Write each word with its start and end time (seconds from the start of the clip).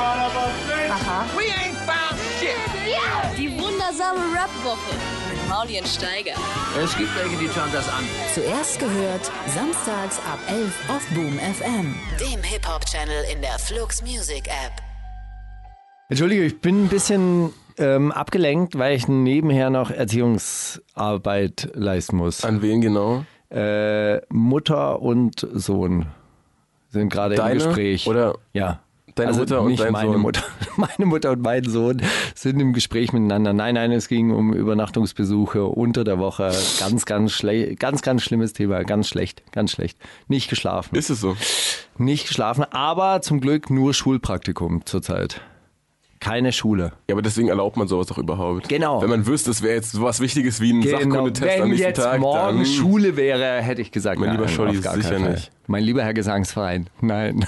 Aha. 0.00 1.26
Die 3.36 3.50
wundersame 3.58 4.20
Rap-Woche 4.34 4.94
mit 5.30 5.48
Maulien 5.48 5.84
Steiger. 5.84 6.32
Es 6.82 6.96
gibt 6.96 7.10
welche, 7.16 7.36
die 7.36 7.48
schauen 7.48 7.68
das 7.72 7.86
an. 7.88 8.04
Zuerst 8.34 8.78
gehört, 8.78 9.30
samstags 9.46 10.18
ab 10.20 10.38
11 10.48 10.90
auf 10.90 11.06
Boom 11.14 11.38
FM. 11.38 11.94
Dem 12.18 12.42
Hip-Hop-Channel 12.42 13.24
in 13.34 13.42
der 13.42 13.58
Flux 13.58 14.00
Music 14.02 14.46
App. 14.48 14.72
Entschuldige, 16.08 16.44
ich 16.44 16.60
bin 16.60 16.84
ein 16.84 16.88
bisschen 16.88 17.52
ähm, 17.76 18.10
abgelenkt, 18.10 18.78
weil 18.78 18.96
ich 18.96 19.06
nebenher 19.06 19.68
noch 19.68 19.90
Erziehungsarbeit 19.90 21.70
leisten 21.74 22.16
muss. 22.16 22.42
An 22.44 22.62
wen 22.62 22.80
genau? 22.80 23.24
Äh, 23.50 24.20
Mutter 24.32 25.02
und 25.02 25.46
Sohn 25.52 26.06
sind 26.88 27.10
gerade 27.12 27.34
im 27.34 27.40
Deine 27.40 27.54
Gespräch. 27.54 28.06
oder 28.06 28.36
ja. 28.54 28.80
Deine 29.20 29.28
also 29.28 29.40
Mutter 29.40 29.60
und 29.62 29.68
nicht 29.68 29.82
dein 29.82 29.92
meine 29.92 30.12
Sohn? 30.12 30.20
Mutter. 30.20 30.42
Meine 30.76 31.06
Mutter 31.06 31.30
und 31.32 31.42
mein 31.42 31.64
Sohn 31.64 32.00
sind 32.34 32.58
im 32.58 32.72
Gespräch 32.72 33.12
miteinander. 33.12 33.52
Nein, 33.52 33.74
nein, 33.74 33.92
es 33.92 34.08
ging 34.08 34.30
um 34.30 34.54
Übernachtungsbesuche 34.54 35.64
unter 35.64 36.04
der 36.04 36.18
Woche. 36.18 36.52
Ganz, 36.78 37.04
ganz 37.04 37.32
schlecht, 37.32 37.78
ganz, 37.78 38.00
ganz 38.02 38.22
schlimmes 38.22 38.54
Thema. 38.54 38.82
Ganz 38.84 39.08
schlecht, 39.08 39.42
ganz 39.52 39.72
schlecht. 39.72 39.98
Nicht 40.28 40.48
geschlafen. 40.48 40.94
Ist 40.96 41.10
es 41.10 41.20
so? 41.20 41.36
Nicht 41.98 42.28
geschlafen, 42.28 42.64
aber 42.70 43.20
zum 43.20 43.40
Glück 43.40 43.68
nur 43.68 43.92
Schulpraktikum 43.92 44.86
zurzeit. 44.86 45.42
Keine 46.20 46.52
Schule. 46.52 46.92
Ja, 47.08 47.14
aber 47.14 47.22
deswegen 47.22 47.48
erlaubt 47.48 47.78
man 47.78 47.88
sowas 47.88 48.06
doch 48.06 48.18
überhaupt. 48.18 48.68
Genau. 48.68 49.00
Wenn 49.00 49.08
man 49.08 49.26
wüsste, 49.26 49.50
es 49.50 49.62
wäre 49.62 49.74
jetzt 49.74 49.92
sowas 49.92 50.20
Wichtiges 50.20 50.60
wie 50.60 50.72
ein 50.72 50.82
Sachkundetest 50.82 51.42
Wenn 51.42 51.62
am 51.62 51.68
nächsten 51.70 51.86
jetzt 51.86 52.02
Tag, 52.02 52.20
morgen 52.20 52.58
dann 52.58 52.66
Schule 52.66 53.16
wäre, 53.16 53.62
hätte 53.62 53.80
ich 53.80 53.90
gesagt, 53.90 54.20
Mein 54.20 54.28
nein, 54.28 54.36
lieber 54.36 54.48
Scholli, 54.48 54.76
sicher 54.76 55.18
nicht. 55.18 55.50
Mein 55.66 55.82
lieber 55.82 56.04
Herr 56.04 56.14
Gesangsverein, 56.14 56.90
nein. 57.00 57.46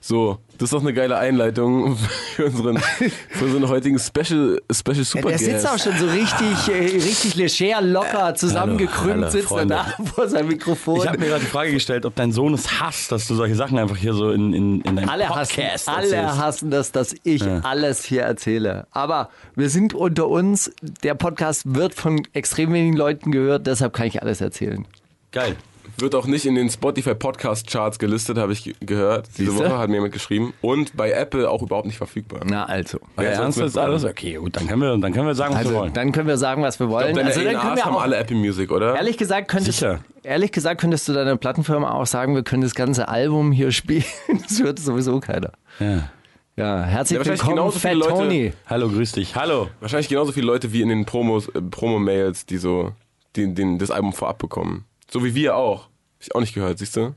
So, 0.00 0.38
das 0.58 0.66
ist 0.66 0.72
doch 0.72 0.80
eine 0.80 0.92
geile 0.92 1.16
Einleitung 1.18 1.96
für 2.34 2.46
unseren, 2.46 2.78
für 2.78 3.44
unseren 3.44 3.68
heutigen 3.68 3.98
Special, 3.98 4.60
Special 4.72 5.04
Super 5.04 5.28
der 5.28 5.38
sitzt 5.38 5.68
auch 5.68 5.78
schon 5.78 5.96
so 5.96 6.06
richtig, 6.06 6.68
äh, 6.68 6.96
richtig 6.96 7.34
leger, 7.34 7.80
locker, 7.80 8.34
zusammengekrümmt, 8.34 9.22
hallo, 9.24 9.30
sitzt 9.30 9.44
er 9.44 9.48
Freunde. 9.48 9.74
da 9.74 10.04
vor 10.04 10.28
seinem 10.28 10.48
Mikrofon. 10.48 10.98
Ich 10.98 11.06
habe 11.06 11.18
mir 11.18 11.26
gerade 11.26 11.40
die 11.40 11.50
Frage 11.50 11.72
gestellt, 11.72 12.06
ob 12.06 12.14
dein 12.14 12.32
Sohn 12.32 12.54
es 12.54 12.80
hasst, 12.80 13.12
dass 13.12 13.26
du 13.26 13.34
solche 13.34 13.54
Sachen 13.54 13.78
einfach 13.78 13.96
hier 13.96 14.14
so 14.14 14.30
in, 14.30 14.52
in, 14.52 14.80
in 14.82 14.96
deinem 14.96 15.08
alle 15.08 15.28
hassen, 15.28 15.54
Podcast 15.56 15.88
alle 15.88 16.14
erzählst. 16.14 16.38
hassen 16.38 16.70
das, 16.70 16.92
dass 16.92 17.14
ich 17.22 17.42
alles 17.44 18.04
hier 18.04 18.22
erzähle. 18.22 18.86
Aber 18.90 19.30
wir 19.54 19.70
sind 19.70 19.94
unter 19.94 20.28
uns. 20.28 20.70
Der 21.02 21.14
Podcast 21.14 21.62
wird 21.74 21.94
von 21.94 22.22
extrem 22.32 22.72
wenigen 22.72 22.96
Leuten 22.96 23.30
gehört, 23.30 23.66
deshalb 23.66 23.92
kann 23.92 24.06
ich 24.06 24.22
alles 24.22 24.40
erzählen. 24.40 24.86
Geil. 25.30 25.56
Wird 26.00 26.14
auch 26.14 26.26
nicht 26.28 26.46
in 26.46 26.54
den 26.54 26.70
Spotify 26.70 27.16
Podcast 27.16 27.66
Charts 27.68 27.98
gelistet, 27.98 28.38
habe 28.38 28.52
ich 28.52 28.62
ge- 28.62 28.74
gehört. 28.80 29.26
Diese 29.36 29.50
Siehste? 29.50 29.66
Woche 29.68 29.78
hat 29.78 29.88
mir 29.88 29.96
jemand 29.96 30.12
geschrieben. 30.12 30.54
Und 30.60 30.96
bei 30.96 31.10
Apple 31.10 31.50
auch 31.50 31.60
überhaupt 31.60 31.86
nicht 31.86 31.96
verfügbar. 31.98 32.42
Na 32.44 32.66
also. 32.66 33.00
Wer 33.16 33.30
soll's 33.34 33.56
Ernst 33.56 33.58
ist 33.58 33.78
alles? 33.78 34.04
Okay, 34.04 34.34
gut, 34.34 34.54
dann 34.54 34.68
können 34.68 34.80
wir, 34.80 34.96
dann 34.96 35.12
können 35.12 35.26
wir 35.26 35.34
sagen, 35.34 35.54
was 35.54 35.62
wir 35.64 35.68
Also, 35.70 35.80
wollen. 35.80 35.92
dann 35.94 36.12
können 36.12 36.28
wir 36.28 36.38
sagen, 36.38 36.62
was 36.62 36.78
wir 36.78 36.88
wollen. 36.88 37.16
Deine 37.16 37.26
also, 37.28 37.40
dann 37.42 37.58
können 37.58 37.76
wir 37.76 37.84
haben 37.84 37.96
auch, 37.96 38.02
alle 38.02 38.16
Apple 38.16 38.36
Music, 38.36 38.70
oder? 38.70 38.94
Ehrlich 38.94 39.16
gesagt, 39.18 39.48
könntest, 39.48 39.80
Sicher. 39.80 39.98
ehrlich 40.22 40.52
gesagt 40.52 40.80
könntest 40.80 41.08
du 41.08 41.14
deiner 41.14 41.36
Plattenfirma 41.36 41.90
auch 41.90 42.06
sagen, 42.06 42.36
wir 42.36 42.44
können 42.44 42.62
das 42.62 42.76
ganze 42.76 43.08
Album 43.08 43.50
hier 43.50 43.72
spielen. 43.72 44.04
Das 44.48 44.62
hört 44.62 44.78
sowieso 44.78 45.18
keiner. 45.18 45.50
Ja. 45.80 46.10
Ja, 46.54 46.82
herzlich 46.84 47.18
Ja, 47.18 47.24
willkommen, 47.26 47.72
Fat 47.72 47.94
Leute- 47.94 48.12
Tony. 48.12 48.52
Hallo, 48.66 48.88
grüß 48.88 49.12
dich. 49.12 49.34
Hallo. 49.34 49.68
Wahrscheinlich 49.80 50.08
genauso 50.08 50.30
viele 50.30 50.46
Leute 50.46 50.72
wie 50.72 50.82
in 50.82 50.88
den 50.90 51.06
Promos, 51.06 51.48
äh, 51.48 51.60
Promo-Mails, 51.60 52.46
die 52.46 52.58
so 52.58 52.92
den, 53.34 53.56
den, 53.56 53.78
das 53.78 53.90
Album 53.90 54.12
vorab 54.12 54.38
bekommen. 54.38 54.84
So 55.10 55.24
wie 55.24 55.34
wir 55.34 55.56
auch. 55.56 55.87
Hab 56.18 56.22
ich 56.22 56.34
auch 56.34 56.40
nicht 56.40 56.54
gehört, 56.54 56.78
siehst 56.78 56.96
du? 56.96 57.14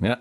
Ja. 0.00 0.18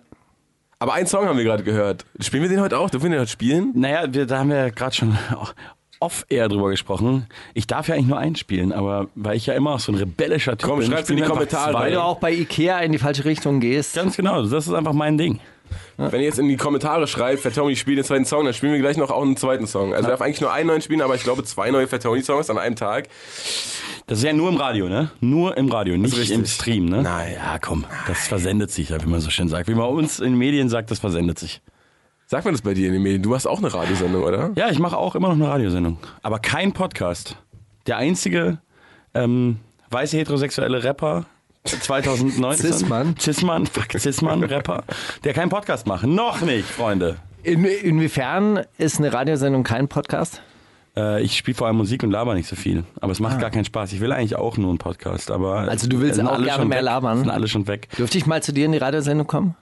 Aber 0.79 0.93
einen 0.93 1.07
Song 1.07 1.25
haben 1.25 1.37
wir 1.37 1.45
gerade 1.45 1.63
gehört. 1.63 2.05
Spielen 2.19 2.43
wir 2.43 2.49
den 2.49 2.59
heute 2.59 2.77
auch? 2.77 2.89
Dürfen 2.89 3.05
wir 3.05 3.11
den 3.11 3.21
heute 3.21 3.31
spielen? 3.31 3.71
Naja, 3.73 4.13
wir, 4.13 4.25
da 4.25 4.39
haben 4.39 4.49
wir 4.49 4.57
ja 4.57 4.69
gerade 4.69 4.93
schon 4.93 5.17
off-air 6.01 6.49
drüber 6.49 6.69
gesprochen. 6.69 7.27
Ich 7.53 7.65
darf 7.65 7.87
ja 7.87 7.95
eigentlich 7.95 8.07
nur 8.07 8.17
einspielen, 8.17 8.73
aber 8.73 9.07
weil 9.15 9.37
ich 9.37 9.45
ja 9.45 9.53
immer 9.53 9.75
auch 9.75 9.79
so 9.79 9.93
ein 9.93 9.97
rebellischer 9.97 10.57
Typ 10.57 10.69
Komm, 10.69 10.79
bin. 10.79 10.87
schreib's 10.91 11.09
in 11.09 11.15
spielen 11.15 11.29
die 11.29 11.33
Kommentare. 11.33 11.73
Weil 11.73 11.93
du 11.93 12.03
auch 12.03 12.19
bei 12.19 12.33
Ikea 12.33 12.79
in 12.79 12.91
die 12.91 12.97
falsche 12.97 13.23
Richtung 13.23 13.61
gehst. 13.61 13.95
Ganz 13.95 14.17
genau, 14.17 14.43
das 14.43 14.67
ist 14.67 14.73
einfach 14.73 14.91
mein 14.91 15.17
Ding. 15.17 15.39
Wenn 15.97 16.21
ihr 16.21 16.27
jetzt 16.27 16.39
in 16.39 16.47
die 16.47 16.57
Kommentare 16.57 17.07
schreibt, 17.07 17.41
Fat 17.41 17.55
Tony 17.55 17.75
spielt 17.75 17.97
den 17.97 18.05
zweiten 18.05 18.25
Song, 18.25 18.45
dann 18.45 18.53
spielen 18.53 18.73
wir 18.73 18.79
gleich 18.79 18.97
noch 18.97 19.11
auch 19.11 19.21
einen 19.21 19.37
zweiten 19.37 19.67
Song. 19.67 19.93
Also 19.93 20.07
wir 20.07 20.11
darf 20.11 20.21
eigentlich 20.21 20.41
nur 20.41 20.51
einen 20.51 20.67
neuen 20.67 20.81
spielen, 20.81 21.01
aber 21.01 21.15
ich 21.15 21.23
glaube 21.23 21.43
zwei 21.43 21.71
neue 21.71 21.87
Fat 21.87 22.03
Tony 22.03 22.21
Songs 22.21 22.49
an 22.49 22.57
einem 22.57 22.75
Tag. 22.75 23.07
Das 24.07 24.17
ist 24.17 24.23
ja 24.23 24.33
nur 24.33 24.49
im 24.49 24.57
Radio, 24.57 24.89
ne? 24.89 25.11
Nur 25.21 25.55
im 25.57 25.69
Radio, 25.69 25.97
nicht 25.97 26.31
im 26.31 26.45
Stream, 26.45 26.85
ne? 26.85 27.01
Nein. 27.01 27.33
Ja, 27.35 27.57
komm, 27.59 27.85
das 28.07 28.27
versendet 28.27 28.71
sich, 28.71 28.89
ja, 28.89 29.01
wie 29.01 29.07
man 29.07 29.21
so 29.21 29.29
schön 29.29 29.47
sagt. 29.47 29.69
Wie 29.69 29.75
man 29.75 29.87
uns 29.87 30.19
in 30.19 30.33
den 30.33 30.37
Medien 30.37 30.67
sagt, 30.69 30.91
das 30.91 30.99
versendet 30.99 31.39
sich. 31.39 31.61
Sagt 32.25 32.45
man 32.45 32.53
das 32.53 32.61
bei 32.61 32.73
dir 32.73 32.87
in 32.87 32.93
den 32.93 33.03
Medien? 33.03 33.21
Du 33.21 33.35
hast 33.35 33.45
auch 33.45 33.59
eine 33.59 33.73
Radiosendung, 33.73 34.23
oder? 34.23 34.51
Ja, 34.55 34.69
ich 34.69 34.79
mache 34.79 34.97
auch 34.97 35.15
immer 35.15 35.29
noch 35.29 35.35
eine 35.35 35.47
Radiosendung, 35.47 35.99
aber 36.21 36.39
kein 36.39 36.73
Podcast. 36.73 37.37
Der 37.87 37.97
einzige 37.97 38.59
ähm, 39.13 39.59
weiße 39.89 40.17
heterosexuelle 40.17 40.83
Rapper 40.83 41.25
2019. 41.65 42.73
Cis-Mann. 42.73 43.15
Cis-Mann, 43.19 43.65
fuck, 43.65 43.87
Cis-Mann-Rapper, 43.97 44.83
der 45.23 45.33
keinen 45.33 45.49
Podcast 45.49 45.87
macht. 45.87 46.05
Noch 46.05 46.41
nicht, 46.41 46.67
Freunde. 46.67 47.17
In, 47.43 47.63
inwiefern 47.65 48.61
ist 48.77 48.99
eine 48.99 49.11
Radiosendung 49.13 49.63
kein 49.63 49.87
Podcast? 49.87 50.41
Äh, 50.95 51.23
ich 51.23 51.37
spiele 51.37 51.55
vor 51.55 51.67
allem 51.67 51.77
Musik 51.77 52.03
und 52.03 52.11
laber 52.11 52.33
nicht 52.35 52.47
so 52.47 52.55
viel. 52.55 52.83
Aber 53.01 53.11
es 53.11 53.19
macht 53.19 53.39
gar 53.39 53.49
keinen 53.49 53.65
Spaß. 53.65 53.93
Ich 53.93 53.99
will 54.01 54.11
eigentlich 54.11 54.35
auch 54.35 54.57
nur 54.57 54.69
einen 54.69 54.77
Podcast. 54.77 55.31
Aber 55.31 55.59
Also 55.59 55.87
du 55.87 55.99
willst 56.01 56.21
auch 56.21 56.31
alle 56.31 56.45
gerne 56.45 56.65
mehr 56.65 56.77
weg. 56.79 56.85
labern? 56.85 57.19
Sind 57.19 57.29
alle 57.29 57.47
schon 57.47 57.67
weg. 57.67 57.87
Dürfte 57.97 58.17
ich 58.17 58.25
mal 58.25 58.41
zu 58.43 58.53
dir 58.53 58.65
in 58.65 58.71
die 58.73 58.77
Radiosendung 58.77 59.27
kommen? 59.27 59.55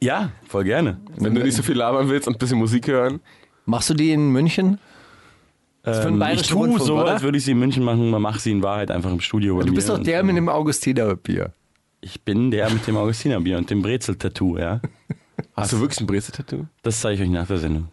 Ja, 0.00 0.30
voll 0.48 0.64
gerne. 0.64 0.98
Wenn 1.16 1.34
du 1.34 1.42
nicht 1.42 1.54
so 1.56 1.62
viel 1.62 1.76
labern 1.76 2.08
willst 2.08 2.26
und 2.28 2.36
ein 2.36 2.38
bisschen 2.38 2.58
Musik 2.58 2.88
hören. 2.88 3.20
Machst 3.66 3.90
du 3.90 3.94
die 3.94 4.12
in 4.12 4.30
München? 4.30 4.78
Ist 5.86 6.02
für 6.02 6.08
Ähm, 6.08 6.22
ich 6.32 6.42
tue 6.42 6.58
Rundfunk, 6.58 6.82
so, 6.82 6.98
oder? 6.98 7.12
als 7.12 7.22
würde 7.22 7.38
ich 7.38 7.44
sie 7.44 7.52
in 7.52 7.58
München 7.58 7.84
machen. 7.84 8.10
Man 8.10 8.20
macht 8.22 8.40
sie 8.40 8.50
in 8.50 8.62
Wahrheit 8.62 8.90
einfach 8.90 9.12
im 9.12 9.20
Studio. 9.20 9.56
bei 9.56 9.62
Du 9.62 9.68
mir 9.68 9.76
bist 9.76 9.88
doch 9.88 9.98
der 10.02 10.22
mit 10.22 10.36
dem 10.36 10.48
Augustinerbier. 10.48 11.52
Ich 12.00 12.22
bin 12.22 12.50
der 12.50 12.70
mit 12.70 12.86
dem 12.86 12.96
Augustinerbier 12.96 13.58
und 13.58 13.70
dem 13.70 13.82
Brezel-Tattoo, 13.82 14.58
ja. 14.58 14.80
Hast 15.54 15.72
du 15.72 15.80
wirklich 15.80 16.00
ein 16.00 16.06
Brezel-Tattoo? 16.06 16.66
Das 16.82 17.00
zeige 17.00 17.14
ich 17.14 17.28
euch 17.28 17.32
nach 17.32 17.46
der 17.46 17.58
Sendung. 17.58 17.88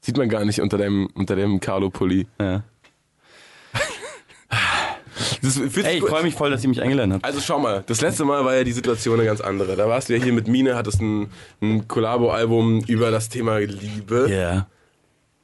Sieht 0.00 0.16
man 0.16 0.28
gar 0.28 0.44
nicht 0.44 0.60
unter 0.60 0.78
deinem, 0.78 1.08
unter 1.14 1.36
dem 1.36 1.58
Carlo-Pulli. 1.58 2.26
Ja. 2.40 2.62
Ey, 5.84 5.98
ich 5.98 6.04
freue 6.04 6.22
mich 6.22 6.34
voll, 6.34 6.50
dass 6.50 6.62
ihr 6.62 6.68
mich 6.68 6.82
eingeladen 6.82 7.14
habt. 7.14 7.24
Also 7.24 7.40
schau 7.40 7.58
mal, 7.58 7.82
das 7.86 8.00
letzte 8.00 8.24
Mal 8.24 8.44
war 8.44 8.54
ja 8.54 8.64
die 8.64 8.72
Situation 8.72 9.18
eine 9.18 9.26
ganz 9.26 9.40
andere. 9.40 9.76
Da 9.76 9.88
warst 9.88 10.08
du 10.08 10.16
ja 10.16 10.22
hier 10.22 10.32
mit 10.32 10.48
Mine, 10.48 10.76
hattest 10.76 11.00
ein, 11.00 11.28
ein 11.62 11.88
Collabo-Album 11.88 12.82
über 12.86 13.10
das 13.10 13.28
Thema 13.28 13.58
Liebe. 13.58 14.28
Ja. 14.30 14.66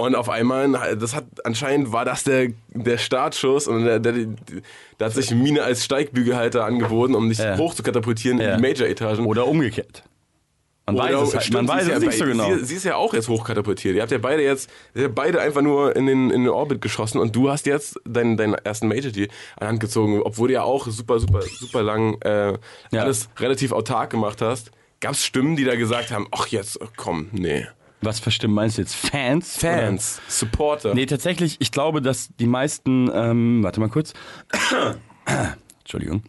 Und 0.02 0.14
auf 0.14 0.28
einmal, 0.28 0.70
das 0.96 1.14
hat 1.14 1.24
anscheinend 1.44 1.92
war 1.92 2.04
das 2.04 2.24
der, 2.24 2.48
der 2.68 2.98
Startschuss 2.98 3.68
und 3.68 3.84
da 3.84 5.04
hat 5.06 5.12
sich 5.12 5.30
Mine 5.32 5.62
als 5.62 5.84
Steigbügelhalter 5.84 6.64
angeboten, 6.64 7.14
um 7.14 7.28
dich 7.28 7.38
Ja. 7.38 7.56
hoch 7.56 7.74
zu 7.74 7.82
katapultieren 7.82 8.40
Ja. 8.40 8.54
in 8.54 8.62
die 8.62 8.68
Major-Etagen. 8.68 9.26
Oder 9.26 9.46
umgekehrt. 9.46 10.02
Man 10.86 10.96
Oder- 10.96 11.04
weiß 11.20 11.28
es 11.28 11.34
halt. 11.34 11.44
stimmt, 11.44 11.66
Man 11.68 11.68
weiß 11.68 11.84
sie 11.84 11.90
ist 11.92 11.96
es 11.98 12.02
ja 12.02 12.08
nicht 12.08 12.18
so 12.18 12.24
genau. 12.24 12.56
Sie, 12.58 12.64
sie 12.64 12.74
ist 12.74 12.84
ja 12.84 12.96
auch 12.96 13.14
jetzt 13.14 13.28
hochkatapultiert. 13.28 13.94
Ihr 13.94 14.02
habt 14.02 14.10
ja 14.10 14.18
beide 14.18 14.42
jetzt, 14.42 14.68
ihr 14.96 15.04
habt 15.04 15.14
beide 15.14 15.40
einfach 15.40 15.62
nur 15.62 15.94
in 15.94 16.06
den, 16.06 16.30
in 16.30 16.42
den 16.42 16.48
Orbit 16.48 16.80
geschossen 16.80 17.18
und 17.20 17.36
du 17.36 17.50
hast 17.50 17.66
jetzt 17.66 18.00
deinen, 18.04 18.36
deinen 18.36 18.54
ersten 18.54 18.88
Major-Deal 18.88 19.28
an 19.60 19.68
Hand 19.68 19.80
gezogen, 19.80 20.20
obwohl 20.22 20.48
du 20.48 20.54
ja 20.54 20.62
auch 20.64 20.88
super, 20.88 21.20
super, 21.20 21.42
super 21.42 21.82
lang 21.84 22.20
äh, 22.22 22.54
Ja. 22.90 23.02
alles 23.02 23.28
relativ 23.38 23.70
autark 23.70 24.10
gemacht 24.10 24.42
hast. 24.42 24.72
Gab 25.00 25.12
es 25.12 25.24
Stimmen, 25.24 25.54
die 25.54 25.64
da 25.64 25.76
gesagt 25.76 26.10
haben, 26.10 26.26
ach 26.32 26.48
jetzt, 26.48 26.80
komm, 26.96 27.28
nee. 27.32 27.64
Was 28.02 28.18
für 28.18 28.32
Stimmen 28.32 28.54
meinst 28.54 28.78
du 28.78 28.82
jetzt? 28.82 28.94
Fans? 28.94 29.56
Fans, 29.56 30.20
Supporter. 30.28 30.90
Oder? 30.90 30.94
Nee, 30.96 31.06
tatsächlich, 31.06 31.56
ich 31.60 31.70
glaube, 31.70 32.02
dass 32.02 32.30
die 32.38 32.46
meisten, 32.46 33.08
ähm, 33.14 33.62
warte 33.62 33.80
mal 33.80 33.88
kurz. 33.88 34.12
Entschuldigung. 35.80 36.22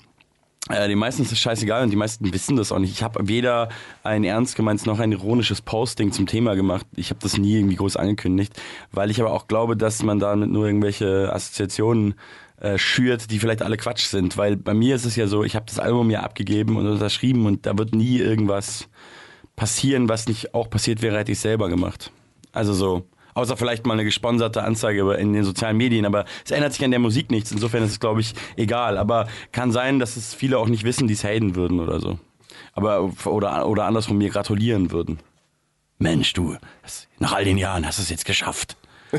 Äh, 0.69 0.88
die 0.88 0.95
meisten 0.95 1.23
ist 1.23 1.31
es 1.31 1.39
scheißegal 1.39 1.84
und 1.84 1.89
die 1.89 1.97
meisten 1.97 2.31
wissen 2.31 2.56
das 2.56 2.72
auch 2.72 2.79
nicht. 2.79 2.91
Ich 2.91 3.03
habe 3.03 3.28
weder 3.28 3.69
ein 4.03 4.23
ernst 4.23 4.56
gemeintes 4.56 4.85
noch 4.85 5.00
ein 5.00 5.11
ironisches 5.11 5.61
Posting 5.61 6.11
zum 6.11 6.25
Thema 6.25 6.56
gemacht. 6.56 6.85
Ich 6.95 7.09
habe 7.09 7.19
das 7.22 7.38
nie 7.38 7.57
irgendwie 7.57 7.75
groß 7.75 7.97
angekündigt, 7.97 8.53
weil 8.91 9.11
ich 9.11 9.20
aber 9.20 9.31
auch 9.31 9.47
glaube, 9.47 9.75
dass 9.75 10.03
man 10.03 10.20
damit 10.20 10.49
nur 10.49 10.66
irgendwelche 10.67 11.34
Assoziationen 11.34 12.16
äh, 12.61 12.78
schürt, 12.78 13.29
die 13.31 13.40
vielleicht 13.40 13.61
alle 13.61 13.75
Quatsch 13.75 14.05
sind. 14.05 14.37
Weil 14.37 14.55
bei 14.55 14.73
mir 14.73 14.96
ist 14.96 15.05
es 15.05 15.17
ja 15.17 15.28
so, 15.28 15.43
ich 15.43 15.55
habe 15.55 15.66
das 15.67 15.79
Album 15.79 16.09
ja 16.09 16.22
abgegeben 16.22 16.78
und 16.78 16.87
unterschrieben 16.87 17.46
und 17.46 17.66
da 17.66 17.78
wird 17.78 17.93
nie 17.93 18.20
irgendwas 18.20 18.87
passieren, 19.55 20.09
was 20.09 20.28
nicht 20.28 20.53
auch 20.53 20.70
passiert 20.70 21.02
wäre, 21.02 21.17
hätte 21.17 21.32
ich 21.32 21.40
selber 21.40 21.70
gemacht. 21.70 22.11
Also 22.52 22.73
so. 22.73 23.08
Außer 23.35 23.58
vielleicht 23.58 23.88
mal 23.88 23.94
eine 23.94 24.03
gesponserte 24.03 24.64
Anzeige 24.64 25.11
in 25.14 25.34
den 25.34 25.44
sozialen 25.44 25.76
Medien, 25.78 26.05
aber 26.05 26.26
es 26.46 26.52
ändert 26.52 26.73
sich 26.73 26.85
an 26.85 26.91
der 26.91 27.00
Musik 27.00 27.32
nichts. 27.32 27.52
Insofern 27.52 27.84
ist 27.84 27.91
es, 27.91 28.00
glaube 28.00 28.22
ich, 28.22 28.35
egal. 28.58 28.97
Aber 28.97 29.28
kann 29.52 29.72
sein, 29.72 29.97
dass 29.97 30.17
es 30.17 30.35
viele 30.35 30.59
auch 30.59 30.67
nicht 30.67 30.84
wissen, 30.84 31.08
die 31.08 31.16
es 31.16 31.23
haten 31.23 31.55
würden 31.55 31.79
oder 31.79 32.00
so. 32.00 32.20
Aber, 32.73 33.11
oder, 33.26 33.67
oder 33.67 33.85
andersrum 33.85 34.20
mir 34.20 34.29
gratulieren 34.29 34.91
würden. 34.91 35.20
Mensch, 35.97 36.34
du, 36.34 36.58
das, 36.84 37.08
nach 37.17 37.34
all 37.34 37.44
den 37.44 37.58
Jahren 37.58 37.88
hast 37.88 37.97
du 37.97 38.03
es 38.03 38.09
jetzt 38.09 38.26
geschafft. 38.26 38.78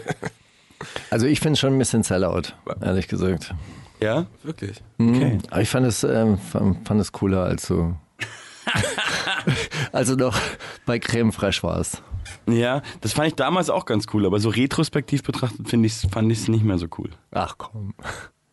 Also 1.09 1.25
ich 1.27 1.41
finde 1.41 1.55
es 1.55 1.61
schon 1.61 1.73
ein 1.73 1.79
bisschen 1.79 2.03
Sellout, 2.03 2.53
ehrlich 2.83 3.09
gesagt. 3.09 3.55
Ja? 4.01 4.27
Wirklich. 4.43 4.83
Okay. 4.99 5.39
Aber 5.51 5.63
ich 5.63 5.71
fand 5.71 5.87
es, 5.87 6.05
ähm, 6.05 6.37
fand, 6.37 6.87
fand 6.87 7.01
es 7.01 7.13
cooler, 7.13 7.45
als 7.45 7.69
du, 7.69 7.97
als 9.95 10.09
du 10.09 10.17
noch 10.17 10.39
bei 10.87 10.99
Creme 10.99 11.33
Fraiche 11.33 11.63
warst. 11.63 12.03
Ja, 12.49 12.83
das 13.01 13.13
fand 13.13 13.29
ich 13.29 13.35
damals 13.35 13.71
auch 13.71 13.87
ganz 13.87 14.07
cool, 14.13 14.27
aber 14.27 14.41
so 14.41 14.49
retrospektiv 14.49 15.23
betrachtet 15.23 15.69
finde 15.69 15.87
ich, 15.87 15.95
fand 16.11 16.31
ich 16.33 16.39
es 16.41 16.49
nicht 16.49 16.65
mehr 16.65 16.79
so 16.79 16.87
cool. 16.99 17.11
Ach 17.31 17.55
komm. 17.59 17.95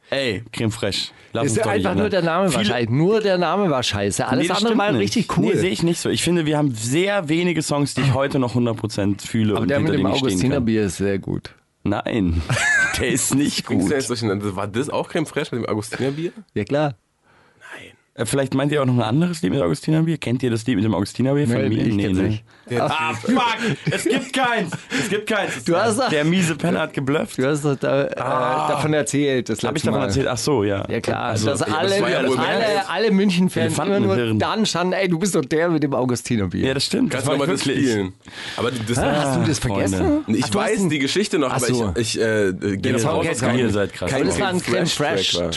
Ey, 0.10 0.44
Creme 0.52 0.72
Fraiche. 0.72 1.12
Lass 1.32 1.46
Ist 1.46 1.52
uns 1.52 1.58
ja 1.60 1.64
doch 1.64 1.72
nicht 1.74 1.86
einfach 1.88 1.98
nur 2.00 2.10
der 2.10 2.22
Name 2.22 2.46
war 2.54 2.60
Viele- 2.60 2.66
scheiße. 2.74 2.92
Nur 2.94 3.22
der 3.22 3.38
Name 3.38 3.70
war 3.70 3.82
scheiße. 3.82 4.28
Alles 4.28 4.44
Nee, 4.44 4.48
das 4.50 4.58
andere 4.58 4.78
war 4.78 4.94
richtig 4.94 5.38
cool. 5.38 5.46
Nee, 5.46 5.56
sehe 5.56 5.70
ich 5.70 5.84
nicht 5.84 6.00
so. 6.02 6.10
Ich 6.10 6.22
finde, 6.22 6.46
wir 6.46 6.58
haben 6.58 6.76
sehr 6.76 7.30
wenige 7.30 7.62
Songs, 7.62 7.94
die 7.94 8.02
ich 8.02 8.14
heute 8.14 8.38
noch 8.38 8.54
100% 8.54 9.26
fühle 9.26 9.54
Aber 9.54 9.62
und 9.62 9.70
der 9.70 9.80
mit 9.80 9.94
hinter 9.94 10.10
dem. 10.10 10.14
Augustinerbier 10.18 10.84
ist 10.84 10.98
sehr 10.98 11.18
gut. 11.18 11.56
Nein, 11.84 12.42
der 13.00 13.08
ist 13.08 13.34
nicht 13.34 13.66
gut. 13.66 13.90
du 13.90 13.96
jetzt 13.96 14.10
durcheinander? 14.10 14.54
War 14.56 14.68
das 14.68 14.90
auch 14.90 15.08
Creme 15.08 15.26
Fraiche 15.26 15.56
mit 15.56 15.64
dem 15.66 15.70
Augustinerbier? 15.70 16.34
Ja 16.54 16.66
klar. 16.66 16.96
Äh, 18.22 18.26
Vielleicht 18.26 18.54
meint 18.54 18.72
ihr 18.72 18.82
auch 18.82 18.86
noch 18.86 18.96
ein 18.96 19.02
anderes 19.02 19.42
Lied 19.42 19.52
mit 19.54 19.62
Augustinerbier? 19.62 20.18
Kennt 20.18 20.44
ihr 20.44 20.52
das 20.52 20.66
Lied 20.66 20.76
mit 20.76 20.86
dem 20.86 20.94
Augustinerbier 20.94 21.48
von 21.48 21.58
Nee, 21.62 21.70
mir? 21.70 21.88
ich 21.88 21.98
kenn's 21.98 22.18
nicht. 22.20 22.44
Ah, 22.80 23.14
fuck! 23.14 23.58
Es 23.92 24.04
gibt 24.06 24.32
keins! 24.34 24.72
Es 24.92 25.10
gibt 25.10 25.28
keins! 25.28 25.64
Du 25.66 25.76
hast 25.76 26.00
doch- 26.00 26.10
Der 26.10 26.24
miese 26.24 26.56
Penner 26.56 26.80
hat 26.82 26.94
geblufft. 26.94 27.38
Du 27.38 27.46
hast 27.46 27.66
doch 27.66 27.76
da, 27.76 28.06
äh, 28.06 28.16
davon 28.16 28.94
erzählt. 28.94 29.50
Das 29.50 29.62
Hab 29.64 29.76
ich 29.76 29.84
davon 29.84 30.00
Mal. 30.00 30.06
erzählt? 30.06 30.28
Ach 30.28 30.38
so, 30.38 30.64
ja. 30.64 30.86
Ja 30.90 31.02
klar, 31.02 31.24
Also, 31.32 31.48
dass 31.48 31.62
alle, 31.64 31.90
das 31.90 32.00
ja 32.00 32.28
wohl 32.28 32.38
alle, 32.38 32.90
alle 32.90 33.12
München-Fans 33.12 33.78
immer 33.78 34.00
nur 34.00 34.16
Hirn. 34.16 34.40
dann 34.40 34.66
standen, 34.66 34.94
ey, 34.94 35.08
du 35.10 35.20
bist 35.20 35.36
doch 35.36 35.44
der 35.44 35.70
mit 35.70 35.84
dem 35.84 35.94
Augustinerbier. 35.94 36.68
Ja, 36.68 36.74
das 36.74 36.86
stimmt. 36.86 37.12
Kannst 37.12 37.28
du 37.28 37.32
nochmal 37.32 37.48
das 37.48 37.62
spielen? 37.62 38.14
Aber 38.58 38.72
das, 38.72 38.98
Hast 38.98 39.38
du 39.38 39.44
das 39.48 39.60
Freunde. 39.60 39.90
vergessen? 39.98 40.24
ich 40.28 40.46
Ach, 40.46 40.56
weiß 40.56 40.88
die 40.88 41.00
Geschichte 41.00 41.40
noch, 41.40 41.52
aber 41.52 41.68
ich, 41.98 42.14
gehe 42.14 42.54
das 42.54 42.84
jetzt 42.84 43.04
war 43.06 43.14
raus. 43.16 43.26
okay, 43.26 43.36
dass 43.42 43.58
Ihr 43.58 43.70
seid 43.72 43.94
krass. 43.94 44.12
kein 44.12 44.22
Aber 44.30 45.52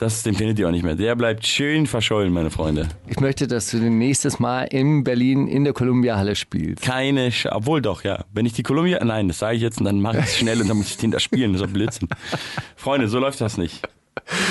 das 0.00 0.22
den 0.22 0.34
findet 0.34 0.58
ihr 0.58 0.66
auch 0.66 0.72
nicht 0.72 0.82
mehr. 0.82 0.94
Der 0.94 1.14
bleibt 1.14 1.46
schön 1.46 1.86
verschollen, 1.86 2.32
meine 2.32 2.50
Freunde. 2.50 2.88
Ich 3.06 3.20
möchte, 3.20 3.46
dass 3.46 3.70
du 3.70 3.76
nächstes 3.76 4.38
Mal 4.38 4.62
in 4.64 5.04
Berlin 5.04 5.46
in 5.46 5.64
der 5.64 5.74
Columbia-Halle 5.74 6.36
spielst. 6.36 6.82
Keine 6.82 7.30
Sch 7.30 7.46
Obwohl 7.50 7.82
doch, 7.82 8.02
ja. 8.02 8.24
Wenn 8.32 8.46
ich 8.46 8.54
die 8.54 8.62
Columbia. 8.62 9.04
Nein, 9.04 9.28
das 9.28 9.40
sage 9.40 9.56
ich 9.56 9.62
jetzt 9.62 9.78
und 9.78 9.84
dann 9.84 10.00
mache 10.00 10.18
ich 10.18 10.24
es 10.24 10.38
schnell 10.38 10.60
und 10.62 10.68
dann 10.68 10.78
muss 10.78 10.88
ich 10.88 10.96
den 10.96 11.10
da 11.10 11.20
spielen. 11.20 11.52
Das 11.52 11.60
ist 11.60 11.68
doch 11.68 11.72
Blödsinn. 11.74 12.08
Freunde, 12.76 13.08
so 13.08 13.18
läuft 13.18 13.42
das 13.42 13.58
nicht. 13.58 13.86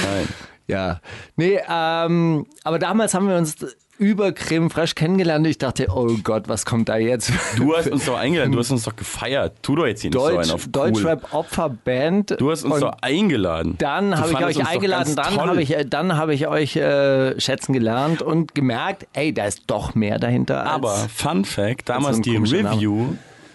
Nein. 0.03 0.27
Ja. 0.67 1.01
Nee, 1.35 1.59
ähm, 1.67 2.45
aber 2.63 2.77
damals 2.77 3.15
haben 3.15 3.27
wir 3.27 3.35
uns 3.35 3.55
über 3.99 4.31
Creme 4.31 4.69
Fraiche 4.69 4.95
kennengelernt. 4.95 5.45
Ich 5.45 5.57
dachte, 5.57 5.87
oh 5.93 6.17
Gott, 6.23 6.47
was 6.47 6.65
kommt 6.65 6.89
da 6.89 6.97
jetzt? 6.97 7.31
Du 7.57 7.75
hast 7.75 7.91
uns 7.91 8.05
doch 8.05 8.17
eingeladen, 8.17 8.51
du 8.53 8.59
hast 8.59 8.71
uns 8.71 8.83
doch 8.85 8.95
gefeiert. 8.95 9.57
Tu 9.61 9.75
doch 9.75 9.85
jetzt 9.85 10.01
hier 10.01 10.09
nicht 10.09 10.19
so 10.19 10.25
einen 10.25 10.51
auf 10.51 10.65
cool. 10.65 10.71
Deutschrap-Opferband. 10.71 12.39
Du 12.39 12.49
hast 12.49 12.63
uns 12.63 12.75
Und 12.75 12.81
doch 12.81 12.97
eingeladen. 13.01 13.75
Dann 13.77 14.17
habe 14.17 14.31
ich 14.31 14.57
euch 14.57 14.67
eingeladen, 14.67 15.15
ganz 15.15 15.35
dann 15.35 15.41
habe 15.47 15.61
ich, 15.61 15.75
äh, 15.75 15.85
dann 15.85 16.15
habe 16.15 16.33
ich 16.33 16.47
euch 16.47 16.77
äh, 16.77 17.39
schätzen 17.39 17.73
gelernt 17.73 18.21
und 18.21 18.55
gemerkt, 18.55 19.07
ey, 19.13 19.33
da 19.33 19.45
ist 19.45 19.63
doch 19.67 19.95
mehr 19.95 20.17
dahinter. 20.17 20.61
Als 20.61 20.71
Aber 20.71 20.95
Fun 21.13 21.43
Fact, 21.45 21.89
damals 21.89 22.17
so 22.17 22.21
die 22.23 22.33
komischer 22.35 22.63
Name. 22.63 22.75
Review 22.77 23.07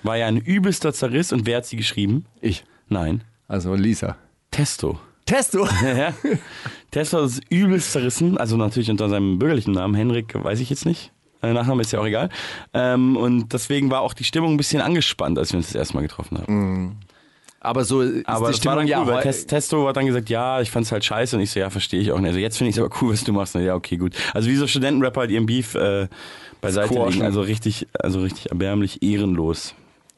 war 0.02 0.18
ja 0.18 0.26
ein 0.26 0.36
übelster 0.36 0.92
Zerriss 0.92 1.32
und 1.32 1.46
wer 1.46 1.58
hat 1.58 1.66
sie 1.66 1.76
geschrieben? 1.76 2.26
ich. 2.40 2.64
Nein. 2.88 3.24
Also 3.48 3.74
Lisa. 3.74 4.16
Testo. 4.50 4.98
Testo. 5.26 5.66
Ja. 5.82 6.12
Testo 6.90 7.24
ist 7.24 7.42
übelst 7.50 7.92
zerrissen, 7.92 8.38
also 8.38 8.56
natürlich 8.56 8.90
unter 8.90 9.08
seinem 9.08 9.38
bürgerlichen 9.38 9.72
Namen, 9.72 9.94
Henrik, 9.94 10.32
weiß 10.42 10.60
ich 10.60 10.70
jetzt 10.70 10.86
nicht. 10.86 11.10
Äh, 11.42 11.52
Nachname 11.52 11.82
ist 11.82 11.92
ja 11.92 11.98
auch 12.00 12.06
egal. 12.06 12.28
Ähm, 12.72 13.16
und 13.16 13.52
deswegen 13.52 13.90
war 13.90 14.00
auch 14.02 14.14
die 14.14 14.22
Stimmung 14.24 14.54
ein 14.54 14.56
bisschen 14.56 14.80
angespannt, 14.80 15.38
als 15.38 15.52
wir 15.52 15.56
uns 15.58 15.66
das 15.68 15.74
erste 15.74 15.94
Mal 15.94 16.02
getroffen 16.02 16.38
haben. 16.38 17.00
Aber 17.60 17.84
so 17.84 18.02
ist 18.02 18.26
Aber 18.28 18.46
die 18.48 18.52
das 18.52 18.52
war 18.52 18.52
Stimmung 18.52 18.76
dann 18.78 18.86
ja 18.86 19.00
cool, 19.00 19.06
weil 19.08 19.16
heu- 19.16 19.22
Tes- 19.22 19.46
Testo 19.46 19.88
hat 19.88 19.96
dann 19.96 20.06
gesagt, 20.06 20.28
ja, 20.30 20.60
ich 20.60 20.70
fand's 20.70 20.92
halt 20.92 21.04
scheiße 21.04 21.34
und 21.36 21.42
ich 21.42 21.50
so, 21.50 21.58
ja, 21.58 21.68
verstehe 21.70 22.00
ich 22.00 22.12
auch 22.12 22.18
nicht. 22.20 22.28
Also 22.28 22.38
jetzt 22.38 22.58
finde 22.58 22.70
ich 22.70 22.76
es 22.76 22.82
aber 22.82 22.94
cool, 23.00 23.12
was 23.14 23.24
du 23.24 23.32
machst. 23.32 23.56
Und 23.56 23.62
ja, 23.64 23.74
okay, 23.74 23.96
gut. 23.96 24.14
Also 24.34 24.48
wie 24.48 24.56
so 24.56 24.66
Studentenrapper 24.66 25.22
halt 25.22 25.30
ihren 25.30 25.46
Beef 25.46 25.74
äh, 25.74 26.06
beiseite 26.60 26.94
Squashen. 26.94 27.12
legen. 27.14 27.24
Also 27.24 27.40
richtig, 27.40 27.88
also 27.98 28.20
richtig 28.20 28.50
erbärmlich, 28.50 29.02
ehrenlos 29.02 29.74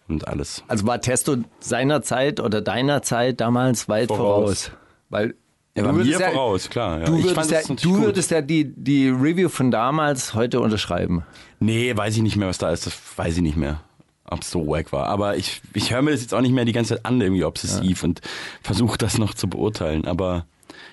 und 0.09 0.29
alles. 0.29 0.63
Also 0.69 0.87
war 0.87 1.01
Testo 1.01 1.37
seiner 1.61 2.03
Zeit 2.03 2.41
oder 2.41 2.61
deiner 2.61 3.01
Zeit 3.03 3.41
damals 3.41 3.89
weit 3.89 4.09
voraus. 4.09 4.65
Voraus. 4.67 4.71
Weil 5.09 5.35
Er 5.75 5.83
du 5.83 5.89
war 5.89 5.93
mir 5.93 6.05
würdest 6.05 6.21
ja, 6.21 6.31
voraus, 6.31 6.71
klar. 6.71 7.01
Ja. 7.01 7.05
Du 7.07 7.17
Ich 7.17 7.25
würdest, 7.25 7.35
fand 7.35 7.51
ja, 7.51 7.75
du 7.83 7.99
würdest 8.01 8.31
ja 8.31 8.41
die, 8.41 8.73
die 8.75 9.09
Review 9.09 9.49
von 9.49 9.71
damals 9.71 10.35
heute 10.35 10.61
unterschreiben. 10.61 11.25
Nee, 11.61 11.97
weiß 11.97 12.17
ich 12.17 12.23
nicht 12.23 12.37
mehr, 12.37 12.49
was 12.49 12.59
da 12.59 12.71
ist. 12.71 12.87
Das 12.87 12.95
weiß 13.17 13.37
ich 13.37 13.43
nicht 13.43 13.57
mehr. 13.57 13.81
Ob 14.29 14.43
es 14.43 14.51
so 14.51 14.67
wack 14.67 14.93
war. 14.93 15.07
Aber 15.07 15.37
ich, 15.37 15.63
ich 15.73 15.93
höre 15.93 16.03
mir 16.03 16.11
das 16.11 16.21
jetzt 16.21 16.35
auch 16.35 16.41
nicht 16.41 16.53
mehr 16.53 16.65
die 16.65 16.73
ganze 16.73 16.97
Zeit 16.97 17.07
an, 17.07 17.21
irgendwie 17.21 17.45
obsessiv 17.45 18.03
und 18.03 18.21
versuche 18.63 18.99
das 18.99 19.19
noch 19.19 19.35
zu 19.35 19.49
beurteilen. 19.49 20.05
Aber 20.07 20.47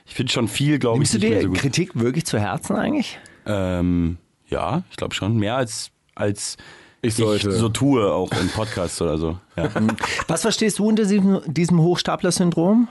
ich 0.05 0.13
finde 0.13 0.31
schon 0.31 0.47
viel, 0.47 0.77
glaube 0.77 0.97
ich, 0.97 1.11
Nimmst 1.11 1.15
du 1.15 1.27
dir 1.27 1.41
so. 1.41 1.49
Kritik 1.51 1.99
wirklich 1.99 2.25
zu 2.25 2.37
Herzen 2.39 2.75
eigentlich? 2.75 3.17
Ähm, 3.47 4.17
ja, 4.49 4.83
ich 4.91 4.97
glaube 4.97 5.15
schon. 5.15 5.37
Mehr 5.37 5.55
als, 5.55 5.89
als 6.13 6.57
Ich 7.01 7.15
sollte. 7.15 7.51
so 7.53 7.69
tue, 7.69 8.11
auch 8.13 8.31
in 8.33 8.49
Podcasts 8.49 9.01
oder 9.01 9.17
so. 9.17 9.39
Ja. 9.55 9.69
Was 10.27 10.43
verstehst 10.43 10.77
du 10.77 10.87
unter 10.87 11.05
diesem, 11.05 11.41
diesem 11.47 11.79
Hochstapler-Syndrom? 11.81 12.87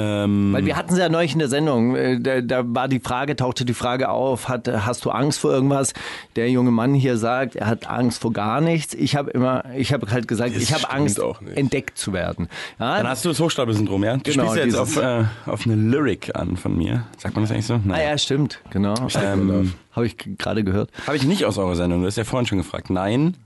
Ähm, 0.00 0.52
Weil 0.52 0.64
wir 0.64 0.76
hatten 0.76 0.94
es 0.94 0.98
ja 0.98 1.08
neulich 1.08 1.34
in 1.34 1.38
der 1.40 1.48
Sendung, 1.48 1.94
äh, 1.94 2.18
da, 2.20 2.40
da 2.40 2.62
war 2.64 2.88
die 2.88 3.00
Frage, 3.00 3.36
tauchte 3.36 3.64
die 3.66 3.74
Frage 3.74 4.08
auf, 4.08 4.48
hat, 4.48 4.66
hast 4.68 5.04
du 5.04 5.10
Angst 5.10 5.40
vor 5.40 5.52
irgendwas? 5.52 5.92
Der 6.36 6.48
junge 6.50 6.70
Mann 6.70 6.94
hier 6.94 7.18
sagt, 7.18 7.56
er 7.56 7.66
hat 7.66 7.86
Angst 7.88 8.22
vor 8.22 8.32
gar 8.32 8.60
nichts. 8.60 8.94
Ich 8.94 9.16
habe 9.16 9.30
immer, 9.30 9.64
ich 9.76 9.92
habe 9.92 10.10
halt 10.10 10.26
gesagt, 10.26 10.54
Das 10.56 10.62
ich 10.62 10.72
habe 10.72 10.90
Angst, 10.90 11.20
entdeckt 11.54 11.98
zu 11.98 12.12
werden. 12.12 12.48
Ja, 12.78 12.96
dann 12.98 13.08
hast 13.08 13.24
du 13.24 13.28
das 13.28 13.40
Hochstapelsyndrom, 13.40 14.02
ja? 14.04 14.16
Du 14.16 14.30
Genau, 14.30 14.44
spielst 14.52 14.56
ja 14.56 14.64
jetzt 14.64 14.76
auf, 14.76 14.96
äh, 14.96 15.24
auf 15.46 15.66
eine 15.66 15.74
Lyric 15.74 16.34
an 16.34 16.56
von 16.56 16.76
mir. 16.78 17.04
Sagt 17.18 17.34
man 17.34 17.44
das 17.44 17.50
eigentlich 17.52 17.66
so? 17.66 17.74
ah 17.74 17.80
Nein. 17.84 18.02
ja, 18.08 18.16
stimmt, 18.18 18.60
genau. 18.70 18.94
Ähm, 19.22 19.74
habe 19.92 20.06
ich 20.06 20.16
gerade 20.16 20.64
gehört. 20.64 20.90
Habe 21.06 21.16
ich 21.16 21.24
nicht 21.24 21.44
aus 21.44 21.58
eurer 21.58 21.76
Sendung, 21.76 22.00
du 22.00 22.06
hast 22.06 22.16
ja 22.16 22.24
vorhin 22.24 22.46
schon 22.46 22.58
gefragt. 22.58 22.88
Nein. 22.88 23.36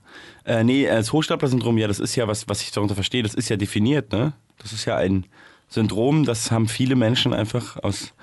Äh, 0.44 0.62
nee, 0.62 0.86
das 0.86 1.12
Hochstapler-Syndrom, 1.12 1.78
ja, 1.78 1.88
das 1.88 1.98
ist 1.98 2.14
ja, 2.16 2.28
was, 2.28 2.48
was 2.48 2.60
ich 2.60 2.70
darunter 2.70 2.94
verstehe, 2.94 3.22
das 3.22 3.34
ist 3.34 3.48
ja 3.48 3.56
definiert, 3.56 4.12
ne? 4.12 4.34
Das 4.58 4.72
ist 4.72 4.84
ja 4.84 4.96
ein 4.96 5.24
Syndrom, 5.74 6.24
das 6.24 6.50
haben 6.50 6.68
viele 6.68 6.94
Menschen 6.94 7.34
einfach 7.34 7.82
aus, 7.82 8.14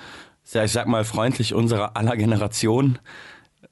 ich 0.53 0.71
sag 0.71 0.87
mal 0.87 1.03
freundlich, 1.03 1.53
unserer 1.53 1.97
aller 1.97 2.15
Generation, 2.15 2.97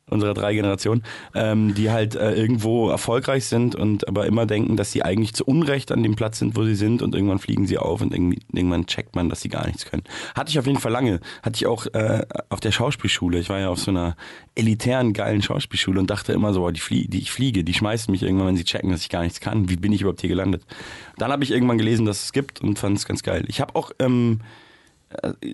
unserer 0.09 0.33
drei 0.33 0.53
Generationen, 0.53 1.03
ähm, 1.33 1.73
die 1.75 1.91
halt 1.91 2.15
äh, 2.15 2.33
irgendwo 2.33 2.89
erfolgreich 2.89 3.45
sind 3.45 3.75
und 3.75 4.07
aber 4.07 4.25
immer 4.25 4.45
denken, 4.45 4.77
dass 4.77 4.91
sie 4.91 5.03
eigentlich 5.03 5.33
zu 5.33 5.45
Unrecht 5.45 5.91
an 5.91 6.03
dem 6.03 6.15
Platz 6.15 6.39
sind, 6.39 6.55
wo 6.55 6.63
sie 6.63 6.75
sind 6.75 7.01
und 7.01 7.15
irgendwann 7.15 7.39
fliegen 7.39 7.67
sie 7.67 7.77
auf 7.77 8.01
und 8.01 8.13
irgendwann 8.13 8.85
checkt 8.85 9.15
man, 9.15 9.29
dass 9.29 9.41
sie 9.41 9.49
gar 9.49 9.65
nichts 9.67 9.85
können. 9.85 10.03
Hatte 10.35 10.49
ich 10.49 10.59
auf 10.59 10.67
jeden 10.67 10.79
Fall 10.79 10.91
lange. 10.91 11.19
Hatte 11.43 11.57
ich 11.57 11.67
auch 11.67 11.85
äh, 11.87 12.25
auf 12.49 12.59
der 12.59 12.71
Schauspielschule. 12.71 13.39
Ich 13.39 13.49
war 13.49 13.59
ja 13.59 13.69
auf 13.69 13.79
so 13.79 13.91
einer 13.91 14.15
elitären, 14.55 15.13
geilen 15.13 15.41
Schauspielschule 15.41 15.99
und 15.99 16.09
dachte 16.09 16.33
immer 16.33 16.53
so, 16.53 16.61
boah, 16.61 16.71
die, 16.71 16.79
flie 16.79 17.07
die 17.07 17.19
ich 17.19 17.31
fliege, 17.31 17.63
die 17.63 17.73
schmeißen 17.73 18.11
mich 18.11 18.23
irgendwann, 18.23 18.47
wenn 18.47 18.57
sie 18.57 18.63
checken, 18.63 18.91
dass 18.91 19.01
ich 19.01 19.09
gar 19.09 19.23
nichts 19.23 19.39
kann. 19.39 19.69
Wie 19.69 19.77
bin 19.77 19.91
ich 19.91 20.01
überhaupt 20.01 20.21
hier 20.21 20.29
gelandet? 20.29 20.63
Dann 21.17 21.31
habe 21.31 21.43
ich 21.43 21.51
irgendwann 21.51 21.77
gelesen, 21.77 22.05
dass 22.05 22.23
es 22.23 22.33
gibt 22.33 22.61
und 22.61 22.79
fand 22.79 22.97
es 22.97 23.05
ganz 23.05 23.23
geil. 23.23 23.45
Ich 23.47 23.61
habe 23.61 23.75
auch 23.75 23.91
ähm, 23.99 24.41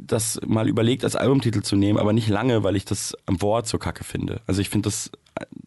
das 0.01 0.39
mal 0.45 0.67
überlegt, 0.67 1.03
als 1.03 1.15
Albumtitel 1.15 1.61
zu 1.61 1.75
nehmen, 1.75 1.97
aber 1.97 2.11
nicht 2.13 2.27
lange, 2.27 2.63
weil 2.63 2.75
ich 2.75 2.85
das 2.85 3.15
Wort 3.27 3.67
so 3.67 3.77
kacke 3.77 4.03
finde. 4.03 4.41
Also 4.47 4.59
ich 4.61 4.69
finde 4.69 4.87
das 4.87 5.11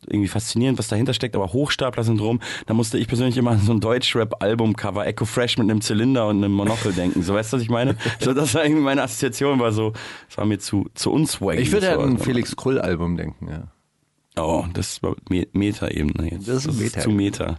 irgendwie 0.07 0.29
faszinierend, 0.29 0.79
was 0.79 0.89
dahinter 0.89 1.13
steckt, 1.15 1.35
aber 1.37 1.53
Hochstapler-Syndrom, 1.53 2.41
da 2.67 2.75
musste 2.75 2.97
ich 2.99 3.07
persönlich 3.09 3.37
immer 3.37 3.51
an 3.53 3.61
so 3.61 3.73
ein 3.73 3.81
Deutsch-Rap-Album-Cover, 3.81 5.07
Echo 5.07 5.25
Fresh 5.27 5.59
mit 5.59 5.71
einem 5.71 5.81
Zylinder 5.83 6.27
und 6.29 6.37
einem 6.39 6.53
Monokel 6.53 6.93
denken. 6.93 7.23
So, 7.23 7.35
weißt 7.35 7.53
du, 7.53 7.57
was 7.57 7.63
ich 7.63 7.71
meine? 7.71 7.97
So, 8.21 8.33
das 8.35 8.55
war 8.55 8.65
irgendwie 8.65 8.83
meine 8.83 9.03
Assoziation, 9.03 9.59
war 9.61 9.73
so, 9.73 9.93
das 10.29 10.39
war 10.39 10.45
mir 10.47 10.59
zu, 10.59 10.89
zu 10.95 11.11
unswaggy. 11.13 11.61
Ich 11.61 11.73
würde 11.73 11.93
so. 11.95 12.01
an 12.01 12.11
ein 12.11 12.19
Felix 12.19 12.57
Krull-Album 12.57 13.17
denken, 13.17 13.49
ja. 13.51 14.43
Oh, 14.43 14.65
das 14.73 15.03
war 15.03 15.17
Me- 15.29 15.49
Meta-Ebene 15.53 16.31
jetzt. 16.31 16.47
Das 16.49 16.65
ist 16.67 16.79
Meta. 16.81 17.01
zu 17.01 17.11
Meta. 17.11 17.59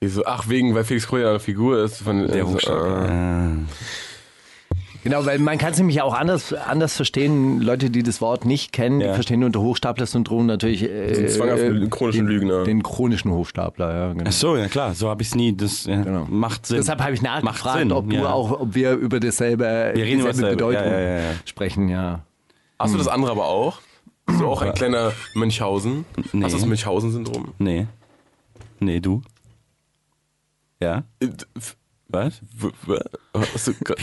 Ich 0.00 0.12
so, 0.12 0.24
ach, 0.24 0.48
wegen, 0.48 0.74
weil 0.74 0.84
Felix 0.84 1.06
Kröger 1.08 1.30
eine 1.30 1.40
Figur 1.40 1.82
ist 1.84 1.98
von 2.02 2.26
Der 2.28 2.42
also, 2.44 2.54
Hochstapler. 2.54 3.52
äh, 3.52 3.56
Genau, 5.04 5.24
weil 5.24 5.38
man 5.38 5.58
kann 5.58 5.72
es 5.72 5.78
nämlich 5.78 6.02
auch 6.02 6.12
anders, 6.14 6.52
anders 6.52 6.96
verstehen. 6.96 7.60
Leute, 7.60 7.88
die 7.90 8.02
das 8.02 8.20
Wort 8.20 8.44
nicht 8.44 8.72
kennen, 8.72 9.00
die 9.00 9.06
Ja. 9.06 9.14
verstehen 9.14 9.44
unter 9.44 9.60
Hochstapler-Syndrom 9.60 10.46
natürlich 10.46 10.82
äh, 10.82 11.12
Den 11.12 11.84
äh, 11.84 11.88
chronischen 11.88 12.26
den, 12.26 12.34
Lügner. 12.34 12.64
Den 12.64 12.82
chronischen 12.82 13.30
Hochstapler, 13.30 13.94
ja. 13.94 14.12
Genau. 14.12 14.24
Ach 14.26 14.32
so, 14.32 14.56
ja 14.56 14.66
klar, 14.68 14.94
so 14.94 15.08
habe 15.08 15.22
ich 15.22 15.28
es 15.28 15.34
nie. 15.34 15.56
Das 15.56 15.84
ja, 15.84 16.02
Genau. 16.02 16.26
macht 16.28 16.66
Sinn. 16.66 16.78
Deshalb 16.78 17.00
habe 17.00 17.12
ich 17.14 17.22
nachgefragt, 17.22 17.78
Sinn, 17.78 17.92
ob 17.92 18.10
du 18.10 18.16
ja. 18.16 18.32
auch, 18.32 18.50
ob 18.60 18.74
wir 18.74 18.92
über 18.94 19.20
dasselbe, 19.20 19.92
Wir 19.94 20.04
reden 20.04 20.24
dasselbe, 20.24 20.50
Bedeutung 20.50 20.82
ja, 20.84 20.90
ja, 20.90 21.00
ja, 21.00 21.18
ja. 21.20 21.30
sprechen, 21.44 21.88
ja. 21.88 22.24
Hast 22.78 22.94
du 22.94 22.98
das 22.98 23.08
andere 23.08 23.30
aber 23.30 23.46
auch? 23.46 23.80
Bist 24.26 24.40
du 24.40 24.46
auch 24.46 24.62
ein 24.62 24.74
kleiner 24.74 25.12
Münchhausen? 25.34 26.04
Nee. 26.32 26.44
Hast 26.44 26.52
du 26.54 26.58
das 26.58 26.66
Münchhausen-Syndrom? 26.66 27.54
Nee. 27.58 27.86
Nee, 28.80 29.00
du? 29.00 29.22
Ja? 30.80 31.04
Was? 32.10 32.40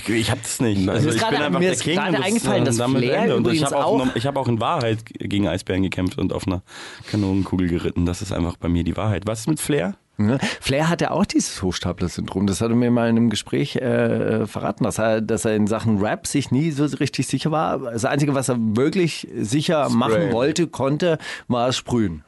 Ich 0.07 0.29
hab 0.29 0.41
das 0.43 0.59
nicht. 0.59 0.88
Also 0.88 1.09
ich 1.09 1.17
gerade- 1.17 1.35
bin 1.38 1.43
einfach 1.43 1.59
mir 1.59 1.65
der 1.65 1.74
ist 1.74 1.81
King 1.83 1.95
gerade 1.95 2.17
das, 2.17 2.25
eingefallen, 2.25 2.65
dass 2.65 2.77
damit 2.77 3.03
Flair. 3.03 3.35
Und 3.35 3.47
ich 3.47 3.63
habe 3.65 3.77
auch, 3.77 4.00
auch- 4.00 4.15
ich 4.15 4.25
hab 4.27 4.38
auch 4.38 4.47
in 4.47 4.59
Wahrheit 4.59 5.00
gegen 5.05 5.47
Eisbären 5.47 5.81
gekämpft 5.81 6.19
und 6.19 6.31
auf 6.31 6.45
einer 6.45 6.62
Kanonenkugel 7.09 7.67
geritten. 7.67 8.05
Das 8.05 8.21
ist 8.21 8.31
einfach 8.31 8.57
bei 8.57 8.69
mir 8.69 8.83
die 8.83 8.95
Wahrheit. 8.95 9.24
Was 9.25 9.41
ist 9.41 9.47
mit 9.47 9.59
Flair? 9.59 9.95
Ne? 10.17 10.38
Flair 10.62 10.88
hatte 10.88 11.12
auch 11.12 11.25
dieses 11.25 11.62
Hochstapler-Syndrom. 11.63 12.45
Das 12.47 12.62
hat 12.62 12.69
er 12.69 12.75
mir 12.75 12.91
mal 12.91 13.09
in 13.09 13.17
einem 13.17 13.29
Gespräch 13.31 13.75
äh, 13.77 14.45
verraten, 14.45 14.83
dass 14.83 15.00
er, 15.00 15.19
dass 15.21 15.43
er 15.43 15.55
in 15.55 15.65
Sachen 15.67 15.97
Rap 15.97 16.27
sich 16.27 16.51
nie 16.51 16.69
so 16.71 16.85
richtig 16.85 17.27
sicher 17.27 17.51
war. 17.51 17.79
Das 17.79 18.05
Einzige, 18.05 18.35
was 18.35 18.47
er 18.50 18.57
wirklich 18.59 19.27
sicher 19.35 19.89
machen 19.89 20.31
wollte, 20.31 20.67
konnte, 20.67 21.17
war 21.47 21.67
es 21.69 21.75
sprühen. 21.75 22.24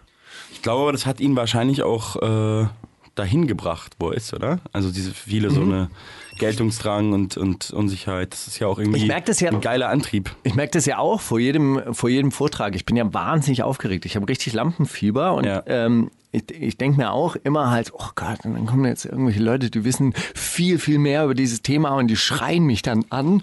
Ich 0.51 0.61
glaube 0.63 0.81
aber, 0.81 0.91
das 0.91 1.05
hat 1.05 1.19
ihn 1.21 1.35
wahrscheinlich 1.35 1.83
auch 1.83 2.15
äh, 2.63 2.67
dahin 3.17 3.47
gebracht, 3.47 3.93
wo 3.99 4.09
er 4.11 4.17
ist, 4.17 4.33
oder? 4.33 4.59
Also 4.73 4.91
diese 4.91 5.11
viele 5.13 5.49
Mhm. 5.49 5.53
so 5.53 5.61
eine 5.61 5.89
Geltungsdrang 6.37 7.13
und, 7.13 7.35
und 7.37 7.71
Unsicherheit, 7.71 8.31
das 8.33 8.47
ist 8.47 8.59
ja 8.59 8.67
auch 8.67 8.77
irgendwie 8.79 8.99
Ich 8.99 9.07
merk 9.07 9.25
das 9.25 9.39
ja- 9.39 9.49
ein 9.51 9.59
geiler 9.61 9.89
Antrieb. 9.89 10.29
Ich 10.43 10.53
merke 10.55 10.71
das 10.71 10.85
ja 10.85 10.99
auch 10.99 11.19
vor 11.19 11.39
jedem, 11.39 11.81
vor 11.93 12.09
jedem 12.09 12.31
Vortrag. 12.31 12.75
Ich 12.75 12.85
bin 12.85 12.95
ja 12.95 13.11
wahnsinnig 13.13 13.63
aufgeregt. 13.63 14.05
Ich 14.05 14.15
habe 14.15 14.27
richtig 14.29 14.53
Lampenfieber 14.53 15.33
und 15.33 15.45
Ja. 15.45 15.63
ähm, 15.65 16.11
ich, 16.31 16.43
ich 16.51 16.77
denke 16.77 16.97
mir 16.97 17.11
auch 17.11 17.35
immer 17.37 17.71
halt, 17.71 17.91
oh 17.93 18.09
Gott, 18.15 18.45
und 18.45 18.53
dann 18.53 18.65
kommen 18.67 18.85
jetzt 18.85 19.05
irgendwelche 19.05 19.41
Leute, 19.41 19.71
die 19.71 19.83
wissen 19.83 20.13
viel, 20.35 20.77
viel 20.77 20.99
mehr 20.99 21.23
über 21.23 21.33
dieses 21.33 21.61
Thema 21.63 21.95
und 21.95 22.07
die 22.07 22.17
schreien 22.17 22.65
mich 22.65 22.81
dann 22.83 23.05
an. 23.09 23.41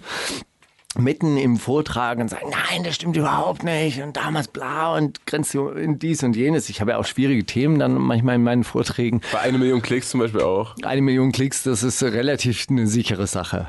Mitten 0.97 1.37
im 1.37 1.57
Vortrag 1.57 2.19
und 2.19 2.29
sagen, 2.29 2.47
nein, 2.49 2.83
das 2.83 2.95
stimmt 2.95 3.17
überhaupt 3.17 3.63
nicht 3.63 4.01
und 4.01 4.15
damals 4.17 4.47
bla 4.47 4.95
und 4.95 5.25
grenzt 5.25 5.53
in 5.55 5.99
dies 5.99 6.23
und 6.23 6.35
jenes. 6.35 6.69
Ich 6.69 6.81
habe 6.81 6.91
ja 6.91 6.97
auch 6.97 7.05
schwierige 7.05 7.45
Themen 7.45 7.79
dann 7.79 7.95
manchmal 7.95 8.35
in 8.35 8.43
meinen 8.43 8.63
Vorträgen. 8.63 9.21
Bei 9.31 9.39
eine 9.41 9.57
Million 9.57 9.81
Klicks 9.81 10.09
zum 10.09 10.19
Beispiel 10.19 10.41
auch. 10.41 10.75
Eine 10.83 11.01
Million 11.01 11.31
Klicks, 11.31 11.63
das 11.63 11.83
ist 11.83 12.01
relativ 12.03 12.67
eine 12.69 12.87
sichere 12.87 13.27
Sache. 13.27 13.67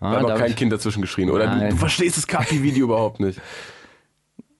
Da 0.00 0.10
hat 0.10 0.24
auch 0.24 0.38
kein 0.38 0.54
Kind 0.54 0.72
dazwischen 0.72 1.00
geschrien, 1.00 1.30
oder? 1.30 1.46
Du, 1.46 1.68
du 1.70 1.76
verstehst 1.76 2.16
das 2.16 2.26
Kapi-Video 2.26 2.84
überhaupt 2.86 3.20
nicht. 3.20 3.40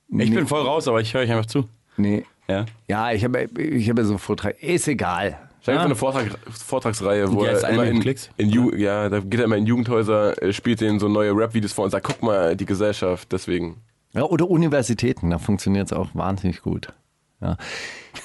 Ich 0.09 0.31
bin 0.31 0.47
voll 0.47 0.63
raus, 0.63 0.89
aber 0.89 1.01
ich 1.01 1.13
höre 1.13 1.23
euch 1.23 1.31
einfach 1.31 1.47
zu. 1.47 1.69
Nee. 1.97 2.25
Ja. 2.49 2.65
Ja, 2.89 3.13
ich 3.13 3.25
habe 3.25 3.49
ich 3.59 3.91
habe 3.91 4.05
so 4.05 4.13
einen 4.13 4.19
Vortrag. 4.19 4.63
Ist 4.63 4.89
egal. 4.89 5.39
Habe 5.67 5.77
Ja. 5.77 5.83
so 5.83 5.87
eine 5.87 5.95
Vortrag, 5.97 6.39
Vortragsreihe, 6.51 7.33
wo 7.33 7.45
er 7.45 7.69
immer 7.69 7.85
in, 7.87 8.03
in 8.37 8.51
Ju 8.51 8.73
ja, 8.75 9.09
da 9.09 9.21
geht 9.21 9.41
er 9.41 9.45
immer 9.45 9.57
in 9.57 9.67
Jugendhäuser, 9.67 10.41
äh, 10.43 10.53
spielt 10.53 10.81
denen 10.81 10.99
so 10.99 11.09
neue 11.09 11.33
Rap-Videos 11.37 11.73
vor 11.73 11.85
und 11.85 11.91
sagt, 11.91 12.07
guck 12.07 12.23
mal, 12.23 12.57
die 12.57 12.67
Gesellschaft, 12.67 13.33
deswegen. 13.33 13.83
Ja, 14.13 14.23
oder 14.25 14.49
Universitäten, 14.49 15.31
da 15.31 15.39
funktioniert 15.39 15.87
es 15.87 15.93
auch 15.93 16.09
wahnsinnig 16.15 16.63
gut. 16.63 16.93
Ja. 17.41 17.57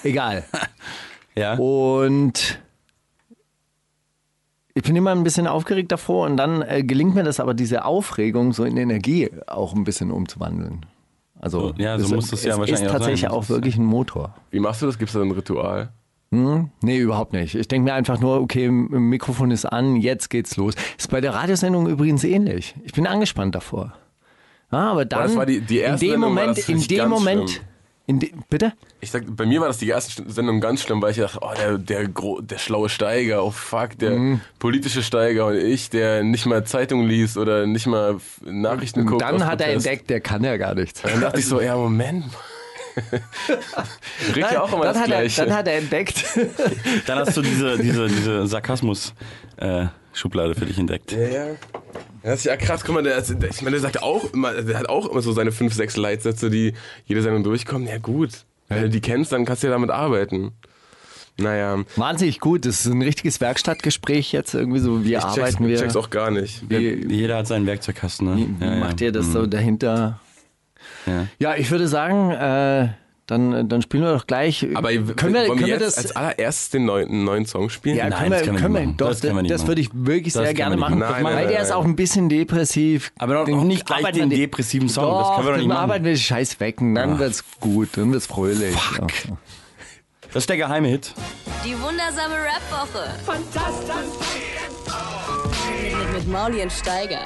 Egal. 0.04 0.44
Ja. 1.34 1.54
Und 1.56 2.60
ich 4.74 4.84
bin 4.84 4.96
immer 4.98 5.12
ein 5.12 5.24
bisschen 5.24 5.48
aufgeregt 5.48 5.92
davor 5.92 6.26
und 6.26 6.36
dann 6.36 6.62
äh, 6.62 6.84
gelingt 6.84 7.16
mir 7.16 7.24
das 7.24 7.40
aber, 7.40 7.54
diese 7.54 7.86
Aufregung 7.86 8.52
so 8.54 8.64
in 8.66 8.76
Energie 8.78 9.30
auch 9.48 9.74
ein 9.74 9.86
bisschen 9.86 10.12
umzuwandeln. 10.12 10.86
Also 11.40 11.70
So, 11.70 11.74
ja, 11.78 11.98
so 11.98 12.06
es, 12.06 12.12
muss 12.12 12.30
das 12.32 12.44
ja 12.44 12.52
es 12.54 12.60
wahrscheinlich 12.60 12.82
ist 12.84 12.88
auch 12.88 12.92
tatsächlich 12.92 13.22
sein. 13.22 13.32
auch 13.32 13.50
wirklich 13.50 13.78
ein 13.78 13.86
Motor. 13.86 14.36
Wie 14.50 14.60
machst 14.60 14.82
du 14.82 14.86
das? 14.88 14.98
Gibt 14.98 15.10
es 15.10 15.14
da 15.14 15.22
ein 15.22 15.32
Ritual? 15.32 15.94
Nee, 16.34 16.98
überhaupt 16.98 17.34
nicht. 17.34 17.56
Ich 17.56 17.68
denke 17.68 17.90
mir 17.90 17.94
einfach 17.94 18.20
nur, 18.22 18.40
okay, 18.40 18.70
Mikrofon 18.70 19.52
ist 19.52 19.66
an, 19.66 19.98
jetzt 19.98 20.30
geht's 20.30 20.56
los. 20.56 20.76
Ist 20.98 21.12
bei 21.12 21.20
der 21.20 21.34
Radiosendung 21.34 21.88
übrigens 21.88 22.24
ähnlich. 22.24 22.74
Ich 22.86 22.94
bin 22.94 23.06
angespannt 23.06 23.54
davor. 23.54 23.94
Ja, 24.72 24.92
aber 24.92 25.04
dann 25.04 25.24
das 25.24 25.36
war 25.36 25.46
die- 25.46 25.60
die 25.60 25.80
in 25.80 25.98
dem 25.98 26.22
Moment, 26.22 26.58
in 26.70 26.80
dem 26.88 27.10
Moment, 27.10 27.50
schlimm. 27.50 27.66
in 28.08 28.20
de, 28.22 28.32
bitte? 28.50 28.72
Ich 29.02 29.12
sag, 29.12 29.24
bei 29.28 29.46
mir 29.46 29.60
war 29.60 29.68
das 29.68 29.80
die 29.80 29.90
erste 29.90 30.24
Sendung 30.32 30.62
ganz 30.62 30.82
schlimm, 30.84 31.02
weil 31.02 31.12
ich 31.12 31.18
dachte, 31.18 31.40
oh, 31.42 31.52
der, 31.58 31.78
der, 31.78 32.08
gro 32.08 32.40
der 32.40 32.58
schlaue 32.60 32.88
Steiger, 32.88 33.44
oh 33.44 33.52
fuck, 33.52 33.98
der 34.00 34.12
Mhm. 34.12 34.40
politische 34.60 35.04
Steiger 35.04 35.48
und 35.48 35.58
ich, 35.58 35.90
der 35.90 36.24
nicht 36.24 36.46
mal 36.46 36.64
Zeitung 36.64 37.06
liest 37.06 37.36
oder 37.38 37.66
nicht 37.68 37.88
mal 37.88 38.16
Nachrichten 38.46 39.02
Und 39.02 39.08
guckt. 39.08 39.22
dann 39.22 39.46
hat 39.46 39.60
er 39.60 39.68
Protest. 39.68 39.86
entdeckt, 39.88 40.10
der 40.10 40.22
kann 40.22 40.46
ja 40.46 40.56
gar 40.56 40.76
nichts. 40.76 41.02
Dann 41.02 41.20
dachte 41.20 41.40
ich 41.42 41.46
so, 41.46 41.60
ja, 41.60 41.76
Moment. 41.76 42.24
Riecht 44.36 44.52
ja 44.52 44.62
auch 44.62 44.74
immer 44.74 44.84
dann, 44.86 44.94
das 44.94 45.04
hat 45.04 45.10
er, 45.10 45.20
Gleiche. 45.22 45.46
dann 45.46 45.56
hat 45.56 45.68
er 45.68 45.78
entdeckt. 45.78 46.24
Dann 47.06 47.20
hast 47.20 47.38
du 47.38 47.42
diese, 47.42 47.78
diese, 47.78 48.08
diese 48.08 48.48
Sarkasmus-Schublade 48.48 50.56
für 50.56 50.66
dich 50.66 50.78
entdeckt. 50.78 51.12
Ja, 51.12 51.28
ja. 51.28 51.46
Das 52.24 52.40
ist 52.40 52.46
ja 52.46 52.58
krass, 52.58 52.84
guck 52.84 52.96
mal, 52.96 53.04
der, 53.04 53.18
ich 53.20 53.62
meine, 53.62 53.72
der 53.72 53.80
sagt 53.80 54.04
auch 54.04 54.32
immer, 54.34 54.54
der 54.54 54.78
hat 54.78 54.90
auch 54.90 55.10
immer 55.10 55.22
so 55.22 55.32
seine 55.32 55.52
fünf, 55.52 55.74
sechs 55.74 55.98
Leitsätze, 55.98 56.50
die 56.50 56.74
jede 57.06 57.22
Sendung 57.22 57.44
durchkommen. 57.44 57.88
Ja 57.88 57.98
gut, 57.98 58.30
wenn 58.70 58.84
du 58.84 58.90
die 58.90 59.02
kennst, 59.02 59.32
dann 59.32 59.46
kannst 59.46 59.64
du 59.64 59.68
ja 59.68 59.74
damit 59.74 59.90
arbeiten. 59.90 60.52
Naja, 61.38 61.80
Wahnsinnig 61.96 62.40
gut. 62.40 62.66
Das 62.66 62.82
ist 62.82 62.92
ein 62.92 63.02
richtiges 63.02 63.42
Werkstattgespräch 63.42 64.32
jetzt 64.32 64.54
irgendwie 64.54 64.80
so. 64.80 65.04
Wie 65.04 65.14
ich 65.14 65.20
check's, 65.20 65.38
arbeiten 65.38 65.68
wir? 65.68 65.78
check's 65.78 65.96
auch 65.96 66.10
gar 66.10 66.30
nicht. 66.30 66.70
Wie, 66.70 67.06
Jeder 67.08 67.38
hat 67.38 67.48
seinen 67.48 67.66
Werkzeugkasten, 67.66 68.28
ne? 68.28 68.38
wie, 68.38 68.60
wie 68.60 68.66
Ja, 68.66 68.74
ja. 68.74 68.80
macht 68.80 69.02
ihr 69.02 69.12
das 69.12 69.32
so 69.32 69.46
dahinter? 69.48 70.20
Ja. 71.06 71.28
Ja, 71.40 71.56
ich 71.56 71.70
würde 71.72 71.88
sagen, 71.88 72.32
äh, 72.32 72.90
dann, 73.28 73.70
dann 73.70 73.82
spielen 73.82 74.04
wir 74.04 74.14
doch 74.14 74.28
gleich. 74.28 74.68
Aber 74.74 74.90
können 74.92 75.34
wir, 75.34 75.46
können 75.46 75.60
wir 75.60 75.68
jetzt 75.68 75.82
das 75.82 75.98
als 75.98 76.16
allererstes 76.16 76.70
den 76.72 76.86
neuen, 76.86 77.24
neuen 77.24 77.46
Song 77.46 77.70
spielen? 77.70 77.96
Ja, 77.96 78.10
Nein, 78.10 78.20
können 78.20 78.32
wir, 78.32 78.40
das 78.40 78.62
können 78.62 78.74
wir 78.74 78.86
doch, 78.88 79.08
Das 79.08 79.10
das, 79.10 79.22
können 79.22 79.36
wir 79.38 79.42
nicht 79.44 79.54
das 79.54 79.68
würde 79.68 79.82
ich 79.82 79.90
wirklich 79.94 80.34
Das 80.34 80.44
sehr 80.44 80.54
gerne 80.54 80.76
machen. 80.76 81.00
Nein, 81.00 81.24
weil 81.24 81.36
nein, 81.36 81.48
der 81.48 81.54
nein, 81.54 81.64
ist 81.64 81.72
auch 81.72 81.86
ein 81.86 81.96
bisschen 81.96 82.28
depressiv. 82.28 83.14
Aber 83.20 83.36
doch 83.36 83.46
Den 83.46 83.58
noch 83.58 83.64
nicht 83.64 83.86
gleich 83.86 84.04
den 84.12 84.30
depressiven 84.30 84.90
Song. 84.90 85.06
Doch, 85.06 85.20
das 85.20 85.36
können 85.36 85.48
wir 85.48 85.52
doch 85.52 85.58
nicht 85.60 85.62
dann 85.64 85.68
machen. 85.70 85.84
arbeiten 85.84 86.06
wir 86.06 86.12
den 86.12 86.20
Scheiß 86.20 86.60
weg 86.60 86.82
und 86.82 86.96
dann 86.96 87.20
wird's 87.20 87.44
gut, 87.62 87.90
dann 87.94 88.12
wird's 88.12 88.28
fröhlich. 88.28 88.76
Ja. 88.98 89.08
Das 90.34 90.44
ist 90.44 90.50
der 90.50 90.58
geheime 90.58 90.88
Hit. 90.90 91.14
Die 91.66 91.74
wundersame 91.74 92.36
Rap-Woche. 92.36 93.10
Fantastisch. 93.26 93.96
Mit, 95.84 96.14
mit 96.14 96.28
Mauli 96.28 96.62
und 96.62 96.72
Steiger. 96.72 97.20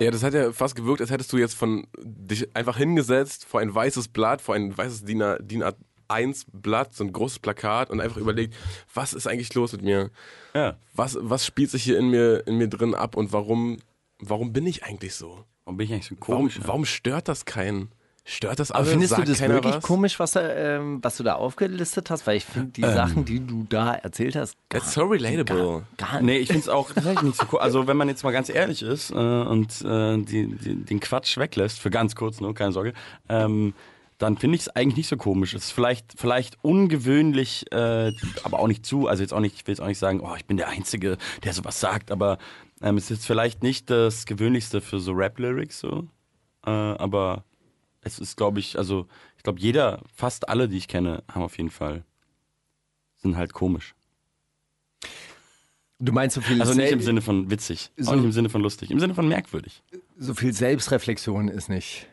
Ja, 0.00 0.10
das 0.10 0.22
hat 0.22 0.34
ja 0.34 0.52
fast 0.52 0.74
gewirkt, 0.74 1.00
als 1.00 1.10
hättest 1.10 1.32
du 1.32 1.36
jetzt 1.38 1.54
von 1.54 1.86
dich 2.02 2.54
einfach 2.56 2.76
hingesetzt 2.76 3.44
vor 3.44 3.60
ein 3.60 3.74
weißes 3.74 4.08
Blatt, 4.08 4.40
vor 4.42 4.54
ein 4.54 4.76
weißes 4.76 5.04
DIN 5.04 5.22
DIN 5.40 5.62
A1 6.08 6.46
Blatt, 6.52 6.94
so 6.94 7.04
ein 7.04 7.12
großes 7.12 7.38
Plakat 7.38 7.90
und 7.90 8.00
einfach 8.00 8.16
überlegt, 8.16 8.54
was 8.92 9.12
ist 9.12 9.26
eigentlich 9.26 9.54
los 9.54 9.72
mit 9.72 9.82
mir? 9.82 10.10
Ja. 10.52 10.76
Was, 10.94 11.16
was 11.20 11.46
spielt 11.46 11.70
sich 11.70 11.84
hier 11.84 11.98
in 11.98 12.08
mir, 12.10 12.46
in 12.46 12.58
mir 12.58 12.68
drin 12.68 12.94
ab 12.94 13.16
und 13.16 13.32
warum, 13.32 13.78
warum 14.18 14.52
bin 14.52 14.66
ich 14.66 14.84
eigentlich 14.84 15.14
so? 15.14 15.44
Warum 15.64 15.76
bin 15.76 15.86
ich 15.86 15.92
eigentlich 15.92 16.06
so 16.06 16.16
Warum, 16.26 16.42
komisch? 16.42 16.60
warum 16.64 16.84
stört 16.84 17.28
das 17.28 17.44
keinen? 17.44 17.90
Stört 18.26 18.58
das 18.58 18.70
Aber 18.70 18.80
alle? 18.80 18.90
findest 18.90 19.12
du 19.12 19.16
Sagt 19.16 19.28
das 19.28 19.38
keiner 19.38 19.54
wirklich 19.54 19.74
was? 19.74 19.82
komisch, 19.84 20.18
was, 20.18 20.32
da, 20.32 20.48
ähm, 20.48 20.98
was 21.02 21.18
du 21.18 21.22
da 21.24 21.34
aufgelistet 21.34 22.08
hast? 22.08 22.26
Weil 22.26 22.38
ich 22.38 22.44
finde, 22.46 22.70
die 22.70 22.80
Sachen, 22.80 23.26
die 23.26 23.40
du 23.46 23.66
da 23.68 23.92
erzählt 23.94 24.34
hast, 24.34 24.56
gar, 24.70 24.80
That's 24.80 24.94
so 24.94 25.02
relatable. 25.04 25.84
gar, 25.98 26.12
gar 26.12 26.22
Nee, 26.22 26.38
ich 26.38 26.46
finde 26.46 26.62
es 26.62 26.68
auch 26.70 26.90
tatsächlich 26.94 27.22
nicht 27.22 27.36
so 27.38 27.46
cool. 27.52 27.58
Also 27.60 27.86
wenn 27.86 27.98
man 27.98 28.08
jetzt 28.08 28.24
mal 28.24 28.32
ganz 28.32 28.48
ehrlich 28.48 28.82
ist 28.82 29.10
äh, 29.10 29.14
und 29.14 29.82
äh, 29.82 30.16
die, 30.22 30.46
die, 30.56 30.74
den 30.76 31.00
Quatsch 31.00 31.36
weglässt, 31.36 31.78
für 31.80 31.90
ganz 31.90 32.16
kurz 32.16 32.40
nur, 32.40 32.54
keine 32.54 32.72
Sorge, 32.72 32.94
ähm, 33.28 33.74
dann 34.16 34.38
finde 34.38 34.54
ich 34.54 34.62
es 34.62 34.68
eigentlich 34.70 34.96
nicht 34.96 35.08
so 35.08 35.16
komisch. 35.18 35.52
Es 35.52 35.64
ist 35.66 35.70
vielleicht, 35.72 36.14
vielleicht 36.16 36.56
ungewöhnlich, 36.62 37.66
äh, 37.72 38.10
aber 38.42 38.58
auch 38.60 38.68
nicht 38.68 38.86
zu. 38.86 39.06
Also 39.06 39.22
jetzt 39.22 39.34
auch 39.34 39.40
nicht, 39.40 39.56
ich 39.56 39.66
will 39.66 39.72
jetzt 39.74 39.80
auch 39.82 39.86
nicht 39.88 39.98
sagen, 39.98 40.20
oh, 40.20 40.34
ich 40.36 40.46
bin 40.46 40.56
der 40.56 40.68
Einzige, 40.68 41.18
der 41.42 41.52
sowas 41.52 41.78
sagt, 41.78 42.10
aber 42.10 42.38
ähm, 42.80 42.96
es 42.96 43.04
ist 43.04 43.10
jetzt 43.10 43.26
vielleicht 43.26 43.62
nicht 43.62 43.90
das 43.90 44.24
Gewöhnlichste 44.24 44.80
für 44.80 44.98
so 44.98 45.12
Rap-Lyrics 45.12 45.80
so. 45.80 46.06
Äh, 46.64 46.70
aber 46.70 47.44
es 48.04 48.18
ist, 48.18 48.36
glaube 48.36 48.60
ich, 48.60 48.78
also 48.78 49.06
ich 49.36 49.42
glaube, 49.42 49.60
jeder, 49.60 50.02
fast 50.14 50.48
alle, 50.48 50.68
die 50.68 50.76
ich 50.76 50.88
kenne, 50.88 51.22
haben 51.32 51.42
auf 51.42 51.56
jeden 51.58 51.70
Fall, 51.70 52.04
sind 53.16 53.36
halt 53.36 53.52
komisch. 53.52 53.94
Du 55.98 56.12
meinst 56.12 56.34
so 56.34 56.40
viel, 56.40 56.60
Also 56.60 56.74
nicht 56.74 56.90
im 56.92 57.00
Sinne 57.00 57.22
von 57.22 57.50
witzig, 57.50 57.90
So- 57.96 58.10
auch 58.10 58.16
nicht 58.16 58.24
im 58.24 58.32
Sinne 58.32 58.48
von 58.50 58.60
lustig, 58.62 58.90
im 58.90 59.00
Sinne 59.00 59.14
von 59.14 59.26
merkwürdig. 59.28 59.82
so 60.18 60.34
viel 60.34 60.52
Selbstreflexion 60.52 61.48
ist 61.48 61.68
nicht, 61.68 62.08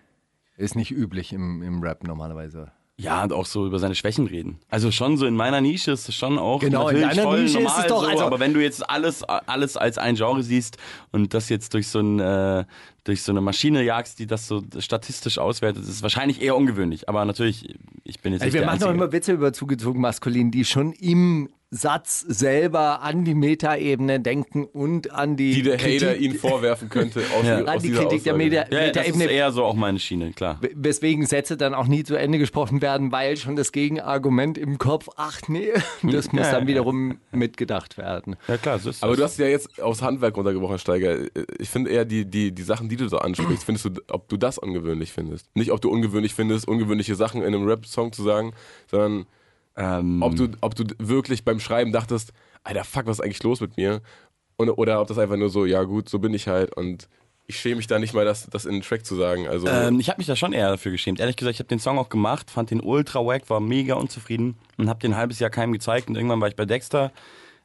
ist 0.56 0.76
nicht 0.76 0.92
üblich 0.92 1.34
im, 1.34 1.62
im 1.62 1.82
Rap 1.82 2.04
normalerweise. 2.04 2.72
Ja, 3.02 3.24
und 3.24 3.34
auch 3.34 3.46
so 3.46 3.66
über 3.66 3.80
seine 3.80 3.96
Schwächen 3.96 4.28
reden. 4.28 4.60
Also 4.70 4.92
schon 4.92 5.18
so 5.18 5.26
in 5.26 5.36
meiner 5.36 5.60
Nische 5.60 5.92
ist 5.92 6.08
es 6.08 6.16
schon 6.16 6.38
auch 6.38 6.60
Genau, 6.60 6.90
in 6.90 7.00
natürlich 7.00 7.16
deiner 7.18 7.24
voll 7.30 7.42
Nische 7.44 7.60
ist 7.60 7.78
es 7.80 7.88
doch, 7.88 8.04
so, 8.04 8.10
also- 8.10 8.24
aber 8.26 8.40
wenn 8.40 8.54
du 8.54 8.62
jetzt 8.62 8.88
alles 8.90 9.24
alles 9.24 9.76
als 9.78 9.98
ein 9.98 10.16
Genre 10.16 10.44
siehst 10.44 10.78
und 11.12 11.34
das 11.34 11.50
jetzt 11.50 11.74
durch 11.74 11.88
so 11.88 12.00
ein 12.00 12.20
äh, 12.20 12.66
durch 13.04 13.24
so 13.24 13.32
eine 13.32 13.42
Maschine 13.42 13.84
jagst, 13.84 14.20
die 14.20 14.28
das 14.28 14.48
so 14.48 14.62
statistisch 14.78 15.40
auswertet, 15.40 15.82
ist 15.84 15.90
es 15.90 16.04
wahrscheinlich 16.04 16.42
eher 16.42 16.56
ungewöhnlich, 16.56 17.10
aber 17.10 17.26
natürlich 17.26 17.76
ich 18.04 18.20
bin 18.22 18.34
jetzt 18.34 18.42
Also 18.44 18.46
nicht 18.48 18.54
wir 18.54 18.62
der 18.62 18.68
machen 18.68 18.80
doch 18.82 18.92
immer 18.92 19.12
Witze 19.12 19.32
über 19.34 19.52
zugezogen 19.54 20.00
maskulin, 20.02 20.52
die 20.52 20.64
schon 20.66 20.92
im 20.94 21.50
Satz 21.74 22.20
selber 22.28 23.02
an 23.02 23.24
die 23.24 23.34
Metaebene 23.34 24.20
denken 24.20 24.66
und 24.66 25.12
an 25.12 25.38
die, 25.38 25.54
Die 25.54 25.62
der 25.62 25.78
Kritik, 25.78 26.02
Hater 26.02 26.18
ihn 26.18 26.36
vorwerfen 26.36 26.90
könnte 26.90 27.22
aus, 27.40 27.46
Ja. 27.48 27.62
aus 27.62 27.68
an 27.68 27.80
die 27.80 27.92
Kritik 27.92 28.24
der 28.26 28.34
Aussage. 28.34 28.38
Meta 28.38 28.56
ja, 28.70 28.82
ja, 28.88 28.92
das 28.92 29.08
ist 29.08 29.16
Metaebene, 29.16 29.32
eher 29.32 29.52
so 29.54 29.64
auch 29.64 29.74
meine 29.76 29.98
Schiene, 29.98 30.34
klar. 30.34 30.60
weswegen 30.76 31.26
Sätze 31.26 31.56
dann 31.56 31.74
auch 31.74 31.88
nie 31.88 32.04
zu 32.04 32.16
Ende 32.16 32.40
gesprochen 32.40 32.82
werden, 32.82 33.14
weil 33.14 33.38
schon 33.38 33.56
das 33.56 33.72
Gegenargument 33.72 34.58
im 34.58 34.80
Kopf, 34.80 35.08
ach 35.16 35.40
nee, 35.48 35.70
das 36.04 36.34
muss 36.34 36.44
Ja, 36.46 36.52
dann 36.52 36.64
ja. 36.64 36.68
wiederum 36.68 37.20
mitgedacht 37.32 37.98
werden. 37.98 38.36
Ja 38.50 38.58
klar, 38.58 38.78
so 38.80 38.90
ist 38.90 39.02
Aber 39.02 39.14
das. 39.14 39.18
du 39.20 39.24
hast 39.24 39.40
ja 39.40 39.48
jetzt 39.48 39.82
aufs 39.82 40.02
Handwerk 40.02 40.36
runtergebrochen, 40.36 40.78
Steiger. 40.78 41.20
Ich 41.58 41.70
finde 41.70 41.90
eher 41.92 42.04
die, 42.04 42.26
die, 42.30 42.52
die 42.52 42.64
Sachen, 42.64 42.90
die 42.90 42.98
du 42.98 43.08
so 43.08 43.18
ansprichst, 43.18 43.64
findest 43.64 43.86
du, 43.86 43.92
ob 44.10 44.28
du 44.28 44.36
das 44.36 44.58
ungewöhnlich 44.58 45.14
findest. 45.14 45.48
Nicht, 45.56 45.72
ob 45.72 45.80
du 45.80 45.90
ungewöhnlich 45.90 46.34
findest, 46.34 46.68
ungewöhnliche 46.68 47.16
Sachen 47.16 47.42
in 47.42 47.48
einem 47.48 47.66
Rap-Song 47.66 48.12
zu 48.12 48.24
sagen, 48.24 48.52
sondern 48.90 49.26
ähm, 49.82 50.22
ob 50.22 50.36
du, 50.36 50.50
ob 50.62 50.76
du 50.76 50.84
wirklich 51.00 51.44
beim 51.44 51.60
Schreiben 51.60 51.92
dachtest, 51.92 52.34
Alter, 52.64 52.84
fuck, 52.84 53.08
was 53.08 53.18
ist 53.20 53.26
eigentlich 53.26 53.42
los 53.44 53.62
mit 53.62 53.78
mir? 53.78 54.02
Und, 54.58 54.70
oder 54.70 55.02
ob 55.02 55.08
das 55.08 55.18
einfach 55.18 55.38
nur 55.38 55.50
so, 55.50 55.66
ja 55.66 55.84
gut, 55.84 56.08
so 56.08 56.20
bin 56.20 56.34
ich 56.34 56.48
halt 56.48 56.76
und 56.76 57.08
ich 57.48 57.60
schäme 57.60 57.78
mich 57.78 57.88
da 57.88 58.00
nicht 58.00 58.14
mal, 58.14 58.24
das, 58.24 58.48
das 58.50 58.66
in 58.66 58.74
den 58.74 58.82
Track 58.82 59.06
zu 59.06 59.16
sagen. 59.16 59.48
Also, 59.48 59.68
Ähm, 59.68 60.00
ich 60.00 60.08
habe 60.10 60.20
mich 60.20 60.28
da 60.28 60.36
schon 60.36 60.54
eher 60.54 60.70
dafür 60.70 60.92
geschämt. 60.92 61.20
Ehrlich 61.20 61.36
gesagt, 61.36 61.56
ich 61.56 61.60
habe 61.60 61.68
den 61.68 61.80
Song 61.80 61.98
auch 61.98 62.10
gemacht, 62.10 62.50
fand 62.52 62.72
den 62.72 62.80
ultra 62.80 63.26
wack, 63.26 63.50
war 63.50 63.60
mega 63.60 63.96
unzufrieden 63.96 64.56
und 64.78 64.88
habe 64.88 65.00
den 65.00 65.14
ein 65.14 65.18
halbes 65.18 65.40
Jahr 65.40 65.50
keinem 65.50 65.74
gezeigt. 65.74 66.08
Und 66.08 66.16
irgendwann 66.16 66.40
war 66.40 66.48
ich 66.48 66.56
bei 66.56 66.66
Dexter. 66.66 67.12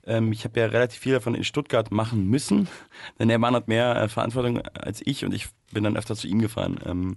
Ähm, 0.04 0.32
ich 0.32 0.44
habe 0.44 0.58
ja 0.58 0.66
relativ 0.66 1.00
viel 1.00 1.12
davon 1.12 1.34
in 1.34 1.44
Stuttgart 1.44 1.92
machen 1.92 2.26
müssen, 2.28 2.68
denn 3.18 3.28
der 3.28 3.38
Mann 3.38 3.54
hat 3.54 3.68
mehr 3.68 3.94
äh, 3.94 4.08
Verantwortung 4.08 4.60
als 4.62 5.02
ich 5.04 5.24
und 5.24 5.34
ich 5.34 5.48
bin 5.72 5.84
dann 5.84 5.96
öfter 5.96 6.16
zu 6.16 6.26
ihm 6.26 6.40
gefahren. 6.40 6.80
Ähm, 6.84 7.16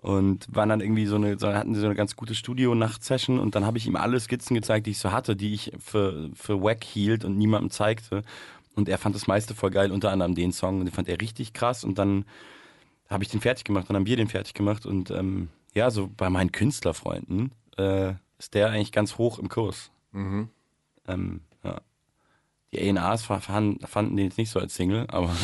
und 0.00 0.46
waren 0.54 0.68
dann 0.68 0.80
irgendwie 0.80 1.06
so 1.06 1.16
eine, 1.16 1.38
so 1.38 1.48
hatten 1.48 1.74
sie 1.74 1.80
so 1.80 1.86
eine 1.86 1.94
ganz 1.94 2.14
gute 2.14 2.34
Studio-Nacht-Session 2.34 3.38
und 3.38 3.54
dann 3.54 3.66
habe 3.66 3.78
ich 3.78 3.86
ihm 3.86 3.96
alle 3.96 4.20
Skizzen 4.20 4.54
gezeigt, 4.54 4.86
die 4.86 4.92
ich 4.92 4.98
so 4.98 5.12
hatte, 5.12 5.34
die 5.34 5.52
ich 5.52 5.72
für, 5.78 6.30
für 6.34 6.62
wack 6.62 6.84
hielt 6.84 7.24
und 7.24 7.36
niemandem 7.36 7.70
zeigte. 7.70 8.22
Und 8.74 8.88
er 8.88 8.98
fand 8.98 9.16
das 9.16 9.26
meiste 9.26 9.54
voll 9.54 9.70
geil, 9.70 9.90
unter 9.90 10.12
anderem 10.12 10.36
den 10.36 10.52
Song, 10.52 10.78
und 10.78 10.86
den 10.86 10.94
fand 10.94 11.08
er 11.08 11.20
richtig 11.20 11.52
krass 11.52 11.82
und 11.82 11.98
dann 11.98 12.24
habe 13.08 13.24
ich 13.24 13.30
den 13.30 13.40
fertig 13.40 13.64
gemacht, 13.64 13.88
dann 13.88 13.96
haben 13.96 14.06
wir 14.06 14.16
den 14.16 14.28
fertig 14.28 14.54
gemacht 14.54 14.86
und 14.86 15.10
ähm, 15.10 15.48
ja, 15.74 15.90
so 15.90 16.08
bei 16.16 16.30
meinen 16.30 16.52
Künstlerfreunden 16.52 17.52
äh, 17.76 18.14
ist 18.38 18.54
der 18.54 18.70
eigentlich 18.70 18.92
ganz 18.92 19.18
hoch 19.18 19.38
im 19.38 19.48
Kurs. 19.48 19.90
Mhm. 20.12 20.48
Ähm, 21.06 21.40
ja. 21.64 21.80
Die 22.70 22.96
A&Rs 22.96 23.22
fanden, 23.22 23.84
fanden 23.86 24.16
den 24.16 24.26
jetzt 24.26 24.38
nicht 24.38 24.50
so 24.50 24.60
als 24.60 24.76
Single, 24.76 25.06
aber 25.08 25.34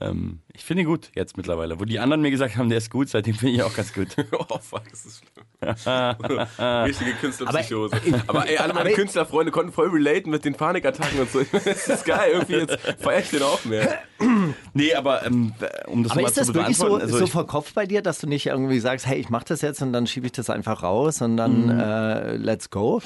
ähm, 0.00 0.40
ich 0.52 0.64
finde 0.64 0.82
ihn 0.82 0.86
gut 0.86 1.10
jetzt 1.14 1.36
mittlerweile. 1.36 1.80
Wo 1.80 1.84
die 1.84 1.98
anderen 1.98 2.22
mir 2.22 2.30
gesagt 2.30 2.56
haben, 2.56 2.68
der 2.68 2.78
ist 2.78 2.90
gut, 2.90 3.08
seitdem 3.08 3.34
finde 3.34 3.52
ich 3.52 3.58
ihn 3.58 3.64
auch 3.64 3.74
ganz 3.74 3.92
gut. 3.92 4.08
oh 4.32 4.58
fuck, 4.58 4.88
das 4.90 5.06
ist 5.06 5.22
schlimm. 5.24 5.46
Richtige 6.84 7.12
Künstlerpsychose. 7.14 7.96
Aber, 8.26 8.40
aber, 8.40 8.48
ey, 8.48 8.58
alle 8.58 8.74
meine 8.74 8.92
Künstlerfreunde 8.92 9.50
konnten 9.50 9.72
voll 9.72 9.88
relaten 9.88 10.30
mit 10.30 10.44
den 10.44 10.54
Panikattacken 10.54 11.20
und 11.20 11.30
so. 11.30 11.42
Das 11.52 11.88
ist 11.88 12.04
geil, 12.04 12.32
irgendwie 12.32 12.54
jetzt 12.54 12.78
feier 13.00 13.20
ich 13.20 13.30
den 13.30 13.42
auch 13.42 13.64
mehr. 13.64 13.98
nee, 14.74 14.94
aber 14.94 15.24
ähm, 15.24 15.52
um 15.86 16.02
das 16.02 16.12
aber 16.12 16.22
mal 16.22 16.28
ist 16.28 16.36
das 16.36 16.48
zu 16.48 16.54
wirklich 16.54 16.76
so, 16.76 16.96
also 16.96 17.18
so 17.18 17.26
verkopft 17.26 17.74
bei 17.74 17.86
dir, 17.86 18.02
dass 18.02 18.18
du 18.18 18.26
nicht 18.26 18.46
irgendwie 18.46 18.80
sagst, 18.80 19.06
hey, 19.06 19.18
ich 19.18 19.30
mach 19.30 19.44
das 19.44 19.62
jetzt 19.62 19.80
und 19.82 19.92
dann 19.92 20.06
schiebe 20.06 20.26
ich 20.26 20.32
das 20.32 20.50
einfach 20.50 20.82
raus 20.82 21.22
und 21.22 21.36
dann 21.36 21.70
äh, 21.70 22.36
let's 22.36 22.70
go? 22.70 23.00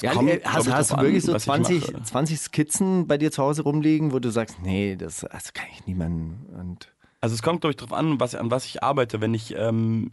Ja, 0.00 0.12
kommt, 0.12 0.30
äh, 0.30 0.40
hast, 0.44 0.72
hast 0.72 0.92
du 0.92 0.96
wirklich 0.96 1.16
an, 1.16 1.20
so 1.26 1.34
was 1.34 1.42
ich 1.42 1.46
20, 1.46 1.92
mache. 1.92 2.02
20 2.04 2.40
Skizzen 2.40 3.06
bei 3.06 3.18
dir 3.18 3.30
zu 3.30 3.42
Hause 3.42 3.62
rumliegen, 3.62 4.12
wo 4.12 4.18
du 4.18 4.30
sagst, 4.30 4.56
nee, 4.62 4.96
das, 4.96 5.26
das 5.30 5.52
kann 5.52 5.66
ich 5.72 5.86
niemandem 5.86 6.46
und 6.58 6.88
Also 7.20 7.34
es 7.34 7.42
kommt, 7.42 7.60
glaube 7.60 7.72
ich, 7.72 7.76
darauf 7.76 7.92
an, 7.92 8.18
was, 8.20 8.34
an 8.34 8.50
was 8.50 8.64
ich 8.64 8.82
arbeite. 8.82 9.20
Wenn 9.20 9.34
ich, 9.34 9.54
ähm, 9.56 10.10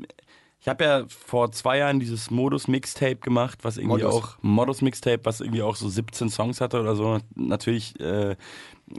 ich 0.59 0.67
habe 0.67 0.83
ja 0.83 1.03
vor 1.07 1.51
zwei 1.51 1.79
Jahren 1.79 1.99
dieses 1.99 2.29
Modus-Mixtape 2.29 3.15
gemacht, 3.15 3.59
was 3.63 3.77
irgendwie 3.77 4.03
Modus. 4.03 4.13
auch, 4.13 4.37
Modus-Mixtape, 4.41 5.21
was 5.23 5.41
irgendwie 5.41 5.63
auch 5.63 5.75
so 5.75 5.89
17 5.89 6.29
Songs 6.29 6.61
hatte 6.61 6.79
oder 6.79 6.95
so. 6.95 7.19
Natürlich, 7.35 7.99
äh, 7.99 8.35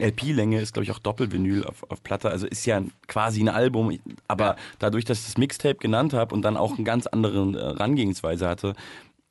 LP-Länge 0.00 0.60
ist, 0.60 0.72
glaube 0.74 0.84
ich, 0.84 0.90
auch 0.90 0.98
Doppelvinyl 0.98 1.64
auf, 1.64 1.84
auf 1.90 2.02
Platte. 2.02 2.30
Also 2.30 2.46
ist 2.46 2.66
ja 2.66 2.82
quasi 3.06 3.42
ein 3.42 3.48
Album. 3.48 3.98
Aber 4.28 4.56
dadurch, 4.78 5.04
dass 5.04 5.20
ich 5.20 5.26
das 5.26 5.38
Mixtape 5.38 5.76
genannt 5.76 6.12
habe 6.12 6.34
und 6.34 6.42
dann 6.42 6.56
auch 6.56 6.74
eine 6.74 6.84
ganz 6.84 7.06
andere 7.06 7.42
äh, 7.50 7.54
Herangehensweise 7.54 8.48
hatte, 8.48 8.74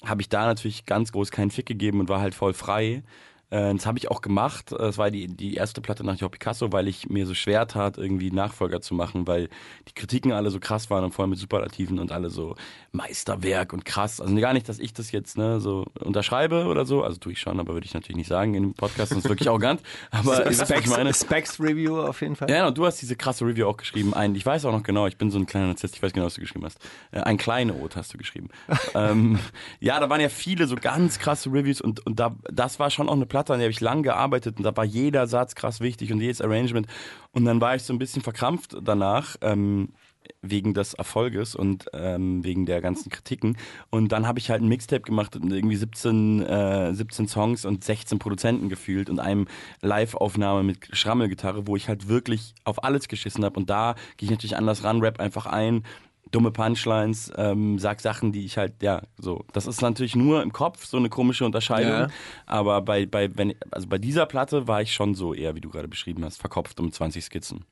habe 0.04 0.22
ich 0.22 0.30
da 0.30 0.46
natürlich 0.46 0.86
ganz 0.86 1.12
groß 1.12 1.32
keinen 1.32 1.52
Fick 1.52 1.66
gegeben 1.66 2.00
und 2.00 2.10
war 2.10 2.22
halt 2.22 2.36
voll 2.36 2.54
frei. 2.54 3.04
Äh, 3.52 3.74
Das 3.76 3.86
habe 3.86 4.00
ich 4.00 4.10
auch 4.10 4.22
gemacht. 4.22 4.72
Das 4.72 4.98
war 4.98 5.12
die, 5.12 5.28
die 5.28 5.54
erste 5.54 5.82
Platte 5.82 6.04
nach 6.04 6.16
Joe 6.18 6.30
Picasso, 6.30 6.72
weil 6.72 6.88
ich 6.88 7.10
mir 7.10 7.28
so 7.28 7.34
schwer 7.36 7.68
tat, 7.68 7.98
irgendwie 7.98 8.32
Nachfolger 8.32 8.82
zu 8.82 8.96
machen, 8.96 9.28
weil 9.28 9.50
die 9.88 9.94
Kritiken 9.94 10.32
alle 10.32 10.50
so 10.50 10.60
krass 10.60 10.90
waren 10.90 11.04
und 11.04 11.12
vor 11.14 11.24
allem 11.24 11.30
mit 11.30 11.40
Superlativen 11.40 12.00
und 12.00 12.12
alle 12.12 12.30
so 12.30 12.56
Meisterwerk 12.92 13.74
und 13.74 13.86
krass. 13.86 14.20
Also 14.20 14.36
gar 14.38 14.54
nicht, 14.54 14.68
dass 14.68 14.80
ich 14.80 14.94
das 14.94 15.12
jetzt 15.12 15.38
ne, 15.38 15.60
so 15.60 15.86
unterschreibe 16.00 16.66
oder 16.66 16.86
so. 16.86 17.04
Also 17.04 17.18
tue 17.18 17.34
ich 17.34 17.40
schon, 17.40 17.60
aber 17.60 17.74
würde 17.74 17.86
ich 17.86 17.94
natürlich 17.94 18.18
nicht 18.18 18.28
sagen 18.28 18.54
in 18.54 18.64
dem 18.64 18.74
Podcast, 18.74 19.12
sonst 19.12 19.28
wirklich 19.30 19.48
arrogant. 19.50 19.82
Aber 20.12 20.50
ich 20.50 20.88
meine. 20.88 21.14
Specs 21.14 21.60
Review 21.60 22.00
auf 22.00 22.22
jeden 22.22 22.36
Fall. 22.36 22.50
Ja, 22.50 22.58
genau, 22.60 22.72
du 22.72 22.86
hast 22.86 23.02
diese 23.02 23.16
krasse 23.16 23.46
Review 23.46 23.68
auch 23.68 23.78
geschrieben. 23.78 24.14
Ein, 24.14 24.36
ich 24.36 24.46
weiß 24.46 24.66
auch 24.66 24.72
noch 24.72 24.84
genau, 24.84 25.08
ich 25.08 25.18
bin 25.18 25.30
so 25.32 25.38
ein 25.40 25.46
kleiner 25.46 25.68
Narzisst, 25.68 25.96
ich 25.96 26.04
weiß 26.04 26.14
genau, 26.14 26.26
was 26.26 26.36
du 26.36 26.42
geschrieben 26.42 26.66
hast. 26.66 26.80
Äh, 27.12 27.22
ein 27.22 27.38
kleine 27.38 27.74
Ode 27.74 27.96
hast 27.96 28.14
du 28.14 28.18
geschrieben. 28.18 28.50
ähm, 28.96 29.40
ja, 29.80 30.00
da 30.00 30.10
waren 30.10 30.22
ja 30.22 30.30
viele 30.30 30.68
so 30.68 30.76
ganz 30.76 31.20
krasse 31.20 31.50
Reviews 31.52 31.82
und, 31.82 32.06
und 32.06 32.20
da, 32.20 32.36
das 32.52 32.80
war 32.80 32.90
schon 32.90 33.10
auch 33.10 33.14
eine 33.14 33.26
Platte, 33.26 33.41
an 33.50 33.60
der 33.60 33.66
habe 33.66 33.72
ich 33.72 33.82
lange 33.82 34.04
gearbeitet 34.04 34.58
und 34.58 34.64
da 34.64 34.76
war 34.76 34.86
jeder 34.86 35.28
Satz 35.28 35.56
krass 35.56 35.80
wichtig 35.80 36.12
und 36.12 36.22
jedes 36.22 36.42
Arrangement. 36.42 36.88
Und 37.32 37.46
dann 37.46 37.62
war 37.62 37.76
ich 37.76 37.84
so 37.84 37.94
ein 37.94 38.00
bisschen 38.00 38.22
verkrampft 38.22 38.78
danach. 38.82 39.36
Ähm, 39.42 39.94
wegen 40.42 40.74
des 40.74 40.94
Erfolges 40.94 41.56
und 41.56 41.86
ähm, 41.94 42.44
wegen 42.44 42.66
der 42.66 42.82
ganzen 42.82 43.10
Kritiken. 43.10 43.58
Und 43.90 44.12
dann 44.12 44.28
habe 44.28 44.40
ich 44.40 44.50
halt 44.50 44.62
ein 44.62 44.68
Mixtape 44.68 45.02
gemacht 45.02 45.38
mit 45.40 45.52
irgendwie 45.52 45.76
17, 45.76 46.42
äh, 46.44 46.94
17 46.94 47.28
Songs 47.28 47.66
und 47.66 47.84
16 47.84 48.20
Produzenten 48.20 48.70
gefühlt 48.70 49.10
und 49.10 49.20
einem 49.20 49.48
Live-Aufnahme 49.82 50.64
mit 50.64 50.96
Schrammelgitarre, 50.96 51.68
wo 51.68 51.76
ich 51.76 51.88
halt 51.88 52.08
wirklich 52.08 52.56
auf 52.64 52.84
alles 52.84 53.08
geschissen 53.08 53.44
habe. 53.44 53.60
Und 53.60 53.70
da 53.70 53.96
gehe 54.18 54.28
ich 54.28 54.32
natürlich 54.32 54.58
anders 54.58 54.84
ran, 54.84 55.02
rap 55.02 55.20
einfach 55.20 55.46
ein, 55.46 55.84
dumme 56.32 56.52
Punchlines, 56.52 57.32
ähm, 57.36 57.78
sag 57.80 58.02
Sachen, 58.02 58.32
die 58.32 58.46
ich 58.46 58.58
halt, 58.58 58.82
ja, 58.82 59.02
so. 59.18 59.46
Das 59.54 59.68
ist 59.68 59.82
natürlich 59.82 60.16
nur 60.16 60.42
im 60.42 60.52
Kopf 60.54 60.86
so 60.86 60.98
eine 60.98 61.10
komische 61.10 61.46
Unterscheidung. 61.46 61.92
Ja. 61.92 62.08
Aber 62.46 62.82
bei, 62.82 63.06
bei, 63.06 63.36
wenn, 63.38 63.54
also 63.72 63.88
bei 63.88 63.98
dieser 63.98 64.26
Platte 64.26 64.68
war 64.68 64.82
ich 64.82 64.94
schon 64.94 65.16
so 65.16 65.34
eher, 65.34 65.56
wie 65.56 65.62
du 65.62 65.70
gerade 65.70 65.88
beschrieben 65.88 66.24
hast, 66.26 66.38
verkopft 66.38 66.80
um 66.80 66.92
20 66.92 67.24
Skizzen. 67.24 67.66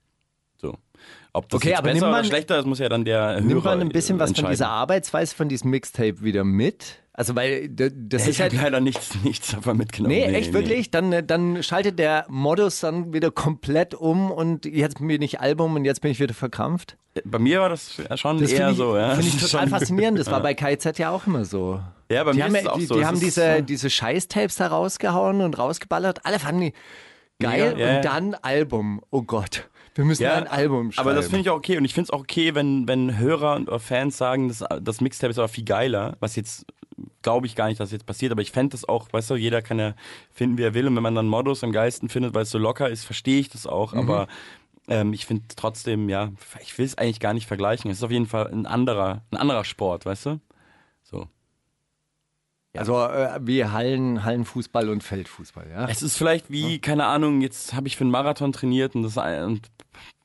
So. 0.57 0.77
Ob 1.31 1.47
das 1.49 1.57
Okay, 1.57 1.69
jetzt 1.69 1.77
aber 1.79 1.89
besser 1.89 1.93
nimmt 2.01 2.11
man- 2.11 2.19
oder 2.19 2.27
schlechter 2.27 2.59
ist, 2.59 2.65
muss 2.65 2.79
ja 2.79 2.89
dann 2.89 3.05
der 3.05 3.35
Hörer 3.35 3.41
Nimmt 3.41 3.63
man 3.63 3.81
ein 3.81 3.89
bisschen 3.89 4.19
was 4.19 4.33
von 4.33 4.49
dieser 4.49 4.69
Arbeitsweise 4.69 5.35
von 5.35 5.47
diesem 5.47 5.69
Mixtape 5.71 6.21
wieder 6.21 6.43
mit? 6.43 6.99
Also 7.19 7.35
weil 7.35 7.67
das 7.67 8.23
Ich 8.23 8.29
ist 8.29 8.39
halt 8.39 8.53
habe 8.53 8.63
leider 8.63 8.79
nichts, 8.79 9.09
nichts 9.25 9.51
davon 9.51 9.75
mitgenommen. 9.75 10.15
Nee, 10.15 10.23
echt 10.23 10.53
wirklich? 10.53 10.89
Dann, 10.89 11.11
äh, 11.11 11.21
dann 11.21 11.61
schaltet 11.63 11.99
der 11.99 12.25
Modus 12.29 12.79
dann 12.79 13.11
wieder 13.11 13.29
komplett 13.29 13.93
um 13.93 14.31
und 14.31 14.65
jetzt 14.65 14.99
bin 15.05 15.21
ich 15.21 15.41
Album 15.41 15.75
und 15.75 15.83
jetzt 15.83 15.99
bin 15.99 16.11
ich 16.11 16.21
wieder 16.21 16.33
verkrampft. 16.33 16.95
Bei 17.25 17.37
mir 17.37 17.59
war 17.59 17.67
das 17.67 18.01
schon 18.15 18.39
Das 18.39 18.53
eher 18.53 18.69
ich, 18.69 18.77
so, 18.77 18.95
ja. 18.95 19.15
Finde 19.15 19.27
ich 19.27 19.37
total 19.51 19.67
faszinierend. 19.67 20.17
Das 20.17 20.31
war 20.31 20.39
bei 20.41 20.53
KZ 20.53 20.97
ja 20.97 21.09
auch 21.09 21.27
immer 21.27 21.43
so. 21.43 21.81
Ja, 22.09 22.23
bei 22.23 22.31
die 22.31 22.37
mir 22.37 22.45
haben, 22.45 22.55
ist 22.55 22.59
es 22.59 22.63
ja- 22.63 22.71
auch 22.71 22.77
die, 22.77 22.85
so. 22.85 22.93
Die 22.95 23.01
Es 23.01 23.05
haben 23.07 23.19
diese, 23.19 23.43
äh, 23.43 23.63
diese 23.63 23.89
Scheißtapes 23.89 24.55
da 24.55 24.67
rausgehauen 24.67 25.41
und 25.41 25.57
rausgeballert. 25.59 26.25
Alle 26.25 26.39
fanden 26.39 26.61
die 26.61 26.73
geil 27.41 27.75
ja, 27.77 27.85
ja. 27.85 27.97
und 27.97 28.05
dann 28.05 28.33
Album. 28.35 29.01
Oh 29.09 29.23
Gott, 29.23 29.67
wir 29.95 30.05
müssen 30.05 30.25
ein 30.25 30.47
Album 30.47 30.93
schreiben. 30.93 31.05
Aber 31.09 31.17
das 31.17 31.25
finde 31.25 31.41
ich 31.41 31.49
auch 31.49 31.57
okay. 31.57 31.77
Und 31.77 31.83
ich 31.83 31.93
finde 31.93 32.05
es 32.05 32.11
auch 32.11 32.21
okay, 32.21 32.55
wenn, 32.55 32.87
wenn 32.87 33.17
Hörer 33.17 33.57
und 33.57 33.67
oder 33.67 33.79
Fans 33.79 34.17
sagen, 34.17 34.47
das, 34.47 34.63
das 34.81 35.01
Mixtape 35.01 35.31
ist 35.31 35.37
aber 35.37 35.49
viel 35.49 35.65
geiler, 35.65 36.15
was 36.21 36.37
jetzt 36.37 36.65
glaube 37.21 37.47
ich 37.47 37.55
gar 37.55 37.67
nicht, 37.67 37.79
dass 37.79 37.91
jetzt 37.91 38.05
passiert, 38.05 38.31
aber 38.31 38.41
ich 38.41 38.51
fände 38.51 38.71
das 38.71 38.87
auch, 38.87 39.07
weißt 39.11 39.29
du, 39.31 39.35
jeder 39.35 39.61
kann 39.61 39.79
ja 39.79 39.93
finden, 40.31 40.57
wie 40.57 40.63
er 40.63 40.73
will 40.73 40.87
und 40.87 40.95
wenn 40.95 41.03
man 41.03 41.15
dann 41.15 41.27
Modus 41.27 41.63
am 41.63 41.71
geilsten 41.71 42.09
findet, 42.09 42.33
weil 42.33 42.43
es 42.43 42.51
so 42.51 42.57
locker 42.57 42.89
ist, 42.89 43.03
verstehe 43.05 43.39
ich 43.39 43.49
das 43.49 43.67
auch, 43.67 43.93
Mhm. 43.93 43.99
aber 43.99 44.27
ähm, 44.87 45.13
ich 45.13 45.25
finde 45.25 45.43
trotzdem, 45.55 46.09
ja, 46.09 46.31
ich 46.61 46.77
will 46.77 46.85
es 46.85 46.97
eigentlich 46.97 47.19
gar 47.19 47.33
nicht 47.33 47.47
vergleichen. 47.47 47.91
Es 47.91 47.97
ist 47.97 48.03
auf 48.03 48.11
jeden 48.11 48.25
Fall 48.25 48.47
ein 48.47 48.65
anderer, 48.65 49.21
ein 49.31 49.37
anderer 49.37 49.63
Sport, 49.63 50.05
weißt 50.05 50.25
du? 50.25 50.39
So. 52.73 52.95
Also 52.95 53.13
äh, 53.13 53.39
wie 53.41 53.65
Hallen, 53.65 54.23
Hallenfußball 54.23 54.89
und 54.89 55.03
Feldfußball, 55.03 55.67
ja? 55.71 55.87
Es 55.87 56.03
ist 56.03 56.17
vielleicht 56.17 56.51
wie, 56.51 56.79
keine 56.79 57.05
Ahnung, 57.05 57.41
jetzt 57.41 57.73
habe 57.73 57.87
ich 57.87 57.97
für 57.97 58.03
einen 58.03 58.11
Marathon 58.11 58.51
trainiert 58.51 58.93
und 58.95 59.03
das 59.03 59.17
und 59.17 59.61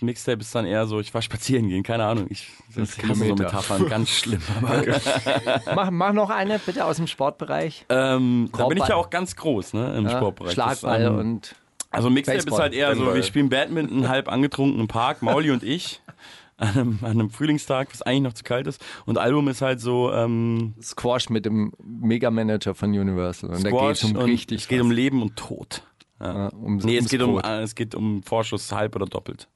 Mixtape 0.03 0.41
ist 0.41 0.55
dann 0.55 0.67
eher 0.67 0.87
so, 0.87 1.01
ich 1.01 1.13
war 1.15 1.23
spazieren 1.23 1.69
gehen, 1.69 1.83
keine 1.83 2.05
Ahnung. 2.05 2.27
Ich, 2.29 2.51
das 2.77 2.99
hasse 2.99 3.15
so. 3.15 3.35
Metaphern, 3.35 3.89
ganz 3.89 4.11
schlimm. 4.11 4.43
Aber, 4.63 4.83
mach, 5.75 5.91
mach 5.91 6.13
noch 6.13 6.31
eine 6.31 6.59
bitte 6.59 6.85
aus 6.85 6.97
dem 6.97 7.07
Sportbereich. 7.07 7.87
ähm, 7.89 8.51
da 8.57 8.67
bin 8.69 8.79
ich 8.79 8.89
ja 8.89 8.97
auch 8.97 9.11
ganz 9.11 9.37
groß, 9.37 9.73
ne, 9.73 9.97
im 9.97 10.05
Ja, 10.05 10.11
Sportbereich. 10.11 10.55
Das, 10.55 10.81
Schlagball 10.81 11.03
ähm, 11.03 11.19
und 11.19 11.55
Also 11.91 12.11
Mixtape 12.11 12.37
Baseball. 12.39 12.59
ist 12.59 12.63
halt 12.63 12.75
eher 12.75 12.95
so, 12.95 13.15
wir 13.15 13.23
spielen 13.23 13.49
Badminton 13.49 14.09
halb 14.09 14.29
angetrunken 14.29 14.81
im 14.81 14.89
Park, 14.89 15.23
Mauli 15.23 15.51
und 15.51 15.63
ich. 15.63 16.03
An 16.57 16.69
einem, 16.69 16.99
an 17.03 17.11
einem 17.11 17.31
Frühlingstag, 17.31 17.89
was 17.93 18.03
eigentlich 18.03 18.23
noch 18.23 18.33
zu 18.35 18.45
kalt 18.45 18.67
ist. 18.69 18.81
Und 19.07 19.19
Album 19.19 19.49
ist 19.49 19.61
halt 19.61 19.81
so 19.81 20.13
ähm, 20.13 20.75
Squash 20.81 21.29
mit 21.29 21.45
dem 21.47 21.73
Mega-Manager 21.83 22.75
von 22.77 22.91
Universal. 22.91 23.51
Und 23.51 23.65
da 23.65 23.71
geht 23.71 23.79
Squash 23.79 24.05
es 24.05 24.11
um 24.11 24.17
und 24.17 24.25
richtig 24.27 24.63
es 24.63 24.69
geht 24.69 24.79
was. 24.79 24.85
um 24.85 24.91
Leben 24.93 25.21
und 25.23 25.35
Tod. 25.37 25.83
Ja, 26.21 26.49
um, 26.49 26.77
Nee, 26.77 26.99
es 26.99 27.09
geht 27.09 27.23
um, 27.23 27.39
äh, 27.41 27.63
es 27.63 27.75
geht 27.75 27.95
um 27.97 28.23
Vorschuss 28.23 28.71
halb 28.71 28.95
oder 28.95 29.07
doppelt. 29.07 29.49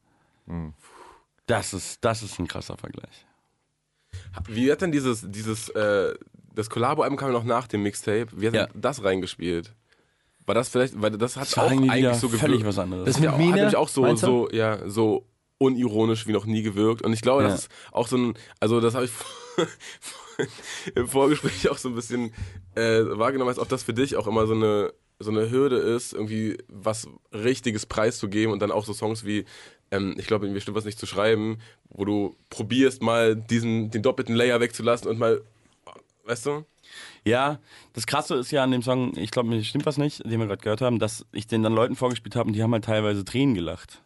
Hm. 0.49 0.75
Das 1.47 1.73
ist, 1.73 2.05
das 2.05 2.23
ist 2.23 2.39
ein 2.41 2.49
krasser 2.49 2.77
Vergleich. 2.77 3.25
Wie 4.49 4.71
hat 4.71 4.83
denn 4.83 4.91
dieses, 4.93 5.25
dieses, 5.31 5.69
äh, 5.71 6.15
das 6.55 6.69
Collabo-Album 6.69 7.17
kam 7.17 7.29
ja 7.29 7.35
noch 7.39 7.45
nach 7.45 7.69
dem 7.69 7.83
Mixtape. 7.85 8.27
Wie 8.33 8.49
hat 8.49 8.55
Ja. 8.55 8.67
denn 8.67 8.81
das 8.81 9.05
reingespielt? 9.05 9.73
War 10.47 10.55
das 10.55 10.69
vielleicht, 10.69 11.01
weil 11.01 11.13
das 11.13 11.37
hat 11.37 11.43
Das 11.45 11.59
auch 11.59 11.71
eigentlich 11.71 12.15
so 12.17 12.29
völlig 12.29 12.41
gewirkt. 12.61 12.65
was 12.67 12.79
anderes. 12.79 13.05
Das 13.05 13.17
mit 13.17 13.25
ja 13.27 13.33
auch, 13.35 13.39
Mine, 13.39 13.51
hat 13.53 13.57
nämlich 13.57 13.77
auch 13.77 13.89
so, 13.89 14.15
so, 14.17 14.49
ja, 14.51 14.89
so 14.89 15.27
unironisch 15.59 16.27
wie 16.27 16.33
noch 16.33 16.47
nie 16.47 16.63
gewirkt. 16.63 17.03
Und 17.03 17.13
ich 17.13 17.21
glaube, 17.21 17.43
Ja. 17.43 17.49
das 17.49 17.61
ist 17.65 17.71
auch 17.93 18.09
so 18.09 18.17
ein, 18.17 18.35
also 18.61 18.81
das 18.81 18.95
habe 18.95 19.05
ich 19.07 19.11
im 20.95 21.09
Vorgespräch 21.09 21.69
auch 21.69 21.79
so 21.79 21.89
ein 21.89 21.95
bisschen 21.95 22.33
äh, 22.75 23.01
wahrgenommen, 23.05 23.49
als 23.51 23.59
ob 23.59 23.69
das 23.69 23.83
für 23.83 23.95
dich 23.95 24.17
auch 24.17 24.27
immer 24.27 24.47
so 24.47 24.55
eine 24.55 24.93
so 25.21 25.33
eine 25.33 25.51
Hürde 25.51 25.79
ist, 25.79 26.13
irgendwie 26.13 26.59
was 26.69 27.09
Richtiges 27.33 27.87
preiszugeben 27.87 28.53
und 28.53 28.61
dann 28.63 28.71
auch 28.71 28.85
so 28.85 28.93
Songs 28.93 29.25
wie, 29.25 29.47
ähm, 29.91 30.15
ich 30.17 30.29
glaube, 30.29 30.47
mir 30.47 30.61
stimmt 30.61 30.77
was 30.77 30.85
nicht 30.85 30.97
zu 31.01 31.07
schreiben, 31.07 31.59
wo 31.91 32.05
du 32.05 32.37
probierst 32.51 33.03
mal 33.03 33.35
diesen, 33.35 33.91
den 33.91 34.03
doppelten 34.03 34.37
Layer 34.37 34.61
wegzulassen 34.61 35.09
und 35.09 35.19
mal, 35.19 35.43
weißt 36.25 36.47
du? 36.47 36.65
Ja, 37.25 37.59
das 37.95 38.07
Krasse 38.07 38.37
ist 38.37 38.53
ja 38.53 38.63
an 38.63 38.71
dem 38.71 38.83
Song, 38.83 39.13
ich 39.17 39.33
glaube, 39.33 39.49
mir 39.49 39.65
stimmt 39.65 39.87
was 39.87 39.99
nicht, 39.99 40.25
den 40.25 40.39
wir 40.39 40.47
gerade 40.47 40.63
gehört 40.63 40.83
haben, 40.83 41.01
dass 41.01 41.27
ich 41.33 41.49
den 41.49 41.65
dann 41.65 41.73
Leuten 41.75 41.97
vorgespielt 41.97 42.37
habe 42.37 42.47
und 42.47 42.53
die 42.53 42.63
haben 42.63 42.73
halt 42.73 42.85
teilweise 42.85 43.25
Tränen 43.25 43.57
gelacht. 43.57 44.01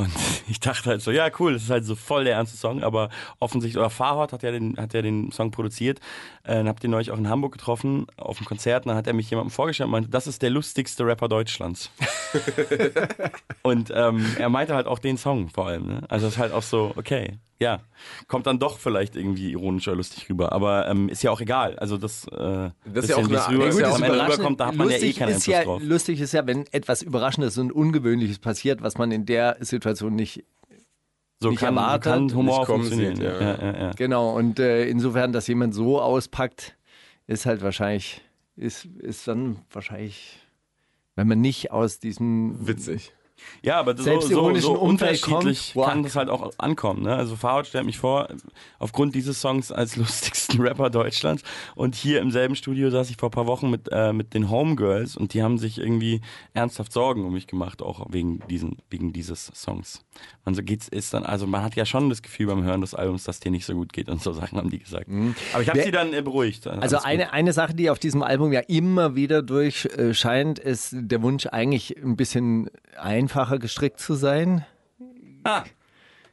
Und 0.00 0.10
ich 0.48 0.60
dachte 0.60 0.90
halt 0.90 1.02
so, 1.02 1.10
ja 1.10 1.28
cool, 1.38 1.52
das 1.52 1.64
ist 1.64 1.70
halt 1.70 1.84
so 1.84 1.94
voll 1.94 2.24
der 2.24 2.34
ernste 2.34 2.56
Song, 2.56 2.82
aber 2.82 3.10
offensichtlich, 3.38 3.78
oder 3.78 3.90
Farhad 3.90 4.32
hat 4.32 4.42
ja 4.42 4.50
den, 4.50 4.76
hat 4.78 4.94
ja 4.94 5.02
den 5.02 5.30
Song 5.30 5.50
produziert, 5.50 6.00
äh, 6.44 6.64
hab 6.64 6.80
den 6.80 6.90
neulich 6.90 7.10
auch 7.10 7.18
in 7.18 7.28
Hamburg 7.28 7.52
getroffen, 7.52 8.06
auf 8.16 8.38
dem 8.38 8.46
Konzert, 8.46 8.86
und 8.86 8.90
dann 8.90 8.96
hat 8.96 9.06
er 9.06 9.12
mich 9.12 9.30
jemandem 9.30 9.50
vorgestellt 9.50 9.86
und 9.86 9.92
meinte, 9.92 10.08
das 10.08 10.26
ist 10.26 10.42
der 10.42 10.50
lustigste 10.50 11.04
Rapper 11.04 11.28
Deutschlands. 11.28 11.90
und 13.62 13.92
ähm, 13.94 14.36
er 14.38 14.48
meinte 14.48 14.74
halt 14.74 14.86
auch 14.86 14.98
den 14.98 15.18
Song 15.18 15.50
vor 15.50 15.66
allem, 15.66 15.86
ne? 15.86 16.02
Also 16.08 16.26
es 16.26 16.34
ist 16.34 16.38
halt 16.38 16.52
auch 16.52 16.62
so, 16.62 16.92
okay, 16.96 17.38
ja, 17.60 17.80
kommt 18.26 18.46
dann 18.46 18.58
doch 18.58 18.78
vielleicht 18.78 19.16
irgendwie 19.16 19.50
ironisch 19.52 19.86
oder 19.88 19.96
lustig 19.98 20.28
rüber. 20.30 20.52
Aber 20.52 20.88
ähm, 20.88 21.08
ist 21.08 21.22
ja 21.22 21.30
auch 21.30 21.40
egal. 21.40 21.78
Also 21.78 21.96
das, 21.98 22.26
äh, 22.28 22.70
Das 22.84 23.04
ist 23.04 23.10
ja 23.10 23.16
auch 23.16 23.18
eine- 23.20 23.30
wie's 23.30 23.48
rüber, 23.48 23.66
ist 23.68 23.78
ja 23.78 23.86
am 23.86 23.92
auch 23.92 23.96
Ende 23.96 24.06
Überraschend- 24.16 24.32
rüberkommt, 24.32 24.60
da 24.60 24.66
hat 24.68 24.76
man 24.76 24.88
ja 24.88 24.96
eh 24.96 24.98
lustig 24.98 25.16
keinen 25.18 25.28
ist 25.28 25.34
Einfluss 25.36 25.52
ja, 25.54 25.64
drauf. 25.64 25.82
Lustig 25.84 26.20
ist 26.20 26.32
ja, 26.32 26.46
wenn 26.46 26.64
etwas 26.72 27.02
Überraschendes 27.02 27.58
und 27.58 27.70
Ungewöhnliches 27.72 28.38
passiert, 28.38 28.82
was 28.82 28.96
man 28.98 29.12
in 29.12 29.26
der 29.26 29.56
Situation 29.60 30.14
nicht 30.16 30.44
So 31.40 31.50
nicht 31.50 31.60
kann, 31.60 31.76
erwartet, 31.76 32.12
kann 32.12 32.34
Humor 32.34 32.58
nicht 32.60 32.66
funktionieren. 32.66 33.20
ja. 33.20 33.40
ja, 33.40 33.58
ja, 33.62 33.78
ja. 33.82 33.90
Genau, 33.92 34.34
und 34.36 34.58
äh, 34.58 34.86
insofern, 34.86 35.32
dass 35.32 35.46
jemand 35.46 35.74
so 35.74 36.00
auspackt, 36.00 36.76
ist 37.26 37.46
halt 37.46 37.62
wahrscheinlich, 37.62 38.22
ist, 38.56 38.86
ist 38.86 39.28
dann 39.28 39.56
wahrscheinlich, 39.70 40.38
wenn 41.14 41.28
man 41.28 41.40
nicht 41.40 41.70
aus 41.72 41.98
diesem 41.98 42.66
Witzig. 42.66 43.12
Ja, 43.62 43.78
aber 43.78 43.96
so, 43.96 44.20
so, 44.20 44.54
so 44.56 44.72
unterschiedlich 44.72 45.74
kommt, 45.74 45.86
kann 45.86 46.02
das 46.02 46.16
halt 46.16 46.30
auch 46.30 46.50
ankommen. 46.58 47.02
Ne? 47.02 47.14
Also 47.14 47.36
Farhad 47.36 47.66
stellt 47.66 47.84
mich 47.84 47.98
vor, 47.98 48.28
aufgrund 48.78 49.14
dieses 49.14 49.40
Songs 49.40 49.70
als 49.70 49.96
lustigsten 49.96 50.60
Rapper 50.60 50.90
Deutschlands. 50.90 51.42
Und 51.74 51.94
hier 51.94 52.20
im 52.20 52.30
selben 52.30 52.56
Studio 52.56 52.90
saß 52.90 53.10
ich 53.10 53.16
vor 53.16 53.28
ein 53.28 53.32
paar 53.32 53.46
Wochen 53.46 53.70
mit, 53.70 53.88
äh, 53.92 54.12
mit 54.12 54.34
den 54.34 54.50
Homegirls 54.50 55.16
und 55.16 55.34
die 55.34 55.42
haben 55.42 55.58
sich 55.58 55.78
irgendwie 55.78 56.20
ernsthaft 56.54 56.92
Sorgen 56.92 57.24
um 57.24 57.32
mich 57.32 57.46
gemacht, 57.46 57.82
auch 57.82 58.06
wegen, 58.10 58.40
diesen, 58.48 58.78
wegen 58.88 59.12
dieses 59.12 59.50
Songs. 59.54 60.04
Man 60.44 60.54
so 60.54 60.62
geht's, 60.62 60.88
ist 60.88 61.12
dann, 61.12 61.24
also 61.24 61.46
man 61.46 61.62
hat 61.62 61.76
ja 61.76 61.84
schon 61.84 62.08
das 62.08 62.22
Gefühl 62.22 62.46
beim 62.46 62.62
Hören 62.62 62.80
des 62.80 62.94
Albums, 62.94 63.24
dass 63.24 63.40
dir 63.40 63.50
nicht 63.50 63.66
so 63.66 63.74
gut 63.74 63.92
geht 63.92 64.08
und 64.08 64.22
so 64.22 64.32
Sachen 64.32 64.58
haben 64.58 64.70
die 64.70 64.78
gesagt. 64.78 65.06
Aber 65.52 65.62
ich 65.62 65.68
habe 65.68 65.82
sie 65.82 65.90
dann 65.90 66.14
äh, 66.14 66.22
beruhigt. 66.22 66.66
Also 66.66 66.80
Alles 66.80 66.92
gut. 66.92 67.04
eine, 67.04 67.32
eine 67.32 67.52
Sache, 67.52 67.74
die 67.74 67.90
auf 67.90 67.98
diesem 67.98 68.22
Album 68.22 68.52
ja 68.52 68.60
immer 68.60 69.14
wieder 69.14 69.42
durchscheint, 69.42 70.58
ist 70.58 70.94
der 70.94 71.22
Wunsch 71.22 71.46
eigentlich 71.46 71.96
ein 72.02 72.16
bisschen 72.16 72.70
einfacher 73.30 73.58
gestrickt 73.58 74.00
zu 74.00 74.14
sein. 74.14 74.64
Ah. 75.44 75.62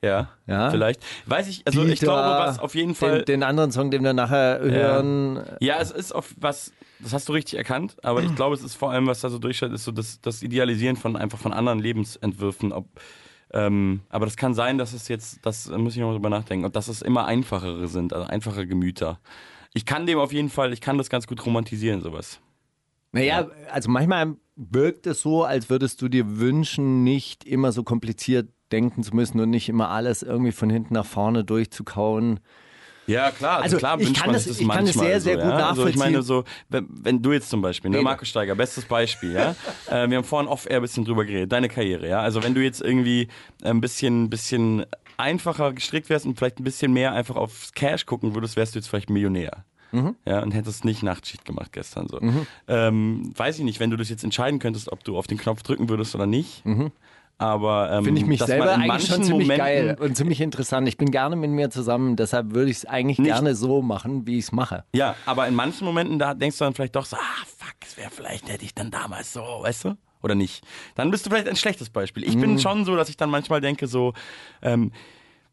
Ja, 0.01 0.29
Ja. 0.45 0.69
vielleicht. 0.69 1.03
Weiß 1.25 1.47
ich, 1.47 1.63
also 1.65 1.81
ich 1.83 1.99
Dieter, 1.99 2.05
glaube, 2.13 2.45
was 2.45 2.60
auf 2.60 2.75
jeden 2.75 2.93
Fall. 2.93 3.19
Den, 3.19 3.25
den 3.25 3.43
anderen 3.43 3.71
Song, 3.71 3.89
den 3.89 4.03
wir 4.03 4.13
nachher 4.13 4.60
hören, 4.60 5.41
Ja, 5.60 5.79
es 5.79 5.91
ist 5.91 6.13
auf 6.13 6.36
was, 6.39 6.71
das 6.99 7.13
hast 7.13 7.27
du 7.29 7.33
richtig 7.33 7.57
erkannt, 7.57 7.97
aber 8.03 8.21
ich 8.23 8.36
glaube, 8.36 8.53
es 8.55 8.62
ist 8.63 8.75
vor 8.75 8.91
allem, 8.91 9.07
was 9.07 9.21
da 9.21 9.29
so 9.29 9.39
durchscheint, 9.39 9.73
ist 9.73 9.86
so 9.86 9.91
das, 9.91 10.21
das 10.21 10.43
Idealisieren 10.43 10.97
von 10.97 11.15
einfach 11.15 11.39
von 11.39 11.51
anderen 11.51 11.79
Lebensentwürfen. 11.79 12.71
Ob, 12.73 12.86
ähm, 13.53 14.01
aber 14.10 14.25
das 14.25 14.38
kann 14.38 14.53
sein, 14.53 14.77
dass 14.77 14.93
es 14.93 15.07
jetzt, 15.07 15.39
das 15.45 15.67
muss 15.69 15.95
ich 15.95 16.01
noch 16.01 16.12
drüber 16.13 16.29
nachdenken, 16.29 16.65
und 16.65 16.75
dass 16.75 16.89
es 16.89 17.01
immer 17.01 17.25
einfachere 17.25 17.88
sind, 17.88 18.13
also 18.13 18.27
einfache 18.27 18.67
Gemüter. 18.67 19.19
Ich 19.73 19.86
kann 19.86 20.05
dem 20.05 20.19
auf 20.19 20.31
jeden 20.31 20.49
Fall, 20.49 20.73
ich 20.73 20.81
kann 20.81 20.97
das 20.99 21.10
ganz 21.10 21.25
gut 21.27 21.43
romantisieren, 21.45 22.01
sowas. 22.01 22.39
Naja, 23.13 23.47
also 23.71 23.89
manchmal 23.89 24.36
wirkt 24.57 25.07
es 25.07 25.21
so, 25.21 25.43
als 25.43 25.69
würdest 25.69 26.01
du 26.01 26.09
dir 26.09 26.39
wünschen, 26.39 27.03
nicht 27.03 27.43
immer 27.45 27.71
so 27.71 27.83
kompliziert 27.83 28.49
denken 28.71 29.03
zu 29.03 29.15
müssen 29.15 29.39
und 29.39 29.49
nicht 29.49 29.69
immer 29.69 29.89
alles 29.89 30.23
irgendwie 30.23 30.51
von 30.51 30.69
hinten 30.69 30.93
nach 30.95 31.05
vorne 31.05 31.43
durchzukauen. 31.45 32.39
Ja, 33.05 33.31
klar, 33.31 33.61
Also, 33.61 33.77
klar 33.77 33.97
ich 34.01 34.13
kann 34.13 34.25
man 34.25 34.33
das- 34.33 34.43
das 34.45 34.59
ich 34.59 34.67
kann 34.67 34.85
das 34.85 34.95
manchmal 34.97 35.05
sehr, 35.07 35.19
so, 35.21 35.23
sehr 35.23 35.35
gut 35.37 35.45
ja? 35.59 35.69
Also 35.69 35.87
ich 35.87 35.95
meine 35.95 36.17
nachvollziehen. 36.17 36.27
so, 36.27 36.43
wenn, 36.67 36.87
wenn 36.91 37.21
du 37.21 37.31
jetzt 37.31 37.49
zum 37.49 37.61
Beispiel, 37.61 37.89
ne. 37.91 38.01
Markus 38.01 38.27
Steiger, 38.27 38.55
bestes 38.55 38.83
Beispiel, 38.83 39.31
ja, 39.31 39.51
äh, 39.89 40.09
wir 40.09 40.17
haben 40.17 40.25
vorhin 40.25 40.49
off-air 40.49 40.77
ein 40.79 40.81
bisschen 40.81 41.05
drüber 41.05 41.23
geredet, 41.23 41.49
deine 41.53 41.69
Karriere, 41.69 42.09
ja, 42.09 42.19
also 42.19 42.43
wenn 42.43 42.53
du 42.53 42.61
jetzt 42.61 42.81
irgendwie 42.81 43.29
ein 43.63 43.79
bisschen, 43.79 44.29
bisschen 44.29 44.85
einfacher 45.15 45.71
gestrickt 45.71 46.09
wärst 46.09 46.25
und 46.25 46.37
vielleicht 46.37 46.59
ein 46.59 46.65
bisschen 46.65 46.91
mehr 46.91 47.13
einfach 47.13 47.37
aufs 47.37 47.71
Cash 47.71 48.05
gucken 48.05 48.35
würdest, 48.35 48.57
wärst 48.57 48.75
du 48.75 48.79
jetzt 48.79 48.87
vielleicht 48.89 49.09
Millionär. 49.09 49.63
Mhm. 49.91 50.15
Ja, 50.26 50.41
und 50.43 50.52
hättest 50.54 50.84
nicht 50.86 51.04
Nachtschicht 51.04 51.45
gemacht 51.45 51.71
gestern 51.71 52.08
so. 52.08 52.19
Ähm, 52.67 53.32
weiß 53.36 53.58
ich 53.60 53.63
nicht, 53.63 53.80
wenn 53.80 53.89
du 53.89 53.97
das 53.97 54.10
jetzt 54.10 54.23
entscheiden 54.23 54.60
könntest, 54.60 54.91
ob 54.91 55.04
du 55.04 55.17
auf 55.17 55.28
den 55.28 55.38
Knopf 55.38 55.63
drücken 55.63 55.89
würdest 55.89 56.13
oder 56.15 56.26
nicht. 56.26 56.63
Aber 57.39 57.91
ähm, 57.91 58.00
Mhm. 58.02 58.06
Finde 58.06 58.21
ich 58.21 58.28
mich 58.28 58.41
selber 58.41 58.71
eigentlich 58.73 58.88
manchen 58.88 59.08
schon 59.08 59.23
ziemlich 59.23 59.47
Momenten, 59.47 59.58
geil 59.65 59.97
und 60.00 60.15
ziemlich 60.17 60.41
interessant. 60.41 60.88
Ich 60.88 60.97
bin 60.97 61.12
gerne 61.12 61.36
mit 61.36 61.52
mir 61.52 61.69
zusammen, 61.69 62.15
deshalb 62.15 62.54
würde 62.56 62.71
ich 62.71 62.78
es 62.78 62.86
eigentlich 62.86 63.19
Nicht- 63.19 63.28
gerne 63.32 63.54
so 63.56 63.82
machen, 63.84 64.26
wie 64.26 64.39
ich 64.39 64.45
es 64.45 64.52
mache. 64.52 64.86
Ja, 64.95 65.15
aber 65.28 65.47
in 65.47 65.54
manchen 65.54 65.86
Momenten, 65.86 66.17
da 66.17 66.34
denkst 66.34 66.58
du 66.58 66.63
dann 66.65 66.73
vielleicht 66.73 66.95
doch 66.95 67.06
so, 67.06 67.15
ah, 67.15 67.45
fuck, 67.45 67.76
es 67.86 67.95
wäre 67.95 68.10
vielleicht, 68.10 68.50
hätte 68.50 68.65
ich 68.65 68.73
dann 68.73 68.89
damals 68.89 69.34
so, 69.34 69.41
weißt 69.41 69.86
du? 69.86 69.97
Oder 70.23 70.34
nicht? 70.34 70.65
Dann 70.95 71.12
bist 71.12 71.26
du 71.28 71.30
vielleicht 71.30 71.47
ein 71.47 71.56
schlechtes 71.56 71.91
Beispiel. 71.91 72.23
Ich 72.23 72.36
Mhm. 72.36 72.41
bin 72.41 72.60
schon 72.60 72.86
so, 72.86 72.95
dass 72.95 73.08
ich 73.08 73.17
dann 73.17 73.30
manchmal 73.30 73.62
denke 73.62 73.86
so, 73.86 74.13
ähm, 74.63 74.91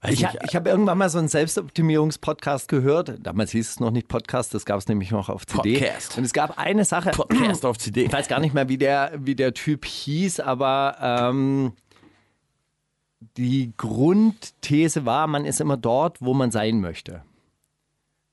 weiß 0.05 0.13
Ich, 0.13 0.25
ha- 0.27 0.35
ich 0.45 0.55
habe 0.55 0.69
irgendwann 0.71 0.99
mal 0.99 1.09
so 1.11 1.19
einen 1.19 1.29
Selbstoptimierungspodcast 1.29 2.69
gehört. 2.69 3.15
Damals 3.23 3.51
hieß 3.53 3.71
es 3.71 3.81
noch 3.81 3.91
nicht 3.91 4.09
Podcast, 4.09 4.55
das 4.55 4.65
gab 4.65 4.79
es 4.79 4.89
nämlich 4.89 5.11
noch 5.11 5.29
auf 5.29 5.47
CD. 5.47 5.79
Podcast. 5.79 6.17
Und 6.19 6.25
es 6.25 6.33
gab 6.33 6.59
eine 6.59 6.85
Sache. 6.85 7.11
Podcast 7.11 7.65
auf 7.65 7.79
CD. 7.79 8.05
Ich 8.05 8.13
weiß 8.13 8.29
gar 8.29 8.41
nicht 8.41 8.55
mehr, 8.55 8.69
wie 8.69 8.79
der, 8.79 9.13
wie 9.19 9.35
der 9.35 9.55
Typ 9.55 9.85
hieß, 9.85 10.41
aber 10.41 10.97
ähm, 11.01 11.73
die 13.37 13.73
Grundthese 13.77 15.07
war, 15.07 15.27
man 15.27 15.45
ist 15.45 15.61
immer 15.61 15.77
dort, 15.77 16.21
wo 16.21 16.35
man 16.35 16.51
sein 16.51 16.81
möchte. 16.81 17.23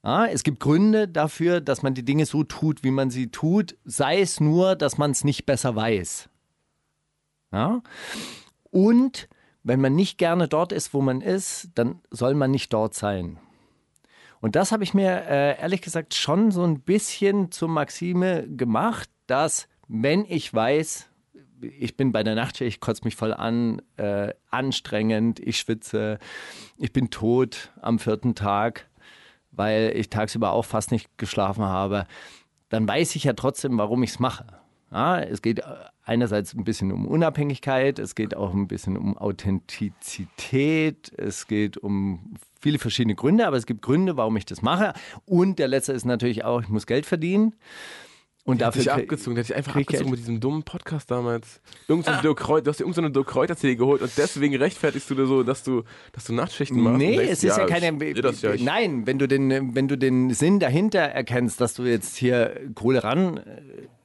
Ja, 0.04 0.26
es 0.26 0.44
gibt 0.44 0.60
Gründe 0.60 1.08
dafür, 1.08 1.62
dass 1.62 1.84
man 1.84 1.94
die 1.94 2.04
Dinge 2.04 2.26
so 2.26 2.44
tut, 2.44 2.84
wie 2.84 2.90
man 2.92 3.12
sie 3.12 3.28
tut, 3.28 3.76
sei 3.86 4.20
es 4.20 4.40
nur, 4.40 4.76
dass 4.76 4.98
man 4.98 5.12
es 5.12 5.24
nicht 5.24 5.46
besser 5.46 5.76
weiß. 5.76 6.28
Ja? 7.54 7.82
Und 8.72 9.30
wenn 9.64 9.82
man 9.82 9.96
nicht 9.96 10.18
gerne 10.18 10.48
dort 10.48 10.72
ist, 10.72 10.94
wo 10.94 11.02
man 11.02 11.22
ist, 11.22 11.70
dann 11.76 12.02
soll 12.10 12.34
man 12.34 12.52
nicht 12.52 12.74
dort 12.74 12.94
sein. 12.94 13.40
Und 14.40 14.56
das 14.56 14.72
habe 14.72 14.84
ich 14.84 14.94
mir 14.94 15.24
äh, 15.28 15.60
ehrlich 15.62 15.82
gesagt 15.82 16.16
schon 16.16 16.52
so 16.52 16.64
ein 16.64 16.82
bisschen 16.82 17.52
zur 17.52 17.70
Maxime 17.70 18.48
gemacht, 18.48 19.10
dass 19.28 19.68
wenn 19.88 20.26
ich 20.26 20.52
weiß, 20.52 21.10
ich 21.62 21.96
bin 21.96 22.12
bei 22.12 22.24
der 22.24 22.34
Nachtschicht, 22.34 22.76
ich 22.76 22.80
kotze 22.80 23.04
mich 23.06 23.16
voll 23.16 23.34
an, 23.34 23.84
äh, 23.98 24.34
anstrengend, 24.50 25.40
ich 25.40 25.58
schwitze, 25.58 26.18
ich 26.78 26.92
bin 26.92 27.12
tot 27.12 27.72
am 27.82 28.00
vierten 28.00 28.34
Tag, 28.34 28.90
weil 29.52 29.94
ich 29.96 30.10
tagsüber 30.10 30.54
auch 30.54 30.66
fast 30.66 30.92
nicht 30.92 31.18
geschlafen 31.18 31.64
habe, 31.64 32.08
dann 32.70 32.88
weiß 32.88 33.16
ich 33.16 33.26
ja 33.26 33.34
trotzdem, 33.34 33.78
warum 33.78 34.02
ich 34.02 34.12
es 34.12 34.20
mache. 34.20 34.61
Ja, 34.92 35.22
es 35.22 35.42
geht 35.42 35.60
äh, 35.60 35.64
einerseits 36.04 36.54
ein 36.54 36.66
bisschen 36.66 36.92
um 36.92 37.08
Unabhängigkeit, 37.08 37.98
es 37.98 38.14
geht 38.14 38.36
auch 38.36 38.54
ein 38.54 38.68
bisschen 38.68 38.98
um 38.98 39.18
Authentizität, 39.18 41.12
es 41.18 41.48
geht 41.48 41.78
um 41.78 42.36
viele 42.60 42.78
verschiedene 42.78 43.16
Gründe, 43.16 43.48
aber 43.48 43.56
es 43.56 43.66
gibt 43.66 43.82
Gründe, 43.82 44.18
warum 44.18 44.36
ich 44.36 44.46
das 44.46 44.62
mache. 44.62 44.94
Und 45.26 45.60
der 45.60 45.70
letzte 45.70 45.94
ist 45.94 46.06
natürlich 46.06 46.44
auch, 46.44 46.62
ich 46.62 46.70
muss 46.70 46.86
Geld 46.88 47.06
verdienen. 47.06 47.56
Und 48.44 48.60
Der 48.60 48.68
hat 48.68 48.76
dafür 48.76 48.84
dich 48.84 48.92
krieg- 48.94 49.04
abgezogen, 49.04 49.36
der 49.36 49.44
hat 49.44 49.50
dich 49.50 49.56
einfach 49.56 49.74
krieg 49.74 49.82
ich 49.82 49.88
abgezogen 49.90 50.10
mit 50.12 50.20
diesem 50.20 50.40
dummen 50.40 50.64
Podcast 50.64 51.12
damals. 51.12 51.62
Irgend 51.88 52.06
so 52.06 52.12
ein 52.12 52.22
Dirk 52.22 52.40
du 52.40 52.54
hast 52.70 52.80
dir 52.80 52.84
irgendeine 52.84 53.12
Dirk 53.12 53.28
Kräuter 53.28 53.56
CD 53.56 53.76
geholt 53.76 54.02
und 54.02 54.12
deswegen 54.18 54.56
rechtfertigst 54.56 55.08
du 55.12 55.16
dir 55.16 55.28
so, 55.28 55.44
dass 55.44 55.64
du, 55.64 55.84
dass 56.12 56.24
du 56.26 56.34
Nachtschichten 56.34 56.80
machst. 56.82 56.98
Nee, 56.98 57.18
denkst, 57.18 57.32
es 57.34 57.44
ist 57.44 57.58
ja, 57.58 57.66
ich 57.66 57.72
keine. 57.72 58.14
das 58.16 58.42
ja, 58.42 58.54
ich, 58.54 58.64
nein, 58.64 59.06
wenn 59.06 59.20
du, 59.20 59.28
den, 59.28 59.76
wenn 59.76 59.88
du 59.88 59.96
den 59.96 60.34
Sinn 60.34 60.60
dahinter 60.60 61.02
erkennst, 61.02 61.62
dass 61.62 61.76
du 61.76 61.84
jetzt 61.84 62.16
hier 62.18 62.60
Kohle 62.74 63.04
ran 63.04 63.38
äh, 63.38 63.44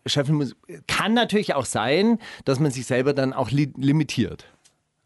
scheffeln 0.08 0.36
musst, 0.36 0.54
kann 0.86 1.14
natürlich 1.14 1.54
auch 1.54 1.64
sein, 1.64 2.18
dass 2.44 2.60
man 2.60 2.70
sich 2.70 2.84
selber 2.84 3.14
dann 3.14 3.32
auch 3.32 3.50
li 3.50 3.72
limitiert. 3.76 4.44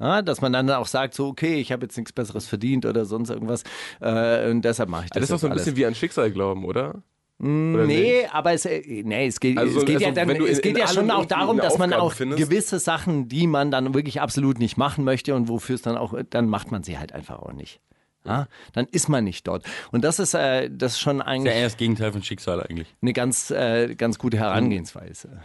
Ja, 0.01 0.23
dass 0.23 0.41
man 0.41 0.53
dann 0.53 0.69
auch 0.71 0.87
sagt, 0.87 1.15
so, 1.15 1.29
okay, 1.29 1.57
ich 1.61 1.73
habe 1.73 1.85
jetzt 1.85 1.97
nichts 1.97 2.13
Besseres 2.13 2.47
verdient 2.49 2.85
oder 2.87 3.05
sonst 3.05 3.29
irgendwas 3.31 3.63
äh, 4.01 4.51
und 4.51 4.63
deshalb 4.63 4.89
mache 4.89 5.05
ich 5.05 5.11
das. 5.11 5.21
das 5.21 5.23
ist 5.25 5.31
doch 5.35 5.39
so 5.39 5.47
ein 5.47 5.53
jetzt 5.53 5.59
bisschen 5.67 5.73
alles. 5.75 5.79
wie 5.79 5.87
an 5.87 5.95
Schicksal 5.95 6.31
glauben, 6.33 6.65
oder? 6.65 7.03
Oder 7.41 7.87
Nee, 7.87 8.27
aber 8.31 8.53
es, 8.53 8.67
äh, 8.67 8.83
nee, 9.05 9.27
es 9.27 9.41
geht, 9.41 9.57
Also 9.57 9.73
so- 9.73 9.79
es 9.81 9.87
geht 9.87 10.01
ja, 10.01 10.09
also 10.09 10.21
dann, 10.21 10.29
du 10.39 10.45
in- 10.45 10.53
es 10.53 10.61
geht 10.61 10.77
ja 10.77 10.87
schon 10.89 11.11
auch 11.11 11.25
darum, 11.25 11.57
dass 11.57 11.79
man 11.79 11.93
auch 11.95 12.13
findest. 12.13 12.43
gewisse 12.43 12.79
Sachen, 12.79 13.29
die 13.29 13.47
man 13.47 13.71
dann 13.71 13.95
wirklich 13.95 14.21
absolut 14.21 14.59
nicht 14.59 14.77
machen 14.77 15.05
möchte 15.05 15.35
und 15.35 15.49
wofür 15.49 15.75
es 15.77 15.83
dann 15.83 15.97
auch, 15.97 16.15
dann 16.29 16.49
macht 16.49 16.71
man 16.71 16.83
sie 16.83 16.99
halt 16.99 17.13
einfach 17.13 17.39
auch 17.39 17.53
nicht. 17.55 17.81
Ja? 18.27 18.47
Dann 18.75 18.87
ist 18.93 19.09
man 19.09 19.25
nicht 19.25 19.47
dort. 19.49 19.65
Und 19.91 20.05
das 20.05 20.19
ist, 20.19 20.35
äh, 20.35 20.69
das 20.71 20.93
ist 20.93 21.01
schon 21.01 21.21
ist 21.21 21.25
ja 21.27 21.33
eigentlich 21.33 21.55
eher 21.55 21.65
das 21.65 21.77
Gegenteil 21.79 22.13
von 22.13 22.23
Schicksal 22.23 22.63
eigentlich. 22.63 22.95
eine 23.01 23.15
ganz, 23.15 23.51
äh, 23.51 23.95
ganz 23.95 24.19
gute 24.19 24.37
Herangehensweise. 24.37 25.41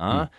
Ja? 0.00 0.30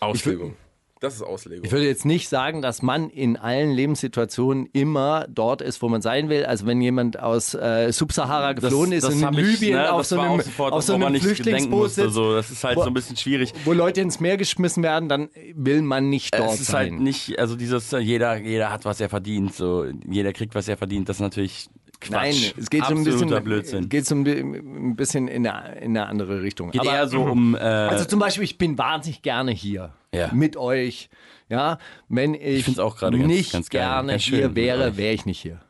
Auslegung. 0.00 0.54
Das 1.00 1.14
ist 1.14 1.22
Auslegung. 1.22 1.64
Ich 1.64 1.70
würde 1.72 1.86
jetzt 1.86 2.04
nicht 2.04 2.28
sagen, 2.28 2.60
dass 2.60 2.82
man 2.82 3.08
in 3.10 3.36
allen 3.36 3.70
Lebenssituationen 3.70 4.68
immer 4.72 5.26
dort 5.28 5.62
ist, 5.62 5.80
wo 5.82 5.88
man 5.88 6.02
sein 6.02 6.28
will. 6.28 6.44
Also 6.44 6.66
wenn 6.66 6.80
jemand 6.80 7.20
aus 7.20 7.54
äh, 7.54 7.92
Subsahara 7.92 8.54
geflohen 8.54 8.92
ist 8.92 9.04
und 9.04 9.12
in 9.12 9.24
hab 9.24 9.38
ich, 9.38 9.60
Libyen 9.60 9.76
ne, 9.76 9.92
auf 9.92 10.00
das 10.00 10.08
so 10.10 10.18
einem, 10.20 10.30
auch 10.32 10.40
sofort, 10.42 10.72
auf 10.72 10.82
so 10.82 10.94
einem 10.94 11.14
Flüchtlingsboot 11.20 11.90
sitzt, 11.90 12.14
so. 12.14 12.34
Das 12.34 12.50
ist 12.50 12.64
halt 12.64 12.76
Wo- 12.76 12.82
so 12.82 12.88
ein 12.88 12.94
bisschen 12.94 13.16
schwierig. 13.16 13.52
wo 13.64 13.72
Leute 13.72 14.00
ins 14.00 14.18
Meer 14.20 14.36
geschmissen 14.36 14.82
werden, 14.82 15.08
dann 15.08 15.28
will 15.54 15.82
man 15.82 16.08
nicht 16.08 16.34
dort 16.36 16.54
es 16.54 16.60
ist 16.62 16.66
sein. 16.68 16.92
halt 16.94 17.00
nicht, 17.02 17.38
also 17.38 17.54
dieses, 17.54 17.92
äh, 17.92 17.98
jeder, 17.98 18.36
jeder 18.38 18.72
hat, 18.72 18.84
was 18.84 19.00
er 19.00 19.08
verdient, 19.08 19.54
so, 19.54 19.86
jeder 20.08 20.32
kriegt, 20.32 20.54
was 20.54 20.66
er 20.68 20.76
verdient, 20.76 21.08
das 21.08 21.16
ist 21.18 21.20
natürlich 21.22 21.68
Quatsch. 22.00 22.12
Nein, 22.12 22.52
es 22.56 22.70
geht 22.70 22.84
so 22.84 22.94
ein 22.94 23.02
bisschen, 23.04 23.42
Blödsinn. 23.44 23.88
geht 23.88 24.06
so 24.06 24.14
ein 24.14 24.22
bi- 24.24 24.38
ein 24.40 24.94
bisschen 24.94 25.26
in 25.26 25.46
eine, 25.46 25.74
in 25.80 25.96
eine 25.96 26.06
andere 26.06 26.42
Richtung. 26.42 26.70
Geht 26.70 26.82
Aber- 26.82 26.92
eher 26.92 27.08
so 27.08 27.22
um, 27.22 27.54
äh, 27.56 27.58
also 27.58 28.04
zum 28.04 28.20
Beispiel, 28.20 28.44
ich 28.44 28.56
bin 28.56 28.78
wahnsinnig 28.78 29.22
gerne 29.22 29.50
hier 29.50 29.92
Ja. 30.14 30.32
mit 30.32 30.56
euch. 30.56 31.08
Ja, 31.48 31.78
wenn 32.08 32.34
ich, 32.34 32.64
find's 32.64 32.78
auch 32.78 32.96
gerade 32.96 33.16
ganz- 33.18 33.28
nicht 33.28 33.52
ganz 33.52 33.68
geil. 33.70 33.80
gerne 33.82 34.12
Ganz 34.12 34.22
hier 34.22 34.54
wäre, 34.54 34.96
wäre 34.96 35.12
ich 35.14 35.26
nicht 35.26 35.40
hier. 35.40 35.60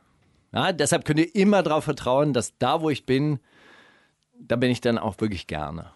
Ja, 0.52 0.72
deshalb 0.72 1.04
könnt 1.04 1.20
ihr 1.20 1.34
immer 1.34 1.62
darauf 1.62 1.84
vertrauen, 1.84 2.32
dass 2.32 2.56
da, 2.58 2.80
wo 2.82 2.90
ich 2.90 3.06
bin, 3.06 3.38
da 4.38 4.56
bin 4.56 4.70
ich 4.70 4.80
dann 4.80 4.98
auch 4.98 5.20
wirklich 5.20 5.46
gerne. 5.46 5.90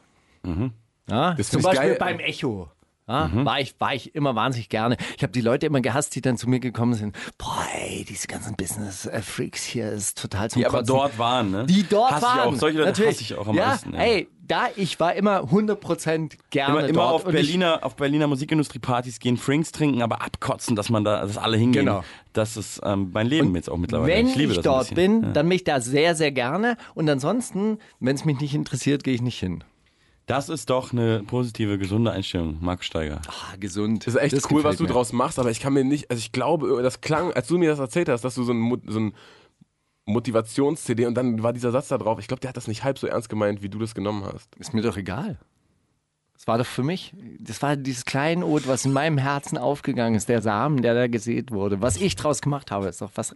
Ja, 1.08 1.34
Das 1.34 1.50
zum 1.50 1.60
ich 1.60 1.66
Beispiel 1.66 1.88
geil. 1.90 1.96
beim 1.98 2.20
Echo. 2.20 2.70
Ja, 3.08 3.26
Mhm. 3.28 3.44
war, 3.44 3.60
ich, 3.60 3.74
war 3.80 3.94
ich 3.94 4.14
immer 4.14 4.34
wahnsinnig 4.36 4.68
gerne. 4.68 4.96
Ich 5.16 5.22
habe 5.24 5.32
die 5.32 5.40
Leute 5.40 5.66
immer 5.66 5.80
gehasst, 5.80 6.14
die 6.14 6.20
dann 6.20 6.36
zu 6.36 6.48
mir 6.48 6.60
gekommen 6.60 6.94
sind. 6.94 7.16
Boah, 7.36 7.66
ey, 7.74 8.04
diese 8.08 8.28
ganzen 8.28 8.54
Business-Freaks 8.54 9.64
hier 9.64 9.90
ist 9.90 10.18
total 10.20 10.50
zum 10.50 10.60
Die 10.60 10.66
aber 10.66 10.78
Kotzen. 10.78 10.94
dort 10.94 11.18
waren, 11.18 11.50
ne? 11.50 11.66
Die 11.66 11.82
dort 11.88 12.12
Hasse 12.12 12.26
ich 12.30 12.38
waren. 12.38 12.54
Auch. 12.54 12.58
Solche 12.58 12.78
Leute 12.78 12.90
Natürlich. 12.90 13.10
hasse 13.16 13.22
ich 13.22 13.34
auch 13.34 13.48
am 13.48 13.56
ja, 13.56 13.66
meisten. 13.66 13.94
Ey, 13.94 14.28
da, 14.46 14.66
ich 14.76 15.00
war 15.00 15.14
immer 15.14 15.40
100% 15.50 16.36
gerne 16.50 16.78
Immer, 16.78 16.88
immer 16.88 16.92
dort. 17.02 17.12
auf 17.14 17.24
Und 17.24 17.34
ich- 17.34 17.40
Berliner, 17.46 17.80
auf 17.84 17.96
Berliner 17.96 18.26
Musikindustrie-Partys 18.28 19.18
gehen, 19.18 19.36
Frinks 19.36 19.72
trinken, 19.72 20.02
aber 20.02 20.22
abkotzen, 20.22 20.76
dass 20.76 20.88
man 20.88 21.02
da, 21.04 21.22
dass 21.22 21.38
alle 21.38 21.56
hingehen. 21.56 21.86
Genau. 21.86 22.04
Das 22.32 22.56
ist 22.56 22.80
ähm, 22.84 23.10
mein 23.12 23.26
Leben 23.26 23.54
jetzt 23.56 23.68
auch 23.68 23.76
mittlerweile. 23.78 24.12
Wenn 24.14 24.28
ich, 24.28 24.36
liebe 24.36 24.52
ich 24.52 24.60
dort 24.60 24.94
bin, 24.94 25.32
dann 25.32 25.48
bin 25.48 25.56
ich 25.56 25.64
da 25.64 25.80
sehr, 25.80 26.14
sehr 26.14 26.30
gerne. 26.32 26.76
Und 26.94 27.10
ansonsten, 27.10 27.78
wenn 28.00 28.14
es 28.14 28.24
mich 28.24 28.38
nicht 28.40 28.54
interessiert, 28.54 29.02
gehe 29.04 29.14
ich 29.14 29.22
nicht 29.22 29.38
hin. 29.40 29.64
Das 30.26 30.48
ist 30.48 30.70
doch 30.70 30.92
eine 30.92 31.22
positive, 31.24 31.78
gesunde 31.78 32.12
Einstellung, 32.12 32.58
Marc 32.60 32.84
Steiger. 32.84 33.20
Ah, 33.26 33.56
gesund. 33.58 34.06
Das 34.06 34.14
ist 34.14 34.20
echt 34.20 34.50
cool, 34.50 34.62
was 34.62 34.76
du 34.76 34.84
mir. 34.84 34.90
draus 34.90 35.12
machst, 35.12 35.38
aber 35.38 35.50
ich 35.50 35.60
kann 35.60 35.72
mir 35.72 35.84
nicht, 35.84 36.10
also 36.10 36.20
ich 36.20 36.32
glaube, 36.32 36.80
das 36.82 37.00
klang, 37.00 37.32
als 37.32 37.48
du 37.48 37.58
mir 37.58 37.70
das 37.70 37.80
erzählt 37.80 38.08
hast, 38.08 38.22
dass 38.24 38.36
du 38.36 38.44
so 38.44 38.52
ein, 38.52 38.82
so 38.86 39.00
ein 39.00 39.14
Motivations-CD 40.06 41.06
und 41.06 41.14
dann 41.14 41.42
war 41.42 41.52
dieser 41.52 41.70
Satz 41.72 41.88
da 41.88 41.98
drauf. 41.98 42.18
Ich 42.18 42.28
glaube, 42.28 42.40
der 42.40 42.50
hat 42.50 42.56
das 42.56 42.68
nicht 42.68 42.84
halb 42.84 42.98
so 42.98 43.06
ernst 43.06 43.28
gemeint, 43.28 43.62
wie 43.62 43.68
du 43.68 43.78
das 43.78 43.94
genommen 43.94 44.24
hast. 44.24 44.54
Ist 44.56 44.74
mir 44.74 44.82
doch 44.82 44.96
egal. 44.96 45.38
Das 46.34 46.46
war 46.48 46.58
doch 46.58 46.66
für 46.66 46.82
mich, 46.82 47.14
das 47.38 47.62
war 47.62 47.76
dieses 47.76 48.04
Kleinod, 48.04 48.66
was 48.66 48.84
in 48.84 48.92
meinem 48.92 49.18
Herzen 49.18 49.58
aufgegangen 49.58 50.16
ist, 50.16 50.28
der 50.28 50.42
Samen, 50.42 50.82
der 50.82 50.94
da 50.94 51.06
gesät 51.06 51.52
wurde. 51.52 51.80
Was 51.80 51.96
ich 51.96 52.16
draus 52.16 52.40
gemacht 52.40 52.72
habe, 52.72 52.88
ist 52.88 53.00
doch 53.00 53.12
was 53.14 53.34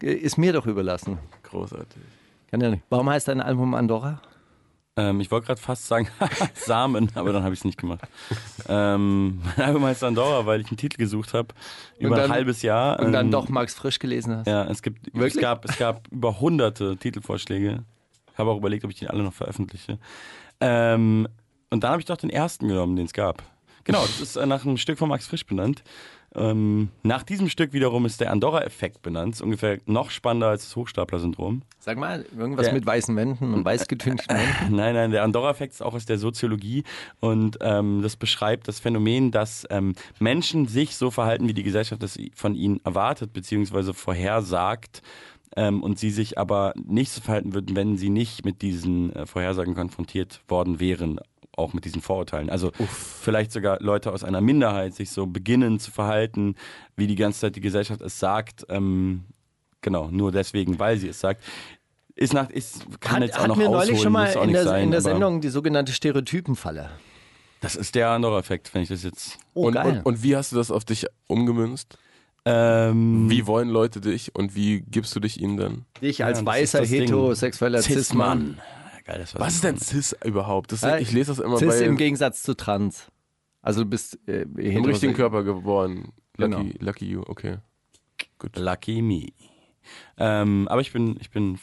ist 0.00 0.38
mir 0.38 0.52
doch 0.52 0.66
überlassen. 0.66 1.18
Großartig. 1.42 2.02
Kann 2.48 2.60
ja 2.60 2.70
nicht. 2.70 2.84
Warum 2.90 3.10
heißt 3.10 3.26
dein 3.26 3.40
Album 3.40 3.74
Andorra? 3.74 4.20
Ähm, 4.96 5.20
ich 5.20 5.30
wollte 5.30 5.46
gerade 5.46 5.60
fast 5.60 5.86
sagen 5.86 6.08
Samen, 6.54 7.10
aber 7.14 7.32
dann 7.32 7.42
habe 7.44 7.54
ich 7.54 7.60
es 7.60 7.64
nicht 7.64 7.78
gemacht. 7.78 8.02
ähm, 8.68 9.40
mein 9.56 9.66
Album 9.66 9.84
heißt 9.84 10.04
Andorra, 10.04 10.44
weil 10.44 10.60
ich 10.60 10.68
einen 10.68 10.76
Titel 10.76 10.98
gesucht 10.98 11.32
habe 11.32 11.48
über 11.98 12.16
dann- 12.16 12.26
ein 12.26 12.30
halbes 12.32 12.60
Jahr. 12.62 13.00
Und 13.00 13.12
dann 13.12 13.26
Ähm, 13.26 13.32
doch 13.32 13.48
Max 13.48 13.74
Frisch 13.74 13.98
gelesen 13.98 14.36
hast. 14.36 14.46
Ja, 14.46 14.64
es 14.64 14.82
gibt, 14.82 15.16
es 15.16 15.36
gab, 15.38 15.64
es 15.64 15.78
gab 15.78 16.06
über 16.08 16.40
hunderte 16.40 16.96
Titelvorschläge. 16.98 17.84
Ich 18.32 18.38
habe 18.38 18.50
auch 18.50 18.58
überlegt, 18.58 18.84
ob 18.84 18.90
ich 18.90 18.98
die 18.98 19.08
alle 19.08 19.22
noch 19.22 19.32
veröffentliche. 19.32 19.98
Ähm, 20.60 21.26
und 21.70 21.82
dann 21.82 21.92
habe 21.92 22.00
ich 22.00 22.06
doch 22.06 22.16
den 22.18 22.30
ersten 22.30 22.68
genommen, 22.68 22.96
den 22.96 23.06
es 23.06 23.12
gab. 23.14 23.42
Genau, 23.84 24.02
das 24.02 24.20
ist 24.20 24.36
äh, 24.36 24.44
nach 24.46 24.64
einem 24.64 24.76
Stück 24.76 24.98
von 24.98 25.08
Max 25.08 25.26
Frisch 25.26 25.46
benannt. 25.46 25.82
Ähm, 26.34 26.88
nach 27.02 27.22
diesem 27.22 27.48
Stück 27.50 27.72
wiederum 27.74 28.06
ist 28.06 28.20
der 28.20 28.30
Andorra-Effekt 28.30 29.02
benannt. 29.02 29.34
Ist 29.34 29.42
ungefähr 29.42 29.78
noch 29.86 30.10
spannender 30.10 30.48
als 30.48 30.64
das 30.64 30.76
Hochstapler-Syndrom. 30.76 31.62
Sag 31.78 31.98
mal, 31.98 32.24
irgendwas 32.36 32.66
Der- 32.66 32.74
mit 32.74 32.86
weißen 32.86 33.14
Wänden 33.16 33.52
und 33.52 33.64
weiß 33.64 33.86
getünchten 33.86 34.34
Wänden. 34.38 34.74
Nein, 34.76 34.94
nein, 34.94 35.10
der 35.10 35.24
Andorra-Effekt 35.24 35.74
ist 35.74 35.82
auch 35.82 35.92
aus 35.94 36.06
der 36.06 36.16
Soziologie 36.18 36.84
und 37.20 37.58
ähm, 37.60 38.00
das 38.02 38.16
beschreibt 38.16 38.66
das 38.66 38.80
Phänomen, 38.80 39.30
dass 39.30 39.66
ähm, 39.68 39.94
Menschen 40.20 40.66
sich 40.68 40.96
so 40.96 41.10
verhalten, 41.10 41.48
wie 41.48 41.54
die 41.54 41.62
Gesellschaft 41.64 42.02
das 42.02 42.18
von 42.34 42.54
ihnen 42.54 42.80
erwartet 42.84 43.32
bzw. 43.34 43.92
vorhersagt 43.92 45.02
ähm, 45.54 45.82
und 45.82 45.98
sie 45.98 46.10
sich 46.10 46.38
aber 46.38 46.72
nicht 46.82 47.10
so 47.12 47.20
verhalten 47.20 47.52
würden, 47.52 47.76
wenn 47.76 47.98
sie 47.98 48.08
nicht 48.08 48.44
mit 48.46 48.62
diesen 48.62 49.14
äh, 49.14 49.26
Vorhersagen 49.26 49.74
konfrontiert 49.74 50.40
worden 50.48 50.80
wären, 50.80 51.20
auch 51.56 51.72
mit 51.72 51.84
diesen 51.84 52.00
Vorurteilen. 52.00 52.50
Also 52.50 52.72
vielleicht 52.88 53.52
sogar 53.52 53.78
Leute 53.80 54.12
aus 54.12 54.24
einer 54.24 54.40
Minderheit 54.40 54.94
sich 54.94 55.10
so 55.10 55.26
beginnen 55.26 55.78
zu 55.78 55.90
verhalten, 55.90 56.56
wie 56.96 57.06
die 57.06 57.14
ganze 57.14 57.40
Zeit 57.40 57.56
die 57.56 57.60
Gesellschaft 57.60 58.00
es 58.00 58.18
sagt. 58.18 58.66
Ähm, 58.68 59.24
genau, 59.80 60.08
nur 60.10 60.32
deswegen, 60.32 60.78
weil 60.78 60.96
sie 60.96 61.08
es 61.08 61.20
sagt. 61.20 61.42
Ist 62.14 62.34
nach, 62.34 62.50
ist, 62.50 63.00
kann 63.00 63.16
Hat, 63.16 63.22
jetzt 63.22 63.38
auch 63.38 63.46
noch 63.46 63.58
wir 63.58 63.70
neulich 63.70 63.92
ausholen, 63.92 64.02
schon 64.02 64.12
mal 64.12 64.26
in 64.26 64.40
nicht 64.42 64.54
der, 64.54 64.64
sein, 64.64 64.84
in 64.84 64.90
der 64.90 65.00
Sendung 65.00 65.40
die 65.40 65.48
sogenannte 65.48 65.92
Stereotypenfalle. 65.92 66.90
Das 67.60 67.74
ist 67.76 67.94
der 67.94 68.10
Andorra-Effekt, 68.10 68.74
wenn 68.74 68.82
ich 68.82 68.88
das 68.88 69.02
jetzt. 69.02 69.38
Oh, 69.54 69.66
und, 69.68 69.74
geil. 69.74 69.86
und, 69.86 70.06
und 70.06 70.22
wie 70.22 70.36
hast 70.36 70.52
du 70.52 70.56
das 70.56 70.70
auf 70.70 70.84
dich 70.84 71.06
umgemünzt? 71.26 71.96
Ähm, 72.44 73.30
Wie 73.30 73.46
wollen 73.46 73.68
Leute 73.68 74.00
dich 74.00 74.34
und 74.34 74.56
wie 74.56 74.80
gibst 74.80 75.14
du 75.14 75.20
dich 75.20 75.40
ihnen 75.40 75.56
dann? 75.56 75.84
ich 76.00 76.24
als 76.24 76.38
das 76.38 76.46
weißer, 76.46 76.84
heterosexueller 76.84 77.80
Cis-Mann. 77.80 78.58
Geil, 79.04 79.18
das 79.18 79.38
Was 79.38 79.54
ist 79.54 79.64
denn 79.64 79.78
Cis 79.78 80.16
überhaupt? 80.24 80.72
Das, 80.72 80.82
Ja, 80.82 80.98
ich 80.98 81.12
lese 81.12 81.32
das 81.32 81.38
immer 81.38 81.58
Cis 81.58 81.68
bei 81.68 81.84
im 81.84 81.96
Gegensatz 81.96 82.42
zu 82.42 82.54
Trans. 82.56 83.10
Also 83.60 83.84
du 83.84 83.90
bist 83.90 84.18
äh, 84.26 84.42
im 84.42 84.84
richtigen 84.84 85.14
Körper 85.14 85.44
geboren. 85.44 86.12
Lucky, 86.36 86.50
Genau. 86.54 86.64
lucky 86.80 87.06
you, 87.06 87.22
okay. 87.26 87.58
Gut. 88.38 88.56
Lucky 88.56 89.02
me. 89.02 89.28
Ähm, 90.16 90.68
aber 90.68 90.80
ich 90.80 90.92
bin, 90.92 91.16
ich 91.20 91.30
bin 91.30 91.58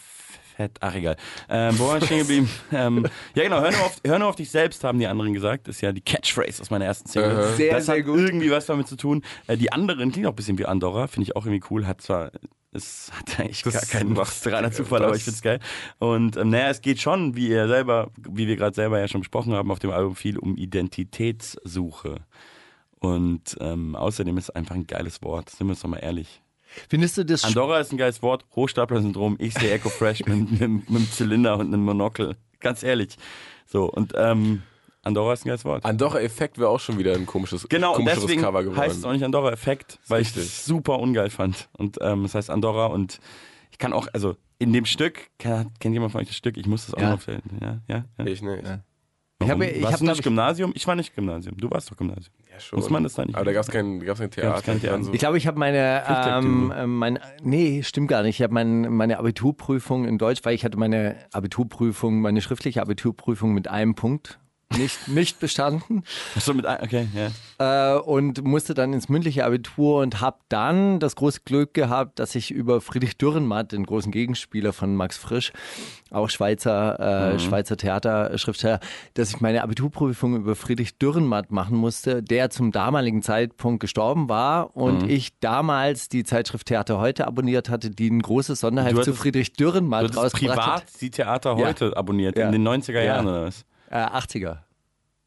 fett. 0.59 0.77
Ach 0.81 0.93
egal. 0.93 1.15
Ähm, 1.47 1.79
wo 1.79 1.87
war 1.87 1.97
ich 1.99 2.05
stehen 2.05 2.19
geblieben? 2.19 2.49
ähm, 2.73 3.07
ja 3.33 3.43
genau, 3.43 3.61
hör 3.61 3.71
nur, 3.71 3.81
auf, 3.81 3.95
hör 4.05 4.19
nur 4.19 4.27
auf 4.27 4.35
dich 4.35 4.51
selbst, 4.51 4.83
haben 4.83 4.99
die 4.99 5.07
anderen 5.07 5.33
gesagt. 5.33 5.67
Das 5.67 5.77
ist 5.77 5.81
ja 5.81 5.93
die 5.93 6.01
Catchphrase 6.01 6.61
aus 6.61 6.69
meiner 6.69 6.85
ersten 6.85 7.07
Single. 7.07 7.31
Aha. 7.31 7.53
Sehr, 7.53 7.75
das 7.75 7.85
sehr 7.85 7.97
hat 7.97 8.05
gut. 8.05 8.19
irgendwie 8.19 8.51
was 8.51 8.65
damit 8.65 8.87
zu 8.87 8.97
tun. 8.97 9.23
Äh, 9.47 9.55
die 9.55 9.71
anderen 9.71 10.11
klingt 10.11 10.27
auch 10.27 10.33
ein 10.33 10.35
bisschen 10.35 10.57
wie 10.57 10.65
Andorra, 10.65 11.07
finde 11.07 11.29
ich 11.29 11.35
auch 11.37 11.45
irgendwie 11.45 11.65
cool. 11.69 11.87
Hat 11.87 12.01
zwar 12.01 12.31
es 12.73 13.09
hat 13.13 13.39
eigentlich 13.39 13.63
Das 13.63 13.73
gar 13.73 14.01
keinen 14.01 14.17
reiner 14.17 14.71
Zufall, 14.71 15.03
aber 15.03 15.15
ich 15.15 15.23
find's 15.23 15.41
geil. 15.41 15.59
Und 15.97 16.35
ähm, 16.35 16.49
naja, 16.49 16.69
es 16.69 16.81
geht 16.81 16.99
schon, 16.99 17.37
wie 17.37 17.47
ihr 17.47 17.67
selber, 17.69 18.11
wie 18.17 18.47
wir 18.47 18.57
gerade 18.57 18.75
selber 18.75 18.99
ja 18.99 19.07
schon 19.07 19.21
besprochen 19.21 19.53
haben, 19.53 19.71
auf 19.71 19.79
dem 19.79 19.91
Album 19.91 20.15
viel 20.15 20.37
um 20.37 20.57
Identitätssuche. 20.57 22.17
Und 22.99 23.55
ähm, 23.61 23.95
außerdem 23.95 24.37
ist 24.37 24.45
es 24.45 24.49
einfach 24.49 24.75
ein 24.75 24.87
geiles 24.87 25.21
Wort, 25.21 25.49
sind 25.49 25.67
wir 25.67 25.71
uns 25.71 25.81
doch 25.81 25.89
mal 25.89 25.99
ehrlich. 25.99 26.41
Findest 26.89 27.17
du 27.17 27.25
das 27.25 27.43
Andorra 27.43 27.79
ist 27.79 27.91
ein 27.91 27.97
geiles 27.97 28.21
Wort, 28.21 28.45
Hochstapler-Syndrom, 28.55 29.37
ich 29.39 29.53
sehe 29.53 29.71
Echo 29.71 29.89
Fresh 29.89 30.25
mit, 30.25 30.51
mit, 30.59 30.61
mit 30.69 30.89
einem 30.89 31.11
Zylinder 31.11 31.57
und 31.57 31.67
einem 31.67 31.83
Monokel. 31.83 32.35
Ganz 32.59 32.83
ehrlich. 32.83 33.15
So, 33.65 33.85
und 33.89 34.13
ähm, 34.15 34.63
Andorra 35.01 35.33
ist 35.33 35.45
ein 35.45 35.49
geiles 35.49 35.65
Wort. 35.65 35.85
Andorra-Effekt 35.85 36.57
wäre 36.57 36.69
auch 36.69 36.79
schon 36.79 36.97
wieder 36.97 37.13
ein 37.15 37.25
komisches, 37.25 37.67
Genau, 37.69 37.93
komischeres 37.93 38.23
deswegen 38.23 38.41
Cover 38.41 38.63
geworden. 38.63 38.79
heißt 38.79 38.97
es 38.97 39.03
auch 39.05 39.11
nicht 39.13 39.23
Andorra-Effekt, 39.23 39.99
weil 40.07 40.21
ich 40.21 40.35
es 40.35 40.65
super 40.65 40.99
ungeil 40.99 41.29
fand. 41.29 41.69
Und 41.77 41.97
ähm, 42.01 42.25
es 42.25 42.35
heißt 42.35 42.49
Andorra 42.49 42.87
und 42.87 43.19
ich 43.71 43.77
kann 43.77 43.93
auch, 43.93 44.07
also 44.13 44.35
in 44.59 44.73
dem 44.73 44.85
Stück, 44.85 45.29
kennt, 45.37 45.79
kennt 45.79 45.93
jemand 45.93 46.11
von 46.11 46.21
euch 46.21 46.27
das 46.27 46.35
Stück? 46.35 46.57
Ich 46.57 46.65
muss 46.67 46.85
das 46.85 46.95
auch 46.95 46.99
Ja. 47.01 47.11
noch. 47.11 47.25
Ja, 47.27 47.79
ja, 47.87 48.05
ja. 48.17 48.25
ich 48.25 48.41
nicht. 48.41 48.63
Ja. 48.65 48.79
Ich 49.41 49.49
hab- 49.49 49.61
ich 49.61 49.81
Warst 49.81 49.93
hab, 49.93 49.99
du 49.99 50.05
nicht 50.05 50.17
ich- 50.17 50.23
Gymnasium? 50.23 50.71
Ich 50.75 50.85
war 50.85 50.95
nicht 50.95 51.15
Gymnasium. 51.15 51.55
Du 51.57 51.71
warst 51.71 51.89
doch 51.89 51.95
Gymnasium. 51.95 52.33
Schon. 52.59 52.79
Muss 52.79 52.89
man 52.89 53.03
das 53.03 53.13
da 53.13 53.25
nicht 53.25 53.35
Aber 53.35 53.45
da 53.45 53.53
gab 53.53 53.63
es 53.63 53.69
kein, 53.69 53.99
gab's 53.99 54.19
kein 54.19 54.31
Theater. 54.31 54.49
Gab's 54.51 54.63
kein 54.63 54.81
Theater. 54.81 54.97
Also, 54.97 55.13
Ich 55.13 55.19
glaube, 55.19 55.37
ich 55.37 55.47
habe 55.47 55.59
meine, 55.59 56.03
ähm, 56.07 56.71
äh, 56.75 56.85
mein, 56.87 57.19
nee, 57.41 57.83
stimmt 57.83 58.07
gar 58.09 58.23
nicht. 58.23 58.39
Ich 58.39 58.43
habe 58.43 58.53
mein, 58.53 58.81
meine 58.93 59.19
Abiturprüfung 59.19 60.05
in 60.05 60.17
Deutsch, 60.17 60.41
weil 60.43 60.55
ich 60.55 60.65
hatte 60.65 60.77
meine 60.77 61.15
Abiturprüfung, 61.31 62.21
meine 62.21 62.41
schriftliche 62.41 62.81
Abiturprüfung 62.81 63.53
mit 63.53 63.67
einem 63.67 63.95
Punkt 63.95 64.39
nicht, 64.77 65.07
nicht 65.07 65.39
bestanden 65.39 66.03
Achso, 66.35 66.53
mit, 66.53 66.65
ein- 66.65 66.81
okay, 66.83 67.07
ja. 67.59 67.95
äh, 67.95 67.99
und 67.99 68.43
musste 68.43 68.73
dann 68.75 68.93
ins 68.93 69.09
mündliche 69.09 69.43
Abitur 69.45 70.01
und 70.01 70.21
habe 70.21 70.37
dann 70.47 70.99
das 70.99 71.15
große 71.15 71.41
Glück 71.43 71.73
gehabt, 71.73 72.19
dass 72.19 72.35
ich 72.35 72.51
über 72.51 72.79
Friedrich 72.79 73.17
Dürrenmatt, 73.17 73.71
den 73.71 73.85
großen 73.85 74.11
Gegenspieler 74.11 74.71
von 74.71 74.95
Max 74.95 75.17
Frisch, 75.17 75.51
auch 76.11 76.29
Schweizer, 76.29 77.33
äh, 77.33 77.39
Schweizer 77.39 77.77
Theaterschriftsteller, 77.77 78.79
dass 79.15 79.31
ich 79.31 79.41
meine 79.41 79.63
Abiturprüfung 79.63 80.35
über 80.35 80.55
Friedrich 80.55 80.97
Dürrenmatt 80.99 81.51
machen 81.51 81.75
musste, 81.77 82.21
der 82.21 82.51
zum 82.51 82.71
damaligen 82.71 83.23
Zeitpunkt 83.23 83.79
gestorben 83.79 84.29
war 84.29 84.75
und 84.75 85.09
ich 85.09 85.39
damals 85.39 86.09
die 86.09 86.23
Zeitschrift 86.23 86.67
Theater 86.67 86.99
heute 86.99 87.25
abonniert 87.27 87.69
hatte, 87.69 87.89
die 87.89 88.09
ein 88.09 88.21
großes 88.21 88.59
Sonderheft 88.59 88.91
Du 88.93 88.95
zu 88.97 89.01
hattest- 89.11 89.19
Friedrich 89.21 89.53
Dürrenmatt 89.53 90.03
hattest 90.03 90.17
rausgebracht 90.19 90.57
privat 90.59 90.81
hat. 90.83 91.01
die 91.01 91.09
Theater 91.09 91.57
Ja. 91.57 91.65
heute 91.67 91.97
abonniert, 91.97 92.37
Ja. 92.37 92.45
in 92.45 92.51
den 92.51 92.63
90er 92.63 93.01
Jahren 93.01 93.25
Ja. 93.25 93.31
oder 93.31 93.45
was? 93.47 93.65
Äh, 93.89 93.95
80er. 93.97 94.57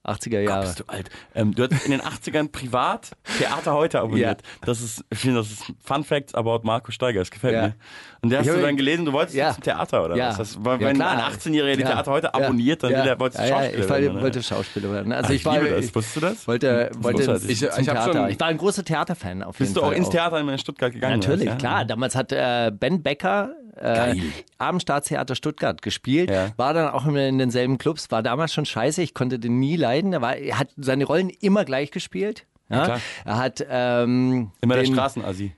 80er 0.04 0.40
Gott, 0.40 0.48
Jahre. 0.48 0.62
bist 0.64 0.80
du 0.80 0.84
alt. 0.88 1.10
Ähm, 1.32 1.54
du 1.54 1.62
hast 1.62 1.84
in 1.84 1.92
den 1.92 2.00
80ern 2.00 2.50
privat 2.50 3.12
Theater 3.38 3.72
heute 3.74 4.00
abonniert. 4.00 4.42
Das 4.62 4.80
ist, 4.80 5.04
ich 5.10 5.18
finde, 5.20 5.36
das 5.38 5.52
ist 5.52 5.62
Fun 5.84 6.02
Facts 6.02 6.34
about 6.34 6.62
Marco 6.64 6.90
Steiger. 6.90 7.20
Das 7.20 7.30
gefällt 7.30 7.54
Ja. 7.54 7.62
mir. 7.68 7.74
Und 8.20 8.30
der 8.30 8.40
hast 8.40 8.46
Ich 8.48 8.52
du 8.52 8.60
dann 8.62 8.76
gelesen, 8.76 9.04
du 9.04 9.12
wolltest 9.12 9.36
Ja. 9.36 9.46
jetzt 9.46 9.54
zum 9.56 9.62
Theater 9.62 10.04
oder 10.04 10.16
Ja. 10.16 10.30
was? 10.30 10.38
Das 10.38 10.54
Ja, 10.56 10.80
wenn 10.80 10.96
klar. 10.96 11.12
ein 11.12 11.20
18-Jähriger 11.20 11.76
die 11.76 11.82
Ja. 11.82 11.86
Theater 11.92 12.10
heute 12.10 12.26
Ja. 12.26 12.34
abonniert, 12.34 12.82
dann 12.82 12.90
ja. 12.90 12.98
will 13.04 13.08
er, 13.10 13.20
wolltest 13.20 13.44
du 13.44 13.46
ja, 13.46 13.48
ja, 13.48 13.54
Schauspieler 13.62 13.84
ich 13.84 13.88
werden. 13.90 14.10
oder? 14.14 14.22
wollte 14.24 14.42
Schauspieler 14.42 14.92
werden. 14.92 15.12
Also 15.12 15.28
Ah, 15.28 15.30
ich, 15.30 15.36
ich 15.40 15.44
war, 15.44 15.58
liebe 15.60 15.70
das. 15.76 15.84
ich 15.84 15.94
Wusstest 15.94 16.16
du 16.16 16.20
das? 16.20 16.48
wollte, 16.48 16.90
wollte 16.98 17.22
ins, 17.22 17.44
Ich- 17.44 17.62
ich 17.62 17.88
schon- 18.12 18.28
ich 18.28 18.40
war 18.40 18.46
ein 18.48 18.58
großer 18.58 18.84
Theaterfan 18.84 19.44
auf 19.44 19.54
jeden 19.60 19.66
Bist 19.66 19.76
du 19.76 19.80
Fall. 19.82 19.90
auch 19.90 19.92
ins 19.96 20.10
Theater 20.10 20.40
in 20.40 20.58
Stuttgart 20.58 20.92
gegangen? 20.92 21.20
Natürlich, 21.20 21.56
klar. 21.58 21.84
Damals 21.84 22.16
hat 22.16 22.32
äh, 22.32 22.72
Ben 22.74 23.04
Becker 23.04 23.54
äh, 23.76 24.14
am 24.58 24.80
Staatstheater 24.80 25.34
Stuttgart 25.34 25.82
gespielt, 25.82 26.30
Ja. 26.30 26.50
war 26.56 26.74
dann 26.74 26.90
auch 26.90 27.06
immer 27.06 27.26
in 27.26 27.38
denselben 27.38 27.78
Clubs, 27.78 28.10
war 28.10 28.22
damals 28.22 28.52
schon 28.52 28.66
scheiße, 28.66 29.02
ich 29.02 29.14
konnte 29.14 29.38
den 29.38 29.58
nie 29.58 29.76
leiden. 29.76 30.12
Er, 30.12 30.20
war, 30.22 30.36
er 30.36 30.58
hat 30.58 30.68
seine 30.76 31.04
Rollen 31.04 31.30
immer 31.30 31.64
gleich 31.64 31.90
gespielt. 31.90 32.46
Ja, 32.68 32.84
klar. 32.84 33.00
er 33.24 33.36
hat 33.38 33.66
ähm, 33.68 34.50
Immer 34.60 34.74
der 34.74 34.84
den, 34.84 34.92
Straßenassi. 34.94 35.54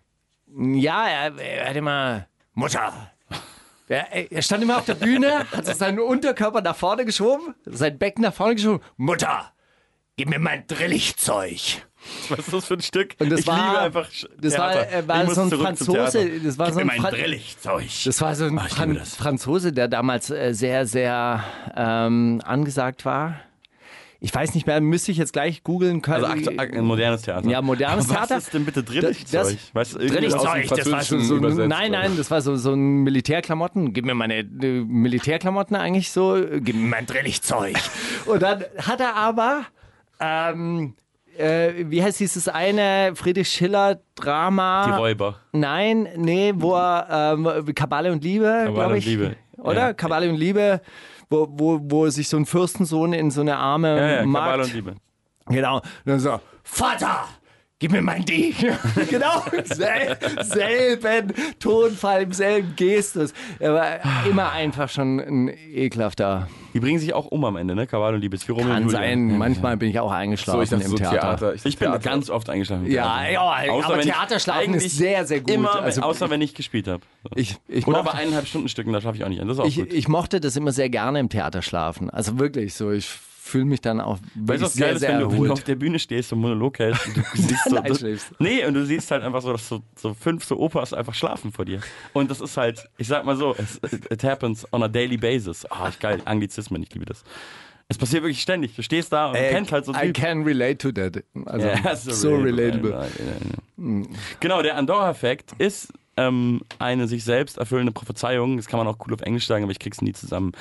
ja, 0.57 1.07
er, 1.09 1.39
er 1.39 1.69
hat 1.71 1.77
immer 1.77 2.27
Mutter. 2.55 2.93
Er, 3.87 4.33
er 4.33 4.43
stand 4.43 4.63
immer 4.63 4.79
auf 4.79 4.87
der 4.87 4.95
Bühne, 4.95 5.45
hat 5.53 5.67
seinen 5.67 6.01
Unterkörper 6.01 6.63
nach 6.63 6.75
vorne 6.75 7.05
geschoben, 7.05 7.55
sein 7.67 7.99
Becken 7.99 8.23
nach 8.23 8.33
vorne 8.33 8.55
geschoben. 8.55 8.81
Mutter, 8.97 9.53
gib 10.17 10.31
mir 10.31 10.39
mein 10.39 10.67
Drillichzeug. 10.67 11.87
Was 12.29 12.39
ist 12.41 12.53
das 12.53 12.65
für 12.67 12.75
ein 12.75 12.83
Stück? 12.83 13.15
Und 13.19 13.31
das 13.31 13.41
ich 13.41 13.47
war, 13.47 13.57
liebe 13.69 13.79
einfach 13.81 14.09
das 14.41 14.59
war, 14.59 14.73
Theater. 14.73 14.93
äh, 14.93 15.09
war 15.09 15.25
muss 15.25 15.35
so 15.35 15.41
ein 15.43 15.51
Franzose, 15.51 16.41
das 16.41 16.59
war 16.59 16.73
so 16.73 16.81
ein 16.81 16.91
Fran- 16.91 17.13
Drillichzeug. 17.15 17.85
Das 18.05 18.21
war 18.21 18.35
so 18.35 18.45
ein 18.45 18.59
Ach, 18.59 18.69
Fran 18.69 18.95
das. 18.95 19.15
Franzose, 19.17 19.73
der 19.73 19.89
damals 19.89 20.31
äh, 20.31 20.53
sehr, 20.53 20.87
sehr 20.87 21.43
ähm, 21.77 22.41
angesagt 22.45 23.05
war. 23.05 23.41
ich 24.21 24.35
weiß 24.35 24.55
nicht 24.55 24.67
mehr, 24.67 24.81
müsste 24.81 25.13
ich 25.13 25.19
jetzt 25.19 25.33
gleich 25.35 25.63
googeln 25.65 26.01
können. 26.03 26.25
Also 26.25 26.51
ein 26.57 26.85
modernes 26.85 27.23
Theater. 27.23 27.49
Ja, 27.49 27.61
modernes 27.63 28.05
Aber 28.11 28.15
Theater. 28.19 28.37
Was 28.37 28.45
ist 28.45 28.55
denn 28.55 28.65
bitte 28.65 28.83
Das- 28.83 28.95
Drillichzeug? 28.95 29.57
Drillichzeug, 29.75 30.69
das 30.69 30.91
war 30.91 31.03
so, 31.03 31.19
so 31.21 31.37
nein, 31.67 31.93
nein, 31.93 32.17
das 32.17 32.31
war 32.31 32.41
so, 32.41 32.57
so 32.57 32.73
ein 32.73 33.03
Militärklamotten. 33.03 33.93
Gib 33.93 34.05
mir 34.07 34.15
meine 34.15 34.39
äh, 34.39 34.45
Militärklamotten 34.45 35.77
eigentlich 35.77 36.11
so, 36.11 36.39
gib 36.61 36.77
mir 36.77 36.87
mein 36.89 37.07
Drillichzeug. 37.07 37.77
Und 38.27 38.43
dann 38.43 38.65
hat 38.79 39.01
er 39.01 39.17
aber, 39.17 39.65
ähm, 40.21 40.95
äh, 41.39 41.91
wie 41.91 42.03
heißt 42.03 42.21
dieses 42.21 42.49
eine 42.49 43.13
Friedrich 43.15 43.49
Schiller 43.49 44.01
Drama? 44.15 44.87
Die 44.87 44.93
Räuber. 44.93 45.37
Nein, 45.53 46.09
nee, 46.17 46.53
wo 46.57 46.75
er 46.75 47.35
ähm, 47.39 47.75
Kabale 47.75 48.13
und 48.13 48.23
Liebe, 48.25 48.71
glaube 48.73 48.93
und 48.93 48.97
ich. 48.97 49.07
Liebe. 49.07 49.37
Oder? 49.59 49.89
Ja. 49.89 49.93
Kabale 49.95 50.29
und 50.29 50.37
Liebe, 50.37 50.81
wo, 51.31 51.49
wo, 51.51 51.81
wo 51.83 52.09
sich 52.09 52.29
so 52.29 52.37
ein 52.37 52.47
Fürstensohn 52.47 53.13
in 53.13 53.31
so 53.31 53.41
eine 53.41 53.57
arme 53.57 53.97
Ja, 53.97 54.17
ja, 54.17 54.27
Magd 54.27 54.45
Kabale 54.45 54.63
und 54.65 54.75
Liebe. 54.75 54.95
Genau. 55.47 55.77
Und 55.77 55.85
dann 56.05 56.21
so, 56.21 56.41
Vater, 56.63 57.25
gib 57.85 57.93
mir 57.93 58.01
mein 58.01 58.25
Ding. 58.25 58.55
genau, 59.11 59.43
sel 59.65 60.17
selben 60.43 61.35
Tonfall, 61.61 62.23
im 62.23 62.33
selben 62.33 62.75
Gestus. 62.77 63.35
Er 63.59 63.75
war 63.75 63.87
immer 64.27 64.53
einfach 64.53 64.89
schon 64.89 65.21
ein 65.21 65.49
ekelhafter. 65.75 66.49
Die 66.73 66.81
bringen 66.81 66.99
sich 66.99 67.13
auch 67.13 67.27
um 67.27 67.45
am 67.45 67.57
Ende, 67.57 67.75
ne? 67.75 67.87
Kabale 67.87 68.15
und 68.17 68.23
Liebe. 68.23 68.37
Ist 68.37 68.49
wie 68.49 68.53
Romeo 68.53 68.69
und 68.69 68.73
Kann 68.73 68.89
sein, 68.89 69.37
manchmal 69.37 69.77
bin 69.77 69.91
ich 69.91 70.01
auch 70.01 70.11
eingeschlafen 70.11 70.57
So, 70.61 70.63
ich 70.63 70.71
dachte 70.71 70.85
im 70.85 70.91
so 70.93 70.97
Theater. 70.97 71.19
Theater. 71.21 71.55
Ich 71.57 71.63
bin 71.63 71.73
Theater. 71.77 71.99
ganz 71.99 72.31
oft 72.31 72.49
eingeschlafen. 72.49 72.87
im 72.87 72.91
Ja, 72.93 73.19
Theater. 73.19 73.31
ja, 73.67 73.73
Außer 73.73 73.87
aber 73.87 73.99
ich 73.99 74.05
Theaterschlafen 74.07 74.63
eigentlich 74.63 74.85
ist 74.87 74.97
sehr, 74.97 75.27
sehr 75.27 75.41
gut. 75.41 75.51
Immer, 75.51 75.83
Also- 75.83 76.01
außer 76.01 76.31
wenn 76.31 76.41
ich 76.41 76.55
gespielt 76.55 76.89
habe. 76.89 77.03
Ich, 77.35 77.57
ich, 77.69 77.87
Oder 77.87 77.99
mochte, 77.99 78.13
bei 78.17 78.19
eineinhalb 78.23 78.47
Stunden 78.47 78.69
Stücken, 78.69 78.95
da 78.95 79.03
schaffe 79.03 79.19
ich 79.19 79.25
auch 79.25 79.29
nicht. 79.29 79.43
an. 79.43 79.49
Das 79.49 79.59
ist 79.59 79.63
auch 79.63 79.67
ich, 79.67 79.77
gut. 79.77 79.93
ich 79.93 80.09
mochte 80.09 80.41
das 80.41 80.57
immer 80.57 80.73
sehr 80.73 80.89
gerne 80.89 81.21
im 81.21 81.29
Theater 81.29 81.61
schlafen. 81.61 82.09
Also 82.09 82.39
wirklich 82.39 82.73
so, 82.75 82.91
ich 82.91 83.11
fühle 83.55 83.67
mich 83.67 83.81
dann 83.81 84.01
auch 84.01 84.19
Weißt 84.35 84.65
was 84.65 84.75
sehr, 84.75 84.87
geil 84.89 84.95
ist, 84.97 85.01
sehr 85.03 85.11
wenn 85.11 85.21
du, 85.21 85.27
wenn 85.27 85.31
du 85.31 85.35
erholt. 85.45 85.51
auf 85.53 85.63
der 85.63 85.77
Bühne 85.77 86.01
stehst 86.01 86.33
und 86.33 86.41
Monolog 86.41 86.77
hältst 86.81 87.07
und 87.07 87.19
du 87.19 87.23
siehst 87.35 87.71
so, 87.71 87.77
einschläfst. 87.77 88.33
Nee, 88.41 88.67
und 88.67 88.75
du 88.75 88.85
siehst 88.85 89.13
halt 89.13 89.23
einfach 89.23 89.43
so, 89.43 89.53
dass 89.53 89.69
so, 89.69 89.81
so 89.95 90.13
fünf 90.13 90.45
so 90.45 90.59
Opas 90.59 90.93
einfach 90.93 91.15
schlafen 91.15 91.53
vor 91.53 91.65
dir. 91.65 91.79
Und 92.15 92.33
das 92.33 92.41
ist 92.41 92.57
halt, 92.57 92.89
ich 92.97 93.07
sag 93.07 93.25
mal 93.25 93.37
so, 93.37 93.55
es, 93.57 93.79
it 94.11 94.25
happens 94.25 94.67
on 94.73 94.83
a 94.83 94.89
daily 94.89 95.17
basis. 95.17 95.65
Ah, 95.71 95.89
ich 95.89 96.01
geil, 96.01 96.21
Anglizismen, 96.25 96.83
ich 96.83 96.93
liebe 96.93 97.05
das. 97.05 97.23
Es 97.87 97.97
passiert 97.97 98.25
wirklich 98.25 98.43
ständig. 98.43 98.75
Du 98.75 98.83
stehst 98.83 99.13
da 99.13 99.29
und 99.29 99.35
kennst 99.35 99.71
halt 99.71 99.85
so 99.85 99.93
I 99.95 100.13
can 100.13 100.43
relate 100.43 100.79
to 100.79 100.91
that. 100.91 101.23
Also, 101.47 101.69
Ja, 101.69 101.95
so 101.95 102.35
relatable. 102.35 102.91
Ja, 102.91 103.03
ja, 103.05 103.99
ja. 104.01 104.03
Genau, 104.41 104.63
der 104.63 104.77
Andorra-Effekt 104.77 105.53
ist 105.59 105.93
ähm, 106.17 106.63
eine 106.79 107.07
sich 107.07 107.23
selbst 107.25 107.59
erfüllende 107.59 107.93
Prophezeiung. 107.93 108.57
Das 108.57 108.67
kann 108.67 108.79
man 108.79 108.87
auch 108.89 108.97
cool 109.07 109.15
auf 109.15 109.21
Englisch 109.21 109.47
sagen, 109.47 109.63
aber 109.65 109.73
ich 109.73 109.79
krieg's 109.79 110.01
nie 110.01 110.13
zusammen. 110.13 110.53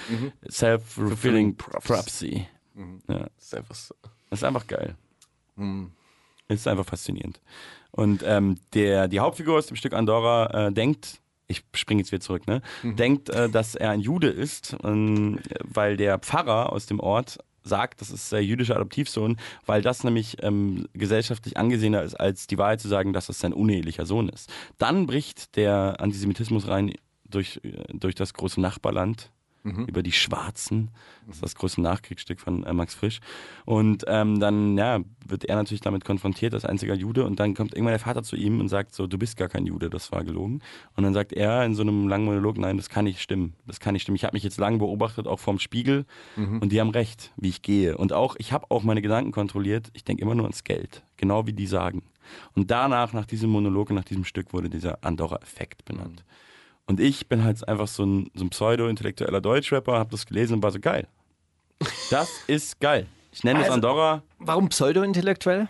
Self-fulfilling 0.49 1.55
prophecy. 1.55 2.47
Ja. 3.07 3.27
Das 3.35 3.45
ist 3.45 3.55
einfach 3.55 3.75
so. 3.75 3.95
Das 4.29 4.39
ist 4.39 4.43
einfach 4.43 4.67
geil. 4.67 4.95
Es 6.47 6.61
ist 6.61 6.67
einfach 6.67 6.85
faszinierend. 6.85 7.39
Und 7.91 8.23
ähm, 8.25 8.57
der, 8.73 9.07
die 9.07 9.19
Hauptfigur 9.19 9.57
aus 9.57 9.67
dem 9.67 9.77
Stück 9.77 9.93
Andorra 9.93 10.67
äh, 10.67 10.71
denkt, 10.73 11.19
ich 11.47 11.63
springe 11.75 12.01
jetzt 12.01 12.11
wieder 12.11 12.21
zurück, 12.21 12.47
ne? 12.47 12.61
Denkt, 12.95 13.29
äh, 13.29 13.49
dass 13.49 13.75
er 13.75 13.91
ein 13.91 13.99
Jude 13.99 14.29
ist, 14.29 14.75
ähm, 14.83 15.39
weil 15.63 15.97
der 15.97 16.17
Pfarrer 16.17 16.71
aus 16.71 16.87
dem 16.87 16.99
Ort 16.99 17.37
sagt, 17.63 18.01
das 18.01 18.09
ist 18.09 18.31
der 18.31 18.43
jüdische 18.43 18.75
Adoptivsohn, 18.75 19.37
weil 19.65 19.81
das 19.81 20.03
nämlich 20.03 20.37
ähm, 20.41 20.87
gesellschaftlich 20.93 21.55
angesehener 21.57 22.01
ist, 22.03 22.15
als 22.15 22.47
die 22.47 22.57
Wahrheit 22.57 22.81
zu 22.81 22.87
sagen, 22.87 23.13
dass 23.13 23.29
es 23.29 23.39
sein 23.39 23.53
unehelicher 23.53 24.05
Sohn 24.05 24.29
ist. 24.29 24.51
Dann 24.77 25.07
bricht 25.07 25.55
der 25.55 25.95
Antisemitismus 25.99 26.67
rein 26.67 26.93
durch, 27.25 27.61
äh, 27.63 27.83
durch 27.93 28.15
das 28.15 28.33
große 28.33 28.59
Nachbarland 28.59 29.31
über 29.63 30.03
die 30.03 30.11
Schwarzen. 30.11 30.91
Das 31.25 31.37
ist 31.37 31.43
das 31.43 31.55
große 31.55 31.81
Nachkriegsstück 31.81 32.39
von 32.39 32.63
äh, 32.63 32.73
Max 32.73 32.93
Frisch. 32.93 33.19
Und 33.65 34.03
ähm, 34.07 34.39
dann 34.39 34.77
ja, 34.77 34.99
wird 35.25 35.45
er 35.45 35.55
natürlich 35.55 35.81
damit 35.81 36.03
konfrontiert 36.03 36.53
als 36.53 36.65
einziger 36.65 36.95
Jude. 36.95 37.25
Und 37.25 37.39
dann 37.39 37.53
kommt 37.53 37.73
irgendwann 37.73 37.93
der 37.93 37.99
Vater 37.99 38.23
zu 38.23 38.35
ihm 38.35 38.59
und 38.59 38.67
sagt 38.67 38.93
so, 38.93 39.07
du 39.07 39.17
bist 39.17 39.37
gar 39.37 39.47
kein 39.47 39.65
Jude, 39.65 39.89
das 39.89 40.11
war 40.11 40.23
gelogen. 40.23 40.61
Und 40.95 41.03
dann 41.03 41.13
sagt 41.13 41.31
er 41.31 41.65
in 41.65 41.75
so 41.75 41.81
einem 41.81 42.07
langen 42.07 42.25
Monolog, 42.25 42.57
nein, 42.57 42.77
das 42.77 42.89
kann 42.89 43.05
nicht 43.05 43.21
stimmen. 43.21 43.55
Das 43.65 43.79
kann 43.79 43.93
nicht 43.93 44.03
stimmen. 44.03 44.17
Ich 44.17 44.25
habe 44.25 44.35
mich 44.35 44.43
jetzt 44.43 44.57
lang 44.57 44.79
beobachtet, 44.79 45.27
auch 45.27 45.39
vorm 45.39 45.59
Spiegel. 45.59 46.05
Und 46.59 46.71
die 46.71 46.81
haben 46.81 46.89
recht, 46.89 47.31
wie 47.37 47.49
ich 47.49 47.61
gehe. 47.61 47.97
Und 47.97 48.11
auch, 48.11 48.35
ich 48.37 48.51
habe 48.51 48.69
auch 48.69 48.83
meine 48.83 49.01
Gedanken 49.01 49.31
kontrolliert. 49.31 49.89
Ich 49.93 50.03
denke 50.03 50.21
immer 50.21 50.35
nur 50.35 50.45
ans 50.45 50.63
Geld. 50.63 51.03
Genau 51.17 51.47
wie 51.47 51.53
die 51.53 51.67
sagen. 51.67 52.03
Und 52.53 52.71
danach, 52.71 53.13
nach 53.13 53.25
diesem 53.25 53.49
Monolog 53.49 53.89
und 53.89 53.95
nach 53.95 54.03
diesem 54.03 54.25
Stück, 54.25 54.53
wurde 54.53 54.69
dieser 54.69 55.03
Andorra-Effekt 55.03 55.85
benannt. 55.85 56.23
Und 56.85 56.99
ich 56.99 57.27
bin 57.27 57.43
halt 57.43 57.65
einfach 57.67 57.87
so 57.87 58.03
ein, 58.05 58.29
so 58.33 58.43
ein 58.43 58.49
pseudo-intellektueller 58.49 59.39
Deutschrapper, 59.41 59.93
hab 59.99 60.09
das 60.11 60.25
gelesen 60.25 60.55
und 60.55 60.63
war 60.63 60.71
so 60.71 60.79
geil. 60.79 61.07
Das 62.09 62.29
ist 62.47 62.79
geil. 62.79 63.07
Ich 63.31 63.43
nenne 63.43 63.59
es 63.59 63.63
Also- 63.65 63.75
Andorra, 63.75 64.23
Warum 64.39 64.69
pseudo-intellektuell? 64.69 65.67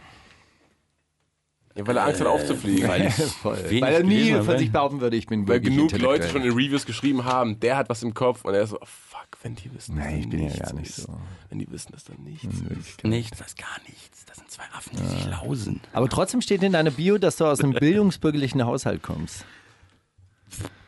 Ja, 1.76 1.88
weil 1.88 1.98
er 1.98 2.06
Angst 2.06 2.20
hat 2.20 2.28
aufzufliegen. 2.28 2.88
weil 2.88 3.02
Weil 3.44 3.94
er 3.94 4.04
nie 4.04 4.32
von 4.44 4.58
sich 4.60 4.72
behaupten 4.72 5.02
würde, 5.02 5.16
ich 5.18 5.26
bin 5.26 5.48
Weil 5.48 5.60
genug 5.60 5.92
Leute 5.98 6.28
schon 6.30 6.44
in 6.44 6.52
Reviews 6.52 6.86
geschrieben 6.86 7.26
haben, 7.26 7.60
der 7.60 7.78
hat 7.78 7.90
was 7.90 8.04
im 8.04 8.14
Kopf 8.14 8.46
und 8.46 8.54
er 8.54 8.62
ist 8.64 8.70
so, 8.72 8.78
oh 8.80 8.86
fuck, 8.86 9.28
wenn 9.42 9.56
die 9.56 9.74
wissen, 9.74 9.96
dass 9.96 10.06
Nee, 10.06 10.20
ich 10.20 10.30
bin 10.30 10.40
ja 10.40 10.46
nichts 10.46 10.60
gar 10.60 10.74
nicht 10.74 10.90
ist. 10.90 11.08
so. 11.08 11.18
Wenn 11.50 11.60
die 11.60 11.72
wissen, 11.72 11.92
dass 11.92 12.04
dann 12.04 12.24
nichts 12.24 12.46
ist. 12.46 13.04
Nichts, 13.04 13.38
das 13.40 13.48
ist 13.48 13.58
gar 13.58 13.80
nichts. 13.88 14.26
Das 14.26 14.38
sind 14.38 14.52
zwei 14.52 14.64
Affen, 14.72 14.98
die 14.98 15.04
sich 15.04 15.26
lausen. 15.26 15.82
Aber 15.94 16.08
trotzdem 16.10 16.42
steht 16.42 16.62
in 16.62 16.74
deiner 16.74 16.92
Bio, 16.92 17.18
dass 17.18 17.38
du 17.38 17.46
aus 17.46 17.60
einem 17.62 17.74
bildungsbürgerlichen 17.80 18.64
Haushalt 18.64 19.02
kommst. 19.02 19.44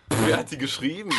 Wer 0.09 0.37
hat 0.37 0.51
die 0.51 0.57
geschrieben? 0.57 1.11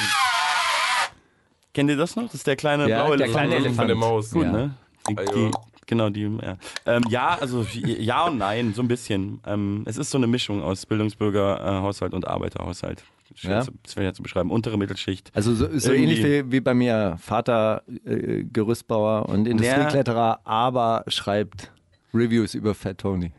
Kennt 1.74 1.90
ihr 1.90 1.96
das 1.96 2.16
noch? 2.16 2.24
Das 2.24 2.34
ist 2.34 2.46
der 2.46 2.56
kleine 2.56 2.88
Ja, 2.88 3.04
blaue 3.04 3.16
der 3.16 3.26
Elefant. 3.26 3.48
kleine 3.50 3.64
Von 3.66 3.76
der 3.76 3.84
Elefant. 3.96 4.00
Maus. 4.00 4.30
Gut, 4.30 4.44
Ja. 4.44 4.52
ne? 4.52 4.74
Die, 5.08 5.14
die, 5.14 5.50
genau, 5.86 6.10
die, 6.10 6.22
ja. 6.42 6.56
Ähm, 6.86 7.02
ja, 7.08 7.36
also 7.40 7.64
ja 7.84 8.26
und 8.26 8.38
nein, 8.38 8.72
so 8.74 8.82
ein 8.82 8.88
bisschen. 8.88 9.40
Ähm, 9.46 9.82
es 9.86 9.98
ist 9.98 10.10
so 10.10 10.18
eine 10.18 10.26
Mischung 10.26 10.62
aus 10.62 10.84
Bildungsbürgerhaushalt 10.86 12.12
und 12.14 12.26
Arbeiterhaushalt. 12.26 13.04
Schwer, 13.34 13.50
Ja. 13.56 13.60
zu, 13.62 13.72
schwer 13.92 14.14
zu 14.14 14.22
beschreiben. 14.22 14.50
Untere 14.50 14.78
Mittelschicht. 14.78 15.30
Also 15.34 15.54
so, 15.54 15.78
so 15.78 15.92
ähnlich 15.92 16.22
wie, 16.24 16.50
wie 16.50 16.60
bei 16.60 16.74
mir. 16.74 17.16
Vater 17.20 17.82
äh, 18.04 18.44
Gerüstbauer 18.44 19.28
und 19.28 19.46
Industriekletterer, 19.46 20.40
aber 20.44 21.04
schreibt 21.08 21.70
Reviews 22.14 22.54
über 22.54 22.74
Fat 22.74 22.98
Tony. 22.98 23.32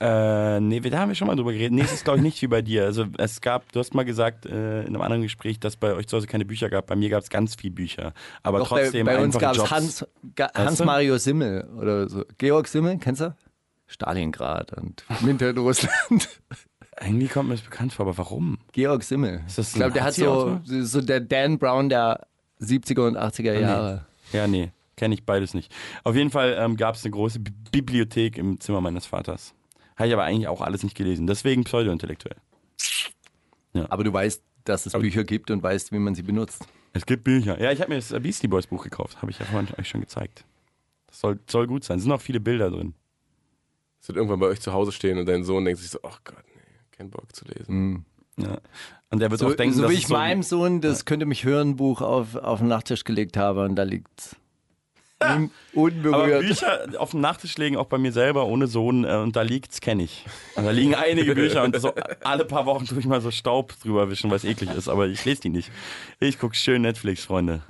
Äh, 0.00 0.60
nee, 0.60 0.82
wir- 0.82 0.90
da 0.90 0.98
haben 0.98 1.08
wir 1.08 1.14
schon 1.14 1.28
mal 1.28 1.36
drüber 1.36 1.52
geredet. 1.52 1.72
Nee, 1.72 1.82
es 1.82 1.92
ist 1.92 2.04
glaube 2.04 2.18
ich 2.18 2.22
nicht 2.24 2.42
wie 2.42 2.46
bei 2.48 2.62
dir. 2.62 2.84
Also 2.84 3.06
es 3.16 3.40
gab, 3.40 3.70
du 3.72 3.78
hast 3.80 3.94
mal 3.94 4.04
gesagt 4.04 4.44
äh, 4.44 4.80
in 4.82 4.88
einem 4.88 5.00
anderen 5.02 5.22
Gespräch, 5.22 5.60
dass 5.60 5.76
bei 5.76 5.94
euch 5.94 6.08
zu 6.08 6.16
Hause 6.16 6.26
keine 6.26 6.44
Bücher 6.44 6.68
gab. 6.68 6.86
Bei 6.86 6.96
mir 6.96 7.08
gab 7.08 7.22
es 7.22 7.30
ganz 7.30 7.54
viel 7.54 7.70
Bücher. 7.70 8.12
Aber 8.42 8.58
Doch, 8.58 8.70
bei, 8.70 8.82
trotzdem 8.82 9.06
bei 9.06 9.22
uns 9.22 9.36
einfache 9.36 9.56
gab 9.56 9.64
es. 9.66 9.70
Hans, 9.70 10.06
Ga, 10.34 10.44
Weißt 10.46 10.56
du? 10.56 10.60
Hans-Mario 10.64 11.16
Simmel 11.18 11.68
oder 11.78 12.08
so. 12.08 12.24
Georg 12.38 12.66
Simmel, 12.68 12.98
kennst 12.98 13.20
du? 13.20 13.34
Stalingrad 13.86 14.72
und 14.72 15.04
Winter 15.20 15.50
in 15.50 15.58
Russland. 15.58 16.28
Irgendwie 17.00 17.28
kommt 17.28 17.48
mir 17.48 17.56
das 17.56 17.64
bekannt 17.64 17.92
vor, 17.92 18.06
aber 18.06 18.16
warum? 18.18 18.58
Georg 18.72 19.02
Simmel. 19.04 19.42
Ich 19.46 19.72
glaube, 19.74 19.92
der 19.92 20.04
hat 20.04 20.14
so, 20.14 20.60
so 20.64 21.00
der 21.00 21.20
Dan 21.20 21.58
Brown 21.58 21.88
der 21.88 22.26
70er 22.60 23.06
und 23.06 23.16
80er 23.16 23.58
Jahre. 23.58 24.06
Ja, 24.32 24.46
nee, 24.46 24.72
kenne 24.96 25.14
ich 25.14 25.24
beides 25.24 25.54
nicht. 25.54 25.72
Auf 26.02 26.14
jeden 26.16 26.30
Fall 26.30 26.56
ähm, 26.58 26.76
gab 26.76 26.94
es 26.94 27.04
eine 27.04 27.12
große 27.12 27.40
Bi 27.40 27.52
Bibliothek 27.72 28.38
im 28.38 28.60
Zimmer 28.60 28.80
meines 28.80 29.06
Vaters. 29.06 29.54
Habe 29.96 30.08
ich 30.08 30.12
aber 30.14 30.24
eigentlich 30.24 30.48
auch 30.48 30.60
alles 30.60 30.82
nicht 30.82 30.96
gelesen. 30.96 31.26
Deswegen 31.26 31.64
pseudo-intellektuell. 31.64 32.36
Aber 33.88 34.04
du 34.04 34.12
weißt, 34.12 34.42
dass 34.64 34.86
es 34.86 34.92
Bücher 34.92 35.24
gibt 35.24 35.50
und 35.50 35.62
weißt, 35.62 35.92
wie 35.92 35.98
man 35.98 36.14
sie 36.14 36.22
benutzt. 36.22 36.66
Es 36.92 37.06
gibt 37.06 37.24
Bücher. 37.24 37.60
Ja, 37.60 37.72
ich 37.72 37.80
habe 37.80 37.90
mir 37.90 37.96
das 37.96 38.10
Beastie 38.22 38.48
Boys 38.48 38.66
Buch 38.66 38.84
gekauft. 38.84 39.20
Habe 39.20 39.30
ich 39.30 39.38
ja 39.38 39.44
vorhin 39.44 39.68
euch 39.78 39.88
schon 39.88 40.00
gezeigt. 40.00 40.44
Das 41.08 41.20
soll, 41.20 41.38
soll 41.50 41.66
gut 41.66 41.84
sein. 41.84 41.98
Es 41.98 42.04
sind 42.04 42.12
auch 42.12 42.20
viele 42.20 42.40
Bilder 42.40 42.70
drin. 42.70 42.94
Es 44.00 44.08
wird 44.08 44.16
irgendwann 44.16 44.38
bei 44.40 44.46
euch 44.46 44.60
zu 44.60 44.72
Hause 44.72 44.92
stehen 44.92 45.18
und 45.18 45.26
dein 45.26 45.44
Sohn 45.44 45.64
denkt 45.64 45.80
sich 45.80 45.90
so, 45.90 45.98
ach 46.02 46.20
Gott, 46.24 46.44
nee, 46.54 46.60
kein 46.92 47.10
Bock 47.10 47.34
zu 47.34 47.44
lesen. 47.46 48.04
Ja. 48.36 48.58
Und 49.10 49.22
er 49.22 49.30
wird 49.30 49.40
So, 49.40 49.48
auch 49.48 49.54
denken, 49.54 49.74
so 49.74 49.82
dass 49.82 49.90
wie 49.90 49.94
ich 49.94 50.06
so 50.08 50.14
meinem 50.14 50.42
Sohn 50.42 50.80
das 50.80 51.04
könnte 51.04 51.24
mich 51.26 51.44
hören 51.44 51.76
Buch 51.76 52.00
auf, 52.00 52.34
auf 52.36 52.58
den 52.58 52.68
Nachttisch 52.68 53.04
gelegt 53.04 53.36
habe 53.36 53.64
und 53.64 53.76
da 53.76 53.84
liegt's 53.84 54.36
un 55.22 55.50
Aber 55.74 55.82
unberührt. 55.82 56.40
Bücher 56.42 56.86
auf 56.98 57.12
dem 57.12 57.20
Nachtisch 57.20 57.56
legen, 57.56 57.76
auch 57.76 57.86
bei 57.86 57.98
mir 57.98 58.12
selber, 58.12 58.46
ohne 58.46 58.66
Sohn, 58.66 59.04
äh, 59.04 59.16
und 59.16 59.36
da 59.36 59.42
liegt's, 59.42 59.80
kenne 59.80 60.02
ich. 60.02 60.24
Und 60.56 60.64
da 60.64 60.70
liegen 60.70 60.94
einige 60.94 61.34
Bücher 61.34 61.62
und 61.62 61.78
so 61.80 61.92
alle 62.22 62.44
paar 62.44 62.66
Wochen 62.66 62.86
tue 62.86 62.98
ich 62.98 63.06
mal 63.06 63.20
so 63.20 63.30
Staub 63.30 63.74
drüber 63.82 64.10
wischen, 64.10 64.30
es 64.32 64.44
eklig 64.44 64.70
ist, 64.70 64.88
aber 64.88 65.06
ich 65.06 65.24
lese 65.24 65.42
die 65.42 65.48
nicht. 65.50 65.70
Ich 66.20 66.38
gucke 66.38 66.56
schön 66.56 66.82
Netflix, 66.82 67.24
Freunde. 67.24 67.62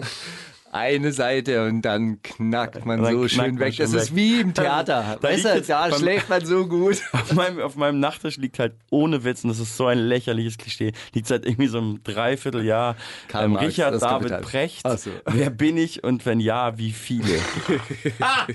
Eine 0.74 1.12
Seite 1.12 1.66
und 1.66 1.82
dann 1.82 2.20
knackt 2.22 2.84
man 2.84 3.00
dann 3.02 3.12
so 3.12 3.18
knackt 3.18 3.30
schön 3.30 3.40
man 3.54 3.58
weg. 3.60 3.76
Das 3.76 3.92
weg. 3.92 4.00
ist 4.00 4.16
wie 4.16 4.40
im 4.40 4.54
Theater. 4.54 5.18
Da 5.20 5.28
weißt 5.28 5.44
du, 5.44 5.62
da 5.62 5.92
schläft 5.92 6.28
man 6.28 6.44
so 6.44 6.66
gut. 6.66 7.00
Auf 7.12 7.32
meinem, 7.32 7.60
auf 7.60 7.76
meinem 7.76 8.00
Nachttisch 8.00 8.38
liegt 8.38 8.58
halt 8.58 8.74
ohne 8.90 9.24
Witz, 9.24 9.44
und 9.44 9.50
das 9.50 9.60
ist 9.60 9.76
so 9.76 9.86
ein 9.86 9.98
lächerliches 9.98 10.58
Klischee, 10.58 10.92
liegt 11.12 11.28
seit 11.28 11.46
irgendwie 11.46 11.68
so 11.68 11.78
einem 11.78 12.02
Dreivierteljahr 12.02 12.96
Karl 13.28 13.44
ähm, 13.44 13.52
Marx, 13.52 13.68
Richard 13.68 13.94
das 13.94 14.00
David 14.00 14.30
Kapital. 14.30 14.40
Precht. 14.42 15.00
So. 15.00 15.10
Wer 15.26 15.50
bin 15.50 15.76
ich 15.76 16.02
und 16.02 16.26
wenn 16.26 16.40
ja, 16.40 16.76
wie 16.76 16.92
viele? 16.92 17.38
ah! 18.20 18.46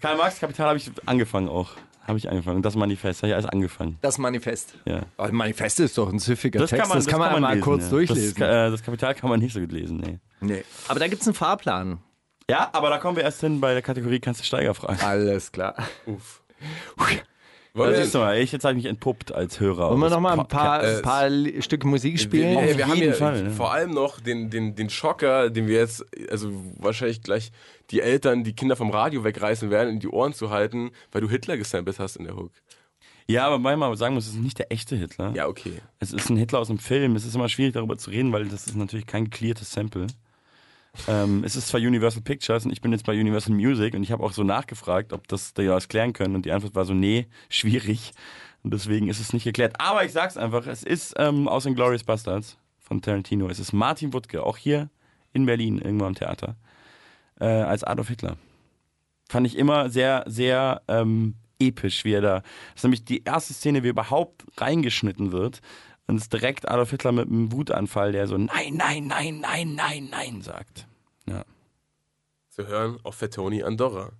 Karl 0.00 0.16
Marx 0.16 0.40
Kapital 0.40 0.68
habe 0.68 0.78
ich 0.78 0.90
angefangen 1.06 1.48
auch. 1.48 1.70
Habe 2.06 2.18
ich 2.18 2.28
angefangen. 2.28 2.62
Das 2.62 2.74
Manifest 2.74 3.22
habe 3.22 3.28
ich 3.28 3.34
alles 3.34 3.46
angefangen. 3.46 3.98
Das 4.00 4.18
Manifest. 4.18 4.74
Ja. 4.84 5.02
Aber 5.16 5.30
Manifest 5.30 5.78
ist 5.78 5.96
doch 5.96 6.12
ein 6.12 6.18
süffiger 6.18 6.58
Das 6.58 6.70
Text. 6.70 6.82
kann 6.82 6.88
man, 6.88 6.98
das 6.98 7.06
kann 7.06 7.20
man, 7.20 7.40
mal 7.40 7.50
lesen, 7.50 7.62
kurz 7.62 7.84
ja. 7.84 7.90
durchlesen. 7.90 8.34
Das, 8.38 8.48
äh, 8.48 8.70
das 8.70 8.82
Kapital 8.82 9.14
kann 9.14 9.30
man 9.30 9.38
nicht 9.38 9.54
so 9.54 9.60
gut 9.60 9.70
lesen, 9.70 9.98
nee. 9.98 10.18
Nee. 10.42 10.64
Aber 10.88 11.00
da 11.00 11.08
gibt 11.08 11.22
es 11.22 11.28
einen 11.28 11.34
Fahrplan. 11.34 11.98
Ja, 12.50 12.70
aber 12.72 12.90
da 12.90 12.98
kommen 12.98 13.16
wir 13.16 13.24
erst 13.24 13.40
hin 13.40 13.60
bei 13.60 13.72
der 13.72 13.82
Kategorie 13.82 14.20
Kannst 14.20 14.40
du 14.40 14.44
Steiger 14.44 14.74
fragen. 14.74 15.00
Alles 15.02 15.52
klar. 15.52 15.74
Uff. 16.06 16.42
Das 17.74 17.86
Wollen 17.86 17.94
ist 18.02 18.12
mal, 18.12 18.36
ich 18.36 18.52
jetzt 18.52 18.64
habe 18.64 18.76
ich 18.76 18.84
mich 18.84 18.90
entpuppt 18.90 19.32
als 19.32 19.58
Hörer. 19.58 19.88
Wollen 19.88 20.00
wir 20.00 20.06
des 20.06 20.14
noch 20.14 20.20
mal 20.20 20.38
ein 20.38 20.46
paar, 20.46 20.80
Podcast. 20.80 21.02
paar 21.02 21.30
Stücke 21.62 21.86
Musik 21.86 22.20
spielen? 22.20 22.58
wir, 22.58 22.76
wir 22.76 22.86
haben 22.86 22.96
jeden 22.96 23.12
ja 23.12 23.16
Fall, 23.16 23.44
ne? 23.44 23.50
vor 23.50 23.72
allem 23.72 23.92
noch 23.92 24.20
den, 24.20 24.50
den, 24.50 24.74
den 24.74 24.90
Schocker, 24.90 25.48
den 25.48 25.66
wir 25.68 25.78
jetzt, 25.78 26.04
also 26.30 26.52
wahrscheinlich 26.76 27.22
gleich 27.22 27.50
die 27.90 28.02
Eltern, 28.02 28.44
die 28.44 28.52
Kinder 28.52 28.76
vom 28.76 28.90
Radio 28.90 29.24
wegreißen 29.24 29.70
werden, 29.70 29.88
in 29.88 30.00
die 30.00 30.08
Ohren 30.08 30.34
zu 30.34 30.50
halten, 30.50 30.90
weil 31.12 31.22
du 31.22 31.30
Hitler 31.30 31.56
gesampelt 31.56 31.98
hast 31.98 32.16
in 32.16 32.24
der 32.24 32.36
Hook. 32.36 32.52
Ja, 33.26 33.46
aber 33.46 33.64
weil 33.64 33.78
man 33.78 33.96
sagen 33.96 34.14
muss, 34.14 34.26
es 34.26 34.34
ist 34.34 34.40
nicht 34.40 34.58
der 34.58 34.70
echte 34.70 34.94
Hitler. 34.94 35.32
Ja, 35.34 35.46
okay. 35.46 35.80
Es 35.98 36.12
ist 36.12 36.28
ein 36.28 36.36
Hitler 36.36 36.58
aus 36.58 36.68
einem 36.68 36.78
Film. 36.78 37.16
Es 37.16 37.24
ist 37.24 37.34
immer 37.34 37.48
schwierig 37.48 37.72
darüber 37.72 37.96
zu 37.96 38.10
reden, 38.10 38.32
weil 38.32 38.48
das 38.48 38.66
ist 38.66 38.76
natürlich 38.76 39.06
kein 39.06 39.30
cleartes 39.30 39.72
Sample. 39.72 40.08
Ähm, 41.08 41.42
es 41.44 41.56
ist 41.56 41.68
zwar 41.68 41.80
Universal 41.80 42.22
Pictures 42.22 42.64
und 42.64 42.72
ich 42.72 42.80
bin 42.80 42.92
jetzt 42.92 43.06
bei 43.06 43.18
Universal 43.18 43.54
Music 43.54 43.94
und 43.94 44.02
ich 44.02 44.12
habe 44.12 44.22
auch 44.22 44.32
so 44.32 44.42
nachgefragt, 44.42 45.12
ob 45.12 45.26
das 45.28 45.54
die 45.54 45.66
das 45.66 45.88
klären 45.88 46.12
können 46.12 46.34
und 46.34 46.44
die 46.44 46.52
Antwort 46.52 46.74
war 46.74 46.84
so, 46.84 46.94
nee, 46.94 47.28
schwierig. 47.48 48.12
Und 48.62 48.72
deswegen 48.72 49.08
ist 49.08 49.18
es 49.18 49.32
nicht 49.32 49.44
geklärt. 49.44 49.74
Aber 49.80 50.04
ich 50.04 50.12
sag's 50.12 50.36
einfach, 50.36 50.66
es 50.66 50.84
ist 50.84 51.14
ähm, 51.18 51.48
aus 51.48 51.64
den 51.64 51.74
Glorious 51.74 52.04
Bastards 52.04 52.58
von 52.78 53.02
Tarantino. 53.02 53.48
Es 53.48 53.58
ist 53.58 53.72
Martin 53.72 54.12
Wuttke, 54.12 54.44
auch 54.44 54.56
hier 54.56 54.88
in 55.32 55.46
Berlin, 55.46 55.78
irgendwo 55.78 56.04
am 56.04 56.14
Theater, 56.14 56.56
äh, 57.40 57.46
als 57.46 57.82
Adolf 57.82 58.08
Hitler. 58.08 58.36
Fand 59.28 59.46
ich 59.46 59.56
immer 59.56 59.88
sehr, 59.90 60.24
sehr 60.26 60.82
ähm, 60.86 61.34
episch, 61.58 62.04
wie 62.04 62.12
er 62.12 62.20
da. 62.20 62.34
Das 62.40 62.76
ist 62.76 62.82
nämlich 62.84 63.04
die 63.04 63.24
erste 63.24 63.54
Szene, 63.54 63.82
wie 63.82 63.88
überhaupt 63.88 64.44
reingeschnitten 64.58 65.32
wird. 65.32 65.60
Und 66.06 66.16
es 66.16 66.24
ist 66.24 66.32
direkt 66.32 66.68
Adolf 66.68 66.90
Hitler 66.90 67.12
mit 67.12 67.28
einem 67.28 67.52
Wutanfall, 67.52 68.12
der 68.12 68.26
so 68.26 68.36
Nein, 68.36 68.74
nein, 68.74 69.06
nein, 69.06 69.40
nein, 69.40 69.74
nein, 69.74 70.08
nein 70.10 70.42
sagt. 70.42 70.86
Ja. 71.26 71.44
Zu 72.50 72.66
hören 72.66 72.98
auf 73.02 73.14
Fettoni 73.14 73.62
Andorra. 73.62 74.10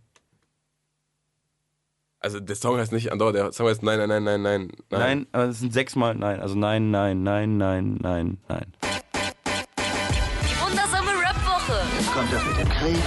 Also 2.20 2.38
der 2.38 2.54
Song 2.54 2.78
heißt 2.78 2.92
nicht 2.92 3.10
Andorra, 3.10 3.32
der 3.32 3.52
Song 3.52 3.66
heißt 3.68 3.82
Nein, 3.82 3.98
nein, 3.98 4.08
nein, 4.08 4.22
nein, 4.22 4.42
nein, 4.42 4.68
nein. 4.90 5.00
Nein, 5.00 5.26
aber 5.32 5.44
es 5.46 5.58
sind 5.58 5.72
sechsmal 5.72 6.14
Nein. 6.14 6.40
Also 6.40 6.54
nein, 6.54 6.90
nein, 6.90 7.22
nein, 7.24 7.56
nein, 7.56 7.98
nein, 8.00 8.38
nein. 8.48 8.72
Die 8.82 10.60
wundersame 10.60 11.10
Rap-Woche 11.10 11.80
Jetzt 11.98 12.12
kommt 12.12 12.32
das 12.32 12.46
mit 12.46 12.58
dem 12.58 12.68
Krieg, 12.68 13.02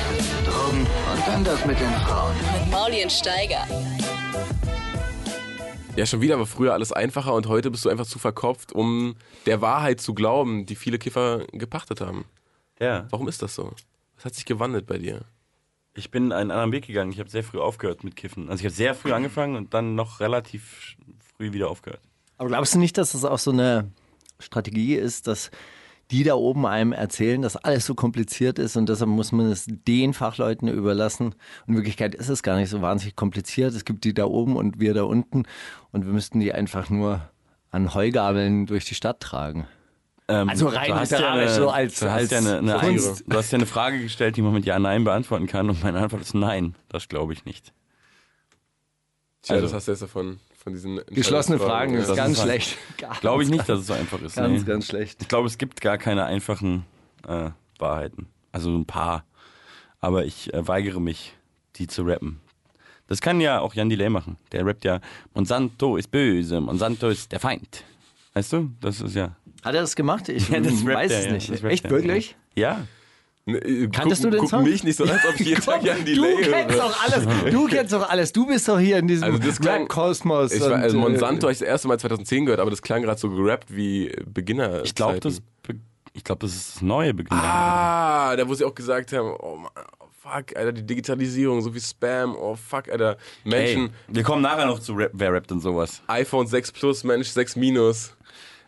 Drogen 0.46 0.82
und 0.82 1.28
dann 1.28 1.44
das 1.46 1.66
mit 1.66 1.80
den 1.80 1.92
Frauen. 1.92 2.36
mit 2.36 2.72
Mauli 2.72 3.04
und 3.04 3.12
Steiger. 3.12 3.66
Ja, 5.96 6.06
schon 6.06 6.20
wieder 6.20 6.38
war 6.38 6.46
früher 6.46 6.74
alles 6.74 6.92
einfacher 6.92 7.34
und 7.34 7.48
heute 7.48 7.72
bist 7.72 7.86
du 7.86 7.90
einfach 7.90 8.06
zu 8.06 8.20
verkopft, 8.20 8.74
um 8.74 9.16
der 9.46 9.62
Wahrheit 9.62 10.02
zu 10.02 10.14
glauben, 10.14 10.66
die 10.66 10.76
viele 10.76 11.00
Kiffer 11.00 11.46
gepachtet 11.54 12.02
haben. 12.02 12.26
Ja. 12.82 13.08
Warum 13.12 13.30
ist 13.30 13.42
das 13.42 13.56
so? 13.56 13.72
Was 14.18 14.26
hat 14.26 14.36
sich 14.36 14.44
gewandelt 14.44 14.88
bei 14.88 14.98
dir? 14.98 15.22
Ich 15.94 16.12
bin 16.12 16.34
einen 16.34 16.52
anderen 16.52 16.74
Weg 16.74 16.88
gegangen. 16.88 17.14
Ich 17.14 17.20
habe 17.20 17.30
sehr 17.30 17.46
früh 17.46 17.60
aufgehört 17.60 18.04
mit 18.04 18.18
Kiffen. 18.18 18.50
Also 18.50 18.60
ich 18.60 18.66
habe 18.66 18.76
sehr 18.76 18.94
früh 18.94 19.14
angefangen 19.14 19.56
und 19.56 19.74
dann 19.74 19.96
noch 19.96 20.20
relativ 20.20 20.98
früh 21.38 21.54
wieder 21.54 21.70
aufgehört. 21.70 22.02
Aber 22.38 22.50
glaubst 22.50 22.76
du 22.76 22.80
nicht, 22.80 22.98
dass 22.98 23.14
das 23.14 23.24
auch 23.24 23.40
so 23.40 23.52
eine 23.52 23.90
Strategie 24.40 24.96
ist, 24.96 25.28
dass 25.28 25.50
die 26.12 26.24
da 26.24 26.36
oben 26.36 26.66
einem 26.68 26.92
erzählen, 26.94 27.42
dass 27.42 27.56
alles 27.56 27.86
so 27.86 27.96
kompliziert 27.96 28.60
ist 28.60 28.78
und 28.78 28.88
deshalb 28.90 29.10
muss 29.10 29.32
man 29.32 29.48
es 29.48 29.66
den 29.68 30.14
Fachleuten 30.14 30.68
überlassen. 30.68 31.28
Und 31.28 31.70
in 31.70 31.76
Wirklichkeit 31.76 32.14
ist 32.14 32.30
es 32.30 32.44
gar 32.44 32.58
nicht 32.58 32.70
so 32.70 32.82
wahnsinnig 32.82 33.16
kompliziert. 33.16 33.74
Es 33.74 33.86
gibt 33.86 34.04
die 34.04 34.14
da 34.14 34.26
oben 34.26 34.56
und 34.56 34.80
wir 34.80 34.94
da 34.94 35.04
unten 35.04 35.44
und 35.92 36.06
wir 36.06 36.14
müssten 36.14 36.40
die 36.40 36.54
einfach 36.54 36.90
nur 36.92 37.22
an 37.72 37.94
Heugabeln 37.96 38.68
durch 38.68 38.86
die 38.86 38.96
Stadt 38.96 39.20
tragen. 39.20 39.68
Ähm, 40.28 40.50
Also 40.50 40.68
rein 40.68 40.90
du 40.90 40.96
hast 40.96 41.12
ja 41.12 41.34
eine, 41.34 41.50
so 41.50 41.70
als- 41.70 42.00
du 42.00 42.06
hast 42.10 42.32
als 42.32 42.32
ja 42.32 42.38
eine, 42.40 42.58
eine, 42.74 42.80
Kunst. 42.80 43.24
du 43.28 43.38
hast 43.38 43.52
ja 43.52 43.58
eine 43.58 43.66
Frage 43.68 44.00
gestellt, 44.02 44.38
die 44.38 44.42
man 44.42 44.54
mit 44.54 44.66
Ja, 44.66 44.80
Nein 44.80 45.04
beantworten 45.04 45.48
kann 45.48 45.70
und 45.70 45.84
meine 45.84 46.00
Antwort 46.00 46.22
ist 46.22 46.34
Nein. 46.34 46.76
Das 46.90 47.08
glaube 47.08 47.34
ich 47.34 47.46
nicht. 47.46 47.74
Tja, 49.42 49.56
Also- 49.56 49.68
das 49.68 49.74
hast 49.74 49.88
du 49.88 49.92
jetzt 49.92 50.02
davon 50.02 50.40
von 50.66 50.74
diesen 50.74 51.00
Geschlossene 51.12 51.58
Entscheidungsfragen, 51.58 51.94
Fragen 51.94 51.96
ist 51.96 52.10
Das 52.10 52.18
ganz 52.18 52.38
ist 52.38 52.44
schlecht. 52.44 52.78
Ganz, 52.98 53.20
Glaube 53.20 53.44
ich 53.44 53.50
nicht, 53.50 53.70
dass 53.70 53.82
es 53.82 53.88
so 53.88 53.94
einfach 53.94 54.20
ist. 54.24 54.36
Ganz, 54.36 54.62
nee. 54.62 54.68
ganz 54.68 54.88
schlecht. 54.88 55.22
Ich 55.22 55.28
glaube, 55.28 55.46
es 55.48 55.60
gibt 55.60 55.80
gar 55.80 56.00
keine 56.00 56.26
einfachen 56.26 56.88
äh, 57.28 57.52
Wahrheiten. 57.78 58.28
Also 58.52 58.76
ein 58.76 58.86
paar. 58.86 59.26
Aber 60.02 60.26
ich 60.26 60.52
äh, 60.56 60.68
weigere 60.68 61.00
mich, 61.00 61.34
die 61.76 61.86
zu 61.86 62.02
rappen. 62.02 62.42
Das 63.06 63.22
kann 63.22 63.40
ja 63.42 63.60
auch 63.60 63.76
Jan 63.76 63.90
Delay 63.90 64.10
machen. 64.10 64.38
Der 64.52 64.66
rappt 64.66 64.86
ja, 64.86 65.02
Monsanto 65.36 65.98
ist 65.98 66.10
böse, 66.10 66.60
Monsanto 66.60 67.10
ist 67.10 67.32
der 67.32 67.40
Feind. 67.40 67.84
Weißt 68.34 68.54
du? 68.54 68.72
Das 68.82 69.02
ist 69.02 69.16
ja. 69.16 69.36
Hat 69.64 69.76
er 69.76 69.82
das 69.82 69.96
gemacht? 69.96 70.30
Ich 70.30 70.50
Ja, 70.50 70.62
das 70.62 70.84
weiß 70.84 71.12
er, 71.12 71.20
es 71.20 71.26
ja. 71.26 71.32
nicht. 71.32 71.64
Echt, 71.64 71.88
wirklich? 71.92 72.36
Ja. 72.56 72.88
Ne, 73.48 73.58
äh, 73.60 73.88
Kanntest 73.90 74.24
guck, 74.24 74.32
du 74.32 74.38
den 74.38 74.42
guck 74.42 74.50
Song? 74.50 74.64
mich 74.64 74.84
nicht 74.84 74.96
so, 74.98 75.04
als 75.04 75.24
ob 75.30 75.40
ich 75.40 75.46
jeden 75.48 75.62
Tag 75.62 75.84
Jan 75.84 76.04
du 76.04 76.38
kennst 76.42 76.80
doch 76.80 77.04
alles. 77.04 77.28
Du 77.52 77.68
kennst 77.68 77.94
doch 77.94 78.10
alles. 78.10 78.34
Du 78.34 78.48
bist 78.48 78.68
doch 78.68 78.80
hier 78.80 78.98
in 78.98 79.08
diesem 79.08 79.24
Also 79.26 79.38
das 79.38 79.60
klang- 79.60 79.82
Rap-Kosmos. 79.82 80.52
Ich 80.52 80.62
war, 80.62 80.72
also 80.78 80.98
äh, 80.98 81.00
Monsanto 81.00 81.44
habe 81.44 81.52
ich 81.54 81.60
das 81.60 81.68
erste 81.68 81.88
Mal 81.88 82.00
2010 82.00 82.46
gehört, 82.46 82.60
aber 82.60 82.72
das 82.72 82.82
klang 82.82 83.04
gerade 83.04 83.20
so 83.20 83.30
gerappt 83.30 83.68
wie 83.76 84.12
Beginner. 84.26 84.84
Ich 84.84 84.96
glaube, 84.96 85.20
das, 85.20 85.44
ich 86.14 86.24
glaub, 86.24 86.40
das 86.40 86.56
ist 86.56 86.76
das 86.78 86.82
neue 86.82 87.14
Beginn. 87.14 87.38
Ah, 87.38 88.36
da 88.36 88.48
wo 88.50 88.54
sie 88.56 88.66
auch 88.66 88.74
gesagt 88.74 89.14
haben, 89.14 89.36
oh 89.40 89.58
Mann, 89.58 89.72
oh 90.00 90.06
fuck, 90.24 90.56
Alter, 90.58 90.72
die 90.72 90.84
Digitalisierung, 90.84 91.62
so 91.62 91.72
viel 91.72 91.82
Spam, 91.82 92.36
oh 92.36 92.56
fuck, 92.56 92.90
Alter, 92.90 93.18
Menschen, 93.44 93.82
Hey, 94.08 94.16
wir 94.16 94.24
kommen 94.24 94.42
nachher 94.42 94.66
noch 94.66 94.80
zu 94.80 94.94
Rap, 94.94 95.12
wer 95.14 95.32
rappt 95.32 95.52
und 95.52 95.60
sowas. 95.60 96.02
iPhone 96.08 96.48
6 96.48 96.72
Plus, 96.72 97.04
Mensch 97.04 97.28
6 97.28 97.58
Minus. 97.58 98.16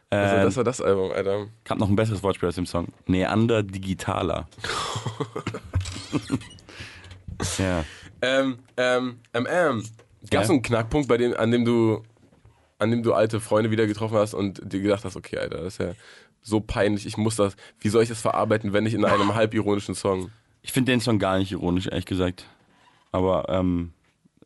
Also 0.09 0.35
Ähm, 0.37 0.43
das 0.43 0.55
war 0.55 0.63
das 0.63 0.81
Album, 0.81 1.11
Alter. 1.11 1.47
Gab 1.65 1.79
noch 1.79 1.89
ein 1.89 1.95
besseres 1.95 2.23
Wortspiel 2.23 2.49
aus 2.49 2.55
dem 2.55 2.65
Song. 2.65 2.87
Neander 3.07 3.63
Digitaler. 3.63 4.47
ja. 7.57 7.83
Ähm, 8.21 8.59
ähm, 8.77 9.19
ähm, 9.33 9.47
ähm. 9.49 9.83
Gab 10.31 10.43
es 10.43 10.47
Ja. 10.47 10.53
einen 10.53 10.61
Knackpunkt, 10.61 11.07
bei 11.07 11.17
dem, 11.17 11.35
an 11.35 11.51
dem 11.51 11.65
du, 11.65 12.03
an 12.79 12.91
dem 12.91 13.03
du 13.03 13.13
alte 13.13 13.39
Freunde 13.39 13.71
wieder 13.71 13.87
getroffen 13.87 14.17
hast 14.17 14.33
und 14.33 14.61
dir 14.71 14.81
gedacht 14.81 15.05
hast, 15.05 15.15
okay, 15.15 15.37
Alter, 15.37 15.57
das 15.57 15.73
ist 15.73 15.79
ja 15.79 15.91
so 16.41 16.59
peinlich, 16.61 17.05
ich 17.05 17.17
muss 17.17 17.35
das, 17.35 17.55
wie 17.79 17.89
soll 17.89 18.03
ich 18.03 18.09
das 18.09 18.21
verarbeiten, 18.21 18.73
wenn 18.73 18.83
nicht 18.85 18.93
in 18.93 19.05
einem 19.05 19.35
halbironischen 19.35 19.95
Song? 19.95 20.31
Ich 20.61 20.71
finde 20.73 20.91
den 20.91 21.01
Song 21.01 21.19
gar 21.19 21.37
nicht 21.37 21.51
ironisch, 21.51 21.87
ehrlich 21.87 22.05
gesagt. 22.05 22.45
Aber 23.11 23.47
ähm, 23.49 23.93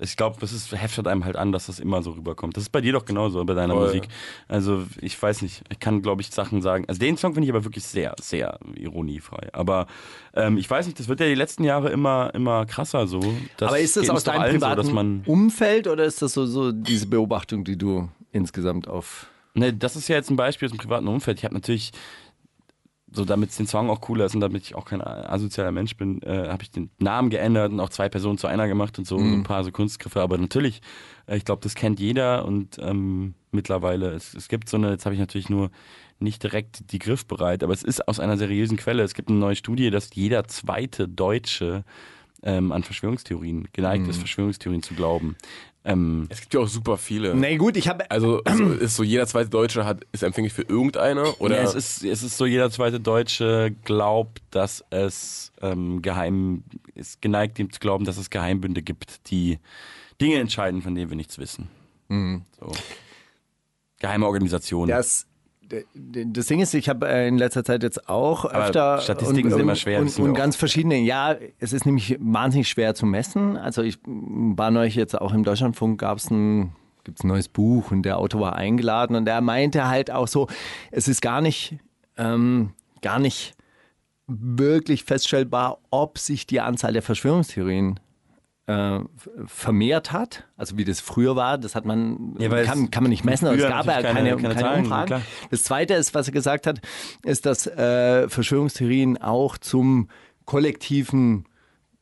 ich 0.02 0.18
glaube, 0.18 0.38
das 0.40 0.52
ist, 0.52 0.72
heftet 0.72 1.08
einem 1.08 1.26
halt 1.26 1.36
an, 1.36 1.52
dass 1.52 1.68
das 1.68 1.80
immer 1.80 2.02
so 2.02 2.12
rüberkommt. 2.12 2.58
Das 2.58 2.64
ist 2.64 2.70
bei 2.72 2.82
dir 2.82 2.94
doch 2.94 3.06
genauso, 3.06 3.44
bei 3.46 3.54
deiner 3.54 3.76
Voll. 3.76 3.88
Musik. 3.88 4.08
Also 4.48 4.84
ich 5.00 5.22
weiß 5.22 5.44
nicht, 5.44 5.64
ich 5.70 5.80
kann, 5.80 6.02
glaube 6.02 6.22
ich, 6.22 6.32
Sachen 6.32 6.62
sagen. 6.62 6.86
Also 6.88 7.00
den 7.00 7.18
Song 7.18 7.34
finde 7.34 7.46
ich 7.46 7.52
aber 7.52 7.64
wirklich 7.64 7.84
sehr, 7.84 8.16
sehr 8.20 8.60
ironiefrei. 8.76 9.50
Aber 9.54 9.88
ähm, 10.34 10.58
ich 10.58 10.70
weiß 10.70 10.88
nicht, 10.88 11.00
das 11.00 11.08
wird 11.08 11.20
ja 11.20 11.28
die 11.28 11.36
letzten 11.36 11.64
Jahre 11.64 11.90
immer, 11.90 12.34
immer 12.34 12.66
krasser 12.66 13.06
so. 13.08 13.22
Das 13.58 13.70
Aber 13.70 13.80
ist 13.80 13.96
das 13.96 14.10
aus 14.10 14.24
deinem 14.24 14.44
so, 14.44 14.52
privaten 14.54 14.78
dass 14.78 14.92
man 14.92 15.24
Umfeld 15.26 15.88
oder 15.88 16.04
ist 16.04 16.22
das 16.22 16.34
so, 16.34 16.46
so 16.46 16.72
diese 16.72 17.08
Beobachtung, 17.08 17.64
die 17.64 17.78
du 17.78 18.10
insgesamt 18.32 18.88
auf... 18.88 19.28
Ne, 19.54 19.74
das 19.74 19.96
ist 19.96 20.08
ja 20.08 20.16
jetzt 20.16 20.32
ein 20.32 20.38
Beispiel 20.38 20.68
aus 20.68 20.72
dem 20.72 20.80
privaten 20.80 21.08
Umfeld. 21.08 21.38
Ich 21.38 21.44
habe 21.44 21.54
natürlich, 21.54 21.92
so 23.14 23.26
damit 23.26 23.50
es 23.50 23.58
den 23.58 23.68
Song 23.68 23.90
auch 23.90 24.02
cooler 24.02 24.26
ist 24.26 24.36
und 24.36 24.42
damit 24.42 24.64
ich 24.64 24.76
auch 24.76 24.86
kein 24.86 25.02
asozialer 25.02 25.72
Mensch 25.72 25.98
bin, 25.98 26.22
äh, 26.22 26.48
habe 26.48 26.64
ich 26.64 26.72
den 26.72 26.90
Namen 27.00 27.30
geändert 27.30 27.72
und 27.72 27.80
auch 27.80 27.90
zwei 27.90 28.08
Personen 28.08 28.38
zu 28.38 28.48
einer 28.48 28.68
gemacht 28.68 28.98
und 29.00 29.06
so, 29.06 29.18
so 29.18 29.24
ein 29.24 29.44
paar 29.44 29.64
so 29.64 29.72
Kunstgriffe. 29.72 30.22
Aber 30.22 30.38
natürlich, 30.38 30.82
äh, 31.28 31.36
ich 31.36 31.46
glaube, 31.46 31.62
das 31.62 31.76
kennt 31.76 32.00
jeder 32.00 32.46
und 32.46 32.78
ähm, 32.80 33.34
mittlerweile, 33.52 34.12
es, 34.12 34.34
es 34.34 34.48
gibt 34.48 34.70
so 34.70 34.78
eine, 34.78 34.92
jetzt 34.92 35.06
habe 35.06 35.14
ich 35.14 35.20
natürlich 35.20 35.50
nur 35.50 35.72
nicht 36.20 36.44
direkt 36.44 36.92
die 36.92 37.00
griffbereit, 37.00 37.64
aber 37.64 37.74
es 37.74 37.84
ist 37.84 38.08
aus 38.08 38.20
einer 38.20 38.38
seriösen 38.38 38.78
Quelle. 38.78 39.04
Es 39.04 39.14
gibt 39.14 39.30
eine 39.30 39.40
neue 39.40 39.56
Studie, 39.56 39.90
dass 39.90 40.14
jeder 40.14 40.48
zweite 40.48 41.08
Deutsche 41.08 41.84
ähm, 42.44 42.72
an 42.72 42.84
Verschwörungstheorien 42.84 43.68
geneigt 43.74 44.08
ist, 44.08 44.18
Verschwörungstheorien 44.18 44.84
zu 44.84 44.94
glauben. 44.94 45.36
Ähm, 45.84 46.28
Es 46.30 46.42
gibt 46.42 46.54
ja 46.54 46.60
auch 46.60 46.68
super 46.68 46.98
viele. 46.98 47.34
Na 47.36 47.56
gut, 47.58 47.76
ich 47.76 47.88
habe... 47.88 48.10
Also 48.12 48.42
so, 48.56 48.66
ist 48.74 48.96
so 48.96 49.04
jeder 49.04 49.26
zweite 49.26 49.50
Deutsche 49.50 49.84
hat, 49.84 50.06
ist 50.12 50.24
empfänglich 50.24 50.54
für 50.54 50.62
irgendeine 50.62 51.34
oder 51.38 51.58
Ja, 51.58 51.64
es 51.64 51.74
ist, 51.74 52.04
es 52.04 52.22
ist 52.22 52.38
so, 52.38 52.46
jeder 52.46 52.70
zweite 52.70 53.00
Deutsche 53.00 53.76
glaubt, 53.84 54.42
dass 54.52 54.84
es 54.92 55.52
ähm, 55.62 56.02
geheim 56.02 56.64
ist 56.94 57.22
geneigt, 57.22 57.58
ihm 57.58 57.72
zu 57.72 57.80
glauben, 57.80 58.06
dass 58.06 58.18
es 58.18 58.30
Geheimbünde 58.30 58.82
gibt, 58.84 59.32
die 59.32 59.60
Dinge 60.20 60.36
entscheiden, 60.40 60.82
von 60.82 60.94
denen 60.94 61.10
wir 61.10 61.18
nichts 61.18 61.40
wissen. 61.40 61.68
So. 62.10 62.72
Geheime 64.00 64.26
Organisationen. 64.26 64.90
Das, 64.90 65.26
das 65.94 66.46
Ding 66.48 66.60
ist, 66.60 66.74
ich 66.74 66.90
habe 66.90 67.08
äh, 67.08 67.28
in 67.28 67.38
letzter 67.38 67.64
Zeit 67.64 67.84
jetzt 67.84 68.10
auch 68.10 68.46
Aber 68.46 68.66
öfter 68.66 69.00
Statistiken 69.00 69.50
sind 69.50 69.60
immer 69.60 69.76
schwer, 69.76 70.00
und, 70.00 70.18
und 70.20 70.34
ganz 70.34 70.56
verschiedene. 70.56 70.98
Ja, 71.00 71.36
es 71.60 71.74
ist 71.74 71.86
nämlich 71.86 72.18
wahnsinnig 72.20 72.68
schwer 72.70 72.96
zu 72.96 73.06
messen. 73.06 73.58
Also 73.58 73.82
ich 73.82 73.98
war 74.06 74.72
neulich 74.72 74.96
jetzt 74.96 75.20
auch 75.20 75.34
im 75.34 75.44
Deutschlandfunk, 75.44 76.00
gab 76.00 76.18
es 76.18 76.30
ein 76.30 76.74
gibt's 77.04 77.24
ein 77.24 77.30
neues 77.30 77.50
Buch 77.50 77.90
und 77.92 78.04
der 78.04 78.20
Autor 78.20 78.42
war 78.42 78.56
eingeladen 78.56 79.16
und 79.16 79.26
der 79.26 79.42
meinte 79.42 79.88
halt 79.88 80.12
auch 80.12 80.28
so, 80.28 80.48
es 80.92 81.08
ist 81.08 81.22
gar 81.22 81.42
nicht 81.42 81.78
ähm, 82.18 82.74
gar 83.02 83.20
nicht 83.20 83.56
wirklich 84.28 85.04
feststellbar, 85.04 85.80
ob 85.90 86.18
sich 86.18 86.46
die 86.46 86.62
Anzahl 86.62 86.94
der 86.94 87.02
Verschwörungstheorien 87.02 88.00
äh, 88.72 89.00
vermehrt 89.46 90.12
hat, 90.12 90.46
also 90.58 90.78
wie 90.78 90.86
das 90.86 91.00
früher 91.02 91.36
war, 91.36 91.58
das 91.58 91.76
hat 91.76 91.86
man 91.86 92.36
Ja, 92.40 92.50
kann, 92.64 92.92
kann 92.92 93.04
man 93.04 93.10
nicht 93.10 93.26
messen, 93.26 93.48
aber 93.48 93.56
es 93.58 93.64
gab 93.64 93.86
ja 93.86 94.02
keine, 94.02 94.30
keine- 94.32 94.38
keine, 94.42 94.56
Zahlen, 94.56 94.80
Umfragen. 94.84 95.08
klar. 95.08 95.22
Das 95.50 95.64
Zweite 95.64 95.94
ist, 95.96 96.14
was 96.14 96.28
er 96.28 96.34
gesagt 96.34 96.68
hat, 96.68 96.80
ist, 97.24 97.46
dass 97.46 97.68
äh, 97.68 98.30
Verschwörungstheorien 98.30 99.22
auch 99.22 99.58
zum 99.58 100.08
kollektiven 100.46 101.46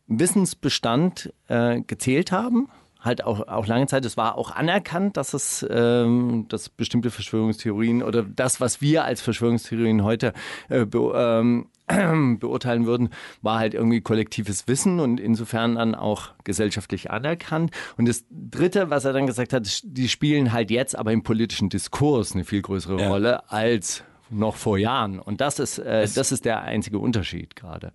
Wissensbestand 0.08 1.34
äh, 1.48 1.82
gezählt 1.82 2.32
haben. 2.32 2.70
Halt 3.00 3.24
auch, 3.24 3.48
auch 3.48 3.66
lange 3.66 3.88
Zeit. 3.88 4.04
Es 4.04 4.18
war 4.18 4.38
auch 4.38 4.52
anerkannt, 4.52 5.16
dass 5.16 5.34
es 5.34 5.66
ähm, 5.70 6.48
dass 6.50 6.68
bestimmte 6.68 7.12
Verschwörungstheorien 7.12 8.04
oder 8.04 8.24
das, 8.24 8.60
was 8.60 8.82
wir 8.82 9.06
als 9.06 9.22
Verschwörungstheorien 9.22 10.04
heute 10.04 10.34
äh, 10.68 10.80
ähm, 10.82 11.68
beurteilen 12.40 12.86
würden, 12.86 13.10
war 13.42 13.60
halt 13.60 13.74
irgendwie 13.74 14.02
kollektives 14.02 14.68
Wissen 14.68 15.00
und 15.00 15.20
insofern 15.20 15.76
dann 15.76 15.96
auch 15.96 16.30
gesellschaftlich 16.44 17.12
anerkannt. 17.12 17.72
Und 17.98 18.08
das 18.08 18.26
Dritte, 18.30 18.90
was 18.90 19.06
er 19.06 19.14
dann 19.14 19.28
gesagt 19.28 19.54
hat, 19.54 19.82
die 19.84 20.08
spielen 20.10 20.52
halt 20.54 20.72
jetzt 20.72 20.98
aber 20.98 21.12
im 21.12 21.24
politischen 21.24 21.70
Diskurs 21.70 22.34
eine 22.34 22.46
viel 22.46 22.62
größere 22.62 23.00
Ja. 23.02 23.10
Rolle 23.10 23.50
als 23.52 24.04
noch 24.30 24.56
vor 24.56 24.78
Jahren. 24.78 25.20
Und 25.20 25.42
das 25.42 25.58
ist, 25.60 25.80
äh, 25.80 26.08
das 26.14 26.32
ist 26.32 26.46
der 26.46 26.62
einzige 26.62 27.00
Unterschied 27.00 27.56
gerade. 27.56 27.92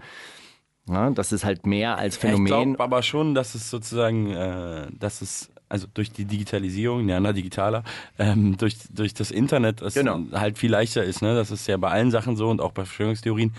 Ja, 0.88 1.08
das 1.10 1.32
ist 1.32 1.44
halt 1.44 1.64
mehr 1.64 1.96
als 1.96 2.16
Ich 2.16 2.20
Phänomen. 2.20 2.46
glaube 2.74 2.80
aber 2.82 3.02
schon, 3.02 3.34
dass 3.34 3.54
es 3.54 3.70
sozusagen, 3.70 4.30
äh, 4.32 4.88
dass 4.92 5.22
es 5.22 5.50
also 5.68 5.86
durch 5.92 6.12
die 6.12 6.24
Digitalisierung, 6.24 7.08
ja, 7.08 7.18
na, 7.20 7.32
digitaler, 7.32 7.84
ähm, 8.18 8.56
durch, 8.56 8.76
durch 8.90 9.14
das 9.14 9.30
Internet 9.30 9.82
es 9.82 9.94
Genau. 9.94 10.20
halt 10.32 10.58
viel 10.58 10.70
leichter 10.70 11.04
ist. 11.04 11.22
Ne? 11.22 11.34
Das 11.34 11.50
ist 11.50 11.66
ja 11.66 11.76
bei 11.76 11.90
allen 11.90 12.10
Sachen 12.10 12.36
so 12.36 12.48
und 12.50 12.60
auch 12.60 12.72
bei 12.72 12.84
Verschwörungstheorien, 12.84 13.54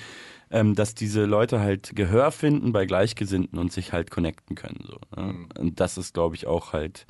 ähm, 0.52 0.76
dass 0.76 0.96
diese 0.96 1.26
Leute 1.26 1.60
halt 1.60 1.96
Gehör 1.96 2.32
finden 2.32 2.72
bei 2.72 2.86
Gleichgesinnten 2.86 3.58
und 3.60 3.72
sich 3.74 3.92
halt 3.94 4.12
connecten 4.12 4.56
können. 4.56 4.84
So, 4.86 5.00
ne? 5.20 5.34
Mhm. 5.34 5.48
Und 5.58 5.80
das 5.80 5.98
ist, 5.98 6.14
glaube 6.14 6.36
ich, 6.36 6.48
auch 6.48 6.72
halt, 6.74 7.06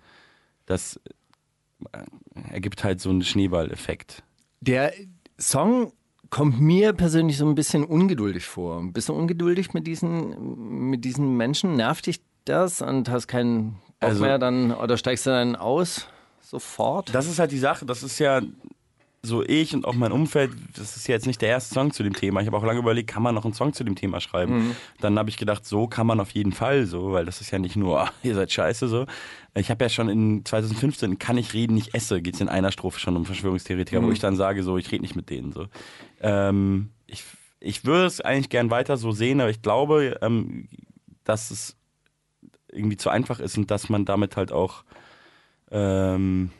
das 0.65 0.99
äh, 1.91 2.03
ergibt 2.51 2.83
halt 2.83 3.01
so 3.01 3.09
einen 3.09 3.23
Schneeballeffekt. 3.23 4.23
Der 4.61 4.93
Song 5.37 5.91
kommt 6.29 6.59
mir 6.59 6.93
persönlich 6.93 7.37
so 7.37 7.45
ein 7.47 7.55
bisschen 7.55 7.83
ungeduldig 7.83 8.45
vor. 8.45 8.79
Ein 8.79 8.93
bisschen 8.93 9.15
ungeduldig 9.15 9.73
mit 9.73 9.85
diesen, 9.85 10.89
mit 10.89 11.05
diesen 11.05 11.37
Menschen. 11.37 11.75
Nervt 11.75 12.07
dich 12.07 12.21
das 12.45 12.81
und 12.81 13.09
hast 13.09 13.27
keinen 13.27 13.77
Bock 14.05 14.11
Also- 14.11 14.23
mehr 14.23 14.37
dann 14.39 14.71
oder 14.71 14.97
steigst 14.97 15.25
du 15.25 15.29
dann 15.31 15.55
aus 15.55 16.07
sofort? 16.41 17.13
Das 17.13 17.27
ist 17.27 17.39
halt 17.39 17.51
die 17.51 17.59
Sache, 17.59 17.85
das 17.85 18.03
ist 18.03 18.19
ja 18.19 18.41
so 19.21 19.43
ich 19.43 19.73
und 19.73 19.85
auch 19.85 19.95
mein 19.95 20.11
Umfeld, 20.11 20.51
das 20.77 20.95
ist 20.97 21.07
ja 21.07 21.15
jetzt 21.15 21.25
nicht 21.25 21.41
der 21.41 21.49
erste 21.49 21.73
Song 21.73 21.91
zu 21.91 22.03
dem 22.03 22.13
Thema. 22.13 22.41
Ich 22.41 22.47
habe 22.47 22.55
auch 22.57 22.63
lange 22.63 22.77
überlegt, 22.79 23.09
kann 23.09 23.23
man 23.23 23.33
noch 23.33 23.43
einen 23.43 23.55
Song 23.55 23.73
zu 23.73 23.83
dem 23.83 23.95
Thema 23.95 24.21
schreiben? 24.21 24.75
Dann 25.01 25.17
habe 25.17 25.29
ich 25.31 25.37
gedacht, 25.37 25.65
so 25.65 25.87
kann 25.87 26.05
man 26.05 26.19
auf 26.19 26.29
jeden 26.31 26.51
Fall 26.51 26.85
so, 26.85 27.11
weil 27.11 27.25
das 27.25 27.41
ist 27.41 27.49
ja 27.49 27.57
nicht 27.57 27.75
nur, 27.75 28.07
ihr 28.23 28.35
seid 28.35 28.51
scheiße 28.51 28.87
so. 28.87 29.07
Ich 29.55 29.71
habe 29.71 29.83
ja 29.83 29.89
schon 29.89 30.09
in 30.09 30.45
2015 30.45 31.13
in 31.13 31.17
Kann 31.19 31.37
ich 31.39 31.53
reden, 31.53 31.73
nicht 31.73 31.95
esse, 31.95 32.21
geht 32.21 32.35
es 32.35 32.41
in 32.41 32.49
einer 32.49 32.71
Strophe 32.71 32.99
schon 32.99 33.15
um 33.17 33.25
Verschwörungstheoretiker, 33.25 34.03
wo 34.03 34.11
ich 34.11 34.19
dann 34.19 34.35
sage, 34.35 34.61
so, 34.63 34.77
ich 34.77 34.91
rede 34.91 35.01
nicht 35.01 35.15
mit 35.15 35.29
denen 35.31 35.51
so. 35.51 35.65
Ähm, 36.21 36.91
ich, 37.07 37.23
ich 37.59 37.83
würde 37.83 38.05
es 38.05 38.21
eigentlich 38.21 38.49
gern 38.49 38.69
weiter 38.69 38.95
so 38.97 39.11
sehen, 39.11 39.41
aber 39.41 39.49
ich 39.49 39.61
glaube, 39.63 40.19
ähm, 40.21 40.67
dass 41.23 41.49
es 41.49 41.75
irgendwie 42.75 42.97
zu 42.97 43.09
einfach 43.09 43.39
ist 43.39 43.57
und 43.57 43.71
dass 43.71 43.89
man 43.89 44.05
damit 44.05 44.37
halt 44.37 44.51
auch 44.51 44.83
ähm, 45.71 46.51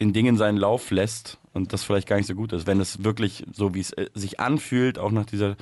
den 0.00 0.12
Dingen 0.12 0.36
seinen 0.36 0.56
Lauf 0.56 0.90
lässt 0.90 1.38
und 1.52 1.72
das 1.72 1.84
vielleicht 1.84 2.08
gar 2.08 2.16
nicht 2.16 2.26
so 2.26 2.34
gut 2.34 2.52
ist. 2.52 2.66
Wenn 2.66 2.80
es 2.80 3.04
wirklich 3.04 3.44
so, 3.52 3.74
wie 3.74 3.80
es 3.80 3.92
äh, 3.92 4.06
sich 4.14 4.40
anfühlt, 4.40 4.98
auch 4.98 5.10
nach 5.10 5.26
dieser 5.26 5.56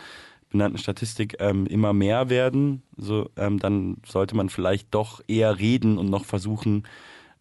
benannten 0.51 0.79
Statistik, 0.79 1.37
ähm, 1.41 1.66
immer 1.66 1.93
mehr 1.93 2.31
werden, 2.31 2.83
so, 2.97 3.31
ähm, 3.37 3.59
dann 3.59 3.99
sollte 4.07 4.37
man 4.37 4.49
vielleicht 4.49 4.95
doch 4.95 5.21
eher 5.27 5.59
reden 5.59 5.99
und 5.99 6.09
noch 6.09 6.25
versuchen, 6.25 6.85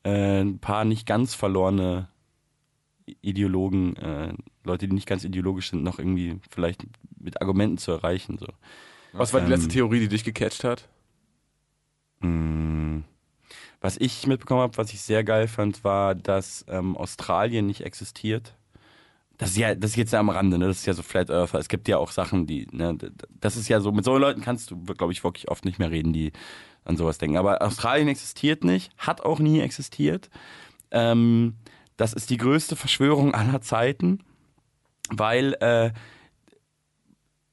äh, 0.03 0.41
ein 0.41 0.59
paar 0.59 0.83
nicht 0.85 1.05
ganz 1.05 1.33
verlorene 1.33 2.09
Ideologen, 3.21 3.95
äh, 3.95 4.33
Leute, 4.65 4.87
die 4.87 4.93
nicht 4.93 5.07
ganz 5.07 5.23
ideologisch 5.23 5.69
sind, 5.69 5.83
noch 5.83 5.99
irgendwie 5.99 6.39
vielleicht 6.49 6.85
mit 7.17 7.41
Argumenten 7.41 7.77
zu 7.77 7.91
erreichen. 7.91 8.37
So. 8.37 8.47
Was 9.13 9.33
war 9.33 9.39
die 9.39 9.47
letzte 9.47 9.67
Ähm, 9.67 9.71
Theorie, 9.71 9.99
die 10.01 10.09
dich 10.09 10.25
gecatcht 10.25 10.63
hat? 10.65 10.89
Mm. 12.19 12.99
Was 13.79 13.97
ich 13.97 14.25
mitbekommen 14.25 14.61
habe, 14.61 14.77
was 14.77 14.91
ich 14.91 15.01
sehr 15.01 15.23
geil 15.23 15.47
fand, 15.47 15.83
war, 15.83 16.15
dass 16.15 16.65
ähm, 16.67 16.97
Australien 16.97 17.67
nicht 17.67 17.81
existiert. 17.81 18.55
Das 19.37 19.51
ist 19.51 19.57
ja, 19.57 19.75
das 19.75 19.91
ist 19.91 19.97
jetzt 19.97 20.13
ja 20.13 20.19
am 20.19 20.29
Rande, 20.29 20.57
ne? 20.57 20.67
Das 20.67 20.77
ist 20.77 20.87
ja 20.87 20.93
so 20.93 21.03
Flat 21.03 21.29
Earther. 21.29 21.59
Es 21.59 21.67
gibt 21.69 21.87
ja 21.87 21.97
auch 21.97 22.09
Sachen, 22.09 22.47
die, 22.47 22.67
ne, 22.71 22.97
das 23.39 23.55
ist 23.55 23.67
ja 23.67 23.79
so, 23.79 23.91
mit 23.91 24.03
so 24.03 24.17
Leuten 24.17 24.41
kannst 24.41 24.71
du, 24.71 24.83
glaube 24.83 25.13
ich, 25.13 25.23
wirklich 25.23 25.49
oft 25.49 25.63
nicht 25.63 25.77
mehr 25.77 25.91
reden, 25.91 26.11
die 26.11 26.31
an 26.85 26.97
sowas 26.97 27.19
denken. 27.19 27.37
Aber 27.37 27.61
Australien 27.61 28.07
existiert 28.07 28.63
nicht, 28.63 28.91
hat 28.97 29.21
auch 29.21 29.37
nie 29.37 29.59
existiert. 29.59 30.31
Ähm, 30.89 31.55
das 31.97 32.13
ist 32.13 32.31
die 32.31 32.37
größte 32.37 32.75
Verschwörung 32.75 33.35
aller 33.35 33.61
Zeiten, 33.61 34.23
weil 35.11 35.53
äh, 35.59 35.91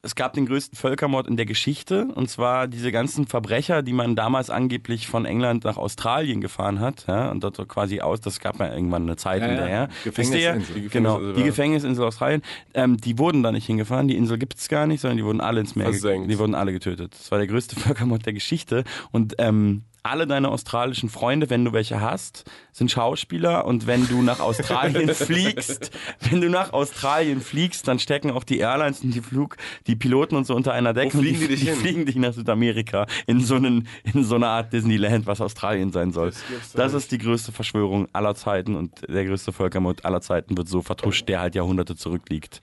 es 0.05 0.15
gab 0.15 0.35
den 0.35 0.47
größten 0.47 0.77
Völkermord 0.77 1.27
in 1.27 1.37
der 1.37 1.47
Geschichte, 1.47 2.07
und 2.15 2.29
zwar 2.31 2.69
diese 2.69 2.93
ganzen 2.93 3.27
Verbrecher, 3.27 3.83
die 3.83 3.93
man 3.93 4.15
damals 4.17 4.51
angeblich 4.51 5.07
von 5.07 5.25
England 5.25 5.65
nach 5.65 5.77
Australien 5.77 6.41
gefahren 6.41 6.79
hat, 6.81 7.07
ja, 7.09 7.31
und 7.31 7.43
dort 7.43 7.57
so 7.57 7.65
quasi 7.67 8.01
aus, 8.01 8.21
das 8.21 8.39
gab 8.41 8.61
ja 8.61 8.73
irgendwann 8.73 9.03
eine 9.03 9.17
Zeit 9.17 9.41
Ja, 9.41 9.47
ja. 9.47 9.53
hinterher. 9.53 9.89
Gefängnisinsel. 10.05 10.57
Wisst 10.61 10.71
ihr? 10.71 10.83
Die 10.83 10.89
Genau, 10.89 11.15
Gefängnisinsel 11.19 11.35
die 11.43 11.43
Gefängnisinsel 11.49 12.05
Australien, 12.05 12.43
ähm, 12.75 12.97
die 12.99 13.19
wurden 13.19 13.43
da 13.43 13.51
nicht 13.53 13.67
hingefahren, 13.67 14.07
die 14.09 14.17
Insel 14.17 14.39
gibt 14.39 14.57
es 14.59 14.69
gar 14.69 14.87
nicht, 14.87 15.01
sondern 15.01 15.17
die 15.17 15.25
wurden 15.25 15.41
alle 15.41 15.61
ins 15.61 15.75
Meer, 15.75 15.87
Versenkt. 15.87 16.31
die 16.31 16.39
wurden 16.39 16.55
alle 16.55 16.73
getötet. 16.73 17.15
Das 17.15 17.31
war 17.31 17.39
der 17.39 17.47
größte 17.47 17.75
Völkermord 17.81 18.27
der 18.27 18.33
Geschichte 18.35 18.85
und 19.11 19.35
ähm, 19.39 19.83
alle 20.05 20.27
deine 20.27 20.51
australischen 20.51 21.09
Freunde, 21.09 21.49
wenn 21.49 21.65
du 21.65 21.73
welche 21.73 21.99
hast, 21.99 22.45
sind 22.73 22.91
Schauspieler 22.91 23.65
und 23.65 23.87
wenn 23.87 24.07
du 24.07 24.21
nach 24.21 24.39
Australien 24.39 25.09
fliegst, 25.15 25.91
wenn 26.21 26.43
du 26.43 26.51
nach 26.51 26.75
Australien 26.75 27.41
fliegst, 27.41 27.89
dann 27.89 27.99
stecken 27.99 28.31
auch 28.31 28.45
die 28.45 28.59
Airlines 28.59 29.01
und 29.01 29.15
die 29.15 29.23
Flug, 29.23 29.57
die 29.87 29.97
Piloten 29.97 30.37
und 30.37 30.47
so 30.47 30.55
unter 30.55 30.75
einer 30.75 30.93
Decke 30.93 31.17
fliegen 31.19 31.37
und 31.37 31.43
die 31.45 31.49
dich 31.49 31.61
die 31.61 31.67
hin? 31.71 31.77
fliegen 31.77 32.07
dich 32.07 32.17
nach 32.17 32.35
Südamerika 32.35 33.07
in 33.27 33.41
so 33.41 33.55
einen 33.55 33.89
in 34.05 34.25
so 34.25 34.35
eine 34.35 34.49
Art 34.49 34.75
Disneyland, 34.75 35.27
was 35.27 35.41
Australien 35.41 35.91
sein 35.91 36.13
soll. 36.13 36.31
Das 36.31 36.73
Das 36.75 36.93
ist 36.93 37.11
die 37.11 37.19
größte 37.19 37.53
Verschwörung 37.53 38.07
aller 38.13 38.35
Zeiten 38.35 38.77
und 38.77 39.09
der 39.09 39.25
größte 39.25 39.53
Völkermord 39.53 40.05
aller 40.05 40.21
Zeiten 40.21 40.55
wird 40.59 40.69
so 40.69 40.83
vertuscht, 40.83 41.27
der 41.31 41.41
halt 41.41 41.55
Jahrhunderte 41.55 41.97
zurückliegt. 41.97 42.61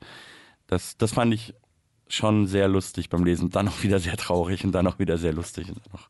Das 0.68 0.96
das 0.96 1.14
fand 1.14 1.34
ich 1.34 1.56
schon 2.08 2.46
sehr 2.46 2.68
lustig 2.68 3.10
beim 3.10 3.24
Lesen, 3.24 3.50
dann 3.50 3.68
auch 3.68 3.82
wieder 3.82 3.98
sehr 3.98 4.18
traurig 4.18 4.64
und 4.64 4.74
dann 4.74 4.86
auch 4.86 5.00
wieder 5.00 5.18
sehr 5.18 5.34
lustig 5.34 5.70
und 5.70 5.78
dann 5.78 6.00
auch 6.00 6.08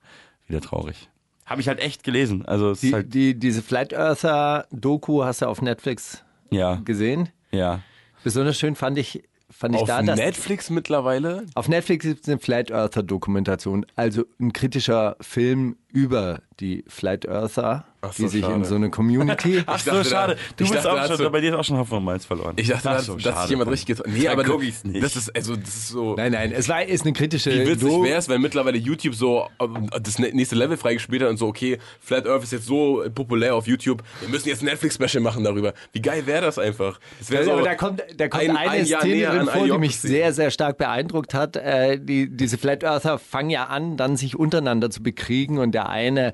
wieder 0.48 0.60
traurig. 0.60 1.10
Habe 1.46 1.62
ich 1.62 1.68
halt 1.68 1.80
echt 1.80 2.04
gelesen. 2.04 2.46
Also 2.46 2.72
es 2.72 2.84
ist 2.84 2.90
Die, 2.90 2.94
halt 2.94 3.14
die, 3.14 3.38
diese 3.38 3.62
Flat 3.62 3.94
Earther 3.94 4.66
Doku 4.72 5.24
hast 5.24 5.42
du 5.42 5.48
auf 5.48 5.62
Netflix 5.62 6.24
ja, 6.50 6.76
gesehen. 6.76 7.30
ja. 7.52 7.82
Besonders 8.24 8.58
schön 8.60 8.76
fand 8.76 8.98
ich, 9.00 9.24
fand 9.50 9.74
ich 9.76 9.82
Auf 9.82 9.88
da, 9.88 10.02
dass 10.04 10.18
Netflix 10.20 10.70
mittlerweile? 10.70 11.46
auf 11.56 11.68
Netflix 11.68 12.06
gibt 12.06 12.22
es 12.22 12.30
eine 12.30 12.40
Flat 12.40 12.70
Earther 12.70 13.02
Dokumentation, 13.04 13.86
also 13.96 14.26
ein 14.40 14.54
kritischer 14.54 15.16
Film 15.22 15.76
über 15.94 16.42
die 16.60 16.84
Flat 16.88 17.26
Earther, 17.26 17.86
Ach 18.02 18.14
so, 18.14 18.24
die 18.24 18.30
sich 18.30 18.44
in 18.44 18.50
schade. 18.50 18.66
so 18.66 18.76
eine 18.76 18.90
Community. 18.92 19.64
Ach 19.66 19.80
so, 19.80 20.04
schade. 20.04 20.38
Du 20.58 20.64
bist 20.64 20.76
dachte, 20.86 20.92
auch 21.14 21.18
schon, 21.18 21.32
bei 21.32 21.42
dir 21.42 21.50
ist 21.54 21.56
auch 21.56 21.64
schon 21.64 21.78
Hopfen 21.78 21.98
und 21.98 22.04
Malz 22.06 22.26
verloren. 22.26 22.54
Ich 22.58 22.68
dachte, 22.68 22.90
Ach 22.90 22.96
dass, 22.98 23.06
so, 23.08 23.16
dass 23.16 23.24
schade. 23.24 23.42
sich 23.42 23.50
jemand 23.50 23.72
richtig 23.72 23.88
getroffen 23.98 24.14
Nee, 24.14 24.28
aber 24.28 24.44
guck 24.44 24.64
ich's 24.64 24.84
nicht. 24.84 25.04
das 25.04 25.16
ist 25.16 25.36
also 25.36 25.56
das 25.56 25.70
ist 25.70 25.88
so. 25.90 26.16
Nein, 26.16 26.32
nein, 26.34 26.52
es 26.52 26.70
war 26.70 26.84
ist 26.84 27.04
eine 27.04 27.14
kritische 27.14 27.52
Wie 27.52 27.68
witzig 27.68 27.88
wäre 28.04 28.18
es, 28.20 28.30
wenn 28.30 28.42
mittlerweile 28.42 28.78
YouTube 28.78 29.16
so 29.16 29.48
ähm, 29.60 29.90
das 30.02 30.20
nä- 30.20 30.34
nächste 30.34 30.56
Level 30.56 30.78
freigespielt 30.78 31.24
hat 31.24 31.30
und 31.30 31.38
so, 31.38 31.48
okay, 31.48 31.80
Flat 32.00 32.28
Earth 32.28 32.44
ist 32.44 32.52
jetzt 32.52 32.66
so 32.68 33.04
populär 33.14 33.56
auf 33.56 33.66
YouTube, 33.68 34.04
wir 34.20 34.30
müssen 34.30 34.50
jetzt 34.50 34.62
ein 34.62 34.66
Netflix-Special 34.66 35.22
machen 35.22 35.44
darüber. 35.44 35.74
Wie 35.94 36.02
geil 36.02 36.26
wäre 36.28 36.42
das 36.42 36.60
einfach? 36.60 37.00
Das 37.20 37.32
wäre 37.32 37.44
so 37.44 37.52
aber 37.54 37.64
da 37.64 37.74
kommt, 37.76 38.04
da 38.18 38.28
kommt 38.28 38.44
ein- 38.44 38.56
eine 38.58 38.70
ein 38.72 38.86
Szene 38.86 39.46
vor, 39.52 39.66
die 39.66 39.78
mich 39.80 39.98
sehr, 40.00 40.32
sehr 40.34 40.52
stark 40.52 40.78
beeindruckt 40.78 41.34
hat. 41.34 41.56
Äh, 41.56 42.00
die, 42.00 42.30
diese 42.30 42.58
Flat 42.60 42.84
Earther 42.84 43.18
fangen 43.20 43.50
ja 43.50 43.66
an, 43.66 43.98
dann 43.98 44.16
sich 44.16 44.38
untereinander 44.38 44.90
zu 44.92 45.02
bekriegen 45.02 45.58
und 45.58 45.72
der 45.72 45.81
eine 45.90 46.34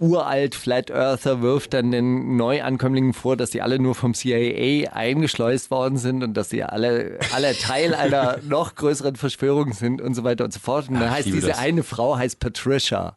uralt 0.00 0.54
Flat 0.54 0.90
Earther 0.90 1.42
wirft 1.42 1.74
dann 1.74 1.90
den 1.90 2.36
Neuankömmlingen 2.36 3.12
vor, 3.12 3.36
dass 3.36 3.50
die 3.50 3.62
alle 3.62 3.80
nur 3.80 3.96
vom 3.96 4.14
CIA 4.14 4.92
eingeschleust 4.92 5.72
worden 5.72 5.98
sind 5.98 6.22
und 6.22 6.34
dass 6.34 6.50
sie 6.50 6.62
alle, 6.62 7.18
alle 7.34 7.52
Teil 7.56 7.94
einer 7.94 8.38
noch 8.48 8.76
größeren 8.76 9.16
Verschwörung 9.16 9.72
sind 9.72 10.00
und 10.00 10.14
so 10.14 10.22
weiter 10.22 10.44
und 10.44 10.52
so 10.52 10.60
fort. 10.60 10.88
Und 10.88 10.94
dann 11.00 11.08
Ach, 11.08 11.14
heißt 11.16 11.26
diese 11.26 11.48
das. 11.48 11.58
eine 11.58 11.82
Frau 11.82 12.16
heißt 12.16 12.38
Patricia. 12.38 13.16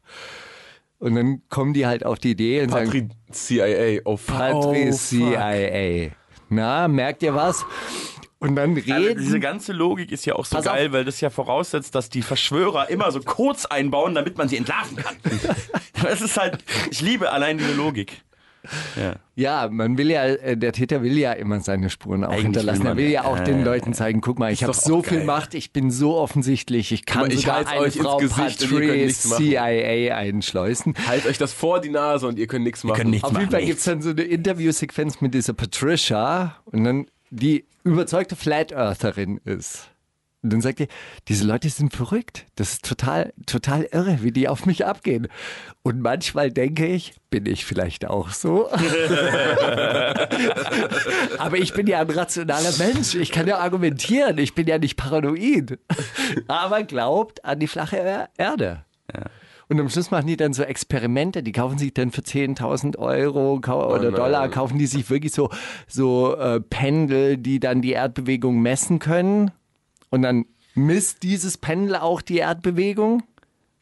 Und 0.97 1.15
dann 1.15 1.41
kommen 1.49 1.73
die 1.73 1.85
halt 1.85 2.05
auf 2.05 2.19
die 2.19 2.31
Idee 2.31 2.61
und 2.63 2.69
sagen, 2.69 2.85
Patri 2.85 3.09
CIA. 3.31 4.01
Oh, 4.05 4.17
fuck. 4.17 4.37
Patri 4.37 4.89
Oh. 4.89 4.95
CIA. 4.95 6.11
Na, 6.49 6.87
merkt 6.87 7.23
ihr 7.23 7.33
was? 7.33 7.63
Und 8.41 8.55
dann 8.55 8.75
Also 8.75 8.91
reden. 8.93 9.19
diese 9.21 9.39
ganze 9.39 9.71
Logik 9.71 10.11
ist 10.11 10.25
ja 10.25 10.35
auch 10.35 10.45
so 10.45 10.55
Pass 10.57 10.67
auf. 10.67 10.73
geil, 10.73 10.91
weil 10.91 11.05
das 11.05 11.21
ja 11.21 11.29
voraussetzt, 11.29 11.95
dass 11.95 12.09
die 12.09 12.23
Verschwörer 12.23 12.89
immer 12.89 13.11
so 13.11 13.21
kurz 13.21 13.65
einbauen, 13.65 14.13
damit 14.15 14.37
man 14.37 14.49
sie 14.49 14.57
entlarven 14.57 14.97
kann. 14.97 15.15
das 16.03 16.21
ist 16.21 16.37
halt, 16.37 16.57
ich 16.89 17.01
liebe 17.01 17.31
allein 17.31 17.57
diese 17.59 17.73
Logik. 17.73 18.23
Ja. 18.95 19.15
ja, 19.35 19.69
man 19.71 19.97
will 19.97 20.11
ja, 20.11 20.23
äh, 20.25 20.55
der 20.55 20.71
Täter 20.71 21.01
will 21.01 21.17
ja 21.17 21.33
immer 21.33 21.59
seine 21.61 21.89
Spuren 21.89 22.23
auch 22.23 22.29
Eigentlich 22.29 22.43
hinterlassen. 22.43 22.83
will 22.83 22.89
Er 22.91 22.97
will 22.97 23.09
ja 23.09 23.23
auch 23.23 23.39
äh, 23.39 23.43
den 23.43 23.63
Leuten 23.63 23.93
zeigen, 23.95 24.21
guck 24.21 24.37
mal, 24.37 24.51
ich 24.51 24.63
habe 24.63 24.73
so 24.73 25.01
viel 25.01 25.17
geil. 25.19 25.25
Macht, 25.25 25.55
ich 25.55 25.73
bin 25.73 25.89
so 25.89 26.15
offensichtlich, 26.15 26.91
ich 26.91 27.05
kann 27.07 27.21
mal, 27.21 27.33
ich 27.33 27.41
sogar 27.41 27.55
halt's 27.57 27.71
eine 27.71 27.81
euch 27.81 27.97
Frau 27.97 28.17
Gesicht 28.17 28.69
könnt. 28.69 29.13
CIA 29.15 30.15
einschleusen. 30.15 30.93
Halt 31.07 31.25
euch 31.25 31.39
das 31.39 31.53
vor 31.53 31.81
die 31.81 31.89
Nase 31.89 32.27
und 32.27 32.37
ihr 32.37 32.45
könnt 32.47 32.63
nichts 32.63 32.83
machen. 32.83 32.97
können 32.97 33.09
nichts 33.11 33.23
Auf 33.25 33.31
jeden 33.31 33.45
machen, 33.45 33.51
Fall 33.51 33.65
gibt 33.65 33.79
es 33.79 33.85
dann 33.85 34.01
so 34.03 34.11
eine 34.11 34.21
Interviewsequenz 34.21 35.21
mit 35.21 35.33
dieser 35.33 35.53
Patricia 35.53 36.57
und 36.65 36.83
dann 36.83 37.07
die 37.31 37.65
überzeugte 37.83 38.35
Flat 38.35 38.71
Eartherin 38.71 39.39
ist. 39.45 39.87
Und 40.43 40.53
dann 40.53 40.61
sagt 40.61 40.79
er, 40.79 40.87
diese 41.27 41.45
Leute 41.45 41.69
sind 41.69 41.95
verrückt. 41.95 42.47
Das 42.55 42.73
ist 42.73 42.83
total, 42.85 43.31
total 43.45 43.83
irre, 43.91 44.23
wie 44.23 44.31
die 44.31 44.47
auf 44.47 44.65
mich 44.65 44.87
abgehen. 44.87 45.27
Und 45.83 46.01
manchmal 46.01 46.49
denke 46.49 46.87
ich, 46.87 47.13
bin 47.29 47.45
ich 47.45 47.63
vielleicht 47.63 48.07
auch 48.07 48.31
so. 48.31 48.67
Aber 51.37 51.57
ich 51.57 51.73
bin 51.73 51.85
ja 51.87 51.99
ein 52.01 52.09
rationaler 52.09 52.71
Mensch. 52.79 53.13
Ich 53.15 53.31
kann 53.31 53.45
ja 53.47 53.59
argumentieren. 53.59 54.37
Ich 54.39 54.53
bin 54.55 54.65
ja 54.67 54.77
nicht 54.79 54.97
paranoid. 54.97 55.77
Aber 56.47 56.81
glaubt 56.83 57.45
an 57.45 57.59
die 57.59 57.67
flache 57.67 57.97
Er- 57.99 58.29
Erde. 58.37 58.83
Und 59.71 59.79
am 59.79 59.87
Schluss 59.87 60.11
machen 60.11 60.27
die 60.27 60.35
dann 60.35 60.51
so 60.51 60.63
Experimente, 60.63 61.43
die 61.43 61.53
kaufen 61.53 61.77
sich 61.77 61.93
dann 61.93 62.11
für 62.11 62.19
10.000 62.19 62.97
Euro 62.97 63.57
kau 63.61 63.95
oder. 63.95 64.11
Dollar, 64.11 64.49
kaufen 64.49 64.77
die 64.77 64.85
sich 64.85 65.09
wirklich 65.09 65.31
so, 65.31 65.49
so 65.87 66.35
äh, 66.35 66.59
Pendel, 66.59 67.37
die 67.37 67.61
dann 67.61 67.81
die 67.81 67.93
Erdbewegung 67.93 68.61
messen 68.61 68.99
können. 68.99 69.51
Und 70.09 70.23
dann 70.23 70.43
misst 70.75 71.23
dieses 71.23 71.57
Pendel 71.57 71.95
auch 71.95 72.21
die 72.21 72.39
Erdbewegung. 72.39 73.23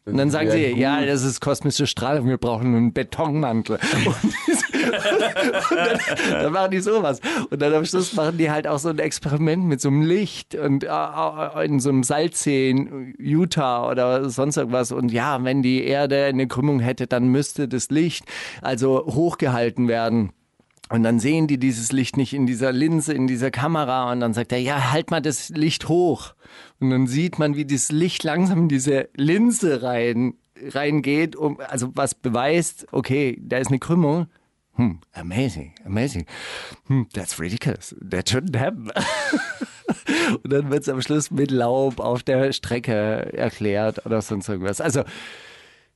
Und 0.04 0.16
dann 0.16 0.30
sagen 0.30 0.46
Ja, 0.46 0.54
sie, 0.54 0.68
gut. 0.70 0.78
ja, 0.78 1.04
das 1.04 1.24
ist 1.24 1.40
kosmische 1.40 1.88
Strahlung, 1.88 2.28
wir 2.28 2.38
brauchen 2.38 2.68
einen 2.76 2.92
Betonmantel. 2.92 3.80
Und, 4.06 4.06
und 4.06 4.69
dann, 4.90 6.42
dann 6.42 6.52
machen 6.52 6.70
die 6.70 6.80
sowas. 6.80 7.20
Und 7.50 7.60
dann 7.60 7.74
am 7.74 7.84
Schluss 7.84 8.14
machen 8.14 8.38
die 8.38 8.50
halt 8.50 8.66
auch 8.66 8.78
so 8.78 8.88
ein 8.88 8.98
Experiment 8.98 9.64
mit 9.64 9.80
so 9.80 9.88
einem 9.88 10.02
Licht 10.02 10.54
und 10.54 10.84
äh, 10.84 10.88
äh, 10.88 11.64
in 11.64 11.80
so 11.80 11.90
einem 11.90 12.02
Salzsee 12.02 12.70
in 12.70 13.14
Utah 13.18 13.90
oder 13.90 14.28
sonst 14.30 14.56
irgendwas. 14.56 14.92
Und 14.92 15.12
ja, 15.12 15.42
wenn 15.44 15.62
die 15.62 15.84
Erde 15.84 16.24
eine 16.24 16.46
Krümmung 16.46 16.80
hätte, 16.80 17.06
dann 17.06 17.28
müsste 17.28 17.68
das 17.68 17.90
Licht 17.90 18.24
also 18.62 19.04
hochgehalten 19.06 19.88
werden. 19.88 20.30
Und 20.90 21.04
dann 21.04 21.20
sehen 21.20 21.46
die 21.46 21.58
dieses 21.58 21.92
Licht 21.92 22.16
nicht 22.16 22.34
in 22.34 22.46
dieser 22.46 22.72
Linse, 22.72 23.12
in 23.14 23.28
dieser 23.28 23.52
Kamera. 23.52 24.10
Und 24.10 24.20
dann 24.20 24.34
sagt 24.34 24.50
er, 24.50 24.58
ja, 24.58 24.90
halt 24.90 25.12
mal 25.12 25.22
das 25.22 25.48
Licht 25.50 25.88
hoch. 25.88 26.34
Und 26.80 26.90
dann 26.90 27.06
sieht 27.06 27.38
man, 27.38 27.54
wie 27.54 27.64
das 27.64 27.92
Licht 27.92 28.24
langsam 28.24 28.62
in 28.62 28.68
diese 28.68 29.08
Linse 29.14 29.84
rein, 29.84 30.34
reingeht, 30.60 31.36
um, 31.36 31.60
also 31.60 31.90
was 31.94 32.14
beweist, 32.16 32.88
okay, 32.90 33.40
da 33.40 33.58
ist 33.58 33.68
eine 33.68 33.78
Krümmung. 33.78 34.26
Hm, 34.74 35.00
amazing, 35.12 35.74
amazing. 35.84 36.26
Hm, 36.86 37.08
that's 37.12 37.38
ridiculous. 37.38 37.94
That 38.00 38.28
shouldn't 38.28 38.56
happen. 38.56 38.90
Und 40.42 40.52
dann 40.52 40.70
wird 40.70 40.82
es 40.82 40.88
am 40.88 41.02
Schluss 41.02 41.30
mit 41.30 41.50
Laub 41.50 42.00
auf 42.00 42.22
der 42.22 42.52
Strecke 42.52 43.32
erklärt 43.32 44.06
oder 44.06 44.22
sonst 44.22 44.48
irgendwas. 44.48 44.80
Also 44.80 45.02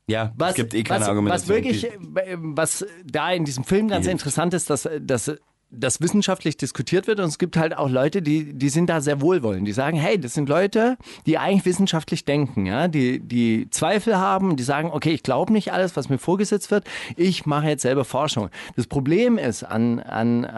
Ja, 0.06 0.32
was, 0.36 0.50
es 0.50 0.56
gibt 0.56 0.74
eh 0.74 0.82
keine 0.82 1.06
was, 1.06 1.30
was 1.30 1.48
wirklich, 1.48 1.84
äh, 1.84 2.36
was 2.38 2.84
da 3.04 3.30
in 3.32 3.44
diesem 3.44 3.64
Film 3.64 3.88
ganz 3.88 4.06
interessant 4.06 4.52
ist, 4.52 4.68
dass, 4.68 4.88
dass 5.00 5.32
das 5.76 6.00
wissenschaftlich 6.00 6.56
diskutiert 6.56 7.06
wird 7.06 7.20
und 7.20 7.26
es 7.26 7.38
gibt 7.38 7.56
halt 7.56 7.76
auch 7.76 7.88
Leute, 7.88 8.22
die, 8.22 8.52
die 8.52 8.68
sind 8.68 8.88
da 8.88 9.00
sehr 9.00 9.20
wohlwollend. 9.20 9.66
Die 9.66 9.72
sagen, 9.72 9.96
hey, 9.96 10.18
das 10.18 10.34
sind 10.34 10.48
Leute, 10.48 10.96
die 11.26 11.38
eigentlich 11.38 11.64
wissenschaftlich 11.64 12.24
denken, 12.24 12.66
ja, 12.66 12.88
die, 12.88 13.20
die 13.20 13.68
Zweifel 13.70 14.16
haben, 14.16 14.56
die 14.56 14.62
sagen, 14.62 14.90
okay, 14.92 15.10
ich 15.12 15.22
glaube 15.22 15.52
nicht 15.52 15.72
alles, 15.72 15.96
was 15.96 16.08
mir 16.08 16.18
vorgesetzt 16.18 16.70
wird, 16.70 16.84
ich 17.16 17.46
mache 17.46 17.68
jetzt 17.68 17.82
selber 17.82 18.04
Forschung. 18.04 18.50
Das 18.76 18.86
Problem 18.86 19.38
ist 19.38 19.62
an, 19.64 20.00
an, 20.00 20.44
äh, 20.44 20.48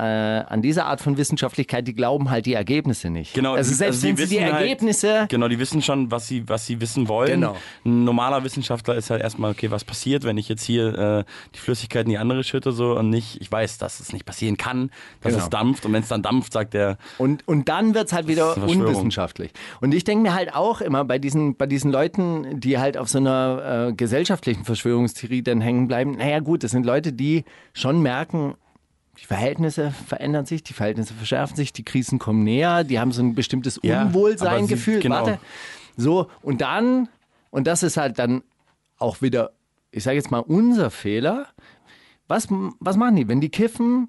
an 0.48 0.62
dieser 0.62 0.86
Art 0.86 1.00
von 1.00 1.16
Wissenschaftlichkeit, 1.16 1.86
die 1.88 1.94
glauben 1.94 2.30
halt 2.30 2.46
die 2.46 2.54
Ergebnisse 2.54 3.10
nicht. 3.10 3.34
Genau, 3.34 3.54
also 3.54 3.74
selbst 3.74 4.02
die 4.02 4.08
wenn 4.08 4.16
sie 4.16 4.36
die 4.36 4.40
halt- 4.44 4.54
Ergebnisse 4.62 5.26
Genau, 5.28 5.48
die 5.48 5.58
wissen 5.58 5.82
schon, 5.82 6.10
was 6.10 6.26
sie, 6.28 6.48
was 6.48 6.66
sie 6.66 6.80
wissen 6.80 7.08
wollen. 7.08 7.40
Genau. 7.40 7.56
Ein 7.84 8.04
normaler 8.04 8.44
Wissenschaftler 8.44 8.94
ist 8.94 9.10
halt 9.10 9.22
erstmal, 9.22 9.50
okay, 9.50 9.70
was 9.70 9.84
passiert, 9.84 10.24
wenn 10.24 10.38
ich 10.38 10.48
jetzt 10.48 10.62
hier 10.64 10.96
äh, 10.98 11.24
die 11.54 11.58
Flüssigkeit 11.58 12.04
in 12.06 12.10
die 12.10 12.18
andere 12.18 12.44
schütte 12.44 12.72
so 12.72 12.96
und 12.98 13.10
nicht, 13.10 13.40
ich 13.40 13.50
weiß, 13.50 13.78
dass 13.78 14.00
es 14.00 14.12
nicht 14.12 14.24
passieren 14.24 14.56
kann, 14.56 14.90
dass 15.20 15.32
Genau. 15.32 15.44
es 15.44 15.50
dampft 15.50 15.86
und 15.86 15.92
wenn 15.92 16.02
es 16.02 16.08
dann 16.08 16.22
dampft, 16.22 16.52
sagt 16.52 16.74
der, 16.74 16.98
Und, 17.18 17.46
und 17.48 17.68
dann 17.68 17.94
wird's 17.94 18.12
halt 18.12 18.28
wieder 18.28 18.56
unwissenschaftlich. 18.56 19.52
Und 19.80 19.92
ich 19.94 20.04
denke 20.04 20.22
mir 20.22 20.34
halt 20.34 20.54
auch 20.54 20.80
immer 20.80 21.04
bei 21.04 21.18
diesen, 21.18 21.56
bei 21.56 21.66
diesen 21.66 21.90
Leuten, 21.90 22.60
die 22.60 22.78
halt 22.78 22.96
auf 22.96 23.08
so 23.08 23.18
einer 23.18 23.88
äh, 23.88 23.92
gesellschaftlichen 23.92 24.64
Verschwörungstheorie 24.64 25.42
dann 25.42 25.60
hängen 25.60 25.88
bleiben, 25.88 26.16
naja 26.16 26.40
gut, 26.40 26.62
das 26.64 26.70
sind 26.70 26.86
Leute, 26.86 27.12
die 27.12 27.44
schon 27.72 28.02
merken, 28.02 28.54
die 29.20 29.24
Verhältnisse 29.24 29.92
verändern 30.06 30.44
sich, 30.44 30.62
die 30.62 30.74
Verhältnisse 30.74 31.14
verschärfen 31.14 31.56
sich, 31.56 31.72
die 31.72 31.84
Krisen 31.84 32.18
kommen 32.18 32.44
näher, 32.44 32.84
die 32.84 33.00
haben 33.00 33.12
so 33.12 33.22
ein 33.22 33.34
bestimmtes 33.34 33.80
Ja, 33.82 34.02
Unwohlsein 34.02 34.66
gefühlt. 34.66 35.02
genau. 35.02 35.16
Warte. 35.26 35.38
So, 35.96 36.28
und 36.42 36.60
dann, 36.60 37.08
und 37.50 37.66
das 37.66 37.82
ist 37.82 37.96
halt 37.96 38.18
dann 38.18 38.42
auch 38.98 39.22
wieder, 39.22 39.52
ich 39.90 40.04
sage 40.04 40.16
jetzt 40.16 40.30
mal, 40.30 40.40
unser 40.40 40.90
Fehler. 40.90 41.46
Was, 42.28 42.48
was 42.80 42.96
machen 42.96 43.16
die? 43.16 43.28
Wenn 43.28 43.40
die 43.40 43.48
kiffen 43.48 44.08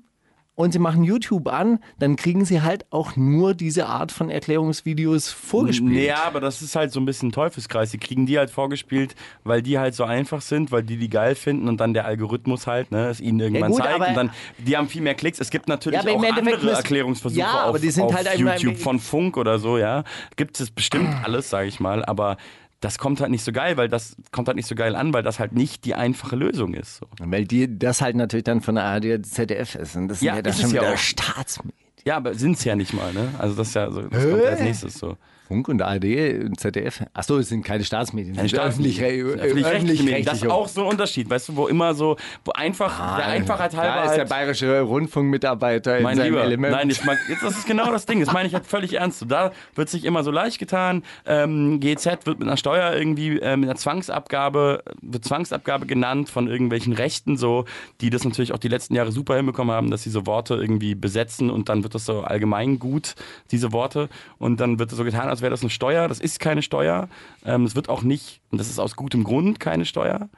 und 0.57 0.71
sie 0.71 0.79
machen 0.79 1.03
YouTube 1.03 1.47
an, 1.47 1.77
dann 1.99 2.15
kriegen 2.15 2.43
sie 2.43 2.63
halt 2.63 2.87
auch 2.91 3.15
nur 3.15 3.53
diese 3.53 3.85
Art 3.85 4.11
von 4.11 4.31
Erklärungsvideos 4.31 5.29
vorgespielt. 5.31 6.03
Ja, 6.03 6.23
aber 6.25 6.39
das 6.41 6.63
ist 6.63 6.75
halt 6.75 6.91
so 6.91 6.99
ein 6.99 7.05
bisschen 7.05 7.31
Teufelskreis. 7.31 7.91
Die 7.91 7.99
kriegen 7.99 8.25
die 8.25 8.39
halt 8.39 8.49
vorgespielt, 8.49 9.13
weil 9.43 9.61
die 9.61 9.77
halt 9.77 9.93
so 9.93 10.03
einfach 10.03 10.41
sind, 10.41 10.71
weil 10.71 10.81
die 10.81 10.97
die 10.97 11.09
geil 11.09 11.35
finden 11.35 11.69
und 11.69 11.77
dann 11.79 11.93
der 11.93 12.05
Algorithmus 12.05 12.65
halt, 12.65 12.91
ne, 12.91 13.07
es 13.07 13.21
ihnen 13.21 13.39
irgendwann 13.39 13.71
gut, 13.71 13.83
zeigt 13.83 13.99
und 14.07 14.15
dann, 14.15 14.31
die 14.57 14.75
haben 14.75 14.89
viel 14.89 15.03
mehr 15.03 15.13
Klicks. 15.13 15.39
Es 15.39 15.51
gibt 15.51 15.67
natürlich 15.69 16.01
Ja, 16.03 16.11
auch 16.11 16.23
andere 16.23 16.43
müssen- 16.57 16.69
Erklärungsversuche 16.69 17.39
Ja, 17.39 17.51
aber 17.59 17.71
auf, 17.75 17.79
die 17.81 17.91
sind 17.91 18.05
auf 18.05 18.15
halt 18.15 18.39
YouTube 18.39 18.77
von 18.77 18.99
Funk 18.99 19.37
oder 19.37 19.59
so, 19.59 19.77
ja. 19.77 20.03
Gibt 20.37 20.59
es 20.59 20.71
bestimmt 20.71 21.07
alles, 21.23 21.51
sage 21.51 21.67
ich 21.67 21.79
mal, 21.79 22.03
aber 22.03 22.35
das 22.79 22.97
kommt 22.99 23.21
halt 23.21 23.31
nicht 23.31 23.43
so 23.43 23.51
geil, 23.51 23.77
weil 23.77 23.89
das 23.89 24.15
kommt 24.31 24.47
halt 24.47 24.55
nicht 24.55 24.67
so 24.67 24.75
geil 24.75 24.95
an, 24.95 25.13
weil 25.13 25.23
das 25.23 25.39
halt 25.39 25.53
nicht 25.53 25.85
die 25.85 25.95
einfache 25.95 26.35
Lösung 26.35 26.73
ist. 26.73 26.97
So. 26.97 27.07
Weil 27.19 27.45
die 27.45 27.79
das 27.79 28.01
halt 28.01 28.15
natürlich 28.15 28.43
dann 28.43 28.61
von 28.61 28.75
der 28.75 28.83
ARD 28.83 29.25
ZDF 29.25 29.75
ist. 29.75 29.95
Und 29.95 30.09
das 30.09 30.19
sind 30.19 30.27
Ja, 30.27 30.35
ja, 30.35 30.41
dann 30.41 30.53
ist 30.53 30.59
schon 30.59 30.67
es 30.67 30.73
ja 30.73 30.81
wieder 30.81 30.93
auch. 30.93 30.97
Staatsmedien. 30.97 31.73
Ja, 32.05 32.17
aber 32.17 32.35
sind's 32.35 32.63
ja 32.63 32.75
nicht 32.75 32.93
mal, 32.93 33.13
ne? 33.13 33.33
Also 33.37 33.55
das 33.55 33.69
ist 33.69 33.73
ja 33.73 33.91
so, 33.91 34.01
das 34.01 34.23
kommt 34.23 34.43
ja 34.43 34.49
als 34.49 34.61
nächstes 34.61 34.93
so. 34.97 35.17
Funk 35.47 35.67
und 35.69 35.81
ARD 35.81 36.43
und 36.45 36.59
ZDF. 36.59 37.03
Achso, 37.13 37.37
es 37.37 37.49
sind 37.49 37.63
keine 37.63 37.83
Staatsmedien. 37.83 38.35
Keine 38.35 38.49
Staatsmedien. 38.49 39.03
öffentlich- 39.05 39.41
Öffentlich-rechtliche 39.41 40.03
Medien. 40.03 40.25
Das 40.25 40.41
ist 40.43 40.49
auch 40.49 40.67
so 40.67 40.81
ein 40.81 40.87
Unterschied, 40.87 41.29
weißt 41.29 41.49
du, 41.49 41.55
wo 41.55 41.67
immer 41.67 41.93
so, 41.93 42.17
wo 42.43 42.51
einfach, 42.51 43.17
der 43.17 43.27
Einfachheit 43.27 43.75
halber 43.75 43.95
Da 43.95 44.03
ist 44.03 44.11
der 44.11 44.19
halt, 44.19 44.29
bayerische 44.29 44.81
Rundfunkmitarbeiter 44.81 45.97
in 45.97 46.03
mein 46.03 46.17
seinem 46.17 46.31
Lieber, 46.33 46.43
Element. 46.43 46.73
nein, 46.73 46.89
ich 46.89 47.03
mag, 47.05 47.17
jetzt, 47.29 47.43
das 47.43 47.57
ist 47.57 47.67
genau 47.67 47.91
das 47.91 48.05
Ding, 48.05 48.19
das 48.19 48.31
meine 48.33 48.47
ich 48.47 48.53
halt 48.53 48.65
völlig 48.65 48.93
ernst. 48.95 49.25
Da 49.27 49.51
wird 49.75 49.89
sich 49.89 50.05
immer 50.05 50.23
so 50.23 50.31
leicht 50.31 50.59
getan, 50.59 51.03
ähm, 51.25 51.79
GZ 51.79 52.25
wird 52.25 52.39
mit 52.39 52.47
einer 52.47 52.57
Steuer 52.57 52.93
irgendwie, 52.93 53.39
äh, 53.39 53.55
mit 53.57 53.69
einer 53.69 53.77
Zwangsabgabe, 53.77 54.83
wird 55.01 55.23
Zwangsabgabe 55.25 55.85
genannt 55.85 56.29
von 56.29 56.47
irgendwelchen 56.47 56.93
Rechten 56.93 57.37
so, 57.37 57.65
die 58.01 58.09
das 58.09 58.23
natürlich 58.23 58.53
auch 58.53 58.57
die 58.59 58.67
letzten 58.67 58.95
Jahre 58.95 59.11
super 59.11 59.35
hinbekommen 59.35 59.73
haben, 59.75 59.91
dass 59.91 60.03
sie 60.03 60.09
so 60.09 60.25
Worte 60.25 60.55
irgendwie 60.55 60.95
besetzen 60.95 61.49
und 61.49 61.69
dann 61.69 61.83
wird 61.83 61.95
das 61.95 62.05
so 62.05 62.21
allgemein 62.21 62.79
gut, 62.79 63.15
diese 63.51 63.71
Worte, 63.71 64.09
und 64.39 64.59
dann 64.59 64.79
wird 64.79 64.91
so 64.91 65.03
getan, 65.03 65.29
als 65.29 65.36
wäre 65.41 65.51
das 65.51 65.61
eine 65.61 65.69
Steuer. 65.69 66.07
Das 66.07 66.19
ist 66.19 66.39
keine 66.39 66.61
Steuer. 66.61 67.09
Ähm, 67.45 67.65
es 67.65 67.75
wird 67.75 67.89
auch 67.89 68.01
nicht, 68.01 68.41
und 68.51 68.59
das 68.59 68.69
ist 68.69 68.79
aus 68.79 68.95
gutem 68.95 69.23
Grund 69.23 69.59
keine 69.59 69.85
Steuer. 69.85 70.29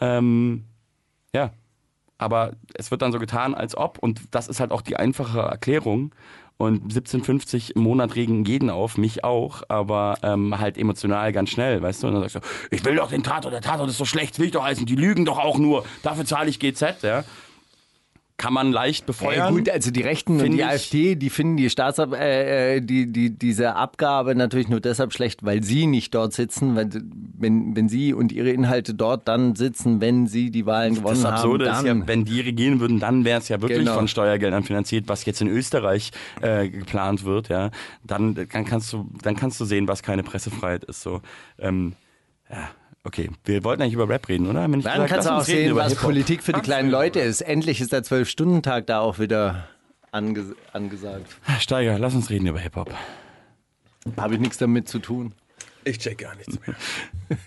Ähm, 0.00 0.64
ja, 1.34 1.50
aber 2.18 2.52
es 2.74 2.90
wird 2.90 3.02
dann 3.02 3.12
so 3.12 3.18
getan, 3.18 3.54
als 3.54 3.76
ob, 3.76 3.98
und 3.98 4.22
das 4.30 4.48
ist 4.48 4.60
halt 4.60 4.70
auch 4.70 4.82
die 4.82 4.96
einfache 4.96 5.40
Erklärung. 5.40 6.14
Und 6.56 6.92
17,50 6.92 7.72
im 7.72 7.82
Monat 7.82 8.14
regen 8.14 8.44
jeden 8.44 8.70
auf, 8.70 8.96
mich 8.96 9.24
auch, 9.24 9.64
aber 9.68 10.18
ähm, 10.22 10.56
halt 10.56 10.78
emotional 10.78 11.32
ganz 11.32 11.50
schnell, 11.50 11.82
weißt 11.82 12.02
du? 12.02 12.06
Und 12.06 12.14
dann 12.14 12.22
sagst 12.22 12.36
du, 12.36 12.40
ich 12.70 12.84
will 12.84 12.94
doch 12.94 13.10
den 13.10 13.24
Tatort, 13.24 13.52
der 13.52 13.60
Tatort 13.60 13.90
ist 13.90 13.98
so 13.98 14.04
schlecht, 14.04 14.38
will 14.38 14.46
ich 14.46 14.52
doch 14.52 14.62
heißen, 14.62 14.86
die 14.86 14.94
lügen 14.94 15.24
doch 15.24 15.38
auch 15.38 15.58
nur, 15.58 15.84
dafür 16.04 16.24
zahle 16.24 16.48
ich 16.48 16.60
GZ, 16.60 17.02
ja. 17.02 17.24
Kann 18.36 18.52
man 18.52 18.72
leicht 18.72 19.02
Ja, 19.02 19.06
befeuern. 19.06 19.54
gut, 19.54 19.68
also 19.70 19.92
die 19.92 20.02
Rechten 20.02 20.40
und 20.40 20.50
die 20.50 20.58
ich- 20.58 20.64
AfD, 20.66 21.14
die 21.14 21.30
finden 21.30 21.56
die 21.56 21.70
Staatsab 21.70 22.12
äh, 22.14 22.76
äh, 22.76 22.80
die, 22.80 23.06
die, 23.10 23.30
diese 23.30 23.76
Abgabe 23.76 24.34
natürlich 24.34 24.68
nur 24.68 24.80
deshalb 24.80 25.12
schlecht, 25.12 25.44
weil 25.44 25.62
sie 25.62 25.86
nicht 25.86 26.12
dort 26.16 26.32
sitzen, 26.32 26.74
weil, 26.74 26.88
wenn, 27.38 27.76
wenn 27.76 27.88
sie 27.88 28.12
und 28.12 28.32
ihre 28.32 28.50
Inhalte 28.50 28.92
dort 28.92 29.28
dann 29.28 29.54
sitzen, 29.54 30.00
wenn 30.00 30.26
sie 30.26 30.50
die 30.50 30.66
Wahlen 30.66 30.96
gewonnen 30.96 31.22
Das 31.22 31.24
Absurde 31.32 31.66
haben. 31.72 31.84
ist 31.84 31.88
Dann, 31.90 32.00
ja, 32.00 32.06
wenn 32.08 32.24
die 32.24 32.40
regieren 32.40 32.80
würden, 32.80 32.98
dann 32.98 33.24
wäre 33.24 33.38
es 33.38 33.48
ja 33.48 33.60
wirklich 33.62 33.78
Genau. 33.78 33.94
von 33.94 34.08
Steuergeldern 34.08 34.64
finanziert, 34.64 35.04
was 35.06 35.24
jetzt 35.26 35.40
in 35.40 35.46
Österreich 35.48 36.10
äh, 36.42 36.68
geplant 36.68 37.24
wird, 37.24 37.48
ja. 37.50 37.70
Dann, 38.02 38.34
dann 38.34 38.64
kannst 38.64 38.92
du, 38.92 39.08
dann 39.22 39.36
kannst 39.36 39.60
du 39.60 39.64
sehen, 39.64 39.86
was 39.86 40.02
keine 40.02 40.24
Pressefreiheit 40.24 40.82
ist. 40.84 41.02
So, 41.02 41.22
ähm, 41.60 41.92
ja, 42.50 42.68
okay. 43.04 43.30
Wir 43.44 43.64
wollten 43.64 43.82
eigentlich 43.82 43.94
über 43.94 44.08
Rap 44.08 44.28
reden, 44.28 44.46
oder? 44.48 44.60
Dann 44.62 44.72
gesagt, 44.72 45.08
kannst 45.08 45.28
du 45.28 45.32
auch 45.32 45.42
sehen, 45.44 45.70
über 45.70 45.80
was 45.80 45.92
Hip-Hop. 45.92 46.06
Politik 46.06 46.42
für 46.42 46.52
die 46.52 46.60
kleinen 46.60 46.90
Leute 46.90 47.20
ist. 47.20 47.40
Endlich 47.40 47.80
ist 47.80 47.92
der 47.92 48.02
Zwölf-Stunden-Tag 48.02 48.86
da 48.86 49.00
auch 49.00 49.18
wieder 49.18 49.68
ange 50.10 50.54
angesagt. 50.72 51.26
Steiger, 51.60 51.98
lass 51.98 52.14
uns 52.14 52.30
reden 52.30 52.46
über 52.46 52.60
Hip 52.60 52.76
Hop. 52.76 52.94
Habe 54.16 54.34
ich 54.34 54.40
nichts 54.40 54.58
damit 54.58 54.88
zu 54.88 54.98
tun. 54.98 55.32
Ich 55.84 55.98
check 55.98 56.18
gar 56.18 56.34
nichts 56.34 56.58
mehr. 56.66 56.76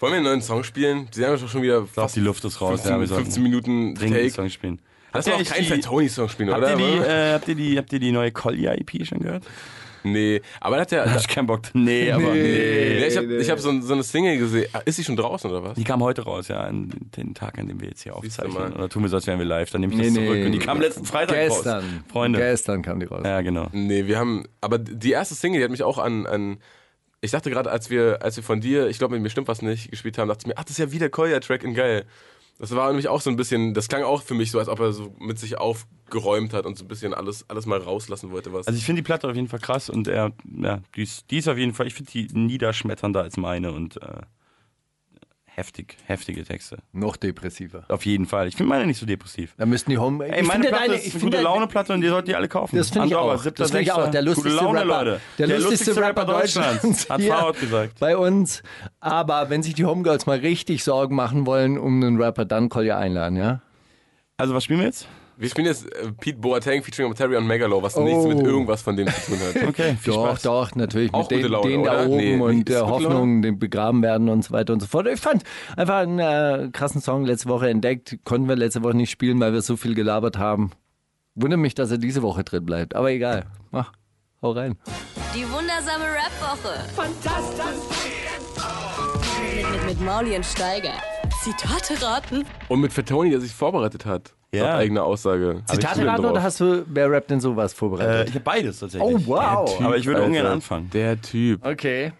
Wollen 0.00 0.12
wir 0.12 0.16
einen 0.18 0.24
neuen 0.26 0.42
Song 0.42 0.62
spielen? 0.62 1.08
Sie 1.10 1.24
haben 1.24 1.40
doch 1.40 1.48
schon 1.48 1.62
wieder 1.62 1.84
fast 1.86 2.14
die 2.14 2.20
Luft 2.20 2.44
ist 2.44 2.60
raus. 2.60 2.82
15, 2.82 2.90
ja, 2.92 3.00
wir 3.00 3.06
sollten 3.08 3.24
15 3.24 3.42
Minuten 3.42 3.94
Take. 3.96 4.30
Song 4.30 4.48
spielen. 4.48 4.78
Lass 5.12 5.24
doch 5.24 5.42
keinen 5.42 5.64
Fat 5.64 5.82
Tony 5.82 6.08
Song 6.08 6.28
spielen, 6.28 6.50
Habt 6.50 6.62
oder? 6.62 6.70
ihr, 6.70 6.76
die, 6.76 6.82
äh, 7.08 7.32
habt, 7.32 7.48
ihr 7.48 7.54
die, 7.54 7.78
habt 7.78 7.92
ihr 7.92 7.98
die 7.98 8.12
neue 8.12 8.30
Collier 8.30 8.78
EP 8.78 9.06
schon 9.06 9.20
gehört? 9.20 9.44
Nee, 10.02 10.40
aber 10.60 10.76
er 10.76 10.82
hat 10.82 10.92
ja. 10.92 11.04
Da 11.04 11.12
hab 11.12 11.20
ich 11.20 11.28
keinen 11.28 11.46
Bock. 11.46 11.62
Nee, 11.74 12.10
aber 12.12 12.32
nee. 12.34 12.42
Nee, 12.42 13.06
ich 13.06 13.16
habe 13.16 13.36
ich 13.36 13.50
hab 13.50 13.58
so, 13.58 13.80
so 13.80 13.92
eine 13.94 14.02
Single 14.02 14.38
gesehen. 14.38 14.68
Ah, 14.72 14.80
Ist 14.84 14.96
sie 14.96 15.04
schon 15.04 15.16
draußen 15.16 15.50
oder 15.50 15.62
was? 15.62 15.74
Die 15.74 15.84
kam 15.84 16.02
heute 16.02 16.22
raus, 16.22 16.48
ja, 16.48 16.60
an 16.60 16.90
den 17.16 17.34
Tag, 17.34 17.58
an 17.58 17.68
dem 17.68 17.80
wir 17.80 17.88
jetzt 17.88 18.02
hier 18.02 18.16
aufzeichnen. 18.16 18.54
mal. 18.54 18.72
Oder 18.72 18.88
tun 18.88 19.02
wir 19.02 19.08
so, 19.08 19.16
als 19.16 19.26
wären 19.26 19.38
wir 19.38 19.46
live, 19.46 19.70
dann 19.70 19.80
nehme 19.80 19.94
ich 19.94 20.00
das 20.00 20.14
zurück. 20.14 20.44
Und 20.46 20.52
die 20.52 20.58
kam 20.58 20.80
letzten 20.80 21.04
Freitag 21.04 21.36
Gestern. 21.36 21.84
raus. 21.84 21.92
Freunde. 22.12 22.38
Gestern 22.38 22.82
kam 22.82 23.00
die 23.00 23.06
raus. 23.06 23.22
Ja, 23.24 23.40
genau. 23.40 23.68
Nee, 23.72 24.06
wir 24.06 24.18
haben. 24.18 24.44
Aber 24.60 24.78
die 24.78 25.10
erste 25.12 25.34
Single, 25.34 25.58
die 25.60 25.64
hat 25.64 25.70
mich 25.70 25.82
auch 25.82 25.98
an. 25.98 26.26
an 26.26 26.58
ich 27.20 27.32
dachte 27.32 27.50
gerade, 27.50 27.70
als 27.70 27.90
wir, 27.90 28.22
als 28.22 28.36
wir 28.36 28.44
von 28.44 28.60
dir, 28.60 28.86
ich 28.88 28.98
glaube, 28.98 29.14
mit 29.14 29.22
mir 29.22 29.30
stimmt 29.30 29.48
was 29.48 29.60
nicht, 29.60 29.90
gespielt 29.90 30.18
haben, 30.18 30.28
dachte 30.28 30.42
ich 30.42 30.46
mir, 30.46 30.54
ach, 30.56 30.62
das 30.62 30.72
ist 30.72 30.78
ja 30.78 30.92
wieder 30.92 31.08
Kolja-Track 31.08 31.64
in 31.64 31.74
geil. 31.74 32.04
Das 32.58 32.74
war 32.74 32.88
nämlich 32.88 33.08
auch 33.08 33.20
so 33.20 33.30
ein 33.30 33.36
bisschen, 33.36 33.72
das 33.72 33.88
klang 33.88 34.02
auch 34.02 34.22
für 34.22 34.34
mich 34.34 34.50
so, 34.50 34.58
als 34.58 34.68
ob 34.68 34.80
er 34.80 34.92
so 34.92 35.14
mit 35.20 35.38
sich 35.38 35.58
aufgeräumt 35.58 36.52
hat 36.52 36.66
und 36.66 36.76
so 36.76 36.84
ein 36.84 36.88
bisschen 36.88 37.14
alles, 37.14 37.48
alles 37.48 37.66
mal 37.66 37.78
rauslassen 37.78 38.32
wollte, 38.32 38.52
was. 38.52 38.66
Also 38.66 38.76
ich 38.76 38.84
finde 38.84 39.02
die 39.02 39.06
Platte 39.06 39.28
auf 39.28 39.36
jeden 39.36 39.48
Fall 39.48 39.60
krass 39.60 39.88
und 39.88 40.08
er, 40.08 40.32
ja, 40.60 40.80
die 40.96 41.02
ist, 41.02 41.30
die 41.30 41.38
ist 41.38 41.48
auf 41.48 41.56
jeden 41.56 41.72
Fall, 41.72 41.86
ich 41.86 41.94
finde 41.94 42.10
die 42.10 42.26
niederschmetternder 42.32 43.22
als 43.22 43.36
meine 43.36 43.70
und 43.70 44.02
äh, 44.02 44.22
heftig, 45.58 45.96
heftige 46.06 46.44
Texte. 46.44 46.78
Noch 46.92 47.16
depressiver. 47.16 47.84
Auf 47.88 48.06
jeden 48.06 48.26
Fall. 48.26 48.46
Ich 48.46 48.54
finde 48.54 48.70
meine 48.70 48.86
nicht 48.86 48.98
so 48.98 49.06
depressiv. 49.06 49.54
Da 49.58 49.66
müssten 49.66 49.90
die 49.90 49.98
Home. 49.98 50.24
Ey, 50.24 50.42
ich 50.42 50.46
meine 50.46 50.68
Platte 50.68 50.94
ist 50.94 51.02
eine 51.02 51.10
finde 51.10 51.24
gute 51.24 51.40
Laune-Platte 51.42 51.92
und 51.92 52.00
die 52.00 52.08
sollten 52.08 52.28
die 52.28 52.36
alle 52.36 52.48
kaufen. 52.48 52.76
Das 52.76 52.90
finde 52.90 53.08
ich 53.08 53.16
auch. 53.16 53.36
7., 53.36 53.54
Das 53.56 53.70
finde 53.72 53.82
ich 53.82 53.92
auch. 53.92 54.08
Der 54.08 54.22
6.. 54.22 54.24
lustigste 54.24 54.50
Gute 54.50 54.64
Laune, 54.64 54.80
Rapper, 54.80 55.04
Leute. 55.04 55.20
der 55.38 55.58
lustigste 55.58 56.00
Rapper 56.00 56.24
Deutschlands. 56.24 57.10
Hat 57.10 57.20
Hier 57.20 57.32
Fahrrad 57.34 57.60
gesagt. 57.60 57.98
Bei 57.98 58.16
uns. 58.16 58.62
Aber 59.00 59.50
wenn 59.50 59.62
sich 59.62 59.74
die 59.74 59.84
Homegirls 59.84 60.26
mal 60.26 60.38
richtig 60.38 60.84
Sorgen 60.84 61.16
machen 61.16 61.44
wollen 61.44 61.76
um 61.76 62.02
einen 62.02 62.22
Rapper, 62.22 62.44
dann 62.44 62.68
Kolja 62.68 62.96
einladen, 62.96 63.36
ja? 63.36 63.60
Also 64.36 64.54
was 64.54 64.62
spielen 64.62 64.78
wir 64.78 64.86
jetzt? 64.86 65.08
Wir 65.38 65.48
spielen 65.48 65.66
jetzt 65.68 65.86
äh, 65.94 66.12
Pete 66.12 66.38
Boateng 66.38 66.82
featuring 66.82 67.10
Materion 67.10 67.46
Megalo, 67.46 67.82
was 67.82 67.96
Oh. 67.96 68.02
nichts 68.02 68.24
mit 68.26 68.40
irgendwas 68.40 68.82
von 68.82 68.96
dem 68.96 69.06
zu 69.08 69.30
tun 69.30 69.38
hat. 69.40 69.62
Okay, 69.68 69.96
viel 70.00 70.12
Doch, 70.12 70.26
Spaß. 70.26 70.42
doch, 70.42 70.74
natürlich. 70.74 71.14
Auch 71.14 71.30
mit 71.30 71.38
gute 71.38 71.42
den, 71.42 71.52
Laune, 71.52 71.70
denen 71.70 71.84
da 71.84 71.92
oder? 71.92 72.06
oben 72.08 72.16
Nee, 72.16 72.36
und 72.40 72.68
der 72.68 72.86
Hoffnung, 72.86 73.42
den 73.42 73.58
begraben 73.58 74.02
werden 74.02 74.28
und 74.28 74.44
so 74.44 74.50
weiter 74.52 74.72
und 74.72 74.80
so 74.80 74.86
fort. 74.86 75.06
Ich 75.06 75.20
fand 75.20 75.44
einfach 75.76 75.98
einen 75.98 76.18
äh, 76.18 76.68
krassen 76.72 77.00
Song 77.00 77.24
letzte 77.24 77.48
Woche 77.48 77.68
entdeckt. 77.70 78.18
Konnten 78.24 78.48
wir 78.48 78.56
letzte 78.56 78.82
Woche 78.82 78.94
nicht 78.96 79.10
spielen, 79.10 79.38
weil 79.40 79.52
wir 79.52 79.62
so 79.62 79.76
viel 79.76 79.94
gelabert 79.94 80.38
haben. 80.38 80.70
Wundert 81.36 81.60
mich, 81.60 81.74
dass 81.74 81.90
er 81.92 81.98
diese 81.98 82.22
Woche 82.22 82.42
drin 82.42 82.66
bleibt. 82.66 82.96
Aber 82.96 83.10
egal. 83.12 83.44
Mach, 83.70 83.92
hau 84.42 84.50
rein. 84.52 84.76
Die 85.36 85.44
wundersame 85.44 86.04
Rap-Woche. 86.04 86.84
Fantastisch. 86.96 88.08
Mit, 89.54 89.70
mit, 89.70 89.86
mit 89.86 90.00
Mauli 90.00 90.34
und 90.34 90.44
Steiger. 90.44 90.94
Zitate 91.42 92.02
raten. 92.04 92.44
Und 92.68 92.80
mit 92.80 92.92
Fatoni, 92.92 93.30
der 93.30 93.40
sich 93.40 93.52
vorbereitet 93.52 94.04
hat. 94.04 94.34
Ja. 94.52 94.64
Laut 94.64 94.74
eigener 94.80 95.04
Aussage. 95.04 95.62
Zitate 95.66 96.06
raten 96.06 96.24
oder 96.24 96.42
hast 96.42 96.60
du, 96.60 96.84
wer 96.88 97.10
rappt 97.10 97.30
denn 97.30 97.40
sowas 97.40 97.72
Äh, 97.72 97.76
vorbereitet? 97.76 98.28
ich 98.30 98.34
habe 98.34 98.44
beides 98.44 98.78
tatsächlich. 98.78 99.14
oh, 99.14 99.20
wow. 99.26 99.80
Aber 99.82 99.96
ich 99.98 100.06
würde 100.06 100.22
ungern 100.22 100.46
anfangen. 100.46 100.88
Der 100.90 101.20
Typ. 101.20 101.64
Okay. 101.66 102.12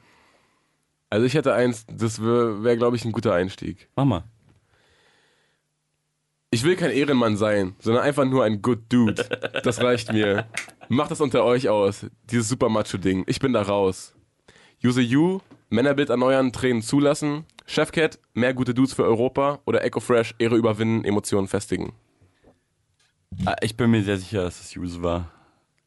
Also 1.11 1.25
ich 1.25 1.33
hätte 1.35 1.55
eins, 1.55 1.87
das 1.91 2.23
wäre, 2.23 2.63
wär, 2.63 2.77
glaube 2.77 2.97
ich, 2.97 3.05
ein 3.07 3.13
guter 3.13 3.33
Einstieg. 3.33 3.89
Mach 3.97 4.05
mal. 4.05 4.25
Ich 6.51 6.65
will 6.65 6.77
kein 6.77 6.91
Ehrenmann 6.91 7.37
sein, 7.37 7.75
sondern 7.79 8.03
einfach 8.05 8.25
nur 8.25 8.45
ein 8.45 8.63
Good 8.63 8.81
Dude. 8.91 9.25
Das 9.65 9.83
reicht 9.83 10.13
mir. 10.13 10.47
Macht 10.89 11.11
das 11.11 11.21
unter 11.21 11.45
euch 11.45 11.69
aus, 11.69 12.07
dieses 12.31 12.49
super 12.49 12.69
Macho-Ding. 12.71 13.25
Ich 13.27 13.39
bin 13.41 13.53
da 13.53 13.63
raus. 13.63 14.15
Use 14.85 15.01
You, 15.03 15.41
Männerbild 15.71 16.09
erneuern, 16.11 16.53
Tränen 16.53 16.81
zulassen. 16.83 17.45
Chefcat, 17.67 18.19
mehr 18.33 18.55
gute 18.55 18.73
Dudes 18.73 18.95
für 18.95 19.05
Europa. 19.05 19.61
Oder 19.67 19.85
Echo 19.85 20.01
Fresh, 20.01 20.35
Ehre 20.39 20.57
überwinden, 20.57 21.05
Emotionen 21.05 21.49
festigen. 21.49 21.93
Ah, 23.45 23.57
Ich 23.63 23.77
bin 23.77 23.91
mir 23.91 24.03
sehr 24.03 24.19
sicher, 24.19 24.43
dass 24.43 24.61
es 24.61 24.77
Use 24.77 25.03
war. 25.03 25.31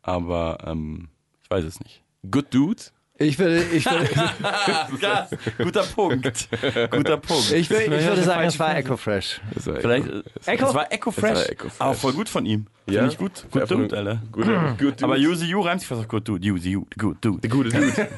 Aber 0.01 0.57
ähm, 0.65 1.09
ich 1.43 1.49
weiß 1.49 1.63
es 1.65 1.79
nicht. 1.79 2.01
Good 2.29 2.53
Dude? 2.53 2.81
Ich 3.17 3.37
würde, 3.37 3.61
ich 3.65 3.85
würde, 3.85 4.09
guter 5.63 5.83
Punkt. 5.83 6.49
Guter 6.89 7.17
Punkt. 7.17 7.51
ich 7.51 7.69
würde, 7.69 7.83
ich 7.83 8.05
würde 8.07 8.23
sagen, 8.23 8.47
es 8.47 8.57
war 8.57 8.75
Echo 8.75 8.97
Fresh. 8.97 9.41
Das 9.53 9.67
war 9.67 9.75
Vielleicht, 9.75 10.07
Echo. 10.47 10.67
Es 10.69 10.73
war 10.73 10.91
Echo 10.91 11.11
Fresh. 11.11 11.35
war 11.35 11.49
Echo 11.51 11.69
Fresh. 11.69 11.81
Aber 11.81 11.93
voll 11.93 12.13
gut 12.13 12.29
von 12.29 12.47
ihm. 12.47 12.65
Ja? 12.87 13.01
Finde 13.01 13.11
ich 13.13 13.17
gut. 13.19 13.45
Gut 13.51 13.69
dude, 13.69 13.95
Alter. 13.95 14.21
Good 14.31 14.47
Dude. 14.79 15.03
Aber 15.03 15.17
Use 15.17 15.45
You 15.45 15.61
reimt 15.61 15.81
sich 15.81 15.87
fast 15.87 16.01
auf 16.01 16.07
Good 16.07 16.27
Dude. 16.27 16.51
Use 16.51 16.67
You, 16.67 16.85
Good 16.97 17.17
Dude. 17.21 17.41
Der 17.41 17.49
gute 17.51 17.69
Dude. 17.69 18.09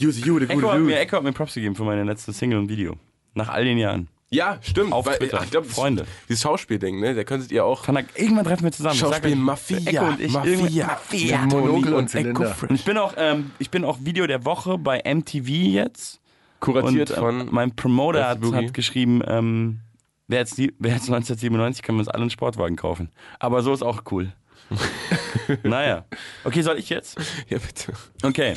Use 0.00 0.20
You, 0.26 0.40
der 0.40 0.50
Echo 0.50 0.60
gute 0.60 0.72
hat, 0.72 0.78
mir, 0.80 0.84
Dude. 0.86 0.98
Echo 0.98 1.16
hat 1.18 1.22
mir 1.22 1.32
Props 1.32 1.54
gegeben 1.54 1.76
für 1.76 1.84
meine 1.84 2.02
letzte 2.02 2.32
Single 2.32 2.58
und 2.58 2.68
Video. 2.68 2.96
Nach 3.34 3.48
all 3.48 3.64
den 3.64 3.78
Jahren. 3.78 4.08
Ja, 4.32 4.58
stimmt. 4.62 4.92
Auf 4.92 5.04
weil, 5.06 5.18
Twitter. 5.18 5.42
Ich 5.44 5.50
glaub, 5.50 5.66
Freunde. 5.66 6.06
Dieses 6.28 6.42
Schauspielding, 6.42 7.00
ne? 7.00 7.14
Da 7.14 7.22
könntet 7.22 7.52
ihr 7.52 7.64
auch. 7.66 7.82
Kann 7.84 7.96
er, 7.96 8.04
irgendwann 8.14 8.44
treffen 8.46 8.64
wir 8.64 8.72
zusammen. 8.72 8.96
Schauspiel 8.96 9.36
Mafia. 9.36 9.78
Echo 9.90 10.06
und 10.06 10.20
ich. 10.20 10.32
Mafia. 10.32 10.86
Mafia. 10.86 11.46
Toni 11.46 11.68
und 11.68 11.92
und. 11.92 12.14
Echo 12.14 12.44
Und 12.68 12.70
ich 12.74 12.84
bin 12.84 12.96
auch, 12.96 13.12
ähm, 13.18 13.50
ich 13.58 13.70
bin 13.70 13.84
auch 13.84 13.98
Video 14.00 14.26
der 14.26 14.44
Woche 14.46 14.78
bei 14.78 15.02
MTV 15.04 15.46
jetzt. 15.48 16.20
Kuratiert 16.60 17.10
und 17.10 17.16
von. 17.18 17.40
ähm, 17.40 17.48
mein 17.50 17.76
Promoter 17.76 18.26
hat, 18.26 18.38
hat 18.52 18.72
geschrieben, 18.72 19.20
ähm, 19.26 19.80
wer, 20.28 20.38
jetzt, 20.38 20.56
die- 20.56 20.72
wer 20.78 20.92
jetzt 20.92 21.08
1997 21.10 21.82
können 21.82 21.98
wir 21.98 22.00
uns 22.02 22.08
alle 22.08 22.22
einen 22.22 22.30
Sportwagen 22.30 22.76
kaufen. 22.76 23.10
Aber 23.38 23.62
so 23.62 23.72
ist 23.74 23.82
auch 23.82 24.02
cool. 24.12 24.32
naja. 25.62 26.04
Okay, 26.44 26.62
soll 26.62 26.78
ich 26.78 26.88
jetzt? 26.88 27.18
ja, 27.48 27.58
bitte. 27.58 27.92
Okay. 28.22 28.54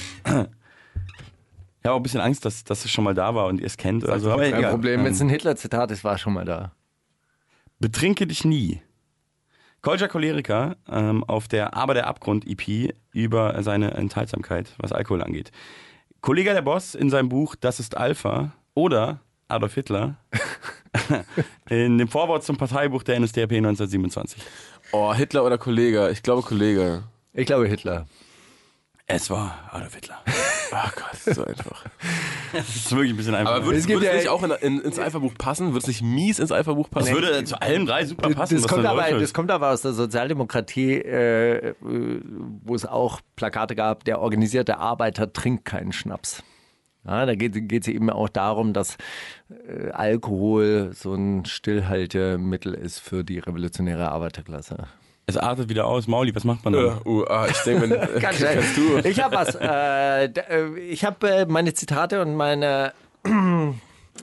Ich 1.86 1.88
habe 1.88 1.98
auch 1.98 2.00
ein 2.00 2.04
bisschen 2.04 2.22
Angst, 2.22 2.44
dass, 2.46 2.64
dass 2.64 2.84
es 2.84 2.90
schon 2.90 3.04
mal 3.04 3.14
da 3.14 3.36
war 3.36 3.46
und 3.46 3.60
ihr 3.60 3.68
es 3.68 3.78
kennt. 3.78 4.04
Oder 4.04 4.20
so. 4.20 4.32
Aber 4.32 4.42
Kein 4.42 4.56
egal. 4.58 4.72
Problem. 4.72 5.02
Wenn 5.02 5.06
Ähm, 5.06 5.14
es 5.14 5.22
ein 5.22 5.30
Hitler-Zitat 5.30 5.92
ist, 5.92 6.04
war 6.04 6.18
schon 6.18 6.34
mal 6.34 6.44
da. 6.44 6.72
Betrinke 7.80 8.26
dich 8.26 8.44
nie. 8.44 8.82
Kolja 9.84 10.08
Choleriker 10.08 10.78
ähm, 10.90 11.24
auf 11.26 11.48
der 11.48 11.76
Aber 11.76 11.94
der 11.94 12.08
Abgrund 12.08 12.44
EP 12.48 12.96
über 13.12 13.62
seine 13.62 13.92
Enthaltsamkeit, 13.92 14.74
was 14.80 14.94
Alkohol 14.94 15.22
angeht. 15.22 15.52
Kollege 16.22 16.54
der 16.56 16.64
Boss 16.64 16.96
in 16.96 17.12
seinem 17.12 17.30
Buch 17.30 17.54
Das 17.54 17.80
ist 17.80 17.96
Alpha 17.96 18.52
oder 18.74 19.20
Adolf 19.48 19.76
Hitler 19.76 20.16
in 21.70 22.00
dem 22.00 22.08
Vorwort 22.08 22.44
zum 22.44 22.58
Parteibuch 22.58 23.04
der 23.04 23.20
NSDAP 23.20 23.52
1927. 23.52 24.42
Oh, 24.92 25.14
Hitler 25.14 25.46
oder 25.46 25.60
Kollege? 25.60 26.10
Ich 26.10 26.24
glaube 26.24 26.42
Kollege. 26.42 27.04
Ich 27.32 27.46
glaube 27.46 27.68
Hitler. 27.68 28.08
Es 29.06 29.30
war 29.30 29.70
Adolf 29.72 29.94
Hitler. 29.94 30.24
Ach 30.78 30.94
Gott, 30.96 31.06
das 31.12 31.28
ist 31.28 31.36
so 31.36 31.46
einfach. 31.46 31.86
Das 32.52 32.76
ist 32.76 32.92
wirklich 32.92 33.12
ein 33.14 33.18
bisschen 33.18 33.36
einfach. 33.36 33.56
Aber 33.56 33.66
würde 33.66 33.80
Es 33.80 33.88
gibt 33.88 34.04
ja- 34.04 34.14
nicht 34.14 34.28
auch 34.28 34.44
in, 34.44 34.52
in, 34.52 34.80
ins 34.82 35.00
Alpha-Buch 35.00 35.34
passen? 35.38 35.68
Würde 35.68 35.80
es 35.80 35.88
nicht 35.88 36.02
mies 36.02 36.40
ins 36.40 36.52
Alpha-Buch 36.52 36.90
das 36.90 37.04
passen? 37.06 37.14
würde 37.16 37.44
zu 37.46 37.62
allen 37.62 37.86
drei 37.86 38.06
super 38.06 38.30
passen. 38.32 38.56
Das 38.62 38.68
kommt, 38.68 38.86
aber, 38.86 39.10
das 39.20 39.34
kommt 39.34 39.52
aber 39.52 39.72
aus 39.72 39.82
der 39.84 39.94
Sozialdemokratie, 39.94 40.96
äh, 40.96 41.76
wo 41.80 42.76
es 42.76 42.86
auch 42.86 43.22
Plakate 43.36 43.76
gab, 43.76 44.04
der 44.04 44.20
organisierte 44.20 44.78
Arbeiter 44.78 45.32
trinkt 45.32 45.66
keinen 45.66 45.94
Schnaps. 45.94 46.44
Ja, 47.08 47.26
da 47.28 47.36
geht 47.36 47.56
es 47.56 47.88
eben 47.88 48.10
auch 48.10 48.30
darum, 48.30 48.74
dass 48.74 48.98
äh, 49.68 49.92
Alkohol 49.92 50.92
so 50.94 51.14
ein 51.14 51.46
Stillhaltemittel 51.46 52.74
ist 52.74 53.00
für 53.00 53.24
die 53.24 53.38
revolutionäre 53.40 54.10
Arbeiterklasse. 54.12 54.88
Es 55.28 55.38
artet 55.38 55.70
wieder 55.70 55.88
aus. 55.88 56.08
Mauli, 56.08 56.36
was 56.36 56.44
macht 56.44 56.64
man 56.66 56.74
da? 56.74 57.02
Uh, 57.06 57.22
uh, 57.22 57.24
ah, 57.26 57.48
ich 57.50 57.58
denke, 57.60 57.90
wenn, 57.90 57.90
Ganz 58.20 58.38
schnell. 58.38 58.56
kannst 58.56 58.78
du. 58.78 58.98
Ich 59.10 59.20
habe 59.22 59.36
was. 59.36 59.56
Äh, 59.56 60.26
äh, 60.26 60.80
ich 60.80 61.04
habe 61.04 61.30
äh, 61.30 61.46
meine 61.46 61.74
Zitate 61.74 62.22
und 62.22 62.36
meine 62.36 62.94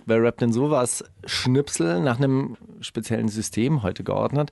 Wer 0.07 0.23
rappt 0.23 0.41
denn 0.41 0.53
sowas? 0.53 1.05
Schnipsel 1.25 2.01
nach 2.01 2.19
einem 2.19 2.57
speziellen 2.81 3.29
System 3.29 3.83
heute 3.83 4.05
geordnet. 4.05 4.51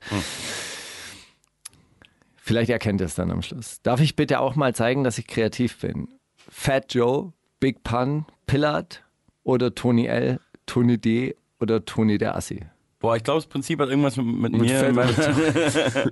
Vielleicht 2.35 2.69
erkennt 2.69 3.01
ihr 3.01 3.05
es 3.05 3.15
dann 3.15 3.31
am 3.31 3.41
Schluss. 3.41 3.81
Darf 3.81 4.01
ich 4.01 4.15
bitte 4.15 4.39
auch 4.39 4.55
mal 4.55 4.75
zeigen, 4.75 5.03
dass 5.03 5.17
ich 5.17 5.27
kreativ 5.27 5.79
bin? 5.79 6.09
Fat 6.49 6.93
Joe, 6.93 7.33
Big 7.59 7.83
Pun, 7.83 8.25
Pillard 8.45 9.03
oder 9.43 9.73
Tony 9.73 10.07
L, 10.07 10.39
Tony 10.65 10.97
D 10.97 11.35
oder 11.59 11.85
Tony 11.85 12.17
der 12.17 12.35
Assi? 12.35 12.65
Boah, 13.01 13.15
ich 13.17 13.23
glaube, 13.23 13.39
das 13.39 13.47
Prinzip 13.47 13.79
hat 13.79 13.89
irgendwas 13.89 14.15
mit, 14.15 14.25
mit, 14.25 14.51
Mit 14.53 14.61
mir. 14.61 14.93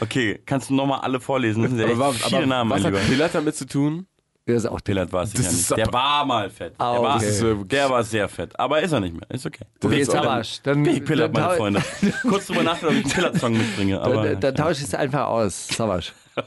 Okay, 0.00 0.40
kannst 0.44 0.68
du 0.68 0.74
nochmal 0.74 1.00
alle 1.00 1.20
vorlesen? 1.20 1.62
Das 1.62 1.70
sind 1.70 1.78
ja 1.80 1.84
Aber, 1.86 1.92
echt 1.92 2.00
war, 2.00 2.12
viele 2.12 2.36
aber 2.38 2.46
Namen, 2.46 2.68
mein 2.70 2.80
was 2.82 2.86
Lieber. 2.86 3.00
hat 3.00 3.06
Pillard 3.08 3.34
damit 3.34 3.56
zu 3.56 3.66
tun? 3.66 4.06
Der 4.46 4.56
ist 4.56 4.66
auch 4.66 4.78
der. 4.80 4.92
Pillard 4.92 5.10
war 5.12 5.22
es 5.22 5.32
ist 5.32 5.52
nicht. 5.52 5.70
Der 5.78 5.86
aber- 5.88 5.92
war 5.98 6.24
mal 6.26 6.50
fett. 6.50 6.74
Der, 6.78 6.86
Ah, 6.86 7.00
war, 7.00 7.16
okay. 7.16 7.28
Ist, 7.28 7.40
äh, 7.42 7.54
der 7.64 7.88
war 7.88 8.04
sehr 8.04 8.28
fett. 8.28 8.58
Aber 8.60 8.82
ist 8.82 8.92
er 8.92 9.00
nicht 9.00 9.14
mehr. 9.14 9.30
Ist 9.30 9.46
okay. 9.46 9.64
Okay, 9.82 9.96
jetzt 9.98 10.10
Savasch. 10.10 10.60
Dann, 10.64 10.82
Big 10.82 11.06
Pillard, 11.06 11.34
dann, 11.34 11.42
meine 11.44 11.56
Freunde. 11.56 11.82
Kurz 12.22 12.48
drüber 12.48 12.62
nachdenken, 12.64 12.88
ob 12.88 12.92
ich 12.98 13.04
einen 13.04 13.14
Pillard-Song 13.14 13.52
mitbringe. 13.52 14.00
Aber, 14.02 14.24
Dann, 14.24 14.40
dann 14.40 14.54
tausche 14.56 14.80
ich 14.80 14.88
es 14.88 14.94
einfach 14.94 15.28
aus. 15.28 15.68
Savasch. 15.68 16.12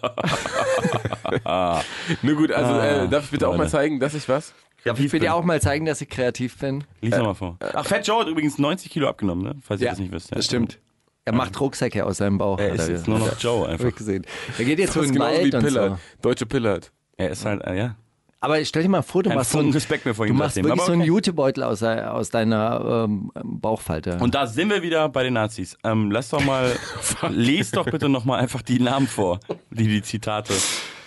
Nur 2.22 2.36
gut, 2.36 2.52
also 2.52 2.80
äh, 2.80 3.08
darf 3.08 3.26
ich 3.26 3.32
bitte 3.32 3.48
auch 3.48 3.58
mal 3.58 3.70
zeigen, 3.70 4.00
dass 4.00 4.14
ich 4.14 4.28
was? 4.30 4.54
Darf 4.88 5.00
ich 5.00 5.12
bitte 5.12 5.34
auch 5.34 5.44
mal 5.44 5.62
zeigen, 5.62 5.86
dass 5.86 6.02
ich 6.02 6.10
kreativ 6.10 6.58
bin? 6.58 6.84
Lies 7.02 7.16
nochmal 7.16 7.36
vor. 7.36 7.58
Ach, 7.74 7.86
Fat 7.86 8.08
Joe 8.08 8.22
hat 8.22 8.28
übrigens 8.28 8.58
90 8.58 8.92
Kilo 8.92 9.08
abgenommen, 9.08 9.44
ne? 9.44 9.56
falls 9.62 9.82
ihr 9.82 9.90
das 9.90 10.00
nicht 10.00 10.12
wisst. 10.12 10.32
Ja. 10.32 10.38
Das 10.38 10.46
stimmt. 10.46 10.80
Er 11.26 11.34
macht 11.34 11.60
Rucksäcke 11.60 12.06
aus 12.06 12.18
seinem 12.18 12.38
Bauch. 12.38 12.58
Er 12.58 12.72
hat 12.72 12.80
ist 12.80 12.88
jetzt 12.88 13.08
nur 13.08 13.20
noch. 13.20 13.38
Joe 13.38 13.68
einfach. 13.68 13.94
gesehen. 13.94 14.26
Er 14.58 14.64
geht 14.64 14.80
jetzt 14.80 14.94
so 14.94 15.02
in 15.02 15.12
den 15.12 15.20
Wald 15.20 15.54
und 15.54 15.62
Pillard. 15.62 15.92
so. 15.92 16.22
Deutsche 16.22 16.46
Pillard. 16.46 16.92
Er 17.18 17.32
ist 17.32 17.44
halt, 17.44 17.64
äh, 17.66 17.78
ja. 17.78 17.96
Aber 18.40 18.64
stell 18.64 18.84
dir 18.84 18.90
mal 18.90 19.02
vor, 19.02 19.24
du 19.24 19.30
Kein 19.30 19.38
machst 19.40 19.52
so 19.52 19.60
einen, 19.60 19.74
Respekt 19.74 20.06
mehr 20.06 20.14
vor 20.14 20.26
du 20.26 20.34
machst 20.34 20.56
wirklich 20.56 20.72
aber 20.72 20.86
so 20.86 20.92
einen 20.92 21.02
okay. 21.02 21.10
Jutebeutel 21.10 21.64
aus, 21.64 21.82
aus 21.84 22.30
deiner 22.30 23.06
ähm, 23.06 23.32
Bauchfalte. 23.44 24.20
Und 24.22 24.36
da 24.36 24.46
sind 24.46 24.70
wir 24.70 24.84
wieder 24.84 25.10
bei 25.10 25.24
den 25.24 25.34
Nazis. 25.34 25.76
Ähm, 25.84 26.12
lass 26.12 26.30
doch 26.30 26.44
mal, 26.46 26.72
lest 27.30 27.76
doch 27.76 27.86
bitte 27.86 28.08
nochmal 28.08 28.40
einfach 28.40 28.62
die 28.62 28.80
Namen 28.80 29.08
vor, 29.08 29.40
die 29.72 29.88
die 29.88 30.04
Zitate 30.04 30.54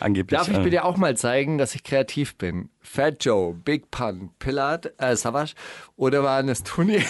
Angeblich. 0.01 0.38
Darf 0.38 0.48
ich 0.48 0.57
äh, 0.57 0.62
bitte 0.62 0.84
auch 0.84 0.96
mal 0.96 1.16
zeigen, 1.16 1.59
dass 1.59 1.74
ich 1.74 1.84
kreativ 1.84 2.36
bin? 2.36 2.70
Fat 2.80 3.24
Joe, 3.24 3.55
Big 3.55 3.90
Pun, 3.90 4.30
Pilat, 4.38 4.92
äh, 4.98 5.14
Savage 5.16 5.55
oder 5.96 6.22
waren 6.24 6.48
es 6.48 6.62
Tony, 6.62 7.03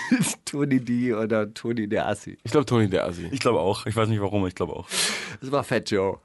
Tony 0.44 0.80
D 0.80 1.12
oder 1.12 1.52
Tony 1.52 1.88
der 1.88 2.06
Assi? 2.08 2.38
Ich 2.44 2.52
glaube, 2.52 2.66
Toni 2.66 2.88
der 2.88 3.04
Assi. 3.04 3.28
Ich 3.32 3.40
glaube 3.40 3.58
auch. 3.60 3.84
Ich 3.86 3.96
weiß 3.96 4.08
nicht 4.08 4.20
warum, 4.20 4.46
ich 4.46 4.54
glaube 4.54 4.74
auch. 4.74 4.88
Das 5.40 5.50
war 5.52 5.64
Fat 5.64 5.90
Joe. 5.90 6.18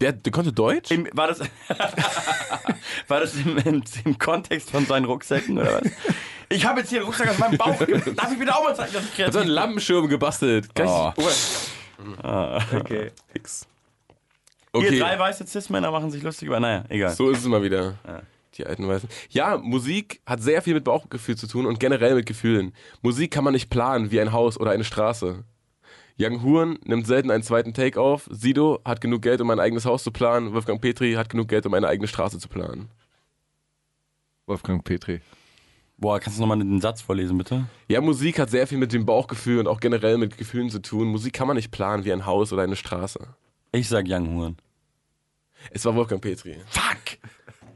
Der, 0.00 0.12
der 0.12 0.30
konnte 0.32 0.52
Deutsch? 0.52 0.90
Im, 0.92 1.08
war 1.12 1.26
das, 1.28 1.40
war 3.08 3.20
das 3.20 3.34
im, 3.34 3.56
im, 3.58 3.82
im 4.04 4.18
Kontext 4.18 4.70
von 4.70 4.86
seinen 4.86 5.04
Rucksäcken 5.04 5.58
oder 5.58 5.80
was? 5.82 5.90
Ich 6.48 6.64
habe 6.64 6.80
jetzt 6.80 6.90
hier 6.90 7.00
einen 7.00 7.06
Rucksack 7.06 7.28
aus 7.30 7.38
meinem 7.38 7.58
Bauch. 7.58 7.76
Darf 7.76 8.32
ich 8.32 8.38
bitte 8.38 8.54
auch 8.54 8.62
mal 8.64 8.74
zeigen, 8.76 8.92
dass 8.92 9.02
ich 9.04 9.10
Hat 9.10 9.16
kreativ 9.16 9.32
so 9.34 9.38
einen 9.40 9.50
Lampenschirm 9.50 10.08
gebastelt. 10.08 10.74
Kann 10.74 10.86
Oh. 10.88 11.12
ich, 11.18 12.74
Okay. 12.74 13.10
Fix. 13.32 13.66
Hier 14.74 14.88
Okay, 14.88 14.98
drei 14.98 15.18
weiße 15.18 15.46
Cis-Männer 15.46 15.90
machen 15.90 16.10
sich 16.10 16.22
lustig 16.22 16.48
über. 16.48 16.60
Naja, 16.60 16.84
egal. 16.88 17.14
so 17.14 17.30
ist 17.30 17.38
es 17.40 17.46
mal 17.46 17.62
wieder. 17.62 17.94
Die 18.54 18.66
alten 18.66 18.88
Weißen. 18.88 19.08
Ja, 19.30 19.56
Musik 19.58 20.20
hat 20.26 20.42
sehr 20.42 20.62
viel 20.62 20.74
mit 20.74 20.84
Bauchgefühl 20.84 21.36
zu 21.36 21.46
tun 21.46 21.64
und 21.66 21.78
generell 21.78 22.14
mit 22.14 22.26
Gefühlen. 22.26 22.72
Musik 23.02 23.30
kann 23.30 23.44
man 23.44 23.52
nicht 23.52 23.70
planen 23.70 24.10
wie 24.10 24.20
ein 24.20 24.32
Haus 24.32 24.58
oder 24.58 24.72
eine 24.72 24.84
Straße. 24.84 25.44
Young 26.20 26.42
Huren 26.42 26.78
nimmt 26.84 27.06
selten 27.06 27.30
einen 27.30 27.44
zweiten 27.44 27.72
Take 27.72 28.00
auf. 28.00 28.28
Sido 28.30 28.80
hat 28.84 29.00
genug 29.00 29.22
Geld, 29.22 29.40
um 29.40 29.50
ein 29.50 29.60
eigenes 29.60 29.84
Haus 29.84 30.02
zu 30.02 30.10
planen. 30.10 30.52
Wolfgang 30.52 30.80
Petri 30.80 31.12
hat 31.12 31.28
genug 31.28 31.48
Geld, 31.48 31.64
um 31.66 31.74
eine 31.74 31.86
eigene 31.86 32.08
Straße 32.08 32.38
zu 32.40 32.48
planen. 32.48 32.90
Wolfgang 34.46 34.82
Petri. 34.82 35.20
Boah, 35.96 36.18
kannst 36.18 36.38
du 36.38 36.42
nochmal 36.42 36.58
den 36.58 36.80
Satz 36.80 37.02
vorlesen, 37.02 37.38
bitte? 37.38 37.66
Ja, 37.88 38.00
Musik 38.00 38.38
hat 38.38 38.50
sehr 38.50 38.66
viel 38.66 38.78
mit 38.78 38.92
dem 38.92 39.06
Bauchgefühl 39.06 39.58
und 39.60 39.68
auch 39.68 39.78
generell 39.78 40.18
mit 40.18 40.36
Gefühlen 40.38 40.70
zu 40.70 40.80
tun. 40.80 41.08
Musik 41.08 41.32
kann 41.34 41.46
man 41.46 41.56
nicht 41.56 41.70
planen 41.70 42.04
wie 42.04 42.12
ein 42.12 42.26
Haus 42.26 42.52
oder 42.52 42.62
eine 42.62 42.76
Straße. 42.76 43.20
Ich 43.72 43.88
sag 43.88 44.06
Young 44.08 44.34
Huren. 44.34 44.56
Es 45.70 45.84
war 45.84 45.94
Wolfgang 45.94 46.20
Petri. 46.22 46.56
Fuck! 46.68 47.18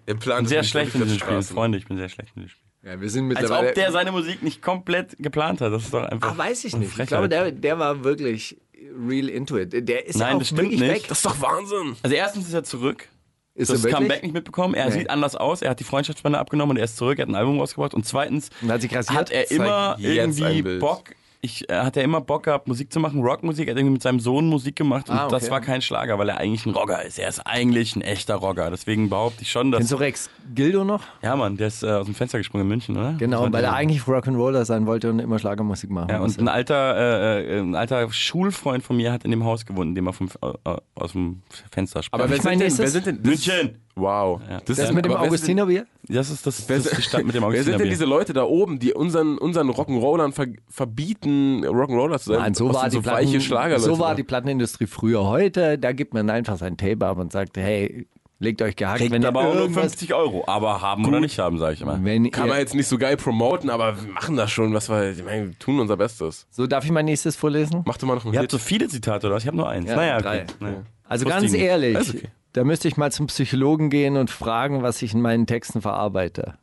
Er 0.07 0.14
plant 0.14 0.49
Sehr 0.49 0.61
es 0.61 0.68
schlecht 0.68 0.95
in 0.95 1.03
diesem 1.03 1.18
Spiel. 1.18 1.43
Freunde, 1.43 1.78
ich 1.78 1.86
bin 1.86 1.97
sehr 1.97 2.09
schlecht 2.09 2.32
in 2.36 2.43
diesem 2.43 2.51
Spiel. 2.51 2.62
Ja, 2.90 3.01
wir 3.01 3.09
sind 3.11 3.36
Als 3.36 3.51
ob 3.51 3.74
der 3.74 3.93
seine 3.93 4.11
Musik 4.11 4.43
nicht 4.43 4.61
komplett 4.61 5.16
geplant 5.18 5.61
hat. 5.61 5.72
Das 5.72 5.84
ist 5.84 5.95
doch 5.95 6.03
einfach. 6.03 6.32
Ach, 6.32 6.38
weiß 6.38 6.64
ich 6.64 6.76
nicht. 6.76 6.99
Ich 6.99 7.07
glaube, 7.07 7.28
der, 7.28 7.53
der 7.53 7.78
war 7.78 8.03
wirklich 8.03 8.61
real 9.09 9.28
into 9.28 9.57
it. 9.59 9.88
Der 9.88 10.07
ist 10.07 10.18
Nein, 10.18 10.34
auch 10.34 10.38
das 10.40 10.49
stimmt 10.49 10.62
wirklich 10.62 10.80
nicht. 10.80 10.90
weg. 10.90 11.05
Das 11.09 11.18
ist 11.18 11.26
doch 11.26 11.40
Wahnsinn. 11.40 11.97
Also 12.03 12.16
erstens 12.16 12.49
ist 12.49 12.55
er 12.55 12.64
zurück. 12.64 13.09
Ist 13.55 13.68
er 13.68 13.74
das? 13.78 13.86
Comeback 13.86 14.22
nicht 14.24 14.32
mitbekommen. 14.32 14.74
Er 14.74 14.86
Nee. 14.86 14.93
sieht 14.93 15.11
anders 15.11 15.36
aus. 15.36 15.62
Er 15.62 15.70
hat 15.70 15.78
die 15.78 15.84
Freundschaftsbande 15.84 16.38
abgenommen 16.38 16.70
und 16.72 16.76
er 16.78 16.84
ist 16.84 16.97
zurück. 16.97 17.18
Er 17.18 17.22
hat 17.22 17.28
ein 17.28 17.34
Album 17.36 17.61
rausgebracht. 17.61 17.95
Und 17.95 18.05
zweitens 18.05 18.49
Und 18.62 18.72
hat 18.72 18.82
hat 19.11 19.30
er 19.30 19.51
immer 19.53 19.97
irgendwie. 20.01 20.62
Bock. 20.78 21.11
Ich, 21.45 21.68
äh, 21.68 21.74
hat 21.74 21.97
er 21.97 22.05
immer 22.05 22.20
Bock 22.20 22.45
gehabt, 22.45 22.68
Musik 22.68 22.93
zu 22.93 23.01
machen, 23.01 23.20
Rockmusik. 23.20 23.66
Er 23.66 23.72
hat 23.72 23.78
irgendwie 23.78 23.95
mit 23.95 24.03
seinem 24.03 24.20
Sohn 24.20 24.47
Musik 24.49 24.76
gemacht 24.76 25.09
und 25.11 25.16
Ah, 25.16 25.24
okay. 25.26 25.34
das 25.40 25.51
war 25.51 25.61
kein 25.61 25.82
Schlager, 25.82 26.16
weil 26.16 26.28
er 26.28 26.38
eigentlich 26.38 26.64
ein 26.66 26.70
Rocker 26.72 27.05
ist. 27.05 27.18
Er 27.18 27.28
ist 27.28 27.40
eigentlich 27.40 27.97
ein 27.97 28.01
echter 28.03 28.36
Rocker. 28.36 28.70
Deswegen 28.70 29.09
behaupte 29.11 29.43
ich 29.43 29.51
schon, 29.51 29.72
dass. 29.72 29.78
Kennst 29.80 29.93
du 29.93 29.97
Rex 29.97 30.30
Gildo 30.55 30.84
noch? 30.84 31.03
Ja, 31.20 31.34
Mann, 31.34 31.57
der 31.57 31.66
ist 31.66 31.82
äh, 31.82 31.88
aus 31.90 32.07
dem 32.07 32.14
Fenster 32.14 32.38
gesprungen 32.38 32.62
in 32.66 32.68
München, 32.68 32.97
oder? 32.97 33.14
Genau, 33.18 33.53
weil 33.53 33.64
er 33.64 33.72
eigentlich 33.74 34.03
Rock'n'Roller 34.03 34.64
sein 34.64 34.86
wollte 34.86 35.11
und 35.11 35.18
immer 35.18 35.40
Schlagermusik 35.40 35.90
machen 35.90 36.11
Ja, 36.11 36.20
und 36.20 36.38
ein 36.38 36.47
alter, 36.47 36.97
äh, 36.97 37.57
äh, 37.57 37.61
ein 37.61 37.74
alter 37.74 38.12
Schulfreund 38.12 38.84
von 38.84 38.97
mir 38.97 39.11
hat 39.11 39.24
in 39.24 39.32
dem 39.32 39.43
Haus 39.43 39.66
gewohnt, 39.66 39.88
in 39.88 39.95
dem 39.97 40.07
er 40.07 40.12
vom, 40.12 40.28
äh, 40.43 40.76
aus 40.95 41.11
dem 41.11 41.43
Fenster 41.72 42.05
sprang. 42.05 42.20
Aber 42.20 42.30
wer 42.30 42.40
sind, 42.40 42.61
denn, 42.61 42.78
wer 42.78 42.88
sind 42.88 43.05
denn. 43.07 43.20
München! 43.20 43.78
Wow. 43.95 44.40
Das 44.64 44.78
das 44.78 44.93
mit 44.93 45.05
dem 45.05 45.12
denn- 45.12 45.20
Augustinerbier? 45.20 45.86
Das 46.09 46.30
ist, 46.30 46.47
das, 46.47 46.66
das 46.66 46.86
ist 46.86 46.97
die 46.97 47.03
Stadt 47.03 47.24
mit 47.26 47.34
dem 47.34 47.43
wer 47.49 47.62
sind 47.62 47.78
denn 47.78 47.88
diese 47.90 48.07
Leute 48.07 48.32
da 48.32 48.45
oben, 48.45 48.78
die 48.78 48.93
unseren, 48.95 49.36
unseren 49.38 49.68
Rock'n'Rollern 49.70 50.32
ver 50.32 50.47
verbieten, 50.68 51.64
Rock'n'Roller 51.64 52.18
zu 52.18 52.32
sein? 52.32 52.38
Nein, 52.40 52.55
so 52.55 52.68
Was 52.68 52.74
war, 52.74 52.80
sind 52.82 52.93
die 52.93 53.40
so 53.40 53.55
Platten, 53.55 53.78
so 53.80 53.99
war 53.99 54.14
die 54.14 54.22
Plattenindustrie 54.22 54.86
früher. 54.86 55.24
Heute, 55.26 55.78
da 55.78 55.93
gibt 55.93 56.14
man 56.14 56.30
einfach 56.30 56.57
sein 56.57 56.76
Tape 56.76 57.05
ab 57.07 57.18
und 57.18 57.32
sagt, 57.32 57.57
hey, 57.59 58.07
legt 58.38 58.61
euch 58.62 58.74
gehackt, 58.76 58.99
Kriegt 58.99 59.12
wenn 59.12 59.22
ihr 59.22 59.28
aber 59.28 59.40
auch 59.40 59.53
nur 59.55 59.62
irgendwas- 59.62 59.82
50 59.93 60.14
Euro. 60.14 60.45
Aber 60.47 60.80
haben 60.80 61.07
oder 61.07 61.20
nicht 61.20 61.38
haben, 61.38 61.59
sage 61.59 61.74
ich 61.74 61.80
immer. 61.82 62.03
Wenn 62.03 62.30
Kann 62.30 62.49
man 62.49 62.59
jetzt 62.59 62.74
nicht 62.74 62.88
so 62.88 62.99
geil 62.99 63.16
promoten, 63.16 63.70
aber 63.70 63.97
wir 64.03 64.11
machen 64.12 64.36
das 64.36 64.51
schon, 64.51 64.74
was 64.74 64.88
wir, 64.88 65.12
ich 65.12 65.22
meine, 65.24 65.49
wir 65.51 65.59
tun 65.59 65.78
unser 65.78 65.97
Bestes. 65.97 66.47
so, 66.51 66.66
darf 66.66 66.84
ich 66.84 66.90
mein 66.90 67.05
nächstes 67.05 67.36
vorlesen? 67.36 67.82
Mach 67.86 67.99
doch 67.99 68.09
mal 68.09 68.14
noch 68.14 68.24
einen 68.24 68.34
Ihr 68.34 68.40
Hit. 68.40 68.53
habt 68.53 68.53
so 68.53 68.59
viele 68.66 68.88
Zitate, 68.88 69.26
oder? 69.26 69.36
was? 69.36 69.43
Ich 69.45 69.47
habe 69.47 69.57
nur 69.57 69.68
eins. 69.68 69.88
Ja, 69.88 69.97
naja, 69.97 70.18
drei. 70.20 70.43
okay. 70.43 70.47
Naja. 70.61 70.82
Also 71.09 71.26
Wusste 71.26 71.40
ganz 71.40 71.53
ehrlich, 71.55 71.97
okay. 71.99 72.28
Da 72.53 72.65
müsste 72.65 72.89
ich 72.89 72.97
mal 72.97 73.11
zum 73.11 73.27
Psychologen 73.27 73.91
gehen 73.91 74.17
und 74.17 74.31
fragen, 74.31 74.83
was 74.83 75.03
ich 75.03 75.15
in 75.15 75.21
meinen 75.21 75.47
Texten 75.47 75.81
verarbeite. 75.81 76.59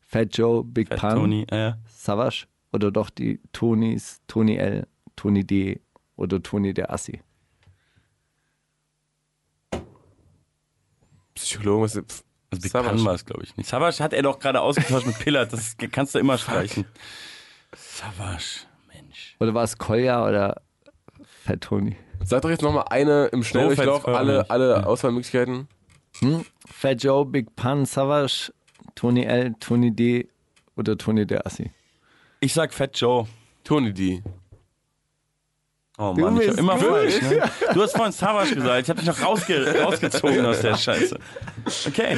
Fat 0.00 0.36
Joe, 0.36 0.64
Big 0.64 0.88
Fat 0.88 1.00
Pun, 1.00 1.10
Tony, 1.10 1.46
äh, 1.50 1.72
Savage 1.88 2.46
oder 2.72 2.90
doch 2.90 3.10
die 3.10 3.40
Tonys, 3.52 4.20
Tony 4.28 4.56
L, 4.56 4.86
Tony 5.14 5.44
D 5.44 5.80
oder 6.16 6.42
Tony 6.42 6.72
der 6.72 6.92
Assi. 6.92 7.20
Psychologen, 11.34 11.82
was 11.82 11.96
ist 11.96 12.24
also 12.50 12.62
Big 12.62 12.70
Savage. 12.70 12.96
Pun 12.96 13.04
war 13.04 13.14
es, 13.14 13.24
glaube 13.24 13.42
ich 13.44 13.56
nicht. 13.56 13.68
Savage 13.68 14.02
hat 14.02 14.12
er 14.12 14.22
doch 14.22 14.38
gerade 14.38 14.60
ausgetauscht 14.60 15.06
mit 15.06 15.18
Pillard. 15.18 15.52
Das 15.52 15.76
kannst 15.92 16.14
du 16.14 16.18
immer 16.18 16.38
streichen. 16.38 16.86
Savage, 17.74 18.66
Mensch. 18.94 19.36
Oder 19.40 19.52
war 19.52 19.64
es 19.64 19.76
Kolja 19.76 20.26
oder 20.26 20.62
Fat 21.44 21.60
Tony? 21.60 21.96
Sag 22.24 22.42
doch 22.42 22.50
jetzt 22.50 22.62
nochmal 22.62 22.84
eine 22.90 23.26
im 23.26 23.42
Schnelldurchlauf, 23.42 24.02
fett 24.02 24.14
alle, 24.14 24.50
alle 24.50 24.86
Auswahlmöglichkeiten. 24.86 25.68
Fat 26.66 27.02
Joe, 27.02 27.24
Big 27.24 27.54
Pun, 27.56 27.84
Savage, 27.84 28.52
Tony 28.94 29.24
L, 29.24 29.54
Tony 29.60 29.94
D 29.94 30.28
oder 30.76 30.96
Tony 30.96 31.26
der 31.26 31.46
Assi. 31.46 31.70
Ich 32.40 32.52
sag 32.54 32.72
Fat 32.72 32.98
Joe. 32.98 33.26
Tony 33.64 33.92
D. 33.92 34.22
Oh 35.98 36.12
Du 36.14 36.20
Mann, 36.20 36.38
ich 36.40 36.48
hab 36.48 36.58
immer 36.58 36.74
gut. 36.74 36.84
falsch. 36.88 37.22
Ne? 37.22 37.42
Du 37.72 37.82
hast 37.82 37.92
vorhin 37.96 38.12
Savage 38.12 38.54
gesagt. 38.54 38.82
Ich 38.82 38.90
habe 38.90 39.00
dich 39.00 39.08
noch 39.08 39.22
rausge 39.22 39.74
rausgezogen 39.82 40.44
aus 40.44 40.60
der 40.60 40.76
Scheiße. 40.76 41.18
Okay, 41.88 42.16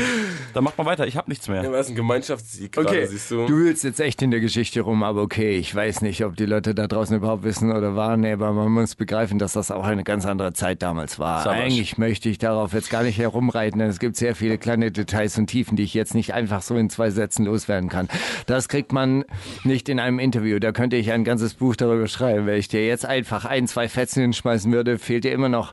dann 0.53 0.65
mach 0.65 0.77
mal 0.77 0.85
weiter. 0.85 1.07
Ich 1.07 1.17
habe 1.17 1.31
nichts 1.31 1.47
Ja, 1.47 1.53
mehr. 1.55 1.65
aber 1.65 1.77
das 1.77 1.87
ist 1.87 1.93
ein 1.93 1.97
Gemeinschaftssieg 1.97 2.73
gerade, 2.73 3.07
siehst 3.07 3.31
du. 3.31 3.47
Du 3.47 3.57
willst 3.57 3.85
jetzt 3.85 4.01
echt 4.01 4.21
in 4.21 4.33
der 4.33 4.41
Geschichte 4.41 4.81
rum, 4.81 5.05
aber 5.05 5.23
okay, 5.23 5.57
ich 5.57 5.73
weiß 5.73 6.03
nicht, 6.03 6.25
ob 6.25 6.37
die 6.37 6.45
Leute 6.47 6.75
da 6.75 6.89
draußen 6.89 7.17
überhaupt 7.17 7.45
wissen 7.45 7.71
oder 7.71 7.95
waren, 7.95 8.25
aber 8.27 8.53
man 8.53 8.71
muss 8.73 8.97
begreifen, 8.97 9.39
dass 9.39 9.53
das 9.53 9.71
auch 9.71 9.85
eine 9.85 10.03
ganz 10.03 10.27
andere 10.27 10.53
Zeit 10.55 10.83
damals 10.83 11.21
war. 11.21 11.45
Savage. 11.45 11.63
Eigentlich 11.63 11.99
möchte 11.99 12.29
ich 12.29 12.39
darauf 12.39 12.73
jetzt 12.73 12.91
gar 12.91 13.05
nicht 13.05 13.19
herumreiten, 13.19 13.79
denn 13.79 13.89
es 13.89 14.01
gibt 14.01 14.17
sehr 14.17 14.35
viele 14.35 14.59
kleine 14.59 14.91
Details 14.91 15.39
und 15.39 15.47
Tiefen, 15.47 15.77
die 15.77 15.85
ich 15.85 15.95
jetzt 15.95 16.17
nicht 16.17 16.35
einfach 16.35 16.63
so 16.63 16.75
in 16.77 16.91
zwei 16.91 17.11
Sätzen 17.11 17.45
loswerden 17.45 17.89
kann. 17.89 18.09
Das 18.47 18.69
kriegt 18.69 18.93
man 18.93 19.25
nicht 19.63 19.89
in 19.89 20.01
einem 20.01 20.19
Interview. 20.19 20.59
Da 20.59 20.73
könnte 20.73 20.97
ich 20.97 21.13
ein 21.13 21.23
ganzes 21.23 21.55
Buch 21.55 21.77
darüber 21.77 22.09
schreiben. 22.09 22.47
Wenn 22.47 22.59
ich 22.59 22.67
dir 22.67 22.85
jetzt 22.85 23.07
einfach 23.07 23.45
ein, 23.45 23.68
zwei 23.69 23.89
Fetzen 23.89 24.21
hinschmeißen 24.23 24.73
würde, 24.73 24.99
fehlt 24.99 25.25
dir 25.25 25.33
immer 25.33 25.49
noch 25.49 25.73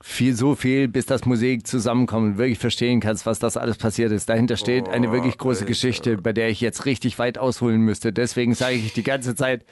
viel, 0.00 0.34
so 0.34 0.54
viel, 0.54 0.88
bis 0.88 1.06
das 1.06 1.24
Musik 1.26 1.66
zusammenkommt 1.66 2.26
und 2.32 2.38
wirklich 2.38 2.58
verstehen 2.58 3.00
kannst, 3.00 3.24
was 3.26 3.38
das 3.38 3.56
alles 3.56 3.76
passiert 3.78 4.10
ist. 4.12 4.28
Dahinter 4.28 4.56
steht 4.56 4.88
eine 4.88 5.12
wirklich 5.12 5.38
große 5.38 5.64
Geschichte, 5.64 6.16
bei 6.16 6.32
der 6.32 6.48
ich 6.48 6.60
jetzt 6.60 6.86
richtig 6.86 7.18
weit 7.18 7.38
ausholen 7.38 7.80
müsste. 7.82 8.12
Deswegen 8.12 8.54
sage 8.54 8.74
ich 8.76 8.92
die 8.92 9.04
ganze 9.04 9.34
Zeit, 9.34 9.64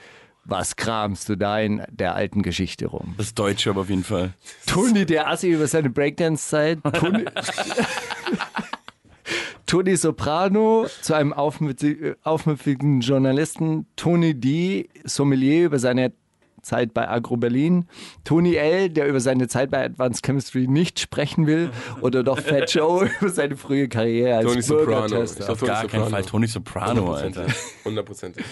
was 0.43 0.75
kramst 0.75 1.29
du 1.29 1.35
da 1.35 1.59
in 1.59 1.83
der 1.91 2.15
alten 2.15 2.41
Geschichte 2.41 2.87
rum? 2.87 3.13
Das 3.17 3.33
Deutsche 3.35 3.69
aber 3.69 3.81
auf 3.81 3.89
jeden 3.89 4.03
Fall. 4.03 4.33
Toni 4.65 5.05
der 5.05 5.27
Assi 5.29 5.49
über 5.51 5.67
seine 5.67 5.89
Breakdance-Zeit. 5.89 6.79
Toni, 6.93 7.25
Toni 9.65 9.95
Soprano 9.95 10.87
zu 11.01 11.13
einem 11.13 11.33
aufmüpfig- 11.33 12.15
aufmüpfigen 12.23 13.01
Journalisten. 13.01 13.85
Tony 13.95 14.33
D. 14.33 14.89
Sommelier 15.03 15.65
über 15.65 15.79
seine 15.79 16.11
Zeit 16.61 16.93
bei 16.93 17.07
Agro 17.09 17.37
Berlin. 17.37 17.87
Tony 18.23 18.55
L., 18.55 18.89
der 18.89 19.07
über 19.07 19.19
seine 19.19 19.47
Zeit 19.47 19.71
bei 19.71 19.83
Advanced 19.85 20.25
Chemistry 20.25 20.67
nicht 20.67 20.99
sprechen 20.99 21.47
will. 21.47 21.71
Oder 22.01 22.23
doch 22.23 22.39
Fat 22.39 22.73
Joe 22.73 23.09
über 23.19 23.29
seine 23.29 23.57
frühe 23.57 23.87
Karriere 23.89 24.37
als 24.37 24.47
Tony 24.47 24.61
Soprano. 24.61 25.07
Bürgertester. 25.07 25.39
Ich 25.39 25.45
glaub, 25.45 25.59
Tony 25.59 25.71
Gar 25.71 25.87
keinen. 25.87 26.09
Fall. 26.09 26.23
Tony 26.23 26.47
Soprano, 26.47 27.13
Alter. 27.13 27.47
Hundertprozentig. 27.85 28.45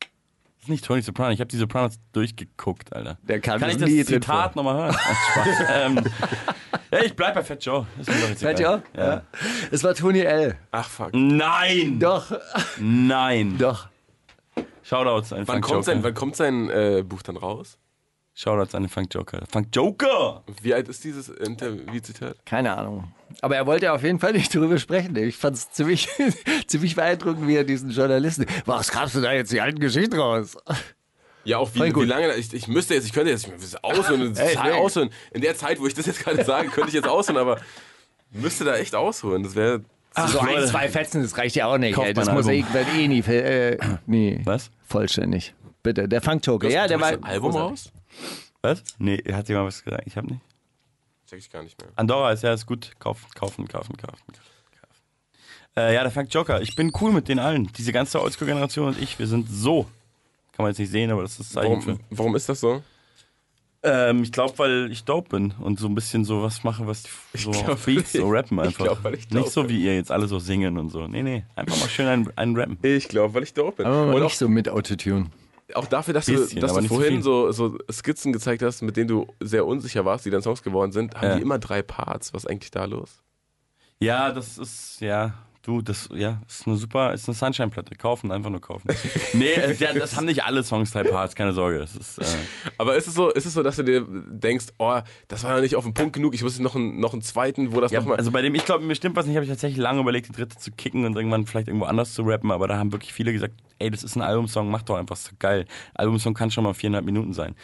Das 0.00 0.62
ist 0.62 0.68
nicht 0.70 0.84
Tony 0.86 1.02
Soprano. 1.02 1.30
Ich 1.32 1.40
habe 1.40 1.48
die 1.48 1.58
Sopranos 1.58 1.96
durchgeguckt, 2.12 2.94
Alter. 2.94 3.18
Der 3.22 3.40
kam 3.40 3.60
Kann 3.60 3.70
ich 3.70 3.78
nie 3.78 3.98
das 3.98 4.06
Zitat 4.06 4.56
nochmal 4.56 4.76
hören? 4.76 4.96
Ähm, 5.70 6.00
ja, 6.90 7.02
ich 7.02 7.14
bleib 7.14 7.34
bei 7.34 7.42
Fat 7.42 7.62
Joe. 7.64 7.86
Ist 8.00 8.08
mir 8.08 8.14
doch 8.20 8.28
jetzt 8.28 8.42
Fat. 8.42 8.60
Joe? 8.60 8.82
Ja. 8.96 9.22
Es 9.70 9.82
war 9.84 9.94
Tony 9.94 10.20
L. 10.20 10.56
Ach 10.70 10.88
fuck. 10.88 11.10
Nein! 11.12 11.98
Doch, 11.98 12.32
Nein! 12.78 13.58
doch. 13.58 13.88
Shoutouts 14.84 15.32
an 15.32 15.38
Wann 15.48 15.62
Funk 15.62 15.64
kommt 15.64 15.84
sein, 15.84 15.96
Joker. 15.96 16.04
wann 16.08 16.14
kommt 16.14 16.36
sein 16.36 16.70
äh, 16.70 17.02
Buch 17.06 17.22
dann 17.22 17.36
raus? 17.36 17.78
Shoutouts 18.36 18.74
an 18.74 18.82
den 18.82 18.88
Funk 18.88 19.14
Joker. 19.14 19.42
Funk 19.50 19.68
Joker! 19.72 20.42
Wie 20.60 20.74
alt 20.74 20.88
ist 20.88 21.04
dieses 21.04 21.28
Interview-Zitat? 21.28 22.36
Keine 22.44 22.76
Ahnung. 22.76 23.12
Aber 23.40 23.56
er 23.56 23.64
wollte 23.66 23.92
auf 23.92 24.02
jeden 24.02 24.18
Fall 24.18 24.32
nicht 24.32 24.54
darüber 24.54 24.78
sprechen. 24.78 25.14
Ich 25.16 25.36
fand 25.36 25.56
es 25.56 25.70
ziemlich, 25.70 26.08
ziemlich 26.66 26.96
beeindruckend, 26.96 27.46
wie 27.46 27.54
er 27.56 27.64
diesen 27.64 27.90
Journalisten. 27.90 28.46
Was 28.66 28.90
grabst 28.90 29.14
du 29.14 29.20
da 29.20 29.32
jetzt 29.32 29.52
die 29.52 29.60
alten 29.60 29.78
Geschichten 29.78 30.18
raus? 30.18 30.56
Ja, 31.44 31.58
auch 31.58 31.70
wie, 31.74 31.94
wie 31.94 32.04
lange, 32.04 32.34
ich, 32.34 32.52
ich 32.52 32.68
müsste 32.68 32.94
jetzt, 32.94 33.04
ich 33.06 33.12
könnte 33.12 33.30
jetzt 33.30 33.46
ich 33.46 33.52
müsste 33.52 33.84
ausholen, 33.84 34.36
Ey, 34.36 34.54
total 34.54 34.70
ey. 34.72 34.78
ausholen. 34.78 35.10
In 35.32 35.40
der 35.42 35.54
Zeit, 35.56 35.78
wo 35.78 35.86
ich 35.86 35.94
das 35.94 36.06
jetzt 36.06 36.20
gerade 36.24 36.42
sage, 36.44 36.68
könnte 36.70 36.88
ich 36.88 36.94
jetzt 36.94 37.06
ausholen, 37.08 37.38
aber 37.40 37.60
müsste 38.32 38.64
da 38.64 38.76
echt 38.76 38.94
ausholen. 38.94 39.42
Das 39.44 39.54
wäre. 39.54 39.84
So 40.16 40.38
ein, 40.40 40.46
Leute. 40.46 40.66
zwei 40.66 40.88
Fetzen, 40.88 41.22
das 41.22 41.36
reicht 41.36 41.56
ja 41.56 41.66
auch 41.66 41.78
nicht. 41.78 41.98
Ey. 41.98 42.14
Das 42.14 42.30
Mosaik 42.30 42.72
wird 42.72 42.86
eh 42.94 43.08
nie, 43.08 43.20
äh, 43.20 43.78
nie 44.06 44.40
Was? 44.44 44.70
vollständig. 44.86 45.54
Bitte, 45.82 46.08
der 46.08 46.22
Funk 46.22 46.46
Joker. 46.46 46.68
Ja, 46.68 46.86
der 46.86 47.00
war. 47.00 47.08
ein 47.08 47.24
Album 47.24 47.52
raus? 47.52 47.90
Was? 48.62 48.82
Nee, 48.98 49.22
hat 49.32 49.48
jemand 49.48 49.66
was 49.66 49.84
gesagt? 49.84 50.04
Ich 50.06 50.16
hab 50.16 50.24
nicht. 50.24 50.40
Check 51.28 51.38
ich 51.38 51.50
gar 51.50 51.62
nicht 51.62 51.80
mehr. 51.80 51.90
Andorra 51.96 52.32
ist 52.32 52.42
ja 52.42 52.52
ist 52.54 52.66
gut. 52.66 52.92
Kaufen, 52.98 53.26
kaufen, 53.34 53.68
kaufen, 53.68 53.96
kaufen. 53.96 54.24
kaufen. 54.32 54.44
Äh, 55.76 55.94
ja, 55.94 56.02
der 56.02 56.12
Fakt 56.12 56.32
Joker. 56.32 56.62
Ich 56.62 56.76
bin 56.76 56.92
cool 57.00 57.12
mit 57.12 57.28
den 57.28 57.38
allen. 57.38 57.70
Diese 57.76 57.92
ganze 57.92 58.22
Oldschool-Generation 58.22 58.88
und 58.88 59.02
ich, 59.02 59.18
wir 59.18 59.26
sind 59.26 59.48
so. 59.50 59.82
Kann 60.52 60.64
man 60.64 60.68
jetzt 60.68 60.78
nicht 60.78 60.90
sehen, 60.90 61.10
aber 61.10 61.22
das 61.22 61.32
ist 61.32 61.40
das 61.40 61.48
Zeichen 61.50 61.82
für. 61.82 61.88
Warum, 61.88 62.00
warum 62.10 62.36
ist 62.36 62.48
das 62.48 62.60
so? 62.60 62.82
Ähm, 63.86 64.22
ich 64.22 64.32
glaube, 64.32 64.58
weil 64.58 64.90
ich 64.90 65.04
dope 65.04 65.28
bin 65.28 65.52
und 65.60 65.78
so 65.78 65.86
ein 65.88 65.94
bisschen 65.94 66.24
so 66.24 66.42
was 66.42 66.64
mache, 66.64 66.86
was 66.86 67.02
die 67.02 67.38
so 67.38 67.50
glaub, 67.50 67.68
auf 67.68 67.84
Beats 67.84 68.12
so 68.12 68.26
rappen 68.30 68.58
ich 68.58 68.64
einfach. 68.64 68.84
glaub, 68.84 69.04
weil 69.04 69.14
ich 69.14 69.28
nicht 69.30 69.50
so 69.50 69.62
dope 69.62 69.72
wie 69.74 69.84
ihr 69.84 69.94
jetzt 69.94 70.10
alle 70.10 70.26
so 70.26 70.38
singen 70.38 70.78
und 70.78 70.88
so. 70.88 71.06
Nee, 71.06 71.22
nee, 71.22 71.44
einfach 71.54 71.78
mal 71.78 71.88
schön 71.88 72.06
einen, 72.06 72.32
einen 72.36 72.56
rappen. 72.56 72.78
Ich 72.82 73.08
glaube, 73.08 73.34
weil 73.34 73.42
ich 73.42 73.52
dope 73.52 73.76
bin. 73.82 73.86
Aber 73.86 74.06
Und 74.06 74.14
auch, 74.16 74.24
nicht 74.24 74.38
so 74.38 74.48
mit 74.48 74.68
Autotune. 74.70 75.26
auch 75.74 75.86
dafür, 75.86 76.14
dass 76.14 76.26
Bisschen, 76.26 76.60
du, 76.60 76.66
dass 76.66 76.74
du 76.74 76.82
vorhin 76.88 77.22
so, 77.22 77.52
so 77.52 77.76
Skizzen 77.92 78.32
gezeigt 78.32 78.62
hast, 78.62 78.80
mit 78.82 78.96
denen 78.96 79.08
du 79.08 79.26
sehr 79.40 79.66
unsicher 79.66 80.04
warst, 80.06 80.24
die 80.24 80.30
dann 80.30 80.40
Songs 80.42 80.62
geworden 80.62 80.90
sind, 80.92 81.14
haben 81.16 81.28
Ja. 81.28 81.36
die 81.36 81.42
immer 81.42 81.58
drei 81.58 81.82
Parts. 81.82 82.32
Was 82.32 82.44
ist 82.44 82.50
eigentlich 82.50 82.70
da 82.70 82.86
los? 82.86 83.20
Ja, 84.00 84.32
das 84.32 84.56
ist, 84.58 85.00
ja, 85.00 85.34
du, 85.64 85.82
das, 85.82 86.08
ja, 86.14 86.40
ist 86.46 86.66
eine 86.66 86.76
super, 86.76 87.12
ist 87.12 87.28
eine 87.28 87.34
Sunshine-Platte. 87.34 87.96
Kaufen, 87.96 88.30
einfach 88.30 88.50
nur 88.50 88.60
kaufen. 88.60 88.88
nee, 89.32 89.52
äh, 89.52 89.98
das 89.98 90.16
haben 90.16 90.26
nicht 90.26 90.44
alle 90.44 90.62
Songs 90.62 90.92
drei 90.92 91.02
Parts, 91.02 91.34
keine 91.34 91.52
Sorge. 91.52 91.78
Das 91.78 91.96
ist, 91.96 92.18
äh, 92.18 92.24
Aber 92.78 92.96
ist 92.96 93.08
es 93.08 93.14
so, 93.14 93.30
ist 93.30 93.46
es 93.46 93.54
so, 93.54 93.62
dass 93.62 93.76
du 93.76 93.82
dir 93.82 94.06
denkst, 94.06 94.66
oh, 94.78 95.00
das 95.28 95.42
war 95.44 95.56
ja 95.56 95.60
nicht 95.60 95.74
auf 95.76 95.84
den 95.84 95.94
Punkt 95.94 96.12
genug, 96.12 96.34
ich 96.34 96.42
muss 96.42 96.58
noch 96.58 96.76
einen, 96.76 97.00
noch 97.00 97.12
einen 97.12 97.22
zweiten, 97.22 97.74
wo 97.74 97.80
das 97.80 97.90
ja, 97.90 98.00
nochmal. 98.00 98.18
also 98.18 98.30
bei 98.30 98.42
dem, 98.42 98.54
ich 98.54 98.64
glaube, 98.64 98.84
mir 98.84 98.94
stimmt 98.94 99.16
was 99.16 99.26
nicht, 99.26 99.36
habe 99.36 99.44
ich 99.44 99.50
tatsächlich 99.50 99.80
lange 99.80 100.00
überlegt, 100.00 100.28
die 100.28 100.32
dritte 100.32 100.56
zu 100.58 100.70
kicken 100.70 101.04
und 101.04 101.16
irgendwann 101.16 101.46
vielleicht 101.46 101.68
irgendwo 101.68 101.86
anders 101.86 102.14
zu 102.14 102.22
rappen, 102.22 102.50
aber 102.50 102.68
da 102.68 102.76
haben 102.76 102.92
wirklich 102.92 103.12
viele 103.12 103.32
gesagt, 103.32 103.54
ey, 103.78 103.90
das 103.90 104.04
ist 104.04 104.16
ein 104.16 104.22
Albumsong, 104.22 104.70
mach 104.70 104.82
doch 104.82 104.96
einfach, 104.96 105.16
doch 105.16 105.38
geil. 105.38 105.66
Albumsong 105.94 106.34
kann 106.34 106.50
schon 106.50 106.64
mal 106.64 106.74
viereinhalb 106.74 107.04
Minuten 107.04 107.32
sein. 107.32 107.54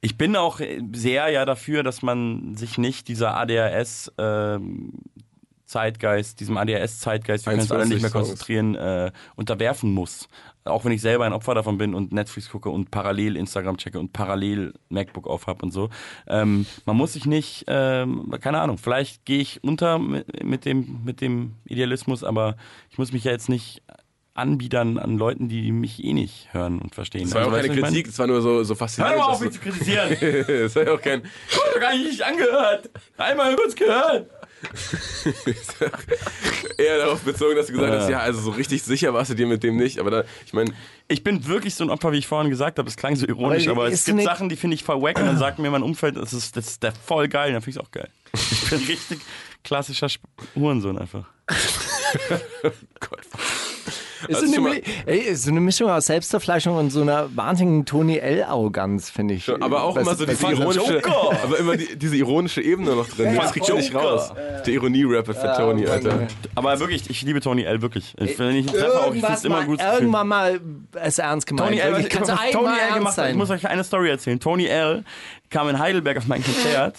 Ich 0.00 0.18
bin 0.18 0.36
auch 0.36 0.60
sehr 0.92 1.30
ja 1.30 1.46
dafür, 1.46 1.82
dass 1.82 2.02
man 2.02 2.56
sich 2.56 2.76
nicht 2.76 3.08
dieser 3.08 3.36
ADHS 3.36 4.12
ähm, 4.18 4.92
Zeitgeist, 5.74 6.38
diesem 6.38 6.56
ADHS-Zeitgeist, 6.56 7.46
wir 7.46 7.50
können 7.50 7.62
uns 7.62 7.72
alle 7.72 7.86
nicht 7.86 8.00
mehr 8.00 8.10
21 8.10 8.12
Songs. 8.12 8.28
konzentrieren, 8.28 8.74
äh, 8.76 9.10
unterwerfen 9.34 9.92
muss. 9.92 10.28
Auch 10.62 10.84
wenn 10.84 10.92
ich 10.92 11.00
selber 11.00 11.24
ein 11.24 11.32
Opfer 11.32 11.56
davon 11.56 11.78
bin 11.78 11.94
und 11.94 12.12
Netflix 12.12 12.48
gucke 12.48 12.70
und 12.70 12.92
parallel 12.92 13.36
Instagram 13.36 13.76
checke 13.76 13.98
und 13.98 14.12
parallel 14.12 14.72
MacBook 14.88 15.26
auf 15.26 15.48
habe 15.48 15.64
und 15.64 15.72
so. 15.72 15.90
Ähm, 16.28 16.64
man 16.86 16.96
muss 16.96 17.14
sich 17.14 17.26
nicht, 17.26 17.64
ähm, 17.66 18.32
keine 18.40 18.60
Ahnung, 18.60 18.78
vielleicht 18.78 19.24
gehe 19.24 19.40
ich 19.40 19.64
unter 19.64 19.98
mit, 19.98 20.44
mit, 20.44 20.64
dem, 20.64 21.00
mit 21.04 21.20
dem 21.20 21.56
Idealismus, 21.64 22.22
aber 22.22 22.56
ich 22.88 22.96
muss 22.96 23.12
mich 23.12 23.24
ja 23.24 23.32
jetzt 23.32 23.48
nicht 23.48 23.82
anbiedern 24.34 24.98
an 24.98 25.18
Leuten, 25.18 25.48
die 25.48 25.72
mich 25.72 26.04
eh 26.04 26.12
nicht 26.12 26.52
hören 26.52 26.80
und 26.80 26.94
verstehen. 26.94 27.24
das 27.24 27.34
war 27.34 27.42
ja 27.42 27.48
auch 27.48 27.52
Also, 27.52 27.68
keine 27.68 27.80
Kritik, 27.82 28.06
das 28.06 28.18
war 28.20 28.28
nur 28.28 28.42
so, 28.42 28.62
so 28.62 28.76
faszinierend. 28.76 29.16
Hör 29.16 29.22
doch 29.22 29.28
mal 29.28 29.34
auf, 29.34 29.40
mich 29.40 29.52
zu 29.52 29.60
kritisieren. 29.60 30.08
das 30.62 30.76
war 30.76 30.86
ja 30.86 30.92
auch 30.92 31.00
kein. 31.00 31.22
Ich 31.48 31.56
hab 31.56 31.74
doch 31.74 31.80
gar 31.80 31.96
nicht 31.96 32.22
angehört. 32.22 32.90
Einmal 33.16 33.56
kurz 33.56 33.74
gehört. 33.74 34.30
eher 36.78 36.98
darauf 36.98 37.20
bezogen, 37.20 37.56
dass 37.56 37.66
du 37.66 37.72
gesagt 37.74 37.92
Ja. 37.92 38.00
hast, 38.00 38.08
ja, 38.10 38.18
also 38.20 38.40
so 38.40 38.50
richtig 38.50 38.82
sicher 38.82 39.12
warst 39.14 39.30
du 39.30 39.34
dir 39.34 39.46
mit 39.46 39.62
dem 39.62 39.76
nicht. 39.76 39.98
Aber 39.98 40.10
da, 40.10 40.24
ich 40.46 40.52
meine, 40.52 40.72
Ich 41.08 41.22
bin 41.22 41.46
wirklich 41.46 41.74
so 41.74 41.84
ein 41.84 41.90
Opfer, 41.90 42.12
wie 42.12 42.18
ich 42.18 42.26
vorhin 42.26 42.50
gesagt 42.50 42.78
habe. 42.78 42.88
Es 42.88 42.96
klang 42.96 43.16
so 43.16 43.26
ironisch, 43.26 43.68
Aber 43.68 43.82
aber, 43.84 43.92
es 43.92 44.04
gibt 44.04 44.22
Sachen, 44.22 44.48
die 44.48 44.56
finde 44.56 44.74
ich 44.76 44.84
voll 44.84 45.00
wack 45.02 45.18
und 45.18 45.26
dann 45.26 45.38
sagt 45.38 45.58
mir 45.58 45.70
mein 45.70 45.82
Umfeld, 45.82 46.16
das 46.16 46.32
ist, 46.32 46.56
das 46.56 46.66
ist 46.68 46.82
der 46.82 46.92
voll 46.92 47.28
geil. 47.28 47.48
Und 47.48 47.54
dann 47.54 47.62
finde 47.62 47.78
ich 47.78 47.82
es 47.82 47.86
auch 47.86 47.90
geil. 47.92 48.08
Ich 48.34 48.70
bin 48.70 48.78
richtig 48.86 49.20
klassischer 49.62 50.08
Hurensohn 50.54 50.98
einfach. 50.98 51.26
Gott, 53.00 53.20
Ist 54.28 54.36
Also 54.36 54.46
so, 54.46 54.54
schon 54.54 54.66
eine, 54.66 54.80
ey, 55.06 55.18
ist 55.18 55.42
so 55.44 55.50
eine 55.50 55.60
Mischung 55.60 55.90
aus 55.90 56.06
Selbstverfleischung 56.06 56.76
und 56.76 56.90
so 56.90 57.02
einer 57.02 57.28
wahnsinnigen 57.36 57.84
Tony 57.84 58.16
L-Arroganz, 58.18 59.10
finde 59.10 59.34
ich. 59.34 59.48
aber 59.48 59.82
auch 59.82 59.94
Was- 59.96 60.02
immer 60.02 60.14
so 60.16 60.26
diese 60.26 60.46
ironische, 60.50 60.94
Joker. 60.94 61.38
aber 61.42 61.58
immer 61.58 61.76
die, 61.76 61.96
diese 61.96 62.16
ironische 62.16 62.62
Ebene 62.62 62.94
noch 62.94 63.08
drin. 63.08 63.34
Das 63.36 63.52
kriegst 63.52 63.68
du 63.68 63.74
nicht 63.74 63.94
raus. 63.94 64.32
Der 64.66 64.72
Ironie-Rapper 64.74 65.34
für 65.34 65.54
Tony, 65.56 65.86
Alter. 65.86 66.26
Aber 66.54 66.78
wirklich, 66.80 67.08
ich 67.10 67.22
liebe 67.22 67.40
Tony 67.40 67.62
L. 67.64 67.82
wirklich. 67.82 68.14
Ich, 68.18 68.38
wenn 68.38 68.50
ich 68.56 68.66
ihn 68.66 68.72
treffe, 68.72 69.00
auch, 69.00 69.14
ich 69.14 69.20
finde 69.20 69.34
es 69.36 69.44
immer 69.44 69.64
gut. 69.64 69.80
irgendwann 69.80 70.28
mal 70.28 70.60
es 70.94 71.18
ernst 71.18 71.46
gemeint. 71.46 71.68
Tony 71.68 71.80
L. 71.80 71.92
Wirklich, 71.92 72.08
kannst 72.10 72.30
du 72.30 72.34
Tony 72.52 72.68
L. 72.68 72.78
ernst 72.78 72.94
gemacht 72.94 73.14
sein. 73.14 73.30
ich 73.32 73.36
muss 73.36 73.50
euch 73.50 73.66
eine 73.68 73.84
Story 73.84 74.10
erzählen. 74.10 74.40
Tony 74.40 74.66
L. 74.66 75.04
kam 75.50 75.68
in 75.68 75.78
Heidelberg 75.78 76.16
auf 76.18 76.26
mein 76.26 76.42
Konzert. 76.42 76.96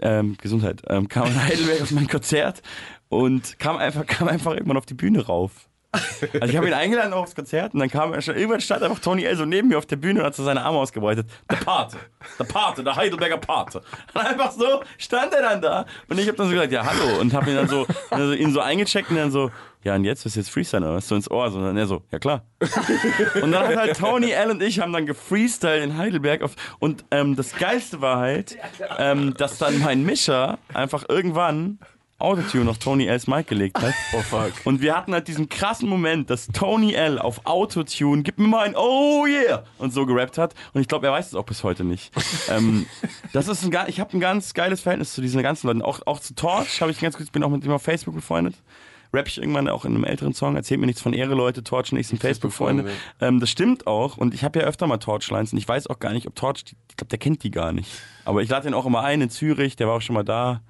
Ähm, 0.00 0.36
Gesundheit. 0.42 0.82
Ähm, 0.88 1.08
kam 1.08 1.26
in 1.26 1.42
Heidelberg 1.42 1.80
auf 1.82 1.90
mein 1.90 2.06
Konzert 2.06 2.60
und 3.08 3.58
kam 3.58 3.76
einfach, 3.78 4.06
kam 4.06 4.28
einfach 4.28 4.52
irgendwann 4.52 4.76
auf 4.76 4.86
die 4.86 4.94
Bühne 4.94 5.24
rauf. 5.24 5.65
Also 6.40 6.46
ich 6.46 6.56
habe 6.56 6.66
ihn 6.66 6.74
eingeladen 6.74 7.12
aufs 7.12 7.34
Konzert 7.34 7.74
und 7.74 7.80
dann 7.80 7.90
kam 7.90 8.12
er 8.12 8.20
schon, 8.22 8.36
irgendwann 8.36 8.60
stand 8.60 8.82
einfach 8.82 8.98
Tony 8.98 9.24
L. 9.24 9.36
so 9.36 9.44
neben 9.44 9.68
mir 9.68 9.78
auf 9.78 9.86
der 9.86 9.96
Bühne 9.96 10.20
und 10.20 10.26
hat 10.26 10.34
so 10.34 10.44
seine 10.44 10.62
Arme 10.62 10.78
ausgebreitet. 10.78 11.28
Der 11.50 11.56
Pate, 11.56 11.96
der 12.38 12.44
Pate, 12.44 12.84
der 12.84 12.96
Heidelberger 12.96 13.38
Pate. 13.38 13.82
Und 14.14 14.20
einfach 14.20 14.50
so 14.52 14.82
stand 14.98 15.32
er 15.32 15.42
dann 15.42 15.62
da 15.62 15.86
und 16.08 16.18
ich 16.18 16.26
habe 16.26 16.36
dann 16.36 16.48
so 16.48 16.52
gesagt, 16.52 16.72
ja 16.72 16.84
hallo 16.84 17.20
und 17.20 17.32
habe 17.34 17.50
ihn 17.50 17.56
dann 17.56 17.68
so, 17.68 17.86
also 18.10 18.32
ihn 18.32 18.52
so 18.52 18.60
eingecheckt 18.60 19.10
und 19.10 19.16
dann 19.16 19.30
so, 19.30 19.50
ja 19.84 19.94
und 19.94 20.04
jetzt, 20.04 20.26
ist 20.26 20.36
jetzt 20.36 20.50
Freestyle 20.50 20.84
oder 20.84 20.96
was 20.96 21.08
so 21.08 21.14
ins 21.14 21.30
Ohr? 21.30 21.46
Und 21.46 21.62
dann 21.62 21.76
er 21.76 21.86
so, 21.86 22.02
ja 22.10 22.18
klar. 22.18 22.44
Und 23.40 23.52
dann 23.52 23.68
hat 23.68 23.76
halt 23.76 23.96
Tony 23.96 24.30
L. 24.30 24.50
und 24.50 24.62
ich 24.62 24.80
haben 24.80 24.92
dann 24.92 25.06
gefreestylt 25.06 25.84
in 25.84 25.96
Heidelberg 25.96 26.42
auf, 26.42 26.52
und 26.80 27.04
ähm, 27.10 27.36
das 27.36 27.54
Geilste 27.56 28.00
war 28.00 28.18
halt, 28.18 28.56
ähm, 28.98 29.34
dass 29.34 29.58
dann 29.58 29.78
mein 29.78 30.04
Mischer 30.04 30.58
einfach 30.74 31.04
irgendwann 31.08 31.78
Autotune 32.18 32.70
auf 32.70 32.78
Tony 32.78 33.06
L's 33.06 33.26
Mic 33.26 33.48
gelegt 33.48 33.80
hat. 33.80 33.92
Oh 34.16 34.22
fuck. 34.22 34.52
Und 34.64 34.80
wir 34.80 34.96
hatten 34.96 35.12
halt 35.12 35.28
diesen 35.28 35.48
krassen 35.48 35.88
Moment, 35.88 36.30
dass 36.30 36.46
Tony 36.46 36.94
L. 36.94 37.18
auf 37.18 37.44
Autotune, 37.44 38.22
gib 38.22 38.38
mir 38.38 38.46
mal 38.46 38.66
ein 38.66 38.74
Oh 38.76 39.26
yeah 39.26 39.64
und 39.78 39.92
so 39.92 40.06
gerappt 40.06 40.38
hat. 40.38 40.54
Und 40.72 40.80
ich 40.80 40.88
glaube, 40.88 41.06
er 41.06 41.12
weiß 41.12 41.26
es 41.26 41.34
auch 41.34 41.44
bis 41.44 41.64
heute 41.64 41.84
nicht. 41.84 42.12
ähm, 42.48 42.86
das 43.32 43.48
ist 43.48 43.64
ein, 43.64 43.76
ich 43.88 44.00
habe 44.00 44.16
ein 44.16 44.20
ganz 44.20 44.54
geiles 44.54 44.80
Verhältnis 44.80 45.12
zu 45.12 45.20
diesen 45.20 45.42
ganzen 45.42 45.66
Leuten. 45.66 45.82
Auch, 45.82 46.00
auch 46.06 46.20
zu 46.20 46.34
Torch 46.34 46.80
habe 46.80 46.90
ich 46.90 47.00
ganz 47.00 47.18
gut, 47.18 47.30
bin 47.32 47.42
auch 47.42 47.50
mit 47.50 47.64
ihm 47.64 47.72
auf 47.72 47.82
Facebook 47.82 48.14
befreundet. 48.14 48.54
Rap 49.12 49.28
ich 49.28 49.38
irgendwann 49.38 49.68
auch 49.68 49.84
in 49.84 49.94
einem 49.94 50.04
älteren 50.04 50.34
Song, 50.34 50.56
erzählt 50.56 50.80
mir 50.80 50.86
nichts 50.86 51.02
von 51.02 51.12
Ehre, 51.12 51.34
Leute, 51.34 51.62
Torch 51.62 51.92
und 51.92 51.98
ich 51.98 52.08
sind 52.08 52.20
Facebook-Freunde. 52.20 52.90
Ähm, 53.20 53.40
das 53.40 53.50
stimmt 53.50 53.86
auch 53.86 54.16
und 54.16 54.34
ich 54.34 54.44
habe 54.44 54.60
ja 54.60 54.66
öfter 54.66 54.86
mal 54.86 54.98
Torch-Lines 54.98 55.52
und 55.52 55.58
ich 55.58 55.68
weiß 55.68 55.86
auch 55.88 55.98
gar 55.98 56.12
nicht, 56.12 56.26
ob 56.26 56.34
Torch, 56.34 56.64
ich 56.90 56.96
glaube, 56.96 57.08
der 57.10 57.18
kennt 57.18 57.42
die 57.42 57.50
gar 57.50 57.72
nicht. 57.72 57.90
Aber 58.24 58.42
ich 58.42 58.48
lade 58.48 58.68
ihn 58.68 58.74
auch 58.74 58.86
immer 58.86 59.02
ein 59.02 59.20
in 59.20 59.30
Zürich, 59.30 59.76
der 59.76 59.86
war 59.88 59.94
auch 59.96 60.02
schon 60.02 60.14
mal 60.14 60.24
da. 60.24 60.60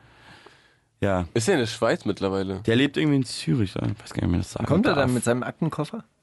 Ja, 1.00 1.26
Ist 1.34 1.46
er 1.48 1.54
in 1.54 1.60
der 1.60 1.66
Schweiz 1.66 2.04
mittlerweile? 2.04 2.60
der 2.62 2.76
lebt 2.76 2.96
irgendwie 2.96 3.16
in 3.16 3.24
Zürich, 3.24 3.74
ich 3.76 3.82
weiß 3.82 3.84
gar 3.84 4.22
nicht, 4.22 4.22
wie 4.22 4.26
man 4.26 4.40
das 4.40 4.52
sagen 4.52 4.66
Kommt 4.66 4.86
er 4.86 4.94
darf. 4.94 5.04
dann 5.04 5.14
mit 5.14 5.24
seinem 5.24 5.42
Aktenkoffer? 5.42 6.04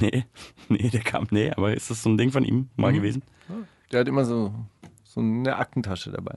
Nee, 0.00 0.24
nee, 0.68 0.88
der 0.88 1.00
kam, 1.02 1.26
nee, 1.30 1.50
aber 1.50 1.74
ist 1.74 1.90
das 1.90 2.02
so 2.02 2.08
ein 2.08 2.16
Ding 2.16 2.30
von 2.32 2.44
ihm 2.44 2.70
mal 2.76 2.92
gewesen? 2.92 3.22
Der 3.92 4.00
hat 4.00 4.08
immer 4.08 4.24
so, 4.24 4.54
so 5.04 5.20
eine 5.20 5.56
Aktentasche 5.56 6.10
dabei. 6.10 6.36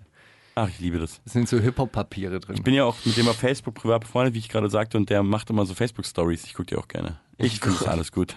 Ach, 0.55 0.67
ich 0.67 0.79
liebe 0.79 0.99
das. 0.99 1.21
Da 1.23 1.31
sind 1.31 1.47
so 1.47 1.57
Hip-Hop-Papiere 1.59 2.39
drin. 2.39 2.55
Ich 2.57 2.63
bin 2.63 2.73
ja 2.73 2.83
auch 2.83 2.95
mit 3.05 3.15
dem 3.15 3.27
auf 3.27 3.37
Facebook 3.37 3.75
privat 3.75 4.01
befreundet, 4.01 4.33
wie 4.33 4.39
ich 4.39 4.49
gerade 4.49 4.69
sagte, 4.69 4.97
und 4.97 5.09
der 5.09 5.23
macht 5.23 5.49
immer 5.49 5.65
so 5.65 5.73
Facebook-Stories. 5.73 6.43
Ich 6.43 6.53
gucke 6.53 6.67
die 6.67 6.75
auch 6.75 6.87
gerne. 6.87 7.19
Ich 7.37 7.59
finde 7.59 7.77
das 7.79 7.87
alles 7.87 8.11
gut. 8.11 8.35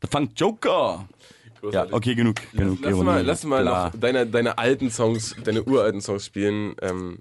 Da 0.00 0.08
fangt 0.08 0.38
Joker! 0.38 1.08
Ja, 1.72 1.86
okay, 1.90 2.14
genug. 2.14 2.36
genug 2.52 2.78
Lass 2.80 2.90
Ironie. 2.92 3.04
mal, 3.04 3.22
lass 3.22 3.44
mal 3.44 3.64
noch 3.64 3.90
deine, 3.98 4.26
deine 4.26 4.56
alten 4.56 4.90
Songs, 4.90 5.34
deine 5.44 5.62
uralten 5.64 6.00
Songs 6.00 6.24
spielen, 6.24 6.74
ähm, 6.80 7.18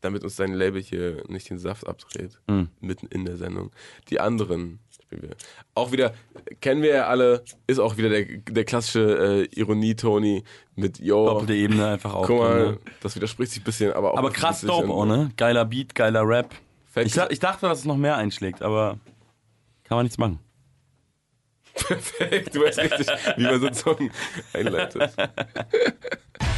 damit 0.00 0.24
uns 0.24 0.36
dein 0.36 0.54
Label 0.54 0.80
hier 0.80 1.22
nicht 1.28 1.50
den 1.50 1.58
Saft 1.58 1.86
abdreht. 1.86 2.38
Hm. 2.48 2.68
Mitten 2.80 3.06
in 3.06 3.24
der 3.24 3.36
Sendung. 3.36 3.70
Die 4.08 4.20
anderen 4.20 4.80
spielen 5.10 5.22
wir. 5.22 5.36
Auch 5.74 5.92
wieder, 5.92 6.14
kennen 6.60 6.82
wir 6.82 6.94
ja 6.94 7.06
alle, 7.06 7.44
ist 7.66 7.78
auch 7.78 7.96
wieder 7.96 8.08
der, 8.08 8.24
der 8.24 8.64
klassische 8.64 9.46
äh, 9.52 9.58
Ironie-Tony 9.58 10.44
mit 10.76 10.98
Yo. 10.98 11.26
Doppelte 11.26 11.54
Ebene 11.54 11.88
einfach 11.88 12.14
auch. 12.14 12.26
Guck 12.26 12.38
mal, 12.38 12.66
ne? 12.72 12.78
das 13.00 13.16
widerspricht 13.16 13.52
sich 13.52 13.62
ein 13.62 13.64
bisschen, 13.64 13.92
aber 13.92 14.14
auch. 14.14 14.18
Aber 14.18 14.30
krass 14.30 14.62
dope 14.62 14.88
auch, 14.88 15.06
ne? 15.06 15.30
Geiler 15.36 15.64
Beat, 15.64 15.94
geiler 15.94 16.26
Rap. 16.26 16.54
Ich, 16.96 17.16
ich 17.16 17.38
dachte, 17.38 17.66
dass 17.66 17.80
es 17.80 17.84
noch 17.84 17.96
mehr 17.96 18.16
einschlägt, 18.16 18.62
aber 18.62 18.98
kann 19.84 19.96
man 19.96 20.04
nichts 20.04 20.18
machen. 20.18 20.40
Perfekt, 21.74 22.54
du 22.54 22.62
weißt 22.62 22.78
richtig, 22.78 23.06
wie 23.36 23.44
man 23.44 23.60
so 23.60 23.66
einen 23.66 23.74
Song 23.74 24.10
einleitet. 24.52 25.12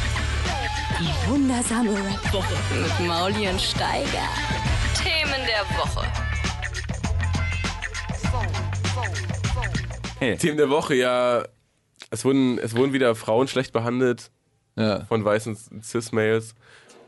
Die 0.99 1.29
wundersame 1.29 1.91
Rap-Woche 1.91 2.55
mit 2.71 3.07
Mauli 3.07 3.47
und 3.47 3.59
Steiger. 3.59 4.29
Themen 4.95 5.41
der 5.47 5.65
Woche. 5.77 6.07
Themen 10.37 10.57
der 10.57 10.69
Woche, 10.69 10.95
ja. 10.95 11.45
Es 12.11 12.23
wurden, 12.23 12.59
es 12.59 12.75
wurden 12.75 12.93
wieder 12.93 13.15
Frauen 13.15 13.47
schlecht 13.47 13.73
behandelt 13.73 14.29
ja. 14.75 15.05
von 15.05 15.25
weißen 15.25 15.57
Cis-Males. 15.81 16.55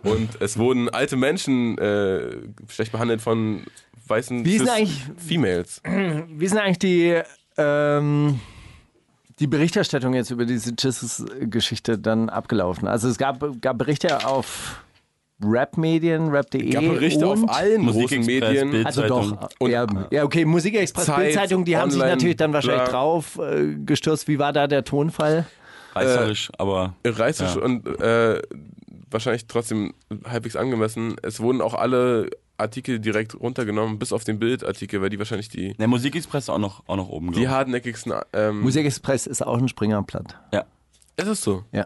Und 0.03 0.41
es 0.41 0.57
wurden 0.57 0.89
alte 0.89 1.15
Menschen 1.15 1.77
äh, 1.77 2.37
schlecht 2.67 2.91
behandelt 2.91 3.21
von 3.21 3.65
weißen 4.07 4.45
Cis-Females. 4.45 5.81
Wie 5.83 6.47
denn 6.47 6.57
eigentlich 6.57 6.79
die, 6.79 7.21
ähm, 7.57 8.39
die 9.39 9.47
Berichterstattung 9.47 10.13
jetzt 10.13 10.31
über 10.31 10.45
diese 10.45 10.73
Jesus-Geschichte 10.77 11.97
dann 11.97 12.29
abgelaufen? 12.29 12.87
Also 12.87 13.09
es 13.09 13.17
gab, 13.17 13.43
gab 13.61 13.77
Berichte 13.77 14.25
auf 14.25 14.81
Rap-Medien, 15.43 16.29
Rap.de. 16.29 16.69
gab 16.69 16.83
Berichte 16.83 17.27
und 17.27 17.43
auf 17.43 17.55
allen 17.55 17.85
großen 17.85 18.25
Medien. 18.25 18.85
Also 18.85 19.01
doch. 19.07 19.49
Und- 19.59 19.71
ja, 19.71 19.85
ja, 20.11 20.23
okay, 20.23 20.45
Musikexpress, 20.45 21.05
Zeit, 21.05 21.17
Bildzeitung, 21.17 21.65
die 21.65 21.75
haben 21.75 21.91
sich 21.91 22.01
natürlich 22.01 22.37
dann 22.37 22.53
wahrscheinlich 22.53 22.83
bla. 22.85 22.91
drauf 22.93 23.37
äh, 23.39 23.75
gestürzt. 23.85 24.27
Wie 24.27 24.39
war 24.39 24.53
da 24.53 24.67
der 24.67 24.83
Tonfall? 24.85 25.45
Reißerisch, 25.93 26.51
aber 26.57 26.95
Reißisch 27.05 27.55
Ja. 27.55 27.61
und 27.61 27.85
äh, 28.01 28.41
wahrscheinlich 29.11 29.47
trotzdem 29.47 29.93
halbwegs 30.25 30.55
angemessen. 30.55 31.15
Es 31.21 31.39
wurden 31.39 31.61
auch 31.61 31.73
alle 31.73 32.29
Artikel 32.57 32.99
direkt 32.99 33.39
runtergenommen, 33.39 33.99
bis 33.99 34.13
auf 34.13 34.23
den 34.23 34.39
Bildartikel, 34.39 35.01
weil 35.01 35.09
die 35.09 35.19
wahrscheinlich 35.19 35.49
die, 35.49 35.73
Der 35.75 35.87
Musikexpress 35.87 36.45
ist 36.45 36.49
auch 36.49 36.57
noch, 36.57 36.83
auch 36.87 36.95
noch 36.95 37.09
oben. 37.09 37.31
die 37.33 37.47
hartnäckigsten. 37.49 38.13
Ähm, 38.33 38.61
Musikexpress 38.61 39.27
ist 39.27 39.41
auch 39.45 39.57
ein 39.57 39.67
Springerblatt. 39.67 40.37
ja. 40.53 40.63
ist 41.17 41.27
es 41.27 41.41
so? 41.41 41.63
Ja. 41.71 41.85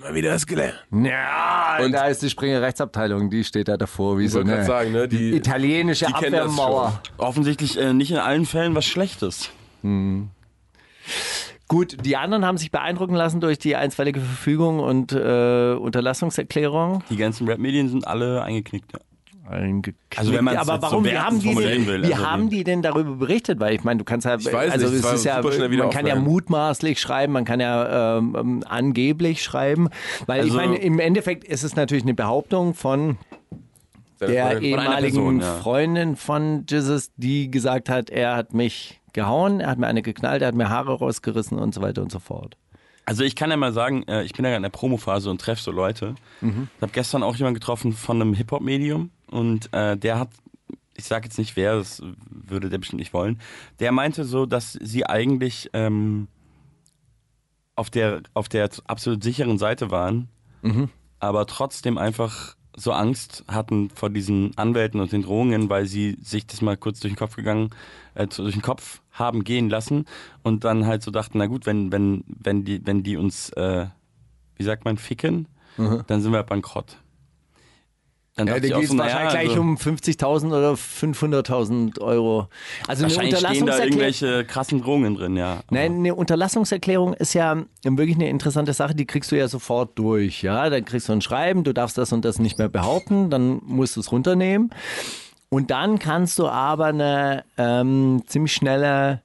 Mal 0.00 0.14
wieder 0.14 0.30
das 0.30 0.46
gelernt. 0.46 0.82
Ja, 0.90 1.78
Und- 1.82 1.92
da 1.92 2.06
ist 2.06 2.22
die 2.22 2.30
Springer 2.30 2.62
Rechtsabteilung, 2.62 3.28
die 3.28 3.44
steht 3.44 3.68
da 3.68 3.76
davor 3.76 4.18
wie 4.18 4.28
so 4.28 4.40
eine 4.40 4.64
sagen, 4.64 4.92
ne, 4.92 5.06
die- 5.08 5.32
italienische 5.36 6.06
die 6.06 6.14
Abwehrmauer. 6.14 7.02
Offensichtlich 7.18 7.78
äh, 7.78 7.92
nicht 7.92 8.10
in 8.10 8.16
allen 8.16 8.46
Fällen 8.46 8.74
was 8.74 8.86
Schlechtes. 8.86 9.50
Gut, 11.68 11.96
die 12.04 12.16
anderen 12.16 12.44
haben 12.44 12.56
sich 12.58 12.70
beeindrucken 12.70 13.14
lassen 13.14 13.40
durch 13.40 13.58
die 13.58 13.76
einstweilige 13.76 14.20
Verfügung 14.20 14.80
und 14.80 15.12
äh, 15.12 15.74
Unterlassungserklärung. 15.74 17.02
Die 17.10 17.16
ganzen 17.16 17.46
Rap-Medien 17.48 17.88
sind 17.88 18.06
alle 18.06 18.42
eingeknickt. 18.42 18.92
Ja. 18.92 19.00
Eingeknickt. 19.46 20.18
Also 20.18 20.32
wenn 20.32 20.44
man's 20.44 20.56
aber 20.58 20.74
jetzt 20.74 20.82
so 20.84 20.90
warum, 20.92 21.04
wertend 21.04 21.24
haben 21.26 21.40
die, 21.40 21.54
denn, 21.54 21.86
will, 21.86 22.02
wie 22.02 22.14
also 22.14 22.26
haben 22.26 22.50
die- 22.50 22.64
denn 22.64 22.80
darüber 22.82 23.14
berichtet? 23.16 23.60
Weil 23.60 23.74
ich 23.74 23.84
meine, 23.84 23.98
du 23.98 24.04
kannst 24.04 24.24
ja, 24.26 24.36
Ich 24.36 24.50
weiß 24.50 24.72
also 24.72 24.88
nicht, 24.88 25.04
es 25.04 25.12
ist 25.12 25.24
ja, 25.24 25.42
man 25.42 25.90
kann 25.90 26.06
ja 26.06 26.16
mutmaßlich 26.16 26.98
schreiben, 27.00 27.32
man 27.34 27.44
kann 27.44 27.60
ja 27.60 28.16
ähm, 28.18 28.34
ähm, 28.38 28.64
angeblich 28.66 29.42
schreiben, 29.42 29.88
weil 30.26 30.40
Also- 30.40 30.50
ich 30.50 30.54
meine, 30.66 30.76
im 30.78 30.98
Endeffekt 30.98 31.44
ist 31.44 31.62
es 31.62 31.76
natürlich 31.76 32.04
eine 32.04 32.14
Behauptung 32.14 32.74
von 32.74 33.18
der 34.20 34.46
Freundin. 34.46 34.62
ehemaligen 34.62 35.14
Person, 35.14 35.40
ja. 35.40 35.54
Freundin 35.56 36.16
von 36.16 36.64
Jesus, 36.68 37.10
die 37.16 37.50
gesagt 37.50 37.88
hat, 37.90 38.08
er 38.10 38.36
hat 38.36 38.54
mich 38.54 39.00
gehauen, 39.12 39.60
er 39.60 39.68
hat 39.68 39.78
mir 39.78 39.86
eine 39.88 40.02
geknallt, 40.02 40.40
er 40.42 40.48
hat 40.48 40.54
mir 40.54 40.70
Haare 40.70 40.94
rausgerissen 40.98 41.58
und 41.58 41.74
so 41.74 41.82
weiter 41.82 42.00
und 42.02 42.10
so 42.10 42.18
fort. 42.18 42.56
Also 43.06 43.22
ich 43.22 43.36
kann 43.36 43.50
ja 43.50 43.58
mal 43.58 43.74
sagen, 43.74 44.02
äh, 44.04 44.22
ich 44.22 44.32
bin 44.32 44.46
ja 44.46 44.56
in 44.56 44.62
der 44.62 44.70
Promophase 44.70 45.28
und 45.30 45.38
treffe 45.38 45.62
so 45.62 45.70
Leute. 45.70 46.14
Ich 46.40 46.48
habe 46.80 46.92
gestern 46.92 47.22
auch 47.22 47.36
jemanden 47.36 47.60
getroffen 47.60 47.92
von 47.92 48.20
einem 48.22 48.32
Hip-Hop-Medium 48.32 49.10
und 49.30 49.72
äh, 49.72 49.96
der 49.96 50.18
hat, 50.18 50.30
ich 50.96 51.04
sage 51.04 51.26
jetzt 51.26 51.38
nicht 51.38 51.56
wer, 51.56 51.76
das 51.76 52.02
würde 52.28 52.68
der 52.68 52.78
bestimmt 52.78 53.00
nicht 53.00 53.12
wollen, 53.14 53.40
der 53.80 53.92
meinte 53.92 54.24
so, 54.24 54.46
dass 54.46 54.72
sie 54.72 55.06
eigentlich 55.06 55.70
ähm, 55.72 56.28
auf, 57.76 57.90
der, 57.90 58.22
auf 58.34 58.48
der 58.48 58.70
absolut 58.86 59.22
sicheren 59.24 59.58
Seite 59.58 59.90
waren, 59.90 60.28
aber 61.18 61.46
trotzdem 61.46 61.98
einfach 61.98 62.56
so 62.76 62.90
Angst 62.92 63.44
hatten 63.46 63.88
vor 63.90 64.10
diesen 64.10 64.56
Anwälten 64.58 65.00
und 65.00 65.12
den 65.12 65.22
Drohungen, 65.22 65.70
weil 65.70 65.86
sie 65.86 66.16
sich 66.22 66.46
das 66.46 66.60
mal 66.60 66.76
kurz 66.76 66.98
durch 67.00 67.12
den 67.12 67.18
Kopf 67.18 67.36
gegangen, 67.36 67.70
äh, 68.14 68.26
durch 68.26 68.54
den 68.54 68.62
Kopf 68.62 69.00
haben 69.12 69.44
gehen 69.44 69.68
lassen 69.70 70.06
und 70.42 70.64
dann 70.64 70.86
halt 70.86 71.02
so 71.02 71.12
dachten, 71.12 71.38
na 71.38 71.46
gut, 71.46 71.66
wenn, 71.66 71.92
wenn, 71.92 72.24
wenn 72.26 72.64
die, 72.64 72.84
wenn 72.84 73.04
die 73.04 73.16
uns, 73.16 73.50
äh, 73.50 73.86
wie 74.56 74.64
sagt 74.64 74.84
man, 74.84 74.96
ficken, 74.98 75.46
dann 76.06 76.20
sind 76.20 76.32
wir 76.32 76.42
bankrott. 76.42 76.96
Dann 78.36 78.48
Ja, 78.48 78.54
da 78.54 78.60
geht 78.60 78.76
es 78.76 78.98
wahrscheinlich 78.98 79.30
gleich 79.30 79.48
also, 79.50 79.60
um 79.60 79.76
50.000 79.76 80.46
oder 80.48 80.72
500.000 80.72 82.00
Euro. 82.00 82.48
Also 82.88 83.04
eine 83.04 83.12
stehen 83.12 83.30
da 83.30 83.36
Unterlassungserklärung. 83.36 83.82
irgendwelche 83.84 84.44
krassen 84.44 84.82
Drohungen 84.82 85.14
drin, 85.14 85.36
ja. 85.36 85.60
Nein, 85.70 85.94
eine 85.98 86.14
Unterlassungserklärung 86.16 87.14
ist 87.14 87.34
ja 87.34 87.64
wirklich 87.84 88.16
eine 88.16 88.28
interessante 88.28 88.72
Sache, 88.72 88.96
die 88.96 89.06
kriegst 89.06 89.30
du 89.30 89.36
ja 89.36 89.46
sofort 89.46 89.96
durch. 89.98 90.42
Ja, 90.42 90.68
dann 90.68 90.84
kriegst 90.84 91.08
du 91.08 91.12
ein 91.12 91.20
Schreiben, 91.20 91.62
du 91.62 91.72
darfst 91.72 91.96
das 91.96 92.12
und 92.12 92.24
das 92.24 92.40
nicht 92.40 92.58
mehr 92.58 92.68
behaupten, 92.68 93.30
dann 93.30 93.60
musst 93.64 93.94
du 93.94 94.00
es 94.00 94.10
runternehmen. 94.10 94.70
Und 95.48 95.70
dann 95.70 96.00
kannst 96.00 96.40
du 96.40 96.48
aber 96.48 96.86
eine 96.86 97.44
ähm, 97.56 98.22
ziemlich 98.26 98.52
schnelle, 98.52 99.22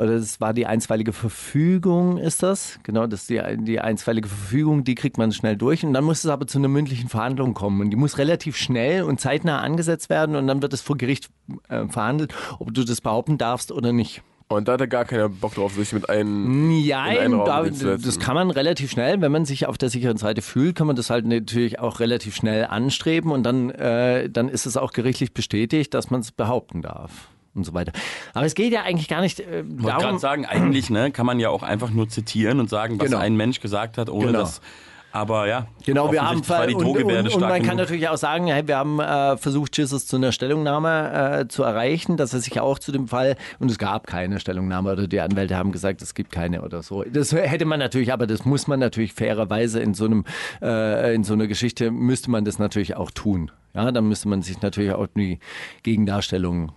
oder 0.00 0.18
das 0.18 0.40
war 0.40 0.54
die 0.54 0.64
einstweilige 0.64 1.12
Verfügung, 1.12 2.16
ist 2.16 2.42
das? 2.42 2.78
Genau, 2.84 3.06
das 3.06 3.20
ist 3.20 3.30
die, 3.30 3.42
die 3.58 3.80
einstweilige 3.80 4.28
Verfügung, 4.28 4.82
die 4.82 4.94
kriegt 4.94 5.18
man 5.18 5.30
schnell 5.30 5.58
durch. 5.58 5.84
Und 5.84 5.92
dann 5.92 6.04
muss 6.04 6.24
es 6.24 6.30
aber 6.30 6.46
zu 6.46 6.56
einer 6.56 6.68
mündlichen 6.68 7.10
Verhandlung 7.10 7.52
kommen. 7.52 7.82
Und 7.82 7.90
die 7.90 7.96
muss 7.96 8.16
relativ 8.16 8.56
schnell 8.56 9.02
und 9.02 9.20
zeitnah 9.20 9.60
angesetzt 9.60 10.08
werden. 10.08 10.36
Und 10.36 10.46
dann 10.46 10.62
wird 10.62 10.72
es 10.72 10.80
vor 10.80 10.96
Gericht 10.96 11.28
äh, 11.68 11.86
verhandelt, 11.86 12.32
ob 12.58 12.72
du 12.72 12.82
das 12.82 13.02
behaupten 13.02 13.36
darfst 13.36 13.72
oder 13.72 13.92
nicht. 13.92 14.22
Und 14.48 14.68
da 14.68 14.72
hat 14.72 14.80
er 14.80 14.86
gar 14.86 15.04
keiner 15.04 15.28
Bock 15.28 15.54
drauf, 15.54 15.74
sich 15.74 15.92
mit 15.92 16.08
einem. 16.08 16.70
Ja, 16.80 17.02
einen 17.02 17.38
da, 17.44 17.62
das 17.62 18.18
kann 18.18 18.34
man 18.34 18.50
relativ 18.50 18.90
schnell, 18.90 19.20
wenn 19.20 19.30
man 19.30 19.44
sich 19.44 19.66
auf 19.66 19.76
der 19.76 19.90
sicheren 19.90 20.16
Seite 20.16 20.40
fühlt, 20.40 20.76
kann 20.76 20.86
man 20.86 20.96
das 20.96 21.10
halt 21.10 21.26
natürlich 21.26 21.78
auch 21.78 22.00
relativ 22.00 22.34
schnell 22.34 22.64
anstreben 22.64 23.32
und 23.32 23.42
dann, 23.42 23.68
äh, 23.68 24.30
dann 24.30 24.48
ist 24.48 24.64
es 24.64 24.78
auch 24.78 24.92
gerichtlich 24.92 25.34
bestätigt, 25.34 25.92
dass 25.92 26.10
man 26.10 26.20
es 26.20 26.32
behaupten 26.32 26.80
darf 26.80 27.28
und 27.54 27.64
so 27.64 27.74
weiter. 27.74 27.92
Aber 28.34 28.46
es 28.46 28.54
geht 28.54 28.72
ja 28.72 28.82
eigentlich 28.82 29.08
gar 29.08 29.20
nicht 29.20 29.40
äh, 29.40 29.60
Ich 29.60 29.68
wollte 29.68 29.82
darum. 29.86 30.02
gerade 30.02 30.18
sagen, 30.18 30.46
eigentlich 30.46 30.90
ne, 30.90 31.10
kann 31.10 31.26
man 31.26 31.40
ja 31.40 31.48
auch 31.50 31.62
einfach 31.62 31.90
nur 31.90 32.08
zitieren 32.08 32.60
und 32.60 32.70
sagen, 32.70 32.98
was 32.98 33.06
Genau. 33.06 33.18
ein 33.18 33.36
Mensch 33.36 33.60
gesagt 33.60 33.98
hat, 33.98 34.08
ohne 34.08 34.26
Genau. 34.28 34.38
dass. 34.40 34.60
Aber 35.12 35.48
ja, 35.48 35.66
Genau, 35.84 36.12
wir 36.12 36.22
haben 36.22 36.48
war 36.48 36.68
die 36.68 36.74
und, 36.76 36.84
und, 36.86 37.34
und 37.34 37.40
man 37.40 37.64
kann 37.64 37.76
natürlich 37.76 38.08
auch 38.08 38.16
sagen, 38.16 38.46
hey, 38.46 38.68
wir 38.68 38.76
haben 38.76 39.00
äh, 39.00 39.36
versucht, 39.38 39.76
Jesus 39.76 40.06
zu 40.06 40.14
einer 40.14 40.30
Stellungnahme 40.30 41.40
äh, 41.40 41.48
zu 41.48 41.64
erreichen, 41.64 42.16
dass 42.16 42.32
er 42.32 42.38
sich 42.38 42.60
auch 42.60 42.78
zu 42.78 42.92
dem 42.92 43.08
Fall 43.08 43.34
und 43.58 43.68
es 43.72 43.78
gab 43.78 44.06
keine 44.06 44.38
Stellungnahme 44.38 44.92
oder 44.92 45.08
die 45.08 45.18
Anwälte 45.20 45.56
haben 45.56 45.72
gesagt, 45.72 46.00
es 46.00 46.14
gibt 46.14 46.30
keine 46.30 46.62
oder 46.62 46.84
so. 46.84 47.02
Das 47.02 47.32
hätte 47.32 47.64
man 47.64 47.80
natürlich, 47.80 48.12
aber 48.12 48.28
das 48.28 48.44
muss 48.44 48.68
man 48.68 48.78
natürlich 48.78 49.12
fairerweise 49.12 49.80
in 49.80 49.94
so 49.94 50.04
einem 50.04 50.24
äh, 50.62 51.12
in 51.12 51.24
so 51.24 51.32
einer 51.32 51.48
Geschichte 51.48 51.90
müsste 51.90 52.30
man 52.30 52.44
das 52.44 52.60
natürlich 52.60 52.94
auch 52.96 53.10
tun. 53.10 53.50
Ja, 53.74 53.90
dann 53.90 54.06
müsste 54.08 54.28
man 54.28 54.42
sich 54.42 54.62
natürlich 54.62 54.92
auch 54.92 55.08
die 55.16 55.40
Gegendarstellung 55.82 56.70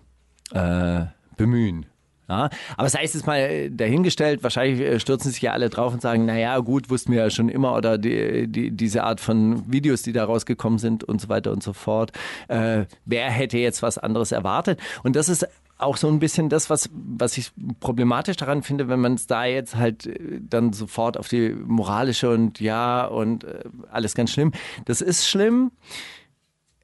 äh, 0.53 1.05
bemühen. 1.37 1.85
Ja, 2.29 2.49
aber 2.77 2.87
sei 2.87 3.03
es 3.03 3.13
jetzt 3.13 3.27
mal 3.27 3.37
äh, 3.37 3.69
dahingestellt, 3.69 4.43
wahrscheinlich 4.43 4.79
äh, 4.79 4.99
stürzen 4.99 5.31
sich 5.31 5.41
ja 5.41 5.51
alle 5.51 5.69
drauf 5.69 5.93
und 5.93 6.01
sagen, 6.01 6.25
naja, 6.25 6.57
gut, 6.59 6.89
wussten 6.89 7.11
wir 7.11 7.19
ja 7.19 7.29
schon 7.29 7.49
immer 7.49 7.75
oder 7.75 7.97
die, 7.97 8.47
die, 8.47 8.71
diese 8.71 9.03
Art 9.03 9.19
von 9.19 9.69
Videos, 9.71 10.03
die 10.03 10.13
da 10.13 10.23
rausgekommen 10.23 10.79
sind 10.79 11.03
und 11.03 11.19
so 11.19 11.27
weiter 11.27 11.51
und 11.51 11.61
so 11.61 11.73
fort. 11.73 12.13
Äh, 12.47 12.85
wer 13.05 13.29
hätte 13.29 13.57
jetzt 13.57 13.83
was 13.83 13.97
anderes 13.97 14.31
erwartet? 14.31 14.79
Und 15.03 15.17
das 15.17 15.27
ist 15.27 15.45
auch 15.77 15.97
so 15.97 16.07
ein 16.07 16.19
bisschen 16.19 16.47
das, 16.47 16.69
was, 16.69 16.89
was 16.93 17.37
ich 17.37 17.51
problematisch 17.81 18.37
daran 18.37 18.63
finde, 18.63 18.87
wenn 18.87 19.01
man 19.01 19.15
es 19.15 19.27
da 19.27 19.43
jetzt 19.43 19.75
halt 19.75 20.07
äh, 20.07 20.39
dann 20.39 20.71
sofort 20.71 21.17
auf 21.17 21.27
die 21.27 21.49
moralische 21.49 22.29
und 22.29 22.61
ja 22.61 23.05
und 23.05 23.43
äh, 23.43 23.63
alles 23.91 24.15
ganz 24.15 24.31
schlimm. 24.31 24.53
Das 24.85 25.01
ist 25.01 25.27
schlimm. 25.27 25.71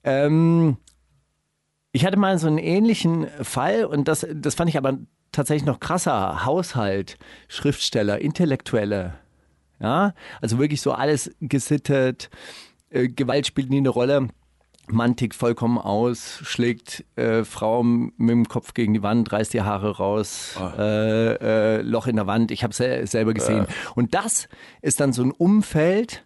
Ähm, 0.04 0.78
ich 1.92 2.06
hatte 2.06 2.18
mal 2.18 2.38
so 2.38 2.48
einen 2.48 2.58
ähnlichen 2.58 3.28
Fall 3.42 3.86
und 3.86 4.08
das, 4.08 4.26
das 4.34 4.56
fand 4.56 4.70
ich 4.70 4.78
aber 4.78 4.98
tatsächlich 5.32 5.66
noch 5.66 5.80
krasser. 5.80 6.46
Haushalt, 6.46 7.18
Schriftsteller, 7.48 8.20
Intellektuelle. 8.20 9.16
Ja, 9.80 10.14
also 10.42 10.60
wirklich 10.60 10.82
so 10.82 10.92
alles 10.92 11.32
gesittet. 11.40 12.30
Äh, 12.90 13.08
Gewalt 13.08 13.48
spielt 13.48 13.70
nie 13.70 13.78
eine 13.78 13.90
Rolle. 13.90 14.28
Mann 14.92 15.16
tickt 15.16 15.36
vollkommen 15.36 15.78
aus, 15.78 16.40
schlägt 16.44 17.06
äh, 17.16 17.44
Frau 17.44 17.84
mit 17.84 18.14
dem 18.18 18.48
Kopf 18.48 18.74
gegen 18.74 18.94
die 18.96 19.04
Wand, 19.04 19.32
reißt 19.32 19.54
die 19.54 19.62
Haare 19.62 19.98
raus, 19.98 20.60
äh, 20.78 21.78
äh, 21.78 21.82
Loch 21.84 22.08
in 22.08 22.16
der 22.16 22.26
Wand. 22.26 22.50
Ich 22.50 22.64
habe 22.64 22.72
es 22.72 23.12
selber 23.12 23.36
gesehen. 23.36 23.68
Und 23.94 24.16
das 24.16 24.50
ist 24.82 25.00
dann 25.00 25.14
so 25.14 25.24
ein 25.24 25.32
Umfeld, 25.32 26.26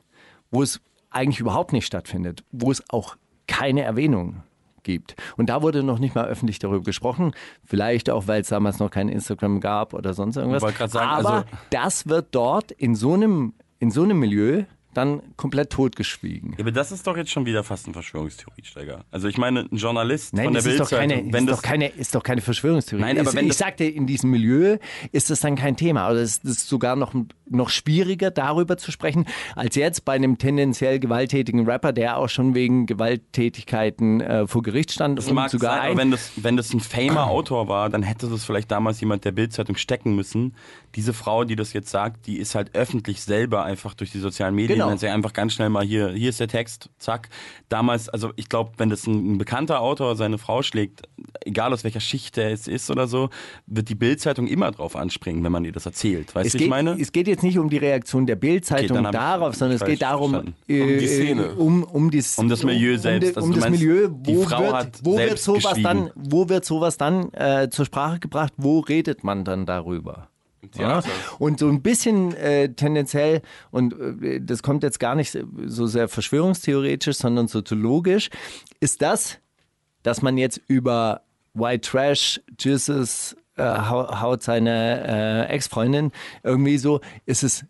wo 0.49 0.63
es 0.63 0.79
eigentlich 1.09 1.41
überhaupt 1.41 1.73
nicht 1.73 1.85
stattfindet, 1.85 2.45
wo 2.51 2.71
es 2.71 2.89
auch 2.89 3.17
keine 3.47 3.81
Erwähnung 3.81 4.43
gibt. 4.83 5.15
Und 5.37 5.49
da 5.49 5.61
wurde 5.61 5.83
noch 5.83 5.99
nicht 5.99 6.15
mal 6.15 6.25
öffentlich 6.25 6.59
darüber 6.59 6.83
gesprochen. 6.83 7.31
Vielleicht 7.65 8.09
auch, 8.09 8.27
weil 8.27 8.41
es 8.41 8.49
damals 8.49 8.79
noch 8.79 8.89
kein 8.91 9.09
Instagram 9.09 9.59
gab 9.59 9.93
oder 9.93 10.13
sonst 10.13 10.37
irgendwas. 10.37 10.61
sagen, 10.91 11.09
Aber 11.09 11.33
also- 11.33 11.45
das 11.69 12.07
wird 12.07 12.27
dort 12.31 12.71
in 12.71 12.95
so 12.95 13.13
einem, 13.13 13.53
in 13.79 13.91
so 13.91 14.03
einem 14.03 14.19
Milieu 14.19 14.63
dann 14.93 15.21
komplett 15.37 15.71
totgeschwiegen. 15.71 16.53
Ja, 16.53 16.59
aber 16.59 16.71
das 16.71 16.91
ist 16.91 17.07
doch 17.07 17.17
jetzt 17.17 17.31
schon 17.31 17.45
wieder 17.45 17.63
fast 17.63 17.87
ein 17.87 17.93
Verschwörungstheorie-Steiger. 17.93 19.05
Also 19.11 19.27
ich 19.27 19.37
meine, 19.37 19.67
ein 19.71 19.77
Journalist 19.77 20.33
Nein, 20.33 20.45
von 20.45 20.53
der 20.53 20.65
ist 20.65 20.79
doch, 20.79 20.89
keine, 20.89 21.15
Bildzeitung, 21.15 21.33
wenn 21.33 21.43
ist, 21.43 21.49
das 21.49 21.57
doch 21.57 21.63
keine, 21.63 21.87
ist 21.87 22.15
doch 22.15 22.23
keine 22.23 22.41
Verschwörungstheorie. 22.41 23.01
Nein, 23.01 23.19
aber 23.19 23.29
ist, 23.29 23.35
wenn 23.35 23.47
ich 23.47 23.57
sagte, 23.57 23.83
in 23.83 24.07
diesem 24.07 24.31
Milieu 24.31 24.77
ist 25.11 25.29
das 25.29 25.41
dann 25.41 25.55
kein 25.55 25.75
Thema. 25.77 26.07
Aber 26.07 26.15
es 26.15 26.37
ist 26.39 26.67
sogar 26.67 26.95
noch, 26.95 27.13
noch 27.49 27.69
schwieriger, 27.69 28.31
darüber 28.31 28.77
zu 28.77 28.91
sprechen, 28.91 29.25
als 29.55 29.75
jetzt 29.75 30.05
bei 30.05 30.13
einem 30.13 30.37
tendenziell 30.37 30.99
gewalttätigen 30.99 31.65
Rapper, 31.69 31.93
der 31.93 32.17
auch 32.17 32.29
schon 32.29 32.55
wegen 32.55 32.85
Gewalttätigkeiten 32.85 34.21
äh, 34.21 34.47
vor 34.47 34.63
Gericht 34.63 34.91
stand 34.91 35.17
Das 35.17 35.27
und 35.27 35.35
mag 35.35 35.49
sogar 35.49 35.75
sein, 35.75 35.81
ein, 35.81 35.91
aber 35.91 35.99
wenn 35.99 36.11
das, 36.11 36.31
wenn 36.35 36.57
das 36.57 36.73
ein 36.73 36.79
famer 36.79 37.27
Autor 37.27 37.67
war, 37.67 37.89
dann 37.89 38.03
hätte 38.03 38.27
das 38.27 38.43
vielleicht 38.43 38.71
damals 38.71 38.99
jemand 38.99 39.25
der 39.25 39.31
Bildzeitung 39.31 39.75
stecken 39.75 40.15
müssen. 40.15 40.55
Diese 40.95 41.13
Frau, 41.13 41.43
die 41.43 41.55
das 41.55 41.73
jetzt 41.73 41.89
sagt, 41.89 42.27
die 42.27 42.37
ist 42.37 42.55
halt 42.55 42.75
öffentlich 42.75 43.21
selber 43.21 43.63
einfach 43.63 43.93
durch 43.93 44.11
die 44.11 44.19
sozialen 44.19 44.55
Medien. 44.55 44.79
Genau. 44.79 44.82
Dann 44.89 44.97
sie 44.97 45.07
einfach 45.07 45.33
ganz 45.33 45.53
schnell 45.53 45.69
mal 45.69 45.83
hier, 45.83 46.09
hier 46.11 46.29
ist 46.29 46.39
der 46.39 46.47
Text, 46.47 46.89
zack. 46.97 47.29
Damals, 47.69 48.09
also 48.09 48.31
ich 48.35 48.49
glaube, 48.49 48.71
wenn 48.77 48.89
das 48.89 49.07
ein, 49.07 49.33
ein 49.33 49.37
bekannter 49.37 49.81
Autor 49.81 50.15
seine 50.15 50.37
Frau 50.37 50.61
schlägt, 50.61 51.03
egal 51.45 51.73
aus 51.73 51.83
welcher 51.83 51.99
Schicht 51.99 52.37
der 52.37 52.51
es 52.51 52.67
ist 52.67 52.89
oder 52.91 53.07
so, 53.07 53.29
wird 53.65 53.89
die 53.89 53.95
Bildzeitung 53.95 54.47
immer 54.47 54.71
drauf 54.71 54.95
anspringen, 54.95 55.43
wenn 55.43 55.51
man 55.51 55.65
ihr 55.65 55.71
das 55.71 55.85
erzählt. 55.85 56.33
Weißt 56.35 56.45
es 56.47 56.51
du, 56.53 56.57
geht, 56.59 56.65
ich 56.65 56.69
meine? 56.69 56.97
es 56.99 57.11
geht 57.11 57.27
jetzt 57.27 57.43
nicht 57.43 57.57
um 57.57 57.69
die 57.69 57.77
Reaktion 57.77 58.25
der 58.25 58.35
Okay, 58.37 58.47
Bildzeitung 58.47 59.05
ich 59.05 59.11
darauf, 59.11 59.55
sondern 59.55 59.77
es 59.77 59.85
geht 59.85 60.01
darum, 60.01 60.53
äh, 60.67 60.81
Um 60.81 60.97
die 60.99 61.07
Szene. 61.07 61.53
um, 61.55 61.83
um, 61.83 62.11
dies- 62.11 62.37
Um 62.37 62.49
das 62.49 62.63
Milieu 62.63 62.97
selbst. 62.97 63.37
Um, 63.37 63.43
Also 63.43 63.47
um 63.47 63.53
das 63.53 63.63
meinst, 63.63 63.79
Milieu, 63.81 64.09
wo 64.09 64.23
die 64.23 64.35
Frau 64.45 64.61
wird, 64.63 64.73
hat 64.73 64.99
wo 65.03 65.11
wird 65.17 65.27
selbst 65.29 65.43
sowas 65.45 65.77
dann, 65.81 66.11
wo 66.15 66.49
wird 66.49 66.65
sowas 66.65 66.97
dann 66.97 67.31
äh, 67.33 67.69
zur 67.69 67.85
Sprache 67.85 68.19
gebracht? 68.19 68.53
Wo 68.57 68.79
redet 68.79 69.23
man 69.23 69.43
dann 69.45 69.65
darüber? 69.65 70.27
Ja? 70.75 71.01
Und 71.39 71.59
so 71.59 71.67
ein 71.67 71.81
bisschen 71.81 72.35
äh, 72.35 72.73
tendenziell, 72.73 73.41
und 73.71 73.93
äh, 74.21 74.39
das 74.41 74.63
kommt 74.63 74.83
jetzt 74.83 74.99
gar 74.99 75.15
nicht 75.15 75.37
so 75.65 75.87
sehr 75.87 76.07
verschwörungstheoretisch, 76.07 77.17
sondern 77.17 77.47
soziologisch, 77.47 78.29
ist 78.79 79.01
das, 79.01 79.39
dass 80.03 80.21
man 80.21 80.37
jetzt 80.37 80.61
über 80.67 81.21
White 81.53 81.89
Trash, 81.89 82.41
Jesus, 82.59 83.35
äh, 83.57 83.63
hau- 83.63 84.19
haut 84.21 84.43
seine 84.43 85.47
äh, 85.47 85.53
Ex-Freundin 85.53 86.11
irgendwie 86.43 86.77
so, 86.77 87.01
ist 87.25 87.43
es 87.43 87.65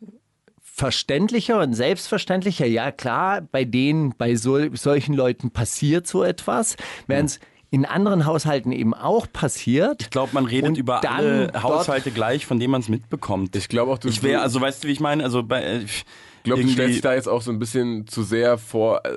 verständlicher 0.62 1.60
und 1.60 1.74
selbstverständlicher. 1.74 2.66
Ja, 2.66 2.92
klar, 2.92 3.42
bei 3.42 3.64
denen, 3.64 4.16
bei 4.18 4.36
so, 4.36 4.74
solchen 4.76 5.14
Leuten 5.14 5.52
passiert 5.52 6.08
so 6.08 6.24
etwas, 6.24 6.78
während 7.06 7.30
es 7.30 7.40
in 7.74 7.86
anderen 7.86 8.28
Haushalten 8.28 8.72
eben 8.72 8.94
auch 8.94 9.26
passiert. 9.34 10.04
Ich 10.04 10.10
glaube, 10.12 10.30
man 10.34 10.46
redet 10.46 10.78
über 10.78 11.00
dann 11.02 11.12
alle 11.16 11.52
Haushalte 11.64 12.12
gleich, 12.12 12.46
von 12.46 12.60
denen 12.60 12.70
man 12.70 12.82
es 12.82 12.88
mitbekommt. 12.88 13.56
Ich 13.56 13.68
glaube 13.68 13.92
auch, 13.92 13.98
du, 13.98 14.10
Ich 14.10 14.22
wäre, 14.22 14.42
also 14.42 14.62
weißt 14.62 14.84
du, 14.84 14.88
wie 14.88 14.92
ich 14.92 15.00
meine? 15.00 15.24
Also 15.24 15.42
bei, 15.42 15.64
äh, 15.64 15.78
ich 15.80 16.06
glaube, 16.44 16.62
du 16.62 16.70
stellst 16.70 16.94
dich 16.94 17.02
da 17.02 17.16
jetzt 17.16 17.28
auch 17.28 17.42
so 17.42 17.50
ein 17.50 17.58
bisschen 17.58 18.06
zu 18.06 18.22
sehr 18.22 18.60
vor. 18.60 19.02
Äh, 19.06 19.10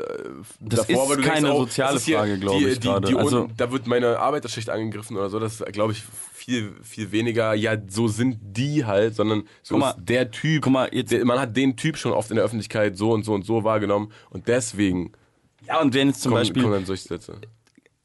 Das 0.60 0.86
davor, 0.86 1.02
ist 1.04 1.10
weil 1.10 1.16
du 1.18 1.22
keine 1.28 1.52
oh, 1.52 1.58
soziale 1.60 1.92
das 1.92 2.00
ist 2.00 2.06
hier 2.06 2.16
Frage, 2.16 2.38
glaube 2.38 2.58
die- 2.60 2.64
ich, 2.70 2.80
die- 2.80 2.88
gerade. 2.88 3.08
Die, 3.08 3.14
Also- 3.16 3.48
da 3.58 3.70
wird 3.70 3.86
meine 3.86 4.18
Arbeiterschicht 4.20 4.70
angegriffen 4.70 5.18
oder 5.18 5.28
so. 5.28 5.38
Das 5.38 5.60
ist, 5.60 5.72
glaube 5.74 5.92
ich, 5.92 6.02
viel, 6.32 6.72
viel 6.82 7.12
weniger. 7.12 7.52
Ja, 7.52 7.76
so 7.88 8.08
sind 8.08 8.38
die 8.40 8.86
halt, 8.86 9.16
sondern 9.16 9.42
so 9.62 9.74
Guck 9.74 9.80
mal, 9.80 9.90
ist 9.90 9.98
der 10.08 10.30
Typ. 10.30 10.62
guck 10.62 10.72
mal, 10.72 10.88
jetzt- 10.92 11.12
der, 11.12 11.22
man 11.26 11.38
hat 11.38 11.54
den 11.58 11.76
Typ 11.76 11.98
schon 11.98 12.12
oft 12.12 12.30
in 12.30 12.36
der 12.36 12.44
Öffentlichkeit 12.46 12.96
so 12.96 13.10
und 13.10 13.22
so 13.24 13.34
und 13.34 13.44
so 13.44 13.64
wahrgenommen 13.64 14.12
und 14.30 14.48
deswegen 14.48 15.12
ja, 15.66 15.78
und 15.80 15.92
wenn 15.92 16.08
jetzt 16.08 16.22
zum 16.22 16.30
kommen, 16.30 16.40
Beispiel 16.42 16.62
kommen 16.62 16.74
dann 16.74 16.84
solche 16.86 17.08
Sätze. 17.08 17.38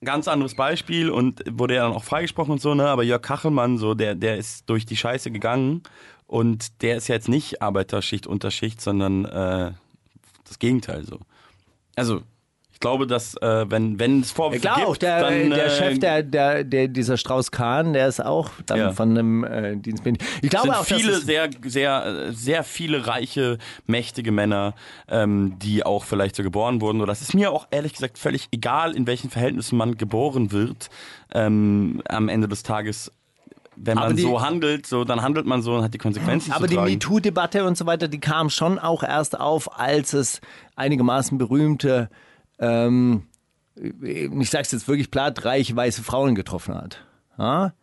Ganz 0.03 0.27
anderes 0.27 0.55
Beispiel 0.55 1.09
und 1.09 1.43
wurde 1.49 1.75
ja 1.75 1.83
dann 1.83 1.93
auch 1.93 2.03
freigesprochen 2.03 2.53
und 2.53 2.61
so, 2.61 2.73
ne? 2.73 2.87
Aber 2.87 3.03
Jörg 3.03 3.21
Kachelmann, 3.21 3.77
so, 3.77 3.93
der, 3.93 4.15
der 4.15 4.37
ist 4.37 4.69
durch 4.69 4.85
die 4.85 4.97
Scheiße 4.97 5.31
gegangen 5.31 5.83
und 6.27 6.81
der 6.81 6.97
ist 6.97 7.07
ja 7.07 7.15
jetzt 7.15 7.29
nicht 7.29 7.61
Arbeiterschicht, 7.61 8.27
Unterschicht, 8.27 8.81
sondern 8.81 9.25
äh, 9.25 9.71
das 10.45 10.59
Gegenteil 10.59 11.05
so. 11.05 11.19
Also, 11.95 12.21
glaube, 12.81 13.07
dass 13.07 13.35
äh, 13.37 13.65
wenn, 13.69 13.97
wenn 13.99 14.19
es 14.19 14.31
Vorwürfe 14.31 14.61
klar, 14.61 14.75
gibt, 14.75 14.87
auch 14.89 14.97
der, 14.97 15.21
dann, 15.21 15.49
der 15.51 15.65
äh, 15.67 15.69
Chef 15.69 15.99
der, 15.99 16.23
der, 16.23 16.63
der, 16.65 16.87
dieser 16.89 17.15
Strauß 17.15 17.51
Kahn, 17.51 17.93
der 17.93 18.07
ist 18.09 18.23
auch 18.23 18.49
dann 18.65 18.77
Ja. 18.79 18.91
von 18.91 19.11
einem 19.11 19.43
äh, 19.45 19.77
Dienstmädchen. 19.77 20.27
Ich 20.41 20.49
glaube 20.49 20.67
sind 20.67 20.75
auch, 20.75 20.83
viele 20.85 21.17
sehr, 21.21 21.49
sehr, 21.65 22.33
sehr 22.33 22.63
viele 22.65 23.07
reiche, 23.07 23.57
mächtige 23.87 24.31
Männer, 24.33 24.73
ähm, 25.07 25.57
die 25.59 25.85
auch 25.85 26.03
vielleicht 26.03 26.35
so 26.35 26.43
geboren 26.43 26.81
wurden. 26.81 26.99
Oder 27.01 27.13
es 27.13 27.21
ist 27.21 27.33
mir 27.33 27.51
auch 27.51 27.67
ehrlich 27.71 27.93
gesagt 27.93 28.17
völlig 28.17 28.49
egal, 28.51 28.93
in 28.95 29.07
welchen 29.07 29.29
Verhältnissen 29.29 29.77
man 29.77 29.95
geboren 29.97 30.51
wird. 30.51 30.89
Ähm, 31.33 32.01
am 32.09 32.27
Ende 32.27 32.47
des 32.47 32.63
Tages, 32.63 33.11
wenn 33.77 33.95
man 33.95 34.15
die- 34.15 34.21
so 34.23 34.41
handelt, 34.41 34.85
so 34.85 35.03
dann 35.05 35.21
handelt 35.21 35.45
man 35.45 35.61
so 35.61 35.75
und 35.75 35.83
hat 35.83 35.93
die 35.93 35.97
Konsequenzen 35.97 36.51
aber 36.51 36.67
die. 36.67 36.77
MeToo-Debatte 36.77 37.63
und 37.65 37.77
so 37.77 37.85
weiter, 37.85 38.07
die 38.07 38.19
kam 38.19 38.49
schon 38.49 38.77
auch 38.79 39.01
erst 39.03 39.39
auf, 39.39 39.79
als 39.79 40.13
es 40.13 40.41
einigermaßen 40.75 41.37
berühmte, 41.37 42.09
ähm, 42.61 43.23
ich 44.01 44.49
sag's 44.49 44.71
jetzt 44.71 44.87
wirklich 44.87 45.11
platt, 45.11 45.43
reiche 45.43 45.75
weiße 45.75 46.03
Frauen 46.03 46.35
getroffen 46.35 46.75
hat. 46.75 47.03
Ja? 47.37 47.73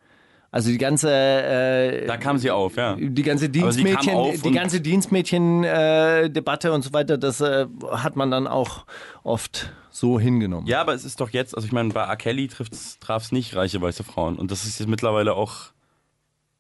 Also 0.51 0.71
die 0.71 0.79
ganze 0.79 1.11
äh, 1.11 2.07
da 2.07 2.17
kam 2.17 2.39
sie 2.39 2.51
auf, 2.51 2.77
ja. 2.77 2.97
die 2.99 3.23
ganze 3.23 3.47
Aber 3.47 3.53
sie 3.71 3.85
kam 3.85 4.01
Dienstmädchen, 4.01 4.15
auf 4.15 4.41
die 4.41 4.49
und- 4.49 4.55
ganze 4.55 4.81
Dienstmädchen-Debatte 4.81 6.73
und 6.73 6.83
so 6.83 6.93
weiter, 6.95 7.19
das 7.19 7.43
äh, 7.43 7.67
hat 7.91 8.17
man 8.17 8.31
dann 8.31 8.47
auch 8.47 8.87
oft 9.25 9.71
so 9.91 10.19
hingenommen. 10.19 10.67
Ja, 10.67 10.81
aber 10.81 10.95
es 10.95 11.05
ist 11.05 11.21
doch 11.21 11.31
jetzt, 11.31 11.55
also 11.55 11.67
ich 11.67 11.73
meine, 11.73 11.93
bei 11.93 12.03
R. 12.03 12.17
Kelly 12.17 12.49
traf 12.49 13.23
es 13.23 13.33
nicht 13.33 13.57
reiche 13.57 13.81
weiße 13.81 14.05
Frauen. 14.05 14.37
Und 14.37 14.51
das 14.51 14.65
ist 14.65 14.79
jetzt 14.79 14.89
mittlerweile 14.89 15.35
auch, 15.35 15.73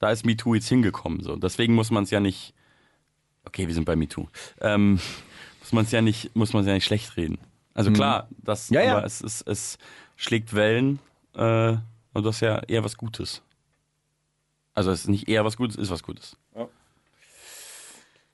da 0.00 0.10
ist 0.10 0.26
MeToo 0.26 0.54
jetzt 0.54 0.68
hingekommen. 0.68 1.22
So. 1.22 1.36
Deswegen 1.36 1.74
muss 1.74 1.90
man 1.90 2.04
es 2.04 2.10
ja 2.10 2.20
nicht, 2.20 2.52
okay, 3.46 3.68
wir 3.68 3.74
sind 3.74 3.84
bei 3.84 3.96
MeToo, 3.96 4.26
ähm, 4.60 4.98
muss 5.60 5.72
man 5.72 5.84
es 5.84 5.92
ja 5.92 6.02
nicht, 6.02 6.36
muss 6.36 6.52
man 6.52 6.66
ja 6.66 6.74
nicht 6.74 6.84
schlecht 6.84 7.16
reden. 7.16 7.38
Also 7.78 7.92
klar, 7.92 8.28
das, 8.42 8.70
Mhm. 8.70 8.74
Ja, 8.74 8.82
ja. 8.82 8.96
aber 8.96 9.06
es, 9.06 9.20
ist, 9.20 9.42
es 9.46 9.78
schlägt 10.16 10.52
Wellen 10.54 10.98
äh, 11.34 11.76
und 12.12 12.24
das 12.24 12.36
ist 12.36 12.40
ja 12.40 12.58
eher 12.66 12.82
was 12.82 12.96
Gutes. 12.96 13.42
Also 14.74 14.90
es 14.90 15.02
ist 15.02 15.08
nicht 15.08 15.28
eher 15.28 15.44
was 15.44 15.56
Gutes, 15.56 15.76
ist 15.76 15.90
was 15.90 16.02
Gutes. 16.02 16.36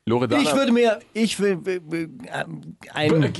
Loredana, 0.06 0.42
Ich 0.42 0.54
würde 0.54 0.72
mir, 0.72 0.98
ich 1.14 1.40
will, 1.40 1.58
äh, 1.66 2.44
ein, 2.92 3.32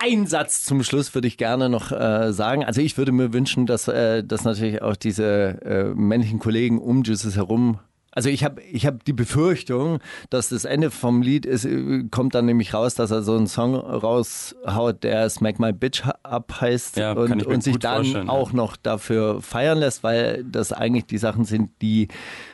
ein 0.00 0.26
Satz 0.26 0.64
zum 0.64 0.82
Schluss 0.82 1.14
würde 1.14 1.28
ich 1.28 1.36
gerne 1.36 1.68
noch 1.68 1.92
äh, 1.92 2.32
sagen. 2.32 2.64
Also 2.64 2.80
ich 2.80 2.96
würde 2.96 3.12
mir 3.12 3.34
wünschen, 3.34 3.66
dass, 3.66 3.88
äh, 3.88 4.24
dass 4.24 4.44
natürlich 4.44 4.80
auch 4.80 4.96
diese 4.96 5.60
äh, 5.62 5.84
männlichen 5.94 6.38
Kollegen 6.38 6.78
um 6.78 7.02
Jesus 7.02 7.36
herum 7.36 7.78
also 8.10 8.30
ich 8.30 8.42
habe 8.42 8.62
ich 8.62 8.86
hab 8.86 9.04
die 9.04 9.12
Befürchtung, 9.12 10.00
dass 10.30 10.48
das 10.48 10.64
Ende 10.64 10.90
vom 10.90 11.22
Lied 11.22 11.46
ist, 11.46 11.64
äh, 11.64 12.04
kommt 12.10 12.34
dann 12.34 12.46
nämlich 12.46 12.74
raus, 12.74 12.94
dass 12.94 13.10
er 13.10 13.22
so 13.22 13.36
einen 13.36 13.46
Song 13.46 13.74
raushaut, 13.74 15.02
der 15.04 15.28
Smack 15.28 15.58
My 15.58 15.72
Bitch 15.72 16.02
Up 16.22 16.60
heißt 16.60 16.96
Ja, 16.96 17.12
und, 17.12 17.46
und 17.46 17.62
sich 17.62 17.78
dann 17.78 18.28
auch 18.28 18.50
ja. 18.50 18.56
noch 18.56 18.76
dafür 18.76 19.42
feiern 19.42 19.78
lässt, 19.78 20.02
weil 20.02 20.44
das 20.44 20.72
eigentlich 20.72 21.06
die 21.06 21.18
Sachen 21.18 21.44
sind, 21.44 21.70
die 21.82 22.08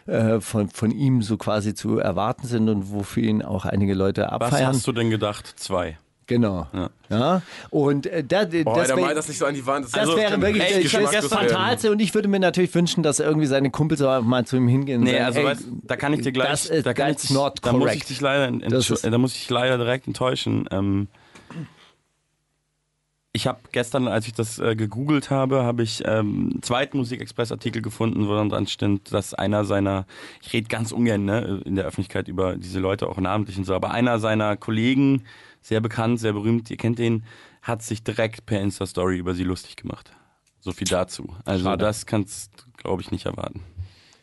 äh, 0.06 0.40
von, 0.40 0.68
von 0.68 0.90
ihm 0.90 1.22
so 1.22 1.36
quasi 1.36 1.74
zu 1.74 1.98
erwarten 1.98 2.46
sind 2.46 2.68
und 2.68 2.90
wofür 2.90 3.22
ihn 3.22 3.42
auch 3.42 3.64
einige 3.64 3.94
Leute 3.94 4.22
Was 4.22 4.32
abfeiern. 4.32 4.68
hast 4.68 4.86
du 4.86 4.92
denn 4.92 5.10
gedacht? 5.10 5.54
Zwei. 5.56 5.98
Genau. 6.26 6.66
Ja. 6.72 6.90
Ja. 7.10 7.42
Und 7.70 8.06
äh, 8.06 8.24
da, 8.24 8.44
Boah, 8.44 8.78
das, 8.78 8.96
wär- 8.96 9.14
das 9.14 9.28
nicht 9.28 9.38
so 9.38 9.44
an 9.44 9.54
die 9.54 9.66
Wand. 9.66 9.86
das 9.94 10.08
ist 10.08 10.16
wäre 10.16 10.40
wirklich 10.40 10.62
ey, 10.62 10.82
das, 10.82 11.10
das 11.10 11.26
Fatalste 11.26 11.92
und 11.92 12.00
ich 12.00 12.14
würde 12.14 12.28
mir 12.28 12.40
natürlich 12.40 12.74
wünschen, 12.74 13.02
dass 13.02 13.20
irgendwie 13.20 13.46
seine 13.46 13.70
Kumpels 13.70 14.00
auch 14.00 14.22
mal 14.22 14.46
zu 14.46 14.56
ihm 14.56 14.66
hingehen 14.66 15.02
Nee, 15.02 15.12
sagen, 15.12 15.24
also 15.24 15.38
ey, 15.40 15.44
weißt, 15.46 15.62
da 15.82 15.96
kann 15.96 16.12
ich 16.14 16.22
dir 16.22 16.32
gleich, 16.32 16.48
das 16.48 16.66
ist, 16.66 16.86
da 16.86 16.94
kann 16.94 17.10
ich 17.12 17.30
not 17.30 17.58
da 17.62 17.72
muss 17.74 17.92
ich 17.92 18.04
dich 18.06 18.20
leider, 18.22 18.46
entsch- 18.46 18.92
ist- 18.92 19.04
da 19.04 19.18
muss 19.18 19.34
ich 19.36 19.48
leider 19.50 19.76
direkt 19.76 20.06
enttäuschen. 20.06 20.66
Ähm, 20.70 21.08
ich 23.36 23.48
habe 23.48 23.58
gestern, 23.72 24.06
als 24.06 24.28
ich 24.28 24.32
das 24.32 24.60
äh, 24.60 24.76
gegoogelt 24.76 25.28
habe, 25.30 25.64
habe 25.64 25.82
ich 25.82 26.02
ähm, 26.06 26.50
einen 26.52 26.62
zweiten 26.62 26.98
Musikexpress-Artikel 26.98 27.82
gefunden, 27.82 28.28
wo 28.28 28.34
dann 28.36 28.48
dran 28.48 28.68
stand, 28.68 29.12
dass 29.12 29.34
einer 29.34 29.64
seiner, 29.64 30.06
ich 30.40 30.52
rede 30.52 30.68
ganz 30.68 30.92
ungern 30.92 31.24
ne, 31.24 31.60
in 31.64 31.74
der 31.74 31.84
Öffentlichkeit 31.84 32.28
über 32.28 32.56
diese 32.56 32.78
Leute 32.78 33.08
auch 33.08 33.18
namentlich 33.18 33.58
und 33.58 33.64
so, 33.64 33.74
aber 33.74 33.90
einer 33.90 34.20
seiner 34.20 34.56
Kollegen, 34.56 35.24
sehr 35.64 35.80
bekannt, 35.80 36.20
sehr 36.20 36.34
berühmt, 36.34 36.70
ihr 36.70 36.76
kennt 36.76 36.98
den, 36.98 37.24
hat 37.62 37.82
sich 37.82 38.04
direkt 38.04 38.44
per 38.44 38.60
Insta-Story 38.60 39.16
über 39.16 39.32
sie 39.34 39.44
lustig 39.44 39.76
gemacht. 39.76 40.12
So 40.60 40.72
viel 40.72 40.86
dazu. 40.86 41.34
Also 41.46 41.64
Schade. 41.64 41.82
das 41.84 42.04
kannst, 42.04 42.66
glaube 42.76 43.00
ich, 43.00 43.10
nicht 43.10 43.24
erwarten. 43.24 43.62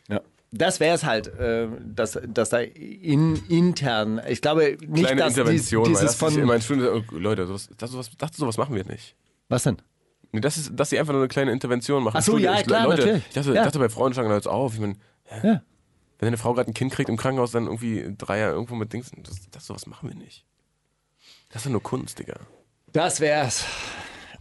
Ja. 0.08 0.20
Das 0.52 0.78
wäre 0.78 0.94
es 0.94 1.04
halt, 1.04 1.26
äh, 1.38 1.66
dass, 1.84 2.18
dass 2.28 2.50
da 2.50 2.58
in, 2.60 3.36
intern, 3.48 4.20
ich 4.28 4.40
glaube 4.40 4.76
nicht, 4.86 5.04
Kleine 5.06 5.20
dass 5.22 5.36
Intervention. 5.36 5.84
dies, 5.84 5.94
weil 5.94 6.00
dieses 6.06 6.18
das 6.18 6.28
ist 6.30 6.34
von, 6.34 6.38
immer 6.42 6.60
Stunde, 6.60 6.94
oh, 6.94 7.16
Leute, 7.16 7.46
sowas, 7.48 7.68
das, 7.76 7.90
sowas, 7.90 8.10
das, 8.16 8.36
sowas 8.36 8.56
machen 8.56 8.74
wir 8.76 8.84
nicht. 8.84 9.16
was 9.48 9.64
denn? 9.64 9.78
Nee, 10.30 10.40
das 10.40 10.56
ist, 10.56 10.70
dass 10.74 10.90
sie 10.90 10.98
einfach 10.98 11.12
nur 11.12 11.22
eine 11.22 11.28
kleine 11.28 11.50
Intervention 11.52 12.04
machen. 12.04 12.16
Ach 12.18 12.22
so, 12.22 12.32
Studio. 12.32 12.52
ja, 12.52 12.60
ich, 12.60 12.66
klar, 12.66 12.84
Leute, 12.86 13.02
natürlich. 13.02 13.26
Ich 13.28 13.34
dachte, 13.34 13.48
Ja. 13.52 13.60
ich 13.62 13.64
dachte 13.66 13.78
bei 13.80 13.88
Frauen 13.88 14.14
schlagen 14.14 14.30
Leute 14.30 14.50
auf. 14.50 14.74
Ich 14.74 14.80
mein, 14.80 14.96
hä? 15.24 15.46
Ja. 15.46 15.62
Wenn 16.18 16.28
eine 16.28 16.38
Frau 16.38 16.54
gerade 16.54 16.70
ein 16.70 16.74
Kind 16.74 16.92
kriegt 16.92 17.08
im 17.10 17.16
Krankenhaus, 17.16 17.50
dann 17.50 17.64
irgendwie 17.66 18.14
drei 18.16 18.38
Jahre 18.38 18.52
irgendwo 18.52 18.74
mit 18.76 18.92
Dings. 18.92 19.10
Das, 19.24 19.36
das 19.50 19.66
sowas 19.66 19.86
machen 19.86 20.08
wir 20.08 20.16
nicht. 20.16 20.46
Das 21.52 21.64
ist 21.66 21.70
nur 21.70 21.82
Kunst, 21.82 22.18
Digga. 22.18 22.36
Das 22.92 23.20
wär's. 23.20 23.64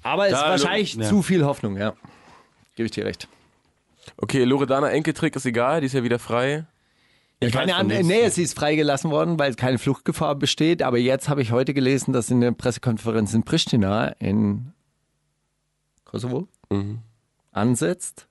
Aber 0.03 0.27
es 0.27 0.33
ist 0.33 0.41
Da- 0.41 0.49
wahrscheinlich 0.49 0.95
ja. 0.95 1.03
zu 1.07 1.21
viel 1.21 1.45
Hoffnung, 1.45 1.77
ja. 1.77 1.93
Gebe 2.75 2.85
ich 2.85 2.91
dir 2.91 3.05
recht. 3.05 3.27
Okay, 4.17 4.43
Loredana 4.43 4.89
Enkeltrick 4.89 5.35
ist 5.35 5.45
egal, 5.45 5.81
die 5.81 5.87
ist 5.87 5.93
ja 5.93 6.03
wieder 6.03 6.17
frei. 6.19 6.65
Ich 7.39 7.51
Keine 7.53 7.71
von 7.73 7.79
Ahnung, 7.81 7.91
nichts. 7.93 8.07
nee, 8.07 8.29
sie 8.29 8.43
ist 8.43 8.57
freigelassen 8.57 9.09
worden, 9.11 9.37
weil 9.39 9.53
keine 9.55 9.77
Fluchtgefahr 9.79 10.35
besteht. 10.35 10.81
Aber 10.83 10.97
jetzt 10.97 11.27
habe 11.27 11.41
ich 11.41 11.51
heute 11.51 11.73
gelesen, 11.73 12.13
dass 12.13 12.29
in 12.29 12.39
der 12.41 12.51
Pressekonferenz 12.51 13.33
in 13.33 13.43
Pristina 13.43 14.09
in 14.19 14.73
Kosovo 16.05 16.47
Mhm. 16.69 16.99
ansetzt. 17.51 18.27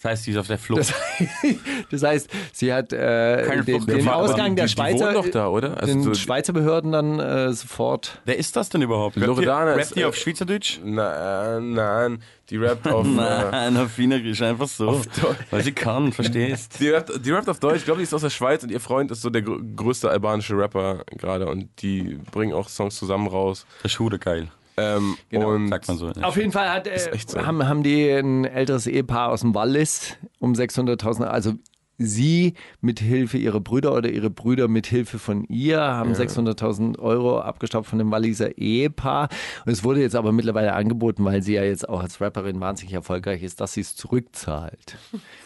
Das 0.00 0.12
heißt, 0.12 0.24
sie 0.24 0.30
ist 0.30 0.36
auf 0.36 0.46
der 0.46 0.58
Flucht. 0.58 0.80
Das, 0.80 0.94
das 1.90 2.02
heißt, 2.04 2.30
sie 2.52 2.72
hat 2.72 2.92
äh, 2.92 3.44
Keine 3.44 3.64
den, 3.64 3.84
den 3.84 4.08
Ausgang 4.08 4.54
der 4.54 4.66
die, 4.66 4.70
die 4.70 4.76
Schweizer, 4.76 5.12
doch 5.12 5.28
da, 5.28 5.48
oder? 5.48 5.76
Also 5.80 5.92
den 5.92 6.02
so- 6.02 6.14
Schweizer 6.14 6.52
Behörden 6.52 6.92
dann 6.92 7.18
äh, 7.18 7.52
sofort. 7.52 8.20
Wer 8.24 8.38
ist 8.38 8.54
das 8.54 8.68
denn 8.68 8.80
überhaupt? 8.80 9.16
Loredana 9.16 9.72
rappt 9.72 9.80
ist, 9.80 9.96
die 9.96 10.02
äh, 10.02 10.04
auf 10.04 10.14
Schweizerdeutsch? 10.14 10.78
Na, 10.84 11.58
nein, 11.58 12.22
die 12.48 12.58
rappt 12.58 12.86
auf. 12.86 13.04
äh, 13.06 13.10
Nein, 13.10 13.76
auf 13.76 13.98
Wienerisch, 13.98 14.40
einfach 14.40 14.68
so. 14.68 15.02
Weil 15.50 15.64
sie 15.64 15.72
kann, 15.72 16.12
verstehst. 16.12 16.78
die, 16.78 16.90
rappt, 16.90 17.24
die 17.26 17.32
rappt 17.32 17.48
auf 17.48 17.58
Deutsch, 17.58 17.78
ich 17.78 17.84
glaube, 17.84 17.98
die 17.98 18.04
ist 18.04 18.14
aus 18.14 18.22
der 18.22 18.30
Schweiz 18.30 18.62
und 18.62 18.70
ihr 18.70 18.80
Freund 18.80 19.10
ist 19.10 19.22
so 19.22 19.30
der 19.30 19.42
gr 19.42 19.58
größte 19.74 20.08
albanische 20.08 20.56
Rapper 20.56 21.02
gerade 21.16 21.46
und 21.48 21.70
die 21.82 22.20
bringen 22.30 22.52
auch 22.52 22.68
Songs 22.68 22.96
zusammen 22.96 23.26
raus. 23.26 23.66
Der 23.82 23.88
Schude 23.88 24.20
geil, 24.20 24.48
Ähm, 24.78 25.16
Genau, 25.30 25.50
und 25.54 25.68
sagt 25.68 25.88
man 25.88 25.96
so. 25.98 26.08
Auf 26.22 26.36
jeden 26.36 26.52
Fall 26.52 26.70
hat, 26.70 26.86
äh, 26.86 26.98
so. 27.26 27.44
haben, 27.44 27.66
haben 27.68 27.82
die 27.82 28.08
ein 28.10 28.44
älteres 28.44 28.86
Ehepaar 28.86 29.30
aus 29.30 29.40
dem 29.40 29.54
Wallis 29.54 30.16
um 30.38 30.52
600.000, 30.54 31.24
also 31.24 31.54
sie 32.00 32.54
mit 32.80 33.00
Hilfe 33.00 33.38
ihrer 33.38 33.58
Brüder 33.58 33.92
oder 33.92 34.08
ihre 34.08 34.30
Brüder 34.30 34.68
mit 34.68 34.86
Hilfe 34.86 35.18
von 35.18 35.42
ihr 35.48 35.80
haben 35.80 36.12
600.000 36.12 36.96
Euro 37.00 37.40
abgestaubt 37.40 37.88
von 37.88 37.98
dem 37.98 38.12
Walliser 38.12 38.56
Ehepaar. 38.56 39.28
Und 39.66 39.72
es 39.72 39.82
wurde 39.82 40.00
jetzt 40.00 40.14
aber 40.14 40.30
mittlerweile 40.30 40.74
angeboten, 40.74 41.24
weil 41.24 41.42
sie 41.42 41.54
ja 41.54 41.64
jetzt 41.64 41.88
auch 41.88 42.00
als 42.00 42.20
Rapperin 42.20 42.60
wahnsinnig 42.60 42.94
erfolgreich 42.94 43.42
ist, 43.42 43.60
dass 43.60 43.72
sie 43.72 43.80
es 43.80 43.96
zurückzahlt. 43.96 44.96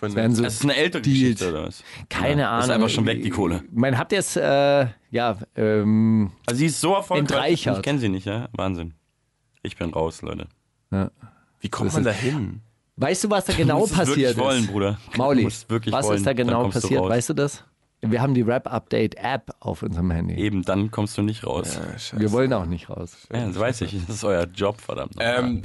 Das 0.03 0.13
so 0.13 0.43
Das 0.43 0.55
ist 0.57 0.65
eine 0.65 0.77
ältere 0.77 1.01
Deals. 1.01 1.19
Geschichte 1.21 1.49
oder 1.49 1.69
was? 1.69 1.83
Keine 2.11 2.43
Ja, 2.43 2.51
Ahnung. 2.51 2.65
Ist 2.65 2.71
einfach 2.71 2.89
schon 2.91 3.07
weg, 3.07 3.23
die 3.23 3.31
Kohle. 3.31 3.63
Man 3.73 3.97
habt 3.97 4.13
ihr 4.13 4.19
es, 4.19 4.37
äh, 4.37 4.87
ja, 5.11 5.39
ähm, 5.57 6.33
Also 6.45 6.59
sie 6.59 6.67
ist 6.67 6.83
so 6.83 6.93
erfolgreich. 6.93 7.67
Ich 7.67 7.83
kenne 7.83 7.99
sie 7.99 8.11
nicht, 8.11 8.27
ja? 8.27 8.51
Wahnsinn. 8.53 8.93
Ich 9.63 9.77
bin 9.77 9.91
raus, 9.91 10.23
Leute. 10.23 10.49
Wie 11.61 11.69
kommt 11.69 11.93
man 11.93 12.05
da 12.05 12.11
hin? 12.11 12.61
weißt 12.97 13.25
du, 13.25 13.31
was 13.31 13.45
da 13.47 13.53
genau 13.57 13.75
du 13.75 13.81
musst 13.81 13.93
es 13.93 13.99
passiert 13.99 14.19
wirklich 14.19 14.39
wollen, 14.39 14.65
ist? 14.65 14.71
Bruder. 14.71 14.99
Mauli, 15.17 15.39
Du 15.41 15.45
musst 15.45 15.71
wirklich 15.71 15.95
was 15.95 16.07
wollen, 16.07 16.17
ist 16.19 16.27
da 16.27 16.33
genau 16.33 16.69
passiert? 16.69 17.03
Weißt 17.03 17.29
du 17.31 17.35
das? 17.35 17.65
Wir 18.05 18.21
haben 18.21 18.35
die 18.35 18.43
Rap-Update-App 18.43 19.53
auf 19.61 19.83
unserem 19.83 20.11
Handy. 20.11 20.35
Eben, 20.35 20.63
dann 20.63 20.91
kommst 20.91 21.17
du 21.17 21.23
nicht 21.23 21.47
raus. 21.47 21.79
Wir 22.17 22.33
wollen 22.33 22.53
auch 22.53 22.67
nicht 22.67 22.91
raus. 22.91 23.29
Ja, 23.33 23.47
das 23.47 23.59
weiß 23.59 23.83
ich. 23.83 23.93
Das 24.07 24.17
ist 24.17 24.25
euer 24.25 24.45
Job, 24.47 24.81
verdammt. 24.81 25.15
Ähm, 25.21 25.63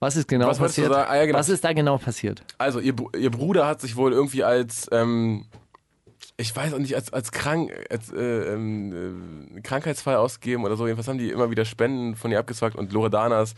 Was 0.00 0.16
ist 0.16 0.28
genau 0.28 0.48
Was 0.48 0.58
passiert? 0.58 0.92
Ah, 0.92 1.16
ja, 1.16 1.24
genau. 1.24 1.38
Was 1.38 1.48
ist 1.48 1.64
da 1.64 1.72
genau 1.72 1.96
passiert? 1.96 2.42
also, 2.58 2.78
ihr, 2.78 2.94
ihr 3.18 3.30
Bruder 3.30 3.66
hat 3.66 3.80
sich 3.80 3.96
wohl 3.96 4.12
irgendwie 4.12 4.44
als, 4.44 4.86
ähm, 4.92 5.46
ich 6.36 6.54
weiß 6.54 6.74
auch 6.74 6.78
nicht, 6.78 6.96
als, 6.96 7.12
als, 7.12 7.30
krank, 7.30 7.72
als 7.90 8.12
äh, 8.12 8.18
ähm, 8.18 9.56
äh, 9.56 9.60
Krankheitsfall 9.60 10.16
ausgegeben 10.16 10.64
oder 10.64 10.76
so. 10.76 10.86
Jedenfalls 10.86 11.06
haben 11.06 11.18
die 11.18 11.30
immer 11.30 11.50
wieder 11.50 11.64
Spenden 11.64 12.16
von 12.16 12.32
ihr 12.32 12.40
abgezwackt 12.40 12.74
und 12.74 12.92
Loredanas 12.92 13.54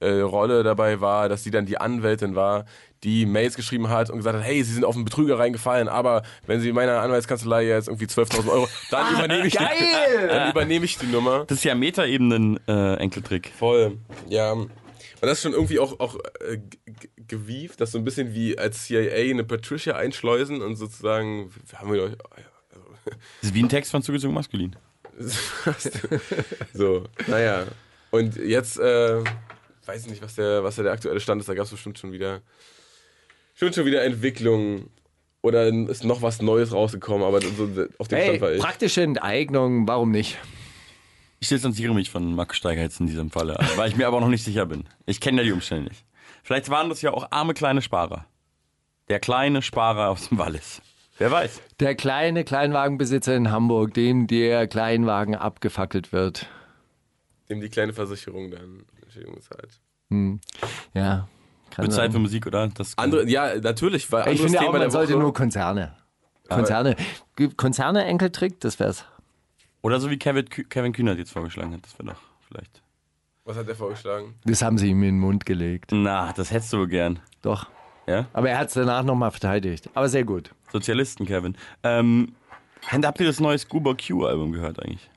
äh, 0.00 0.20
Rolle 0.20 0.62
dabei 0.62 1.00
war, 1.00 1.30
dass 1.30 1.42
sie 1.42 1.50
dann 1.50 1.64
die 1.64 1.78
Anwältin 1.78 2.34
war, 2.34 2.66
die 3.02 3.24
Mails 3.24 3.54
geschrieben 3.54 3.88
hat 3.88 4.10
und 4.10 4.18
gesagt 4.18 4.36
hat, 4.36 4.44
hey, 4.44 4.62
sie 4.62 4.74
sind 4.74 4.84
auf 4.84 4.94
einen 4.94 5.06
Betrüger 5.06 5.38
reingefallen, 5.38 5.88
aber 5.88 6.22
wenn 6.46 6.60
sie 6.60 6.72
meiner 6.72 7.00
Anwaltskanzlei 7.00 7.64
jetzt 7.64 7.88
irgendwie 7.88 8.06
12.000 8.06 8.48
Euro, 8.50 8.68
dann 8.90 9.14
übernehme 9.14 9.46
ich, 9.46 9.56
Die, 9.56 9.64
dann 10.28 10.50
übernehme 10.50 10.84
ich 10.84 10.98
die 10.98 11.06
Nummer. 11.06 11.44
das 11.46 11.58
ist 11.58 11.64
ja 11.64 11.74
Meta-Ebenen-Enkeltrick. 11.74 13.52
Voll, 13.56 13.98
ja. 14.28 14.54
Und 15.20 15.26
das 15.28 15.38
ist 15.38 15.42
schon 15.42 15.52
irgendwie 15.52 15.78
auch, 15.80 15.98
auch 16.00 16.16
äh, 16.40 16.58
gewieft, 17.26 17.80
das 17.80 17.88
ist 17.88 17.92
so 17.92 17.98
ein 17.98 18.04
bisschen 18.04 18.34
wie 18.34 18.56
als 18.58 18.84
CIA 18.84 19.30
eine 19.30 19.44
Patricia 19.44 19.96
einschleusen 19.96 20.62
und 20.62 20.76
sozusagen, 20.76 21.50
haben 21.74 21.92
wir 21.92 22.02
euch, 22.04 22.12
Das 23.40 23.50
ist 23.50 23.54
wie 23.54 23.62
ein 23.62 23.68
Text 23.68 23.90
von 23.90 24.02
zugezogen 24.02 24.34
maskulin. 24.34 24.76
so, 26.74 27.04
naja. 27.26 27.66
Und 28.10 28.36
jetzt, 28.36 28.78
äh, 28.78 29.22
weiß 29.86 30.04
ich 30.04 30.10
nicht, 30.10 30.22
was 30.22 30.34
der, 30.36 30.62
was 30.64 30.76
der 30.76 30.92
aktuelle 30.92 31.20
Stand 31.20 31.40
ist, 31.40 31.48
da 31.48 31.54
gab 31.54 31.64
es 31.64 31.70
bestimmt 31.70 31.98
schon 31.98 32.12
wieder, 32.12 32.40
schon 33.54 33.72
schon 33.72 33.86
wieder 33.86 34.04
Entwicklungen 34.04 34.90
oder 35.42 35.68
ist 35.68 36.04
noch 36.04 36.22
was 36.22 36.40
Neues 36.42 36.72
rausgekommen, 36.72 37.26
aber 37.26 37.40
so, 37.40 37.68
auf 37.98 38.08
dem 38.08 38.18
Hey, 38.18 38.26
Stand 38.28 38.40
war 38.40 38.52
ich. 38.52 38.60
praktische 38.60 39.02
Enteignung, 39.02 39.86
warum 39.88 40.10
nicht? 40.10 40.38
Ich 41.40 41.48
distanziere 41.48 41.94
mich 41.94 42.10
von 42.10 42.34
Max 42.34 42.56
Steiger 42.56 42.82
jetzt 42.82 43.00
in 43.00 43.06
diesem 43.06 43.30
Falle, 43.30 43.56
weil 43.76 43.88
ich 43.88 43.96
mir 43.96 44.06
aber 44.08 44.20
noch 44.20 44.28
nicht 44.28 44.44
sicher 44.44 44.66
bin. 44.66 44.84
Ich 45.06 45.20
kenne 45.20 45.38
ja 45.38 45.44
die 45.44 45.52
Umstände 45.52 45.88
nicht. 45.88 46.04
Vielleicht 46.42 46.68
waren 46.68 46.88
das 46.88 47.02
ja 47.02 47.12
auch 47.12 47.28
arme 47.30 47.54
kleine 47.54 47.82
Sparer. 47.82 48.26
Der 49.08 49.20
kleine 49.20 49.62
Sparer 49.62 50.10
aus 50.10 50.28
dem 50.28 50.38
Wallis. 50.38 50.82
Wer 51.18 51.30
weiß. 51.30 51.60
Der 51.80 51.94
kleine 51.94 52.44
Kleinwagenbesitzer 52.44 53.34
in 53.36 53.50
Hamburg, 53.50 53.94
dem 53.94 54.26
der 54.26 54.66
Kleinwagen 54.68 55.34
abgefackelt 55.34 56.12
wird. 56.12 56.46
Dem 57.48 57.60
die 57.60 57.68
kleine 57.68 57.92
Versicherung 57.92 58.50
dann 58.50 58.84
Entschädigung 59.02 59.40
zahlt. 59.40 59.80
Ja, 60.94 61.28
kann 61.70 61.84
Wird 61.84 61.92
Zeit 61.92 62.12
für 62.12 62.18
Musik, 62.18 62.46
oder? 62.46 62.68
Das 62.68 62.96
Andere, 62.96 63.28
ja, 63.28 63.56
natürlich, 63.60 64.10
weil 64.12 64.32
Ich 64.32 64.40
finde 64.40 64.58
Thema 64.58 64.68
auch, 64.68 64.72
man 64.72 64.80
der 64.82 64.90
sollte 64.90 65.12
Woche. 65.14 65.22
nur 65.22 65.34
Konzerne. 65.34 65.96
Konzerne. 66.48 66.96
Konzerne 67.56 68.04
Enkeltrick, 68.04 68.60
das 68.60 68.78
wär's. 68.80 69.04
Oder 69.82 70.00
so 70.00 70.10
wie 70.10 70.18
Kevin, 70.18 70.44
Kevin 70.48 70.92
Kühnert 70.92 71.18
jetzt 71.18 71.32
vorgeschlagen 71.32 71.72
hat. 71.74 71.84
Das 71.84 71.98
wäre 71.98 72.10
doch 72.14 72.20
vielleicht. 72.46 72.82
Was 73.44 73.56
hat 73.56 73.68
er 73.68 73.74
vorgeschlagen? 73.76 74.34
Das 74.44 74.60
haben 74.62 74.76
sie 74.78 74.88
ihm 74.90 74.98
in 75.02 75.14
den 75.16 75.20
Mund 75.20 75.46
gelegt. 75.46 75.90
Na, 75.92 76.32
das 76.32 76.50
hättest 76.50 76.72
du 76.72 76.78
wohl 76.78 76.88
gern. 76.88 77.20
Doch. 77.42 77.66
Ja? 78.06 78.26
Aber 78.32 78.50
er 78.50 78.58
hat 78.58 78.68
es 78.68 78.74
danach 78.74 79.02
nochmal 79.04 79.30
verteidigt. 79.30 79.88
Aber 79.94 80.08
sehr 80.08 80.24
gut. 80.24 80.50
Sozialisten, 80.72 81.24
Kevin. 81.26 81.56
Ähm, 81.82 82.34
habt 82.90 83.20
ihr 83.20 83.26
das 83.26 83.40
neue 83.40 83.56
Scuba 83.58 83.94
Q-Album 83.94 84.52
gehört 84.52 84.82
eigentlich? 84.82 85.08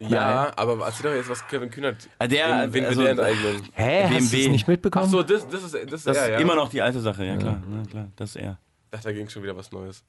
Ja, 0.00 0.52
aber 0.56 0.84
erzähl 0.84 1.10
doch 1.10 1.16
jetzt, 1.16 1.30
was 1.30 1.46
Kevin 1.48 1.70
Kühnert. 1.70 2.08
Ah, 2.18 2.26
der- 2.26 2.64
wen, 2.64 2.72
wen 2.74 2.84
also- 2.84 3.02
der 3.02 3.10
enteignen? 3.12 3.62
Hä? 3.72 4.02
Hast 4.04 4.10
du 4.12 4.16
BMW. 4.18 4.42
es 4.44 4.48
nicht 4.50 4.68
mitbekommen? 4.68 5.06
Ach 5.06 5.10
so, 5.10 5.22
das, 5.22 5.48
das 5.48 5.62
ist, 5.64 5.74
das 5.74 5.82
ist 5.82 6.06
Das 6.06 6.16
er, 6.16 6.24
ist 6.24 6.28
ja. 6.30 6.38
immer 6.38 6.54
noch 6.56 6.68
die 6.68 6.82
alte 6.82 7.00
Sache, 7.00 7.24
ja 7.24 7.36
klar. 7.36 7.62
Ja, 7.74 7.82
klar. 7.90 8.08
Das 8.16 8.30
ist 8.30 8.36
er. 8.36 8.58
Ich 8.84 8.90
dachte, 8.90 9.04
da 9.08 9.12
ging 9.12 9.28
schon 9.28 9.42
wieder 9.42 9.56
was 9.56 9.72
Neues. 9.72 10.04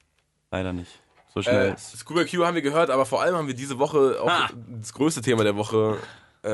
Leider 0.50 0.72
nicht. 0.72 1.00
So 1.36 1.42
schnell. 1.42 1.72
Äh, 1.72 1.76
Scuba 1.76 2.24
Q 2.24 2.46
haben 2.46 2.54
wir 2.54 2.62
gehört, 2.62 2.88
aber 2.88 3.04
vor 3.04 3.20
allem 3.20 3.34
haben 3.36 3.46
wir 3.46 3.52
diese 3.54 3.78
Woche 3.78 4.16
auch 4.22 4.28
Ah. 4.30 4.48
das 4.80 4.94
größte 4.94 5.20
Thema 5.20 5.44
der 5.44 5.54
Woche, 5.54 5.98
äh, 6.42 6.48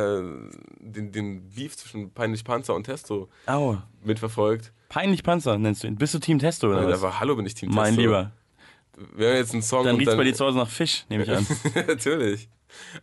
den, 0.80 1.12
den 1.12 1.48
Beef 1.50 1.76
zwischen 1.76 2.10
Peinlich 2.10 2.42
Panzer 2.42 2.74
und 2.74 2.82
Testo 2.82 3.28
Au. 3.46 3.76
mitverfolgt. 4.02 4.72
Peinlich 4.88 5.22
Panzer 5.22 5.56
nennst 5.56 5.84
du 5.84 5.86
ihn. 5.86 5.94
Bist 5.94 6.14
du 6.14 6.18
Team 6.18 6.40
Testo 6.40 6.66
oder 6.68 6.82
Äh, 6.88 7.00
was? 7.00 7.20
Hallo 7.20 7.36
bin 7.36 7.46
ich 7.46 7.54
Team 7.54 7.70
mein 7.72 7.94
Testo. 7.94 8.00
Lieber. 8.00 8.32
Wir 9.14 9.28
haben 9.28 9.36
jetzt 9.36 9.52
einen 9.52 9.62
Song 9.62 9.84
Dann 9.84 9.94
und 9.94 10.00
riecht's 10.00 10.16
bei 10.16 10.24
dir 10.24 10.34
zu 10.34 10.44
Hause 10.44 10.58
nach 10.58 10.68
Fisch, 10.68 11.04
nehme 11.08 11.22
ich 11.22 11.30
an. 11.30 11.46
Natürlich. 11.86 12.48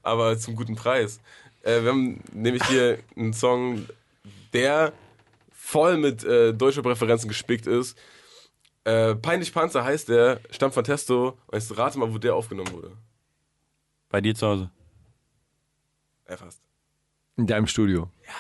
Aber 0.04 0.38
zum 0.38 0.56
guten 0.58 0.76
Preis. 0.76 1.22
Äh, 1.64 1.82
wir 1.84 1.92
haben 1.92 2.20
nämlich 2.34 2.64
hier 2.66 3.00
einen 3.16 3.32
Song, 3.34 3.86
der 4.52 4.92
voll 5.54 5.96
mit 5.98 6.26
äh, 6.26 6.54
deutscher 6.54 6.82
Präferenzen 6.82 7.30
gespickt 7.30 7.68
ist. 7.68 7.98
Äh, 8.86 9.16
Peinlich 9.16 9.54
Panzer 9.54 9.84
heißt 9.84 10.10
der, 10.10 10.40
stammt 10.52 10.74
von 10.74 10.84
Testo. 10.84 11.38
Und 11.48 11.54
jetzt 11.54 11.78
rate 11.78 11.98
mal, 12.00 12.12
wo 12.14 12.18
der 12.18 12.36
aufgenommen 12.36 12.72
wurde. 12.72 12.92
bei 14.10 14.22
dir 14.22 14.34
zu 14.36 14.48
Hause. 14.48 14.72
Ja, 16.30 16.38
fast. 16.38 16.62
In 17.38 17.48
deinem 17.48 17.68
Studio. 17.68 18.10
Ja. 18.26 18.34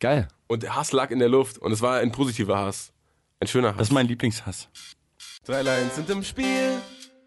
Geil. 0.00 0.28
Und 0.46 0.62
der 0.62 0.76
Hass 0.76 0.92
lag 0.92 1.10
in 1.10 1.18
der 1.18 1.28
Luft. 1.28 1.58
Und 1.58 1.72
es 1.72 1.82
war 1.82 1.98
ein 1.98 2.12
positiver 2.12 2.58
Hass. 2.58 2.92
Ein 3.40 3.48
schöner 3.48 3.70
Hass. 3.70 3.78
Das 3.78 3.88
ist 3.88 3.92
mein 3.92 4.06
Lieblingshass. 4.06 4.68
Drei 5.44 5.62
Lines 5.62 5.94
sind 5.96 6.08
im 6.10 6.22
Spiel. 6.22 6.78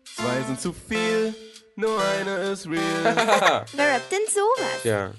Zwei 0.03 0.41
sind 0.43 0.59
zu 0.59 0.73
viel. 0.73 1.33
Nur 1.75 2.01
eine 2.03 2.35
ist 2.51 2.67
real. 2.67 2.81
Wer 3.73 3.95
rappt 3.95 4.11
denn 4.11 4.19
sowas? 4.27 4.83
Ja. 4.83 5.11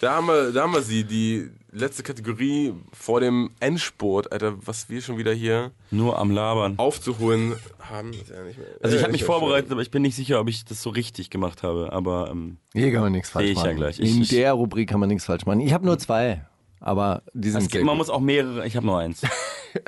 Da 0.00 0.12
haben, 0.14 0.26
wir, 0.28 0.52
da 0.52 0.62
haben 0.62 0.72
wir 0.72 0.82
sie, 0.82 1.04
die 1.04 1.50
letzte 1.72 2.02
Kategorie 2.02 2.74
vor 2.92 3.20
dem 3.20 3.50
Endspurt, 3.60 4.32
Alter, 4.32 4.54
was 4.66 4.88
wir 4.88 5.00
schon 5.02 5.18
wieder 5.18 5.32
hier 5.32 5.70
Nur 5.90 6.18
am 6.18 6.30
Labern. 6.30 6.74
aufzuholen 6.78 7.54
haben. 7.78 8.12
Ja 8.12 8.42
nicht 8.44 8.58
mehr, 8.58 8.66
Also 8.82 8.96
ich 8.96 9.00
äh, 9.00 9.04
habe 9.04 9.12
mich 9.12 9.24
vorbereitet, 9.24 9.70
aber 9.72 9.82
ich 9.82 9.90
bin 9.90 10.02
nicht 10.02 10.16
sicher, 10.16 10.40
ob 10.40 10.48
ich 10.48 10.64
das 10.64 10.82
so 10.82 10.90
richtig 10.90 11.30
gemacht 11.30 11.62
habe. 11.62 11.92
Aber 11.92 12.28
ähm, 12.30 12.58
Hier 12.72 12.92
kann 12.92 13.02
man 13.02 13.12
nichts 13.12 13.30
falsch 13.30 13.50
ich 13.50 13.56
ja 13.58 13.64
machen. 13.64 13.76
gleich. 13.76 14.00
Ich- 14.00 14.14
In 14.16 14.22
ich- 14.22 14.28
der 14.30 14.52
Rubrik 14.52 14.88
kann 14.88 15.00
man 15.00 15.08
nichts 15.08 15.24
falsch 15.24 15.46
machen. 15.46 15.60
Ich 15.60 15.72
habe 15.72 15.84
nur 15.86 15.98
zwei. 15.98 16.44
Aber 16.82 17.22
die 17.34 17.50
sind 17.50 17.62
es 17.64 17.68
gibt, 17.68 17.84
man 17.84 17.96
muss 17.98 18.08
auch 18.08 18.20
mehrere. 18.20 18.66
Ich 18.66 18.74
habe 18.74 18.86
nur 18.86 18.98
eins. 18.98 19.20
schön. 19.20 19.28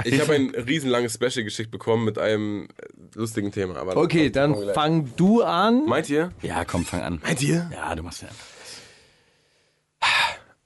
Ich 0.05 0.21
habe 0.21 0.35
ein 0.35 0.51
riesenlanges 0.55 1.15
Special 1.15 1.43
geschickt 1.43 1.73
bekommen 1.73 2.05
mit 2.05 2.17
einem 2.17 2.67
äh, 2.67 3.17
lustigen 3.19 3.51
Thema. 3.51 3.75
Aber 3.79 3.97
Okay, 3.97 4.31
dann 4.31 4.53
gleich. 4.53 4.75
fang 4.75 5.11
du 5.17 5.43
an. 5.43 5.87
Meint 5.87 6.09
ihr? 6.09 6.31
Ja, 6.41 6.65
komm, 6.65 6.85
fang 6.85 7.01
an. 7.01 7.21
Meint 7.21 7.43
ihr? 7.43 7.69
Ja, 7.75 7.93
du 7.97 8.05
machst 8.05 8.23
ja. 8.23 8.29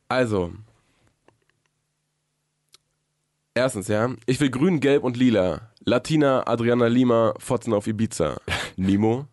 Also. 0.08 0.52
Erstens, 3.56 3.88
ja. 3.88 4.10
Ich 4.26 4.38
will 4.38 4.50
grün, 4.50 4.80
gelb 4.80 5.02
und 5.02 5.16
lila. 5.16 5.62
Latina, 5.86 6.46
Adriana 6.46 6.88
Lima, 6.88 7.32
Fotzen 7.38 7.72
auf 7.72 7.86
Ibiza. 7.86 8.36
Nimo. 8.76 9.26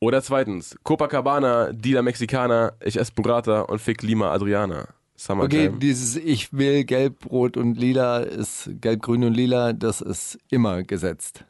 Oder 0.00 0.20
zweitens, 0.20 0.76
Copacabana, 0.82 1.72
Dila 1.72 2.02
Mexicana, 2.02 2.72
ich 2.84 2.98
esse 2.98 3.12
Burrata 3.12 3.60
und 3.62 3.80
fick 3.80 4.02
Lima 4.02 4.32
Adriana. 4.32 4.80
Okay, 4.80 4.92
Summertime. 5.14 5.78
dieses 5.78 6.16
Ich 6.16 6.52
will 6.52 6.84
gelb, 6.84 7.30
rot 7.30 7.56
und 7.56 7.78
lila 7.78 8.18
ist 8.18 8.68
gelb, 8.80 9.02
grün 9.02 9.22
und 9.24 9.34
lila, 9.34 9.72
das 9.72 10.00
ist 10.00 10.38
immer 10.50 10.82
gesetzt. 10.82 11.44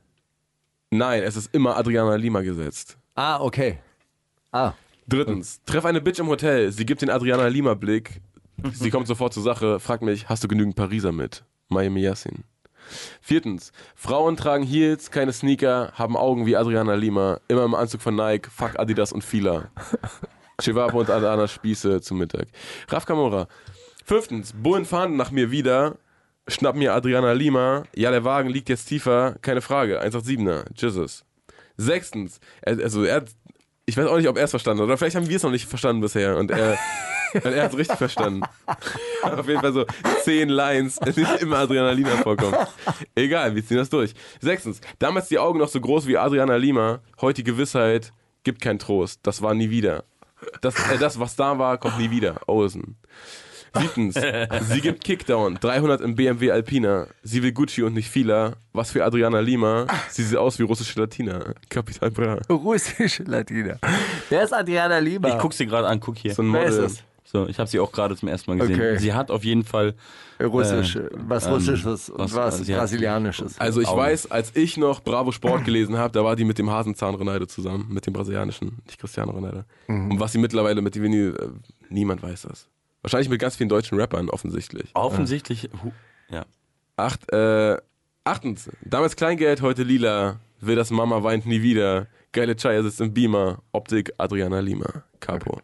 Nein, 0.91 1.23
es 1.23 1.37
ist 1.37 1.55
immer 1.55 1.77
Adriana 1.77 2.17
Lima 2.17 2.43
gesetzt. 2.43 2.99
Ah, 3.15 3.41
okay. 3.41 3.79
Ah, 4.53 4.73
Drittens, 5.07 5.61
treff 5.65 5.87
eine 5.87 6.03
Bitch 6.03 6.19
im 6.19 6.29
Hotel, 6.29 6.73
sie 6.73 6.85
gibt 6.85 7.01
den 7.01 7.09
Adriana 7.11 7.47
Lima 7.49 7.73
Blick, 7.73 8.21
sie 8.73 8.91
kommt 8.91 9.07
sofort 9.07 9.33
zur 9.33 9.43
Sache, 9.43 9.81
fragt 9.81 10.03
mich, 10.03 10.29
hast 10.29 10.45
du 10.45 10.49
genügend 10.49 10.77
Pariser 10.77 11.13
mit? 11.13 11.45
Miami 11.69 12.03
Yassin. 12.03 12.45
Viertens, 13.21 13.73
Frauen 13.95 14.37
tragen 14.37 14.65
Heels, 14.65 15.11
keine 15.11 15.33
Sneaker, 15.33 15.93
haben 15.95 16.17
Augen 16.17 16.47
wie 16.47 16.57
Adriana 16.57 16.95
Lima, 16.95 17.41
immer 17.49 17.65
im 17.65 17.75
Anzug 17.75 18.01
von 18.01 18.17
Nike, 18.17 18.49
fuck 18.51 18.79
Adidas 18.79 19.13
und 19.13 19.23
Fila. 19.23 19.71
Chivapo 20.61 20.99
und 20.99 21.11
Adana 21.11 21.47
Spieße 21.47 22.01
zum 22.01 22.19
Mittag. 22.19 22.49
Raf 22.89 23.07
Kamora. 23.07 23.47
Fünftens, 24.05 24.53
Bullen 24.55 24.87
fahren 24.87 25.17
nach 25.17 25.31
mir 25.31 25.51
wieder, 25.51 25.99
schnapp 26.49 26.75
mir 26.75 26.95
Adriana 26.95 27.33
Lima, 27.33 27.85
ja, 27.95 28.11
der 28.11 28.25
Wagen 28.25 28.49
liegt 28.49 28.69
jetzt 28.69 28.87
tiefer, 28.87 29.37
keine 29.43 29.61
Frage, 29.61 30.03
187er, 30.03 30.65
Jesus. 30.75 31.25
Sechstens, 31.77 32.41
also 32.65 33.05
er 33.05 33.17
hat, 33.17 33.31
ich 33.87 33.97
weiß 33.97 34.07
auch 34.07 34.17
nicht, 34.17 34.29
ob 34.29 34.37
er 34.37 34.45
es 34.45 34.51
verstanden 34.51 34.81
hat, 34.81 34.87
oder 34.87 34.97
vielleicht 34.97 35.15
haben 35.15 35.29
wir 35.29 35.37
es 35.37 35.43
noch 35.43 35.51
nicht 35.51 35.67
verstanden 35.67 36.01
bisher. 36.01 36.37
Und 36.39 36.51
er, 36.51 36.77
Und 37.35 37.45
er 37.45 37.65
hat 37.65 37.73
es 37.73 37.79
richtig 37.79 37.99
verstanden. 37.99 38.43
Auf 39.23 39.47
jeden 39.49 39.61
Fall 39.61 39.73
so 39.73 39.85
zehn 40.23 40.49
Lines, 40.49 40.99
in 41.05 41.13
denen 41.15 41.37
immer 41.39 41.59
Adriana 41.59 41.93
Lima 41.93 42.11
vorkommt. 42.23 42.57
Egal, 43.15 43.55
wir 43.55 43.65
ziehen 43.65 43.77
das 43.77 43.91
durch. 43.91 44.15
Sechstens, 44.41 44.81
damals 44.99 45.29
die 45.29 45.39
Augen 45.39 45.59
noch 45.59 45.69
so 45.69 45.81
groß 45.81 46.07
wie 46.07 46.17
Adriana 46.17 46.57
Lima, 46.57 47.01
heute 47.21 47.43
die 47.43 47.51
Gewissheit, 47.51 48.13
gibt 48.45 48.61
keinen 48.63 48.79
Trost. 48.79 49.21
Das 49.25 49.43
war 49.43 49.55
nie 49.55 49.71
wieder. 49.71 50.05
Das, 50.61 50.75
äh, 50.91 50.99
das 50.99 51.19
was 51.19 51.37
da 51.37 51.59
war, 51.59 51.79
kommt 51.79 51.99
nie 51.99 52.11
wieder. 52.11 52.41
Osen. 52.47 52.97
Siebtens, 53.75 54.15
sie 54.63 54.81
gibt 54.81 55.05
Kickdown, 55.05 55.57
300 55.61 56.01
im 56.01 56.15
BMW 56.15 56.51
Alpina. 56.51 57.07
Sie 57.23 57.43
will 57.43 57.53
Gucci 57.53 57.83
und 57.83 57.93
nicht 57.93 58.09
Fila. 58.09 58.55
Was 58.73 58.93
für 58.93 59.05
Adriana 59.05 59.41
Lima. 59.41 59.87
Sie 60.09 60.23
sieht 60.23 60.39
aus 60.39 60.59
wie 60.59 60.63
russische 60.63 60.99
Latina. 60.99 61.53
Kapital 61.69 62.11
Bra. 62.11 62.39
Russische 62.49 63.25
Latina. 63.25 63.77
Wer 64.31 64.43
ist 64.43 64.55
Adriana 64.55 64.99
Lima? 64.99 65.29
Ich 65.29 65.39
guck 65.39 65.53
sie 65.53 65.67
gerade 65.67 65.87
an, 65.87 66.01
guck 66.01 66.17
hier. 66.17 66.35
So 66.35 66.43
ein 66.43 66.53
Wer 66.53 66.65
ist 66.65 66.75
Model. 66.77 66.83
das? 66.89 67.05
So, 67.31 67.47
ich 67.47 67.59
habe 67.59 67.69
sie 67.69 67.79
auch 67.79 67.93
gerade 67.93 68.17
zum 68.17 68.27
ersten 68.29 68.51
Mal 68.51 68.59
gesehen. 68.59 68.77
Okay. 68.77 68.99
Sie 68.99 69.13
hat 69.13 69.31
auf 69.31 69.45
jeden 69.45 69.63
Fall 69.63 69.95
Russisch. 70.41 70.97
Äh, 70.97 71.11
was 71.13 71.45
ähm, 71.47 71.53
Russisches 71.53 72.09
und 72.09 72.21
was- 72.35 72.61
was, 72.61 72.67
Brasilianisches. 72.67 73.59
Also 73.61 73.83
ich 73.83 73.89
Augen. 73.89 74.01
weiß, 74.01 74.31
als 74.31 74.57
ich 74.57 74.79
noch 74.79 75.01
Bravo 75.03 75.31
Sport 75.31 75.67
gelesen 75.67 75.99
habe, 75.99 76.13
da 76.13 76.25
war 76.25 76.37
die 76.37 76.45
mit 76.45 76.57
dem 76.59 76.71
Hasenzahn 76.71 77.15
Ronaldo 77.15 77.45
zusammen, 77.45 77.87
mit 77.91 78.07
dem 78.07 78.15
brasilianischen, 78.15 78.79
nicht 78.87 78.99
Cristiano 78.99 79.33
Ronaldo. 79.33 79.65
Und 79.89 80.19
was 80.19 80.33
sie 80.33 80.39
mittlerweile 80.39 80.81
mit 80.81 80.95
dem 80.95 81.05
äh, 81.05 81.35
niemand 81.91 82.23
weiß 82.23 82.43
das. 82.49 82.67
Wahrscheinlich 83.03 83.29
mit 83.29 83.41
ganz 83.41 83.57
vielen 83.57 83.69
deutschen 83.69 84.01
Rappern 84.01 84.31
offensichtlich. 84.31 84.91
offensichtlich. 84.95 85.69
Hu 85.83 85.93
ja. 86.31 86.47
Acht, 86.97 87.31
äh, 87.33 87.77
achtens, 88.25 88.71
damals 88.83 89.17
Kleingeld, 89.17 89.61
heute 89.61 89.83
lila, 89.83 90.41
will 90.61 90.77
das 90.77 90.91
Mama 90.91 91.23
weint 91.23 91.45
nie 91.47 91.61
wieder. 91.63 92.07
Geile 92.33 92.57
Chaya 92.57 92.83
sitzt 92.83 93.01
im 93.01 93.13
Beamer, 93.15 93.59
Optik 93.73 94.13
Adriana 94.19 94.61
Lima, 94.61 95.05
Capo. 95.21 95.61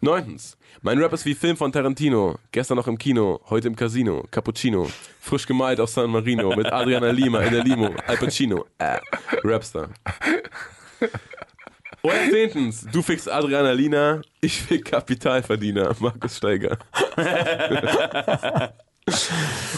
Neuntens, 0.00 0.56
mein 0.82 0.98
Rap 0.98 1.12
ist 1.12 1.24
wie 1.24 1.34
Film 1.34 1.56
von 1.56 1.72
Tarantino, 1.72 2.36
gestern 2.52 2.76
noch 2.76 2.86
im 2.86 2.98
Kino, 2.98 3.40
heute 3.50 3.68
im 3.68 3.76
Casino, 3.76 4.24
Cappuccino, 4.30 4.88
frisch 5.20 5.46
gemalt 5.46 5.80
auf 5.80 5.90
San 5.90 6.10
Marino, 6.10 6.54
mit 6.54 6.72
Adriana 6.72 7.10
Lima 7.10 7.40
in 7.40 7.52
der 7.52 7.64
Limo, 7.64 7.90
Al 8.06 8.16
Pacino, 8.16 8.66
äh, 8.78 8.98
Rapstar. 9.42 9.88
Und 12.02 12.12
zehntens, 12.30 12.86
du 12.92 13.02
fickst 13.02 13.28
Adriana 13.30 13.72
Lina, 13.72 14.22
ich 14.40 14.62
fick 14.62 14.84
Kapitalverdiener, 14.86 15.94
Markus 15.98 16.36
Steiger. 16.36 16.78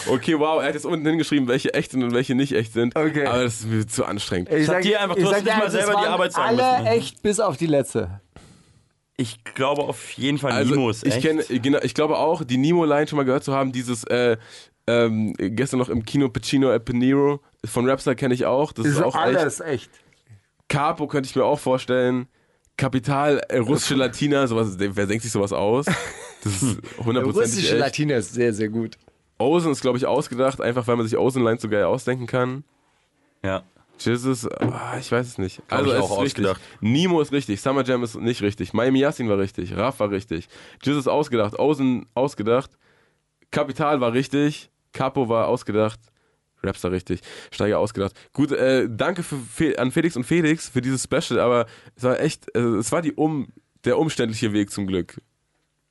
Okay, 0.07 0.39
wow, 0.39 0.59
er 0.59 0.69
hat 0.69 0.73
jetzt 0.73 0.87
unten 0.87 1.05
hingeschrieben, 1.05 1.47
welche 1.47 1.71
echt 1.75 1.91
sind 1.91 2.03
und 2.03 2.13
welche 2.15 2.33
nicht 2.33 2.51
echt 2.53 2.73
sind. 2.73 2.95
Okay. 2.95 3.27
Aber 3.27 3.43
das 3.43 3.59
ist 3.59 3.67
mir 3.67 3.85
zu 3.85 4.03
anstrengend. 4.03 4.51
ich 4.51 4.65
sag 4.65 4.81
dir 4.81 4.99
einfach, 4.99 5.15
du 5.15 5.21
ich 5.21 5.27
hast 5.27 5.43
nicht 5.43 5.55
dir 5.55 5.57
mal 5.59 5.69
selber 5.69 5.91
die 6.01 6.07
Arbeit 6.07 6.33
sagen 6.33 6.59
alle 6.59 6.83
müssen. 6.83 6.97
echt 6.97 7.21
bis 7.21 7.39
auf 7.39 7.55
die 7.55 7.67
letzte. 7.67 8.21
Ich 9.19 9.43
glaube 9.43 9.81
auf 9.83 10.11
jeden 10.11 10.37
Fall 10.37 10.53
Also 10.53 10.71
Nimo 10.71 10.89
ist 10.89 11.05
ich 11.05 11.15
echt. 11.15 11.25
kenne, 11.25 11.43
genau, 11.59 11.79
ich 11.83 11.93
glaube 11.93 12.17
auch, 12.17 12.41
die 12.41 12.55
Nemo-Line 12.55 13.05
schon 13.05 13.17
mal 13.17 13.25
gehört 13.25 13.43
zu 13.43 13.53
haben, 13.53 13.73
dieses 13.73 14.05
äh, 14.05 14.37
ähm, 14.87 15.33
gestern 15.37 15.77
noch 15.77 15.89
im 15.89 16.05
Kino 16.05 16.29
Pacino 16.29 16.71
e 16.71 16.79
Panero 16.79 17.41
von 17.65 17.89
Rapstar 17.89 18.15
kenne 18.15 18.33
ich 18.33 18.45
auch. 18.45 18.71
Das 18.71 18.85
ist, 18.85 19.01
auch 19.01 19.15
echt. 19.15 19.37
alles 19.37 19.59
echt. 19.59 19.91
Capo 20.69 21.05
könnte 21.07 21.27
ich 21.27 21.35
mir 21.35 21.43
auch 21.43 21.59
vorstellen. 21.59 22.27
Kapital, 22.77 23.39
äh, 23.49 23.57
russische 23.57 23.95
Latina, 23.95 24.47
sowas, 24.47 24.75
wer 24.77 25.05
denkt 25.05 25.23
sich 25.23 25.33
sowas 25.33 25.51
aus? 25.51 25.85
Das 26.41 26.63
ist 26.63 26.77
hundertprozentig 27.03 27.55
Russische 27.57 27.73
echt. 27.73 27.79
Latina 27.79 28.15
ist 28.15 28.33
sehr, 28.33 28.53
sehr 28.53 28.69
gut. 28.69 28.97
Ozen 29.37 29.73
ist, 29.73 29.81
glaube 29.81 29.97
ich, 29.97 30.05
ausgedacht, 30.05 30.61
einfach 30.61 30.87
weil 30.87 30.95
man 30.95 31.05
sich 31.05 31.17
Ozen-Lines 31.17 31.61
so 31.61 31.67
geil 31.67 31.83
ausdenken 31.83 32.25
kann. 32.25 32.63
ja. 33.43 33.63
Jesus, 33.99 34.47
ah, 34.47 34.97
ich 34.99 35.11
weiß 35.11 35.27
es 35.27 35.37
nicht. 35.37 35.61
Glaub 35.67 35.79
also 35.79 35.91
ich 35.91 35.97
es 35.97 36.03
auch 36.03 36.11
ist 36.17 36.23
richtig. 36.23 36.45
ausgedacht. 36.47 36.61
Nemo 36.81 37.21
ist 37.21 37.31
richtig, 37.31 37.61
Summer 37.61 37.83
Jam 37.83 38.03
ist 38.03 38.15
nicht 38.15 38.41
richtig, 38.41 38.73
Miami 38.73 38.99
Yassin 38.99 39.27
war 39.29 39.37
richtig, 39.37 39.75
Raff 39.75 39.99
war 39.99 40.09
richtig, 40.09 40.47
Jesus 40.83 41.07
ausgedacht, 41.07 41.59
Ozen 41.59 42.05
ausgedacht, 42.13 42.71
Kapital 43.51 43.99
war 44.01 44.13
richtig, 44.13 44.69
Capo 44.93 45.27
war 45.29 45.47
ausgedacht, 45.47 45.99
Rapstar 46.63 46.91
richtig, 46.91 47.21
Steiger 47.51 47.79
ausgedacht. 47.79 48.13
Gut, 48.33 48.51
äh, 48.51 48.87
danke 48.89 49.23
für, 49.23 49.37
Fe- 49.37 49.77
an 49.79 49.91
Felix 49.91 50.15
und 50.15 50.23
Felix 50.25 50.69
für 50.69 50.81
dieses 50.81 51.03
Special, 51.03 51.39
aber 51.39 51.65
es 51.95 52.03
war 52.03 52.19
echt, 52.19 52.53
äh, 52.55 52.59
es 52.59 52.91
war 52.91 53.01
die 53.01 53.13
um, 53.13 53.47
der 53.85 53.97
umständliche 53.97 54.51
Weg 54.53 54.71
zum 54.71 54.85
Glück. 54.87 55.21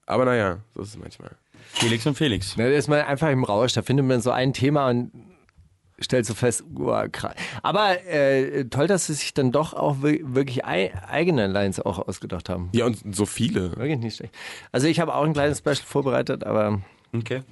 Aber 0.06 0.24
naja, 0.24 0.58
so 0.74 0.82
ist 0.82 0.88
es 0.90 0.98
manchmal. 0.98 1.30
Felix 1.72 2.06
und 2.06 2.16
Felix. 2.16 2.54
Na, 2.56 2.64
da 2.64 2.70
ist 2.70 2.88
man 2.88 3.00
einfach 3.00 3.28
im 3.30 3.44
Rausch, 3.44 3.74
da 3.74 3.82
findet 3.82 4.06
man 4.06 4.20
so 4.20 4.30
ein 4.30 4.52
Thema 4.52 4.88
und 4.88 5.10
stellt 6.00 6.26
so 6.26 6.34
fest, 6.34 6.62
wow, 6.72 7.06
krass. 7.10 7.34
Aber 7.62 8.04
äh, 8.06 8.64
toll, 8.66 8.86
dass 8.86 9.06
sie 9.06 9.14
sich 9.14 9.34
dann 9.34 9.52
doch 9.52 9.74
auch 9.74 10.02
wir- 10.02 10.34
wirklich 10.34 10.64
ei 10.64 10.92
eigene 11.08 11.46
Lines 11.46 11.80
auch 11.80 11.98
ausgedacht 12.06 12.48
haben. 12.48 12.68
Ja, 12.72 12.86
und 12.86 13.14
so 13.14 13.26
viele. 13.26 13.76
Wirklich 13.76 13.98
nicht 13.98 14.16
schlecht. 14.16 14.34
Also 14.72 14.86
ich 14.86 15.00
habe 15.00 15.14
auch 15.14 15.24
ein 15.24 15.32
kleines 15.32 15.58
Special 15.58 15.76
vorbereitet, 15.76 16.44
aber 16.44 16.80
Okay. 17.16 17.42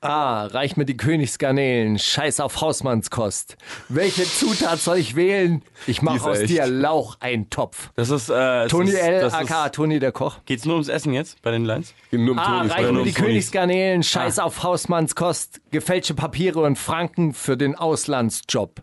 Ah, 0.00 0.46
reich 0.46 0.76
mir 0.76 0.84
die 0.84 0.96
Königsgarnelen, 0.96 1.98
scheiß 1.98 2.38
auf 2.40 2.60
Hausmannskost. 2.60 3.56
Welche 3.88 4.24
Zutat 4.24 4.78
soll 4.78 4.98
ich 4.98 5.16
wählen? 5.16 5.62
Ich 5.86 6.00
mache 6.02 6.30
aus 6.30 6.38
echt. 6.40 6.50
dir 6.50 6.66
Laucheintopf. 6.66 7.90
Das 7.96 8.10
ist. 8.10 8.28
Äh, 8.28 8.68
Toni 8.68 8.92
das 8.92 9.00
ist, 9.00 9.06
L, 9.06 9.20
das 9.20 9.34
aka 9.34 9.66
Ist, 9.66 9.74
Toni 9.74 9.98
der 9.98 10.12
Koch. 10.12 10.38
geht's 10.44 10.64
nur 10.64 10.74
ums 10.74 10.88
Essen 10.88 11.12
jetzt 11.12 11.40
bei 11.42 11.50
den 11.50 11.64
Lines? 11.64 11.94
Nur 12.12 12.32
im 12.34 12.38
Ah, 12.38 12.58
Ton 12.58 12.66
ist 12.66 12.72
reich 12.72 12.80
mir 12.82 12.86
die 12.86 12.94
Tonis. 12.98 13.14
Königsgarnelen, 13.14 14.02
scheiß 14.02 14.38
auf 14.38 14.62
Hausmannskost, 14.62 15.60
gefälschte 15.70 16.14
Papiere 16.14 16.60
und 16.60 16.78
Franken 16.78 17.32
für 17.34 17.56
den 17.56 17.74
Auslandsjob. 17.74 18.82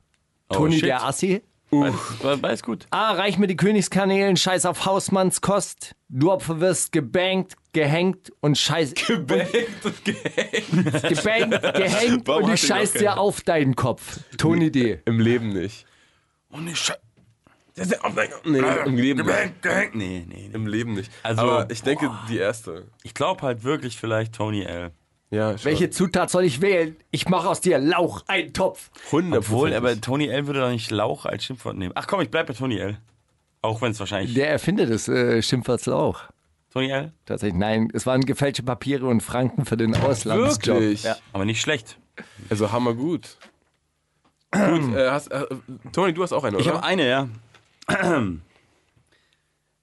Toni 0.50 0.76
shit. 0.76 0.86
der 0.86 1.04
Assi. 1.06 1.42
Weiß, 1.82 2.42
weiß 2.42 2.64
gut. 2.64 2.88
Ah, 2.92 3.12
reich 3.14 3.38
mir 3.38 3.48
die 3.48 3.56
Königskanälen, 3.58 4.38
scheiß 4.38 4.66
auf 4.66 4.86
Hausmannskost. 4.86 5.96
Du 6.10 6.32
Opfer 6.32 6.60
wirst 6.60 6.92
gebankt, 6.92 7.56
gehängt 7.74 8.32
und 8.42 8.58
scheiß. 8.58 8.94
Gebankt 9.08 9.54
und 9.84 10.06
gehängt. 10.06 11.04
Gebankt, 11.10 11.74
gehängt 11.76 12.28
Warum 12.28 12.44
und 12.46 12.54
ich 12.54 12.66
scheiß 12.68 12.94
dir 12.94 13.18
auf 13.18 13.42
deinen 13.42 13.76
Kopf. 13.76 14.20
Toni 14.38 14.72
D. 14.72 15.00
Im 15.06 15.20
Leben 15.20 15.50
nicht. 15.50 15.86
Oh 16.52 16.58
ne 16.58 16.76
Scheiße. 16.76 17.00
Nee, 17.76 18.60
im 18.86 18.96
Leben 18.98 19.26
nicht. 19.26 19.64
Nee, 19.64 19.92
nee, 19.94 20.26
nee. 20.28 20.50
Im 20.54 20.68
Leben 20.68 20.94
nicht. 20.94 21.12
Also- 21.24 21.42
Aber 21.42 21.72
ich 21.72 21.82
denke, 21.82 22.12
die 22.30 22.38
erste. 22.38 22.86
Ich 23.02 23.16
glaube 23.16 23.42
halt 23.42 23.64
wirklich 23.64 23.98
vielleicht 23.98 24.36
Tony 24.36 24.62
L. 24.64 24.92
Ja, 25.34 25.58
schon. 25.58 25.66
Welche 25.66 25.90
Zutat 25.90 26.30
soll 26.30 26.44
ich 26.44 26.62
wählen? 26.62 26.96
Ich 27.10 27.28
mache 27.28 27.50
aus 27.50 27.60
dir 27.60 27.80
Laucheintopf. 27.80 28.92
100 29.08 29.40
Obwohl, 29.40 29.74
aber 29.74 30.00
Tony 30.00 30.28
L 30.28 30.46
würde 30.46 30.60
doch 30.60 30.70
nicht 30.70 30.92
Lauch 30.92 31.26
als 31.26 31.44
Schimpfwort 31.44 31.76
nehmen. 31.76 31.92
Ach 31.96 32.06
komm, 32.06 32.22
ich 32.22 32.30
bleib 32.30 32.46
bei 32.46 32.54
Tony 32.54 32.78
L. 32.78 33.00
Auch 33.64 33.82
wenn 33.82 33.94
es 33.94 34.00
wahrscheinlich. 34.00 34.36
Der 34.36 34.50
Erfinder 34.50 34.86
des 34.86 35.08
äh, 35.08 35.42
Schimpfworts 35.42 35.88
Lauch. 35.88 36.26
Tony 36.72 36.92
L? 36.92 37.14
Tatsächlich, 37.26 37.58
nein, 37.60 37.90
es 37.94 38.06
waren 38.06 38.22
gefälschte 38.22 38.62
Papiere 38.62 39.08
und 39.08 39.22
Franken 39.22 39.66
für 39.66 39.76
den 39.76 39.96
Auslandsjob. 39.96 40.80
Wirklich? 40.80 41.02
Ja. 41.04 41.16
Aber 41.32 41.46
nicht 41.46 41.62
schlecht. 41.62 41.98
Also 42.52 42.72
hammer 42.72 42.94
gut. 42.94 43.38
gut, 44.52 44.96
äh, 44.96 45.10
hast, 45.10 45.30
äh, 45.32 45.48
Toni, 45.94 46.14
du 46.14 46.22
hast 46.22 46.34
auch 46.34 46.44
eine, 46.44 46.60
Ich 46.60 46.68
oder? 46.68 46.76
habe 46.76 46.86
eine, 46.86 47.10
ja. 47.10 47.28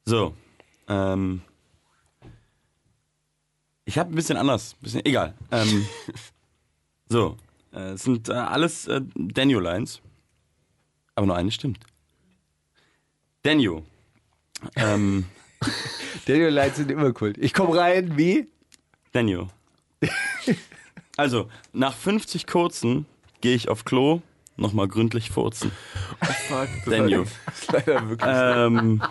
so. 0.04 0.32
Ähm. 0.88 1.42
Ich 3.90 3.98
habe 3.98 4.12
ein 4.12 4.14
bisschen 4.14 4.36
anders. 4.36 4.76
Bisschen, 4.80 5.04
egal. 5.04 5.34
Ähm, 5.50 5.84
so. 7.08 7.36
Äh, 7.72 7.94
es 7.94 8.04
sind 8.04 8.28
äh, 8.28 8.34
alles 8.34 8.86
äh, 8.86 9.00
Daniel-Lines. 9.16 10.00
Aber 11.16 11.26
nur 11.26 11.34
eine 11.34 11.50
stimmt. 11.50 11.80
Daniel. 13.42 13.82
Ähm, 14.76 15.24
Daniel 16.26 16.50
Lights 16.50 16.76
sind 16.76 16.92
immer 16.92 17.12
cool. 17.20 17.32
Ich 17.36 17.52
komme 17.52 17.76
rein, 17.76 18.16
wie? 18.16 18.46
Daniel. 19.12 19.48
Also, 21.16 21.50
nach 21.74 21.94
50 21.94 22.46
kurzen 22.46 23.04
gehe 23.42 23.54
ich 23.54 23.68
auf 23.68 23.84
Klo, 23.84 24.22
nochmal 24.60 24.88
gründlich 24.88 25.30
furzen. 25.30 25.72
Fuck, 26.48 26.68
das 26.84 26.94
Daniel. 26.94 27.22
ist 27.22 27.72
leider 27.72 28.08
wirklich, 28.08 28.30
Ähm, 28.32 29.02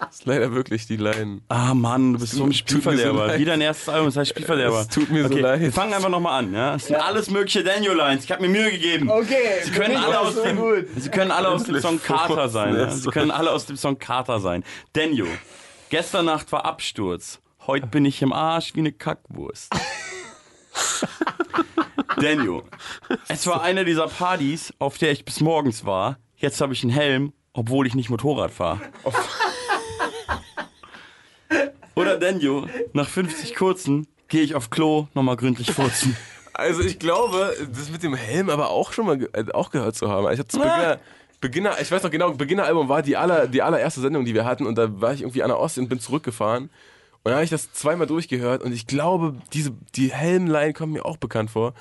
das 0.00 0.10
ist 0.10 0.26
leider 0.26 0.52
wirklich 0.52 0.86
die 0.86 0.96
Line. 0.96 1.40
ah 1.48 1.74
Mann, 1.74 2.14
du 2.14 2.18
bist 2.18 2.32
so 2.32 2.42
ein 2.44 2.50
so 2.52 2.58
Spielverderber. 2.58 3.28
leid. 3.28 3.38
Wie 3.40 3.44
dein 3.44 3.60
erstes 3.60 3.88
Album, 3.88 4.06
das 4.06 4.16
heißt 4.16 4.30
Spielverderber. 4.30 4.80
Es 4.80 4.88
tut 4.88 5.10
mir 5.10 5.22
so 5.22 5.30
okay, 5.32 5.40
leid. 5.40 5.60
Wir 5.60 5.72
fangen 5.72 5.94
einfach 5.94 6.08
nochmal 6.08 6.40
an. 6.44 6.52
Ja? 6.52 6.74
Es 6.74 6.86
sind 6.86 6.96
alles 6.96 7.30
mögliche 7.30 7.64
Daniel-Lines. 7.64 8.24
Ich 8.24 8.32
habe 8.32 8.42
mir 8.42 8.48
Mühe 8.48 8.70
gegeben. 8.70 9.10
Okay, 9.10 9.60
Sie 9.64 9.70
können, 9.70 9.96
alle 9.96 10.18
aus 10.20 10.34
dem, 10.42 10.58
Sie 10.96 11.08
können 11.10 11.30
alle 11.30 11.48
aus 11.48 11.64
dem 11.64 11.80
Song 11.80 12.00
Carter 12.02 12.48
sein. 12.48 12.74
Ja? 12.74 12.90
Sie 12.90 13.10
können 13.10 13.30
alle 13.30 13.50
aus 13.52 13.66
dem 13.66 13.76
Song 13.76 13.98
Carter 13.98 14.40
sein. 14.40 14.64
Daniel, 14.92 15.28
gestern 15.90 16.26
Nacht 16.26 16.50
war 16.52 16.64
Absturz. 16.64 17.38
Heute 17.66 17.86
bin 17.86 18.04
ich 18.04 18.20
im 18.22 18.32
Arsch 18.32 18.74
wie 18.74 18.80
eine 18.80 18.92
Kackwurst. 18.92 19.72
Daniel, 22.20 22.62
es 23.28 23.46
war 23.46 23.62
eine 23.62 23.84
dieser 23.84 24.08
Partys, 24.08 24.72
auf 24.78 24.98
der 24.98 25.12
ich 25.12 25.24
bis 25.24 25.40
morgens 25.40 25.84
war. 25.84 26.18
Jetzt 26.36 26.60
habe 26.60 26.72
ich 26.72 26.82
einen 26.82 26.92
Helm, 26.92 27.32
obwohl 27.52 27.86
ich 27.86 27.94
nicht 27.94 28.10
Motorrad 28.10 28.50
fahre. 28.50 28.80
Oder 31.94 32.18
Daniel, 32.18 32.64
nach 32.92 33.08
50 33.08 33.54
kurzen 33.54 34.06
gehe 34.28 34.42
ich 34.42 34.54
auf 34.54 34.70
Klo, 34.70 35.08
nochmal 35.14 35.36
gründlich 35.36 35.70
furzen. 35.72 36.16
Also 36.54 36.82
ich 36.82 36.98
glaube, 36.98 37.54
das 37.74 37.90
mit 37.90 38.02
dem 38.02 38.14
Helm 38.14 38.50
aber 38.50 38.70
auch 38.70 38.92
schon 38.92 39.06
mal 39.06 39.18
ge 39.18 39.28
äh, 39.32 39.50
auch 39.52 39.70
gehört 39.70 39.96
zu 39.96 40.10
haben. 40.10 40.30
Ich 40.32 40.38
hatte 40.38 40.48
zu 40.48 40.58
Beginner, 40.58 40.98
Beginner, 41.40 41.80
ich 41.80 41.90
weiß 41.90 42.02
noch 42.02 42.10
genau, 42.10 42.30
Beginner-Album 42.32 42.88
war 42.88 43.02
die, 43.02 43.16
aller, 43.16 43.46
die 43.46 43.62
allererste 43.62 44.00
Sendung, 44.00 44.24
die 44.24 44.34
wir 44.34 44.44
hatten 44.44 44.66
und 44.66 44.76
da 44.76 45.00
war 45.00 45.12
ich 45.12 45.22
irgendwie 45.22 45.42
an 45.42 45.48
der 45.48 45.58
Ostsee 45.58 45.80
und 45.80 45.88
bin 45.88 45.98
zurückgefahren 45.98 46.64
Und 46.64 46.70
dann 47.24 47.34
habe 47.34 47.44
ich 47.44 47.50
das 47.50 47.72
zweimal 47.72 48.06
durchgehört 48.06 48.62
und 48.62 48.72
ich 48.72 48.86
glaube, 48.86 49.34
diese, 49.52 49.72
die 49.94 50.12
Helmline 50.12 50.72
kommt 50.72 50.92
mir 50.92 51.04
auch 51.04 51.16
bekannt 51.16 51.50
vor. 51.50 51.74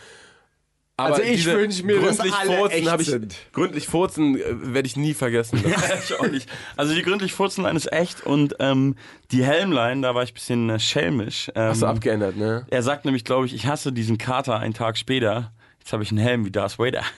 Aber 1.05 1.15
Also 1.15 1.21
ich 1.27 1.37
diese 1.37 1.53
wünsch 1.57 1.83
mir, 1.83 1.99
dass 2.01 2.17
gründlich 2.17 2.33
alle 2.33 2.57
Furzen 2.57 2.77
echt 2.87 2.99
ich, 3.01 3.07
sind. 3.07 3.35
Gründlich 3.53 3.87
Furzen 3.87 4.35
äh, 4.37 4.73
werde 4.73 4.87
ich 4.87 4.95
nie 4.95 5.13
vergessen. 5.13 5.63
ich 6.07 6.19
auch 6.19 6.27
nicht. 6.27 6.49
Also 6.77 6.93
die 6.93 7.01
gründlich 7.01 7.33
Furzenline 7.33 7.75
ist 7.77 7.91
echt 7.91 8.25
und 8.25 8.55
ähm, 8.59 8.95
die 9.31 9.43
Helmline, 9.43 10.01
da 10.01 10.15
war 10.15 10.23
ich 10.23 10.31
ein 10.31 10.35
bisschen 10.35 10.69
äh, 10.69 10.79
schelmisch. 10.79 11.49
Ähm, 11.55 11.69
Hast 11.69 11.81
du 11.81 11.85
abgeändert, 11.87 12.37
ne? 12.37 12.65
Er 12.69 12.81
sagt 12.83 13.05
nämlich, 13.05 13.23
glaube 13.23 13.45
ich, 13.45 13.53
ich 13.53 13.67
hasse 13.67 13.91
diesen 13.91 14.17
Kater 14.17 14.57
einen 14.59 14.73
Tag 14.73 14.97
später. 14.97 15.51
Jetzt 15.79 15.93
habe 15.93 16.03
ich 16.03 16.09
einen 16.11 16.19
Helm 16.19 16.45
wie 16.45 16.51
Darth 16.51 16.77
Vader. 16.79 17.03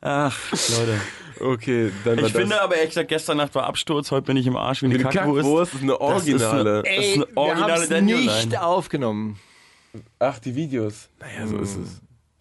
Ach, 0.00 0.38
Leute. 0.50 1.00
Okay, 1.40 1.90
dann 2.04 2.16
war 2.18 2.24
Ich 2.26 2.32
das. 2.32 2.40
finde 2.40 2.60
aber 2.62 2.74
ehrlich 2.76 2.90
gesagt, 2.90 3.08
gestern 3.08 3.36
Nacht 3.38 3.54
war 3.54 3.64
Absturz, 3.64 4.10
heute 4.10 4.22
bin 4.26 4.36
ich 4.36 4.46
im 4.46 4.56
Arsch 4.56 4.82
wie 4.82 4.86
eine 4.86 4.96
die 4.98 5.02
Kackwurst. 5.04 5.42
Kackwurst 5.42 5.74
ist 5.74 5.82
eine 5.82 5.92
Das 5.92 6.26
ist 6.26 6.42
Originale. 6.42 6.70
eine- 6.70 6.82
Das 6.82 6.90
ist 6.92 6.98
Ey, 6.98 7.12
eine 7.14 7.26
wir 7.26 7.36
originale 7.36 7.72
haben 7.72 8.08
es 8.08 8.44
nicht 8.46 8.58
aufgenommen. 8.58 9.38
Ach, 10.18 10.38
die 10.38 10.54
Videos. 10.54 11.08
Naja, 11.20 11.46
so 11.46 11.58
ist 11.58 11.76
es. 11.76 12.00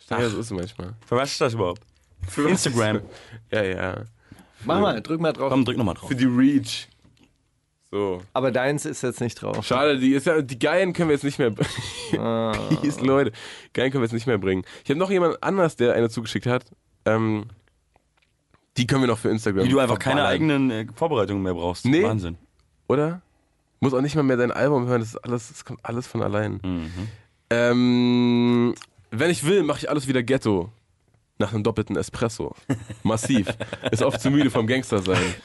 Naja, 0.10 0.30
so 0.30 0.40
ist 0.40 0.46
es 0.48 0.52
manchmal. 0.52 0.94
Für 1.06 1.16
was 1.16 1.32
ist 1.32 1.42
das 1.42 1.54
überhaupt? 1.54 1.82
Für 2.28 2.50
Instagram. 2.50 3.02
Ja, 3.52 3.64
ja. 3.64 4.06
Mach 4.64 4.80
mal, 4.80 5.02
drück 5.02 5.20
mal 5.20 5.34
drauf. 5.34 5.52
Komm, 5.52 5.66
drück 5.66 5.78
nochmal 5.78 5.96
drauf. 5.96 6.10
Für 6.10 6.16
die 6.16 6.26
Reach. 6.26 6.88
So. 7.92 8.22
Aber 8.34 8.52
deins 8.52 8.86
ist 8.86 9.04
jetzt 9.04 9.22
nicht 9.22 9.42
drauf. 9.42 9.66
Schade, 9.66 9.98
die, 10.00 10.14
ist 10.14 10.26
ja, 10.26 10.42
die 10.42 10.60
Geilen 10.60 10.92
können 10.94 11.10
wir 11.10 11.14
jetzt 11.14 11.24
nicht 11.24 11.40
mehr 11.40 11.52
bringen. 11.52 12.20
Ah. 12.20 12.52
Peace, 12.82 13.00
Leute. 13.00 13.32
Geilen 13.74 13.92
können 13.92 14.02
wir 14.02 14.06
jetzt 14.06 14.14
nicht 14.14 14.28
mehr 14.28 14.38
bringen. 14.38 14.64
Ich 14.84 14.90
habe 14.90 15.00
noch 15.00 15.12
jemand 15.12 15.42
anders, 15.44 15.76
der 15.76 15.94
eine 15.94 16.10
zugeschickt 16.10 16.46
hat. 16.46 16.66
Ähm, 17.06 17.46
die 18.78 18.88
können 18.88 19.02
wir 19.02 19.08
noch 19.08 19.20
für 19.20 19.30
Instagram. 19.30 19.66
Wie 19.66 19.70
du 19.70 19.80
einfach 19.80 20.00
keine 20.00 20.22
verballern. 20.22 20.34
eigenen 20.34 20.72
äh, 20.72 20.88
Vorbereitungen 20.94 21.42
mehr 21.42 21.54
brauchst. 21.54 21.86
Nee. 21.86 22.04
Wahnsinn. 22.04 22.38
Oder? 22.88 23.22
Muss 23.80 23.94
auch 23.94 24.02
nicht 24.02 24.16
mal 24.16 24.24
mehr 24.24 24.38
dein 24.38 24.52
Album 24.52 24.88
hören, 24.88 25.02
das 25.02 25.10
ist 25.10 25.18
alles, 25.18 25.50
das 25.50 25.66
kommt 25.66 25.80
alles 25.84 26.08
von 26.08 26.22
allein. 26.22 26.60
Mhm. 26.64 27.08
Ähm, 27.50 28.74
wenn 29.12 29.30
ich 29.30 29.46
will, 29.46 29.64
mache 29.64 29.80
ich 29.80 29.90
alles 29.90 30.08
wieder 30.08 30.24
Ghetto. 30.24 30.72
Nach 31.38 31.54
einem 31.54 31.64
doppelten 31.64 31.96
Espresso. 31.98 32.56
Massiv. 33.04 33.48
ist 33.92 34.02
oft 34.02 34.22
zu 34.22 34.32
müde 34.32 34.50
vom 34.50 34.68
Gangster 34.68 35.02
sein. 35.02 35.22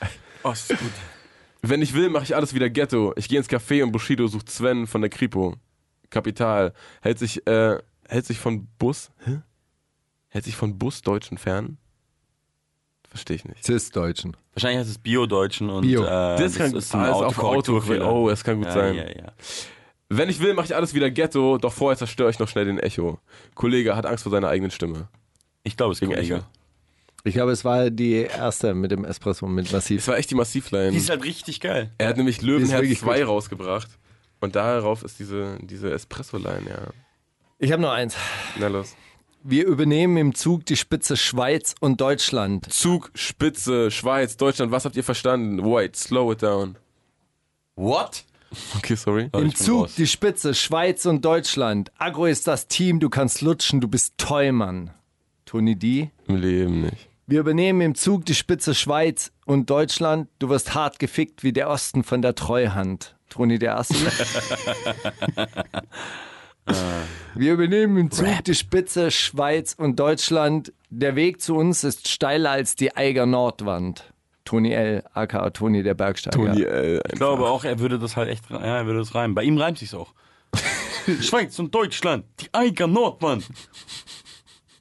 Oh, 0.43 0.53
ist 0.53 0.71
gut. 0.71 0.79
Wenn 1.61 1.83
ich 1.83 1.93
will, 1.93 2.09
mache 2.09 2.23
ich 2.25 2.35
alles 2.35 2.55
wieder 2.55 2.71
Ghetto. 2.71 3.13
Ich 3.17 3.29
gehe 3.29 3.37
ins 3.37 3.51
Café 3.51 3.83
und 3.83 3.93
Bushido 3.93 4.27
sucht 4.27 4.49
Sven 4.51 4.87
von 4.87 5.03
der 5.03 5.11
Kripo. 5.11 5.55
Kapital. 6.09 6.73
Hält 7.03 7.19
sich, 7.19 7.47
äh, 7.47 7.77
hält 8.09 8.25
sich 8.25 8.39
von 8.39 8.67
Bus, 8.79 9.11
hä? 9.27 9.41
Hält 10.29 10.45
sich 10.47 10.57
von 10.57 10.79
Busdeutschen 10.79 11.37
fern? 11.37 11.77
Verstehe 13.07 13.37
ich 13.37 13.45
nicht. 13.45 13.63
Cis-Deutschen. 13.65 14.35
Wahrscheinlich 14.55 14.79
heißt 14.81 14.91
es 14.91 14.99
Bio-Deutschen 14.99 15.69
und 15.69 15.83
Bio. 15.83 16.05
äh, 16.05 16.39
Das 16.39 16.55
kann- 16.55 16.75
ist 16.75 16.95
ah, 16.95 17.03
ein 17.03 17.11
ist 17.11 17.17
auf. 17.17 17.39
Auto- 17.41 17.83
oh, 18.09 18.31
das 18.31 18.43
kann 18.43 18.57
gut 18.57 18.67
ja, 18.69 18.73
sein. 18.73 18.95
Ja, 18.95 19.09
ja. 19.11 19.33
Wenn 20.13 20.29
ich 20.29 20.41
will, 20.41 20.55
mache 20.55 20.67
ich 20.67 20.75
alles 20.75 20.93
wieder 20.93 21.09
Ghetto, 21.09 21.57
doch 21.57 21.73
vorher 21.73 21.97
zerstöre 21.97 22.31
ich 22.31 22.41
noch 22.41 22.49
schnell 22.49 22.65
den 22.65 22.81
Echo. 22.81 23.21
Kollege 23.55 23.95
hat 23.95 24.07
Angst 24.07 24.25
vor 24.25 24.33
seiner 24.33 24.49
eigenen 24.49 24.73
Stimme. 24.73 25.09
Ich 25.63 25.77
glaube, 25.77 25.93
es 25.93 26.01
Kollege. 26.01 26.35
Echo. 26.35 26.45
Ich 27.23 27.35
glaube, 27.35 27.53
es 27.53 27.65
war 27.65 27.91
die 27.91 28.15
erste 28.15 28.75
mit 28.75 28.91
dem 28.91 29.05
Espresso 29.05 29.47
mit 29.47 29.71
Massiv. 29.73 30.01
Es 30.01 30.09
war 30.09 30.17
echt 30.17 30.31
die 30.31 30.35
Massivline. 30.35 30.91
Die 30.91 30.97
ist 30.97 31.11
halt 31.11 31.23
richtig 31.23 31.61
geil. 31.61 31.93
Er 31.99 32.09
hat 32.09 32.17
nämlich 32.17 32.43
Löwenherz 32.43 32.83
wirklich 32.83 32.99
2 32.99 33.21
gut. 33.21 33.29
rausgebracht. 33.29 33.89
Und 34.41 34.57
darauf 34.57 35.05
ist 35.05 35.21
diese, 35.21 35.59
diese 35.61 35.93
Espresso-Line, 35.93 36.69
ja. 36.69 36.89
Ich 37.59 37.71
habe 37.71 37.83
noch 37.83 37.93
eins. 37.93 38.17
Na 38.59 38.69
los. 38.69 38.97
Wir 39.45 39.67
übernehmen 39.67 40.17
im 40.17 40.35
Zug 40.35 40.67
die 40.67 40.77
Spitze 40.77 41.17
Schweiz 41.17 41.75
und 41.79 42.01
Deutschland. 42.01 42.73
Zug, 42.73 43.11
Spitze, 43.15 43.91
Schweiz, 43.91 44.37
Deutschland, 44.37 44.73
was 44.73 44.87
habt 44.87 44.97
ihr 44.97 45.05
verstanden? 45.05 45.63
Wait, 45.63 45.95
slow 45.95 46.33
it 46.33 46.43
down. 46.43 46.77
What? 47.77 48.25
Okay, 48.77 48.97
sorry. 48.97 49.31
Im 49.33 49.55
Zug 49.55 49.85
raus. 49.85 49.95
die 49.97 50.07
Spitze 50.07 50.55
Schweiz 50.55 51.07
und 51.07 51.25
Deutschland. 51.25 51.93
Agro 51.99 52.27
ist 52.27 52.47
das 52.47 52.67
Team, 52.67 52.99
du 53.01 53.09
kannst 53.09 53.43
lutschen, 53.43 53.81
du 53.81 53.89
bist 53.89 54.15
Teumann. 54.19 54.91
Toni 55.47 55.77
D. 55.77 56.11
Im 56.27 56.37
Leben 56.37 56.83
nicht. 56.83 57.09
Wir 57.27 57.41
übernehmen 57.41 57.81
im 57.81 57.95
Zug 57.95 58.25
die 58.27 58.35
Spitze 58.35 58.75
Schweiz 58.75 59.31
und 59.47 59.71
Deutschland. 59.71 60.29
Du 60.41 60.49
wirst 60.49 60.75
hart 60.75 60.99
gefickt 60.99 61.45
wie 61.45 61.53
der 61.53 61.69
Osten 61.69 62.03
von 62.03 62.23
der 62.23 62.35
Treuhand. 62.35 63.15
Toni 63.29 63.61
der 63.61 63.75
Erste. 63.75 63.95
Wir 67.35 67.53
übernehmen 67.55 67.97
im 67.97 68.11
Zug 68.11 68.45
die 68.45 68.55
Spitze 68.55 69.11
Schweiz 69.11 69.75
und 69.77 69.99
Deutschland. 69.99 70.73
Der 70.91 71.17
Weg 71.17 71.41
zu 71.41 71.55
uns 71.57 71.85
ist 71.85 72.09
steiler 72.09 72.51
als 72.51 72.75
die 72.75 72.97
Eiger 72.97 73.27
Nordwand. 73.27 74.10
Toni 74.51 74.73
L., 74.73 75.05
aka 75.15 75.49
Toni 75.51 75.83
der 75.85 75.95
Bergsteiger. 75.95 76.37
Toni, 76.37 76.63
äh, 76.63 76.97
Ich 77.07 77.13
glaube 77.19 77.47
auch, 77.47 77.63
er 77.63 77.79
würde 77.79 78.01
das 78.01 78.17
halt 78.17 78.29
echt, 78.29 78.51
ja, 78.51 78.59
er 78.59 78.85
würde 78.87 78.99
das 78.99 79.15
reimen. 79.15 79.33
Bei 79.37 79.45
ihm 79.45 79.57
reimt 79.57 79.79
sich's 79.79 79.95
auch. 79.95 80.13
Schweiz 81.21 81.57
und 81.61 81.73
Deutschland, 81.73 82.25
die 82.41 82.49
Eiger 82.53 82.89
Nordmann. 82.89 83.45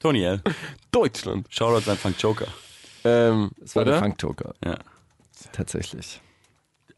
Tony 0.00 0.24
L. 0.24 0.42
Deutschland. 0.90 1.46
Shoutout 1.50 1.88
an 1.88 1.96
Frank 1.96 2.16
Joker. 2.20 2.46
Ähm, 3.04 3.52
Das 3.60 3.76
war 3.76 3.84
der 3.84 3.92
oder? 3.94 4.00
Frank 4.00 4.18
Toker, 4.18 4.54
Ja. 4.64 4.76
tatsächlich. 5.52 6.20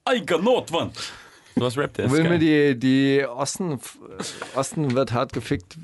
Eiger 0.07 0.39
Nordmann. 0.39 0.93
So 1.55 1.61
was 1.61 1.77
rappt 1.77 1.99
er. 1.99 2.07
ist 2.07 2.13
Will 2.13 2.25
mir 2.25 2.39
die, 2.39 2.79
die 2.79 3.27
Osten, 3.27 3.79
Osten 4.55 4.95
wird 4.95 5.13
hart 5.13 5.35
gefickt 5.35 5.77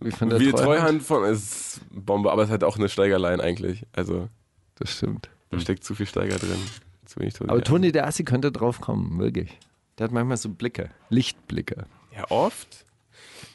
wie 0.00 0.10
von 0.10 0.28
der 0.30 0.40
Wie 0.40 0.46
die 0.46 0.50
Treuhand. 0.50 0.66
Treuhand 0.66 1.02
von 1.04 1.24
ist 1.26 1.80
Bombe, 1.92 2.32
aber 2.32 2.42
es 2.42 2.50
hat 2.50 2.64
auch 2.64 2.76
eine 2.76 2.88
Steigerlein 2.88 3.40
eigentlich. 3.40 3.86
Also 3.92 4.28
Das 4.74 4.90
stimmt. 4.90 5.30
Da 5.54 5.60
steckt 5.60 5.84
zu 5.84 5.94
viel 5.94 6.06
Steiger 6.06 6.36
drin. 6.36 6.58
Zu 7.04 7.20
wenig 7.20 7.34
Toni. 7.34 7.50
Aber 7.50 7.62
Toni 7.62 7.92
der 7.92 8.06
Assi 8.06 8.24
könnte 8.24 8.52
drauf 8.52 8.80
kommen, 8.80 9.18
wirklich. 9.18 9.58
Der 9.98 10.04
hat 10.04 10.12
manchmal 10.12 10.36
so 10.36 10.48
Blicke, 10.48 10.90
Lichtblicke. 11.08 11.86
Ja, 12.14 12.30
oft. 12.30 12.84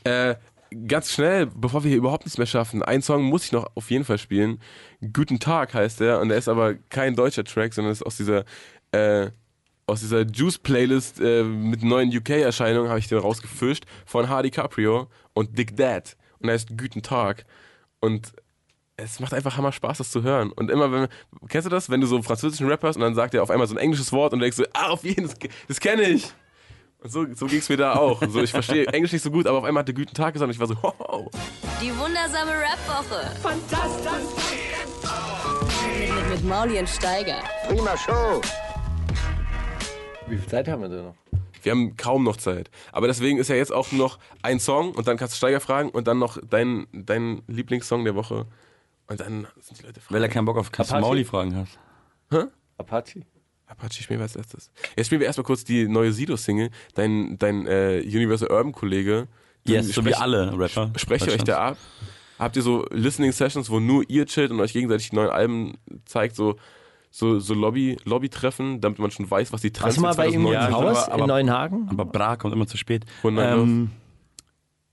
Äh, 0.03 0.35
ganz 0.87 1.11
schnell, 1.11 1.47
bevor 1.47 1.83
wir 1.83 1.89
hier 1.89 1.97
überhaupt 1.97 2.25
nichts 2.25 2.37
mehr 2.37 2.47
schaffen, 2.47 2.83
ein 2.83 3.01
Song 3.01 3.23
muss 3.23 3.45
ich 3.45 3.51
noch 3.51 3.67
auf 3.75 3.89
jeden 3.91 4.05
Fall 4.05 4.17
spielen. 4.17 4.59
Guten 5.13 5.39
Tag 5.39 5.73
heißt 5.73 5.99
der 5.99 6.19
und 6.19 6.29
der 6.29 6.37
ist 6.37 6.47
aber 6.47 6.75
kein 6.75 7.15
deutscher 7.15 7.43
Track, 7.43 7.73
sondern 7.73 7.91
ist 7.91 8.05
aus 8.05 8.17
dieser 8.17 8.45
äh, 8.91 9.31
aus 9.89 10.01
dieser 10.01 10.21
Juice-Playlist 10.21 11.19
äh, 11.19 11.43
mit 11.43 11.83
neuen 11.83 12.15
UK-Erscheinungen 12.15 12.89
habe 12.89 12.99
ich 12.99 13.07
den 13.07 13.17
rausgefischt 13.17 13.85
von 14.05 14.29
Hardy 14.29 14.51
Caprio 14.51 15.07
und 15.33 15.57
Dick 15.57 15.75
Dad. 15.75 16.15
Und 16.39 16.49
er 16.49 16.53
heißt 16.53 16.77
Guten 16.77 17.01
Tag. 17.01 17.45
Und 17.99 18.33
es 19.03 19.19
macht 19.19 19.33
einfach 19.33 19.57
hammer 19.57 19.71
Spaß, 19.71 19.99
das 19.99 20.11
zu 20.11 20.23
hören. 20.23 20.51
Und 20.51 20.69
immer, 20.69 20.91
wenn, 20.91 21.07
kennst 21.47 21.65
du 21.65 21.69
das? 21.69 21.89
Wenn 21.89 22.01
du 22.01 22.07
so 22.07 22.15
einen 22.15 22.23
französischen 22.23 22.67
Rap 22.67 22.83
hörst 22.83 22.97
und 22.97 23.01
dann 23.01 23.15
sagt 23.15 23.33
er 23.33 23.43
auf 23.43 23.49
einmal 23.49 23.67
so 23.67 23.75
ein 23.75 23.77
englisches 23.77 24.11
Wort 24.11 24.33
und 24.33 24.39
du 24.39 24.43
denkst 24.43 24.57
so, 24.57 24.65
ah, 24.73 24.89
auf 24.89 25.03
jeden, 25.03 25.23
das, 25.23 25.35
das 25.67 25.79
kenne 25.79 26.03
ich. 26.03 26.31
Und 27.01 27.11
so, 27.11 27.25
so 27.33 27.45
ging 27.45 27.59
es 27.59 27.69
mir 27.69 27.77
da 27.77 27.95
auch. 27.95 28.21
So, 28.27 28.41
ich 28.41 28.51
verstehe 28.51 28.85
Englisch 28.87 29.13
nicht 29.13 29.21
so 29.21 29.31
gut, 29.31 29.47
aber 29.47 29.59
auf 29.59 29.63
einmal 29.63 29.81
hat 29.81 29.87
der 29.87 29.95
Guten 29.95 30.13
Tag 30.13 30.33
gesagt 30.33 30.49
und 30.49 30.53
ich 30.53 30.59
war 30.59 30.67
so, 30.67 30.75
ho, 30.81 31.31
Die 31.81 31.95
wundersame 31.97 32.51
Rap-Woche. 32.51 33.35
Fantastisch. 33.41 34.11
Mit, 35.97 36.13
mit, 36.13 36.29
mit 36.29 36.43
Mauli 36.43 36.77
und 36.77 36.89
Steiger. 36.89 37.39
Prima 37.67 37.95
Show. 37.95 38.41
Wie 40.27 40.37
viel 40.37 40.47
Zeit 40.47 40.67
haben 40.67 40.81
wir 40.81 40.89
denn 40.89 41.05
noch? 41.05 41.15
Wir 41.63 41.71
haben 41.71 41.95
kaum 41.97 42.23
noch 42.23 42.37
Zeit. 42.37 42.69
Aber 42.91 43.07
deswegen 43.07 43.37
ist 43.37 43.49
ja 43.49 43.55
jetzt 43.55 43.71
auch 43.73 43.91
nur 43.91 44.07
noch 44.07 44.19
ein 44.41 44.59
Song 44.59 44.91
und 44.93 45.07
dann 45.07 45.17
kannst 45.17 45.33
du 45.33 45.37
Steiger 45.37 45.59
fragen 45.59 45.89
und 45.89 46.07
dann 46.07 46.19
noch 46.19 46.37
dein, 46.49 46.87
dein 46.91 47.41
Lieblingssong 47.47 48.03
der 48.03 48.15
Woche. 48.15 48.45
Und 49.09 49.19
dann 49.19 49.47
sind 49.59 49.79
die 49.81 49.85
Leute 49.85 50.01
Weil 50.09 50.21
er 50.23 50.29
keinen 50.29 50.45
Bock 50.45 50.57
auf 50.57 50.71
Kasse 50.71 50.91
Apache? 50.91 51.01
Mauli 51.01 51.25
fragen 51.25 51.55
hat. 51.55 51.67
Apache? 52.77 53.21
Apache 53.67 54.01
spielen 54.01 54.19
wir 54.19 54.23
als 54.23 54.35
letztes. 54.35 54.71
Jetzt 54.95 55.07
spielen 55.07 55.19
wir 55.21 55.27
erstmal 55.27 55.43
kurz 55.43 55.63
die 55.63 55.87
neue 55.87 56.11
Sido-Single. 56.11 56.69
Dein, 56.95 57.37
dein 57.37 57.67
äh, 57.67 58.01
Universal 58.05 58.49
Urban-Kollege. 58.51 59.27
Yes, 59.65 59.89
so 59.89 60.03
wie 60.05 60.13
alle 60.15 60.57
Rapper. 60.57 60.91
Sprecht 60.95 61.27
ihr 61.27 61.33
euch 61.33 61.43
da 61.43 61.69
ab? 61.69 61.77
Habt 62.39 62.55
ihr 62.55 62.61
so 62.61 62.85
Listening 62.91 63.31
Sessions, 63.31 63.69
wo 63.69 63.79
nur 63.79 64.03
ihr 64.09 64.25
chillt 64.25 64.51
und 64.51 64.59
euch 64.61 64.73
gegenseitig 64.73 65.09
die 65.09 65.15
neuen 65.15 65.29
Alben 65.29 65.77
zeigt, 66.05 66.35
so, 66.35 66.55
so, 67.11 67.39
so 67.39 67.53
Lobby, 67.53 67.97
Lobby-Treffen, 68.05 68.79
damit 68.79 68.97
man 68.99 69.11
schon 69.11 69.29
weiß, 69.29 69.51
was 69.51 69.61
die 69.61 69.71
Trends 69.71 69.97
Warst 69.97 69.97
du 69.97 70.01
mal 70.01 70.13
bei 70.15 70.27
ihm 70.33 70.45
im 70.47 70.71
Haus 70.71 70.97
aber- 71.07 71.13
aber- 71.13 71.21
in 71.23 71.27
Neuenhagen? 71.27 71.89
Aber 71.89 72.05
Bra 72.05 72.37
kommt 72.37 72.53
immer 72.53 72.65
zu 72.67 72.77
spät. 72.77 73.05
Wunderlos. 73.23 73.67
Ähm, 73.67 73.91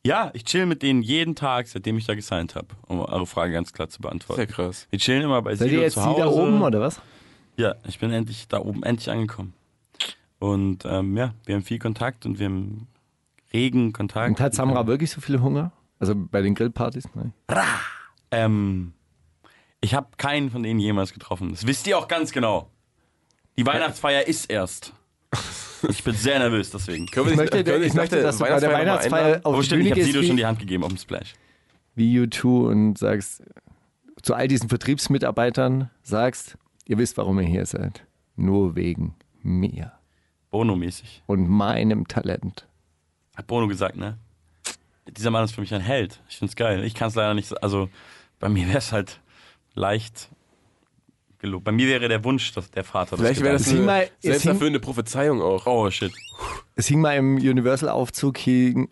ja, 0.07 0.31
ich 0.35 0.45
chill 0.45 0.67
mit 0.67 0.83
denen 0.83 1.03
jeden 1.03 1.35
Tag, 1.35 1.67
seitdem 1.67 1.99
ich 1.99 2.07
da 2.07 2.15
gesigned 2.15 2.55
habe, 2.55 2.69
um 2.87 3.01
eure 3.01 3.27
Frage 3.27 3.53
ganz 3.53 3.73
klar 3.73 3.89
zu 3.89 4.01
beantworten. 4.01 4.39
Sehr 4.41 4.47
krass. 4.47 4.87
Wir 4.91 4.99
chillen 4.99 5.23
immer 5.23 5.43
bei 5.43 5.57
Seid 5.57 5.69
Sido 5.69 5.81
ihr 5.81 5.85
jetzt 5.85 5.95
zu 5.95 6.05
Hause. 6.05 6.21
da 6.21 6.29
oben 6.29 6.63
oder 6.63 6.81
was? 6.81 7.01
Ja, 7.57 7.75
ich 7.89 7.99
bin 7.99 8.13
endlich 8.13 8.47
da 8.49 8.61
oben, 8.61 8.83
endlich 8.85 9.11
angekommen. 9.11 9.53
Und 10.39 10.85
ähm, 10.85 11.17
ja, 11.17 11.35
wir 11.45 11.57
haben 11.57 11.63
viel 11.63 11.79
Kontakt 11.79 12.25
und 12.25 12.39
wir 12.39 12.47
haben 12.47 12.87
regen 13.53 13.93
Kontakt. 13.93 14.31
Und 14.31 14.41
hat 14.41 14.55
Samra 14.55 14.87
wirklich 14.87 15.11
so 15.11 15.21
viel 15.21 15.41
Hunger? 15.41 15.73
Also 15.99 16.15
bei 16.15 16.41
den 16.41 16.55
Grillpartys? 16.55 17.09
Nein. 17.15 17.33
Ähm, 18.31 18.93
ich 19.81 19.95
habe 19.95 20.09
keinen 20.19 20.51
von 20.51 20.63
denen 20.63 20.79
jemals 20.79 21.13
getroffen. 21.13 21.51
Das 21.51 21.67
wisst 21.67 21.87
ihr 21.87 21.99
auch 21.99 22.07
ganz 22.07 22.33
genau. 22.33 22.71
Die 23.59 23.67
Weihnachtsfeier 23.67 24.27
ist 24.27 24.51
erst. 24.51 24.93
Ich 25.89 26.03
bin 26.05 26.15
sehr 26.15 26.39
nervös 26.39 26.71
deswegen. 26.71 27.07
Können 27.07 27.27
wir 27.27 27.33
Ich 27.33 27.39
nicht- 27.41 27.53
möchte, 27.53 27.73
ich 27.73 27.79
nicht 27.85 27.95
möchte 27.95 28.23
dass 28.23 28.39
du 28.39 28.45
bei 28.45 28.59
der 28.61 28.73
Weihnachtsfeier 28.73 29.41
auf 29.45 29.55
Aber 29.55 29.63
stimmt, 29.63 29.83
ich 29.83 29.85
Bühne 29.89 29.91
habe 29.91 30.01
gehst 30.01 30.13
Sido 30.13 30.27
schon 30.27 30.37
die 30.37 30.47
Hand 30.47 30.59
gegeben 30.59 30.83
auf 30.85 30.89
dem 30.91 30.99
Splash. 30.99 31.35
wie 31.95 32.19
U2 32.21 32.67
und 32.69 32.99
sagst 32.99 33.43
zu 34.23 34.35
all 34.35 34.49
diesen 34.49 34.69
Vertriebsmitarbeitern, 34.69 35.91
sagst, 36.03 36.57
ihr 36.87 36.99
wisst, 36.99 37.17
warum 37.17 37.39
ihr 37.41 37.47
hier 37.47 37.67
seid. 37.67 38.05
Nur 38.37 38.75
wegen 38.77 39.15
mir. 39.43 39.93
Bono-mäßig. 40.51 41.23
und 41.27 41.49
meinem 41.49 42.09
Talent. 42.09 42.67
Hat 43.37 43.47
Bono 43.47 43.69
gesagt, 43.69 43.97
ne? 43.97 44.19
Dieser 45.09 45.31
Mann 45.31 45.45
ist 45.45 45.53
für 45.55 45.61
mich 45.61 45.73
ein 45.75 45.81
Held. 45.81 46.21
Ich 46.29 46.39
find's 46.39 46.57
geil. 46.57 46.83
Ich 46.85 46.95
kann 46.95 47.09
es 47.09 47.15
leider 47.15 47.35
nicht, 47.35 47.63
also 47.63 47.89
bei 48.41 48.49
mir 48.49 48.67
wäre 48.67 48.79
es 48.79 48.93
halt 48.93 49.21
leicht 49.75 50.31
gelobt. 51.39 51.65
Bei 51.65 51.73
mir 51.73 51.87
wäre 51.87 52.09
der 52.09 52.25
Wunsch, 52.25 52.53
dass 52.53 52.71
der 52.71 52.85
Vater 52.85 53.17
Vielleicht 53.17 53.41
wäre 53.43 53.55
das 53.55 53.65
gedacht 53.65 53.71
Sieh 53.77 53.77
eine 53.79 53.87
mal, 53.87 54.11
selbsterfüllende 54.21 54.81
Prophezeiung 54.81 55.41
auch. 55.43 55.67
Oh 55.67 55.91
shit. 55.91 56.13
Es 56.75 56.87
hing 56.87 57.01
mal 57.01 57.17
im 57.17 57.37
Universal-Aufzug 57.37 58.39
hing 58.39 58.89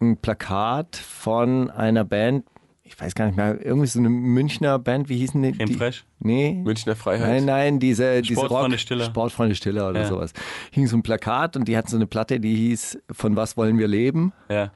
ein 0.00 0.16
Plakat 0.16 0.96
von 0.96 1.70
einer 1.70 2.04
Band, 2.04 2.44
ich 2.82 2.98
weiß 2.98 3.14
gar 3.14 3.26
nicht 3.26 3.36
mehr, 3.36 3.64
irgendwie 3.64 3.86
so 3.86 3.98
eine 3.98 4.08
Münchner 4.08 4.78
Band, 4.78 5.08
wie 5.08 5.18
hießen 5.18 5.40
die? 5.42 5.52
Creme 5.52 5.68
die 5.68 5.74
Fraiche? 5.74 6.02
Nee. 6.18 6.54
Münchner 6.64 6.96
Freiheit. 6.96 7.28
Nein, 7.28 7.44
nein, 7.44 7.78
diese, 7.80 8.20
diese 8.22 8.34
Sportfreunde 8.34 8.76
Rock, 8.76 8.80
Stiller. 8.80 9.04
Sportfreunde 9.04 9.54
Stiller 9.54 9.88
oder 9.90 10.00
Ja. 10.00 10.06
sowas. 10.08 10.32
Hing 10.72 10.86
so 10.86 10.96
ein 10.96 11.02
Plakat 11.02 11.56
und 11.56 11.68
die 11.68 11.76
hatten 11.76 11.88
so 11.88 11.96
eine 11.96 12.06
Platte, 12.06 12.40
die 12.40 12.54
hieß 12.54 12.98
Von 13.12 13.36
was 13.36 13.56
wollen 13.56 13.78
wir 13.78 13.88
leben? 13.88 14.32
Ja. 14.48 14.72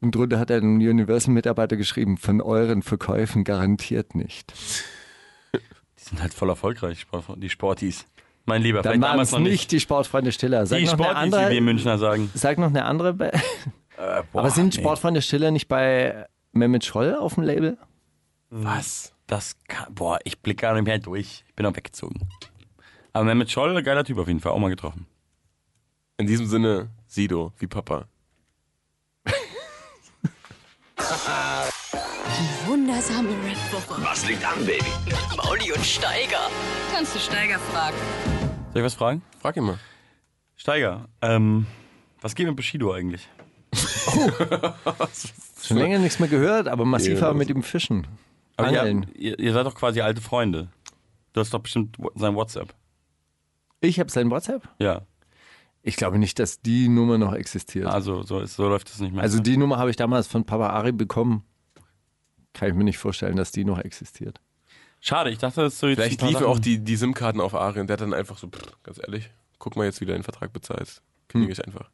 Und 0.00 0.14
drunter 0.14 0.38
hat 0.38 0.50
ein 0.52 0.76
Universal-Mitarbeiter 0.76 1.76
geschrieben, 1.76 2.18
von 2.18 2.40
euren 2.40 2.82
Verkäufen 2.82 3.42
garantiert 3.42 4.14
nicht. 4.14 4.52
Die 6.08 6.14
sind 6.14 6.22
halt 6.22 6.32
voll 6.32 6.48
erfolgreich, 6.48 7.06
die 7.36 7.50
Sportis. 7.50 8.06
Mein 8.46 8.62
Lieber, 8.62 8.80
Dann 8.80 8.92
vielleicht 8.92 9.02
waren 9.02 9.10
damals 9.12 9.28
es 9.28 9.32
noch 9.32 9.40
nicht 9.40 9.70
die 9.72 9.80
Sportfreunde 9.80 10.32
Stiller. 10.32 10.64
Sag 10.64 10.78
Die 10.78 10.86
noch 10.86 10.94
eine 10.94 11.02
Sportis, 11.04 11.26
wie 11.26 11.30
wir 11.32 11.38
andere, 11.40 11.60
Münchner 11.60 11.98
sagen. 11.98 12.30
sag 12.32 12.56
noch 12.56 12.68
eine 12.68 12.86
andere 12.86 13.12
Band. 13.12 13.34
Äh, 13.34 14.22
boah, 14.32 14.40
Aber 14.40 14.50
sind 14.50 14.74
nee. 14.74 14.80
Sportfreunde 14.80 15.20
Stiller 15.20 15.50
nicht 15.50 15.68
bei 15.68 16.26
Mehmet 16.52 16.84
Scholl 16.84 17.14
auf 17.14 17.34
dem 17.34 17.42
Label? 17.42 17.76
Was? 18.48 19.12
Das 19.26 19.56
kann, 19.68 19.94
boah, 19.94 20.18
ich 20.24 20.40
blicke 20.40 20.62
gar 20.62 20.72
nicht 20.74 20.86
mehr 20.86 20.98
durch. 20.98 21.44
Ich 21.46 21.54
bin 21.54 21.66
auch 21.66 21.76
weggezogen. 21.76 22.26
Aber 23.12 23.24
Mehmet 23.26 23.50
Scholl, 23.50 23.82
geiler 23.82 24.04
Typ 24.04 24.16
auf 24.18 24.28
jeden 24.28 24.40
Fall, 24.40 24.52
auch 24.52 24.58
mal 24.58 24.70
getroffen. 24.70 25.06
In 26.16 26.26
diesem 26.26 26.46
Sinne, 26.46 26.88
Sido, 27.06 27.52
wie 27.58 27.66
Papa. 27.66 28.06
Wundersame 32.98 33.28
Rap-Woche. 33.28 34.02
Was 34.02 34.26
liegt 34.28 34.44
an, 34.44 34.58
Baby? 34.66 34.84
Mauli 35.36 35.70
und 35.70 35.86
Steiger. 35.86 36.50
Kannst 36.92 37.14
du 37.14 37.20
Steiger 37.20 37.60
fragen? 37.60 37.96
Soll 38.72 38.82
ich 38.82 38.84
was 38.84 38.94
fragen? 38.94 39.22
Frag 39.38 39.56
ihn 39.56 39.62
mal. 39.62 39.78
Steiger, 40.56 41.08
ähm, 41.22 41.66
was 42.20 42.34
geht 42.34 42.48
mit 42.48 42.56
Bushido 42.56 42.92
eigentlich? 42.92 43.28
Schon 45.62 45.76
länger 45.76 46.00
nichts 46.00 46.18
mehr 46.18 46.28
gehört, 46.28 46.66
aber 46.66 46.84
massiv 46.84 47.20
Ja, 47.20 47.28
aber 47.28 47.38
mit 47.38 47.48
dem 47.48 47.62
Fischen. 47.62 48.08
Aber 48.56 48.72
ihr, 48.72 48.80
Angeln. 48.80 49.06
ihr, 49.14 49.38
ihr 49.38 49.52
seid 49.52 49.64
doch 49.64 49.76
quasi 49.76 50.00
alte 50.00 50.20
Freunde. 50.20 50.66
Du 51.34 51.40
hast 51.40 51.54
doch 51.54 51.60
bestimmt 51.60 51.96
sein 52.16 52.34
WhatsApp. 52.34 52.74
Ich 53.80 54.00
habe 54.00 54.10
sein 54.10 54.28
WhatsApp? 54.28 54.68
Ja, 54.80 55.02
Ich 55.84 55.94
glaube 55.94 56.18
nicht, 56.18 56.40
dass 56.40 56.62
die 56.62 56.88
Nummer 56.88 57.16
noch 57.16 57.34
existiert. 57.34 57.86
also 57.86 58.24
so, 58.24 58.40
ist, 58.40 58.56
so 58.56 58.68
läuft 58.68 58.88
es 58.90 58.98
nicht 58.98 59.14
mehr. 59.14 59.22
Also 59.22 59.38
die 59.38 59.56
Nummer 59.56 59.78
habe 59.78 59.90
ich 59.90 59.94
damals 59.96 60.26
von 60.26 60.42
Papa 60.44 60.70
Ari 60.70 60.90
bekommen. 60.90 61.44
Kann 62.52 62.68
ich 62.68 62.74
mir 62.74 62.84
nicht 62.84 62.98
vorstellen, 62.98 63.36
dass 63.36 63.52
die 63.52 63.64
noch 63.64 63.78
existiert. 63.78 64.40
Schade, 65.00 65.30
ich 65.30 65.38
dachte, 65.38 65.60
das 65.62 65.74
ist 65.74 65.78
so 65.80 65.86
jetzt 65.86 65.98
Vielleicht 65.98 66.22
liefen 66.22 66.44
auch 66.44 66.58
die, 66.58 66.78
die 66.78 66.96
SIM-Karten 66.96 67.40
auf 67.40 67.54
Ari 67.54 67.80
und 67.80 67.86
der 67.86 67.94
hat 67.94 68.00
dann 68.00 68.14
einfach 68.14 68.36
so, 68.36 68.48
pff, 68.48 68.82
ganz 68.82 68.98
ehrlich, 68.98 69.30
guck 69.58 69.76
mal 69.76 69.84
jetzt, 69.84 70.00
wie 70.00 70.06
du 70.06 70.12
den 70.12 70.24
Vertrag 70.24 70.52
bezahlst. 70.52 71.02
Kündige 71.28 71.52
Hm. 71.52 71.60
ich 71.60 71.66
einfach. 71.66 71.90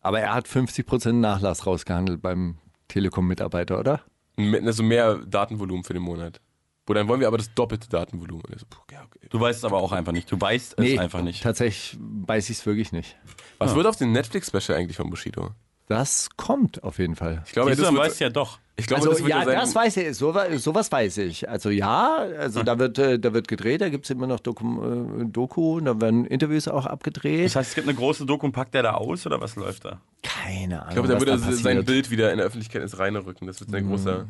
Aber 0.00 0.20
er 0.20 0.34
hat 0.34 0.46
50% 0.46 1.12
Nachlass 1.12 1.66
rausgehandelt 1.66 2.22
beim 2.22 2.58
Telekom-Mitarbeiter, 2.88 3.78
oder? 3.78 4.00
Mit, 4.36 4.64
also 4.64 4.82
mehr 4.82 5.16
Datenvolumen 5.26 5.84
für 5.84 5.92
den 5.94 6.02
Monat. 6.02 6.40
Wo 6.86 6.94
dann 6.94 7.06
wollen 7.06 7.20
wir 7.20 7.28
aber 7.28 7.38
das 7.38 7.54
doppelte 7.54 7.88
Datenvolumen. 7.88 8.42
Und 8.44 8.52
er 8.52 8.58
so, 8.58 8.66
puh, 8.68 8.80
ja, 8.90 9.04
okay. 9.04 9.28
Du 9.30 9.38
weißt 9.38 9.58
es 9.60 9.64
aber 9.64 9.76
auch 9.78 9.92
einfach 9.92 10.12
nicht. 10.12 10.30
Du 10.30 10.40
weißt 10.40 10.74
es 10.78 10.98
einfach 10.98 11.22
nicht. 11.22 11.42
Tatsächlich 11.42 11.96
weiß 12.00 12.50
ich 12.50 12.58
es 12.58 12.66
wirklich 12.66 12.90
nicht. 12.90 13.16
Was 13.58 13.74
wird 13.76 13.86
auf 13.86 13.96
den 13.96 14.10
Netflix-Special 14.12 14.76
eigentlich 14.76 14.96
von 14.96 15.08
Bushido? 15.08 15.50
Das 15.88 16.30
kommt 16.36 16.82
auf 16.84 16.98
jeden 16.98 17.16
Fall. 17.16 17.42
Ich 17.46 17.52
glaube, 17.52 17.70
Siehst 17.70 17.88
du, 17.88 17.94
das 17.94 18.18
du 18.18 18.24
ja 18.24 18.30
doch. 18.30 18.58
ich 18.76 18.86
glaube, 18.86 19.08
also 19.08 19.18
das 19.18 19.28
ja, 19.28 19.44
sein, 19.44 19.56
das 19.56 19.74
weiß 19.74 19.96
ich, 19.98 20.16
so, 20.16 20.34
sowas 20.56 20.90
weiß 20.90 21.18
ich. 21.18 21.48
Also 21.48 21.70
ja, 21.70 22.16
also 22.38 22.62
da 22.62 22.78
wird, 22.78 22.98
äh, 22.98 23.18
da 23.18 23.34
wird 23.34 23.48
gedreht, 23.48 23.80
da 23.80 23.88
gibt 23.88 24.04
es 24.04 24.10
immer 24.10 24.26
noch 24.26 24.40
Doku, 24.40 25.20
äh, 25.20 25.24
Doku, 25.26 25.80
da 25.80 26.00
werden 26.00 26.24
Interviews 26.24 26.68
auch 26.68 26.86
abgedreht. 26.86 27.46
Das 27.46 27.56
heißt, 27.56 27.70
es 27.70 27.74
gibt 27.74 27.88
eine 27.88 27.96
große 27.96 28.24
Doku 28.24 28.46
und 28.46 28.52
packt 28.52 28.74
der 28.74 28.84
da 28.84 28.94
aus 28.94 29.26
oder 29.26 29.40
was 29.40 29.56
läuft 29.56 29.84
da? 29.84 30.00
Keine 30.22 30.80
Ahnung. 30.82 30.88
Ich 30.88 30.94
glaube, 30.94 31.08
da 31.08 31.18
würde 31.18 31.32
da 31.32 31.52
sein. 31.52 31.84
Bild 31.84 32.10
wieder 32.10 32.30
in 32.30 32.38
der 32.38 32.46
Öffentlichkeit 32.46 32.82
ins 32.82 32.98
Reine 32.98 33.26
rücken. 33.26 33.46
Das 33.46 33.60
wird 33.60 33.70
sein 33.70 33.86
großer, 33.86 34.26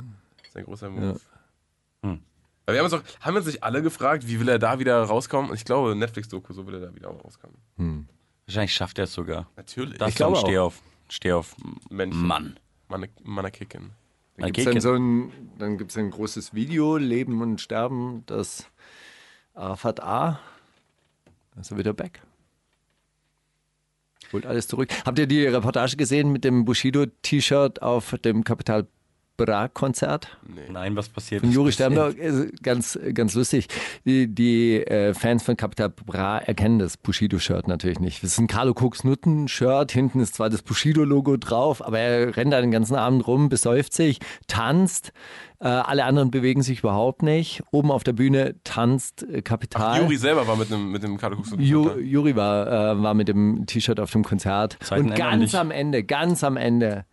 sein 0.52 0.64
großer 0.64 0.88
Move. 0.90 1.20
Hm. 2.02 2.20
Aber 2.64 2.74
wir 2.74 2.78
haben 2.78 2.84
uns, 2.84 2.94
auch, 2.94 3.02
haben 3.20 3.36
uns 3.36 3.46
nicht 3.46 3.62
alle 3.62 3.82
gefragt, 3.82 4.26
wie 4.26 4.40
will 4.40 4.48
er 4.48 4.58
da 4.58 4.78
wieder 4.78 5.02
rauskommen? 5.02 5.50
Und 5.50 5.56
ich 5.56 5.64
glaube, 5.64 5.94
Netflix-Doku, 5.94 6.52
so 6.52 6.66
will 6.66 6.74
er 6.74 6.80
da 6.80 6.94
wieder 6.94 7.10
auch 7.10 7.24
rauskommen. 7.24 8.08
Wahrscheinlich 8.46 8.74
schafft 8.74 8.98
er 8.98 9.04
es 9.04 9.12
sogar. 9.12 9.48
Natürlich. 9.56 9.98
Das 9.98 10.10
Ich 10.10 10.14
glaube 10.16 10.36
dann 10.36 10.46
steh 10.46 10.58
auch. 10.58 10.66
auf. 10.66 10.82
Steh 11.12 11.32
auf. 11.32 11.56
Menschen. 11.90 12.26
Mann. 12.26 12.58
Mann, 12.88 13.06
Mann 13.22 13.52
kicken. 13.52 13.90
Dann 14.38 14.50
gibt 14.50 14.66
es 14.66 14.72
dann, 14.72 14.80
so 14.80 14.94
ein, 14.94 15.30
dann 15.58 15.76
gibt's 15.76 15.98
ein 15.98 16.10
großes 16.10 16.54
Video, 16.54 16.96
Leben 16.96 17.42
und 17.42 17.60
Sterben, 17.60 18.24
das 18.24 18.66
Arafat 19.52 20.02
A. 20.02 20.40
Ist 21.60 21.70
er 21.70 21.76
wieder 21.76 21.92
back. 21.92 22.22
Holt 24.32 24.46
alles 24.46 24.66
zurück. 24.68 24.88
Habt 25.04 25.18
ihr 25.18 25.26
die 25.26 25.44
Reportage 25.44 25.98
gesehen 25.98 26.32
mit 26.32 26.44
dem 26.44 26.64
Bushido-T-Shirt 26.64 27.82
auf 27.82 28.16
dem 28.24 28.42
Kapital 28.42 28.86
Bra-Konzert? 29.44 30.38
Nein, 30.70 30.94
was 30.94 31.08
passiert? 31.08 31.40
Von 31.40 31.50
Juri? 31.50 31.72
Sternberg, 31.72 32.16
ganz, 32.62 32.98
ganz 33.14 33.34
lustig. 33.34 33.66
Die, 34.04 34.32
die 34.32 34.84
äh, 34.86 35.14
Fans 35.14 35.42
von 35.42 35.56
Capital 35.56 35.90
Bra 35.90 36.38
erkennen 36.38 36.78
das 36.78 36.96
Bushido-Shirt 36.96 37.66
natürlich 37.66 37.98
nicht. 37.98 38.22
Das 38.22 38.32
ist 38.32 38.38
ein 38.38 38.46
Carlo 38.46 38.72
Cooks 38.72 39.04
Nutten-Shirt. 39.04 39.90
Hinten 39.90 40.20
ist 40.20 40.34
zwar 40.34 40.50
das 40.50 40.62
Bushido-Logo 40.62 41.36
drauf, 41.36 41.84
aber 41.84 41.98
er 41.98 42.36
rennt 42.36 42.52
da 42.52 42.60
den 42.60 42.70
ganzen 42.70 42.94
Abend 42.94 43.26
rum, 43.26 43.48
besäuft 43.48 43.92
sich, 43.92 44.20
tanzt. 44.46 45.12
Äh, 45.60 45.68
alle 45.68 46.04
anderen 46.04 46.30
bewegen 46.30 46.62
sich 46.62 46.80
überhaupt 46.80 47.22
nicht. 47.22 47.62
Oben 47.70 47.92
auf 47.92 48.02
der 48.02 48.12
Bühne 48.12 48.56
tanzt 48.64 49.22
äh, 49.22 49.42
Kapital. 49.42 50.00
Juri 50.00 50.16
selber 50.16 50.48
war 50.48 50.56
mit 50.56 50.72
einem 50.72 50.90
mit 50.90 51.02
dem 51.02 51.18
Carlo 51.18 51.36
Cooks 51.36 51.54
Ju, 51.58 51.98
Juri 51.98 52.34
war, 52.34 52.66
äh, 52.66 53.02
war 53.02 53.14
mit 53.14 53.28
dem 53.28 53.64
T-Shirt 53.66 54.00
auf 54.00 54.10
dem 54.10 54.24
Konzert. 54.24 54.76
Zeiten 54.80 55.10
und 55.10 55.16
ganz 55.16 55.54
am 55.54 55.70
Ende, 55.70 56.02
ganz 56.02 56.42
am 56.42 56.56
Ende 56.56 57.04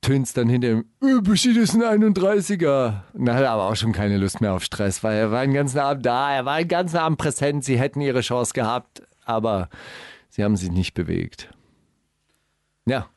tönt's 0.00 0.32
dann 0.32 0.48
hinter 0.48 0.68
ihm, 0.68 0.84
Bushido 1.22 1.60
ist 1.60 1.74
ein 1.74 1.82
31er. 1.82 3.02
Und 3.12 3.26
dann 3.26 3.34
hat 3.36 3.42
er 3.42 3.50
aber 3.50 3.64
auch 3.64 3.76
schon 3.76 3.92
keine 3.92 4.16
Lust 4.16 4.40
mehr 4.40 4.52
auf 4.52 4.62
Stress, 4.62 5.02
weil 5.02 5.18
er 5.18 5.30
war 5.30 5.44
den 5.44 5.54
ganzen 5.54 5.78
Abend 5.78 6.06
da, 6.06 6.32
er 6.32 6.44
war 6.44 6.58
den 6.58 6.68
ganzen 6.68 6.96
Abend 6.96 7.18
präsent, 7.18 7.64
sie 7.64 7.78
hätten 7.78 8.00
ihre 8.00 8.20
Chance 8.20 8.52
gehabt, 8.52 9.02
aber 9.24 9.68
sie 10.28 10.44
haben 10.44 10.56
sich 10.56 10.70
nicht 10.70 10.94
bewegt. 10.94 11.50
Ja, 12.86 13.08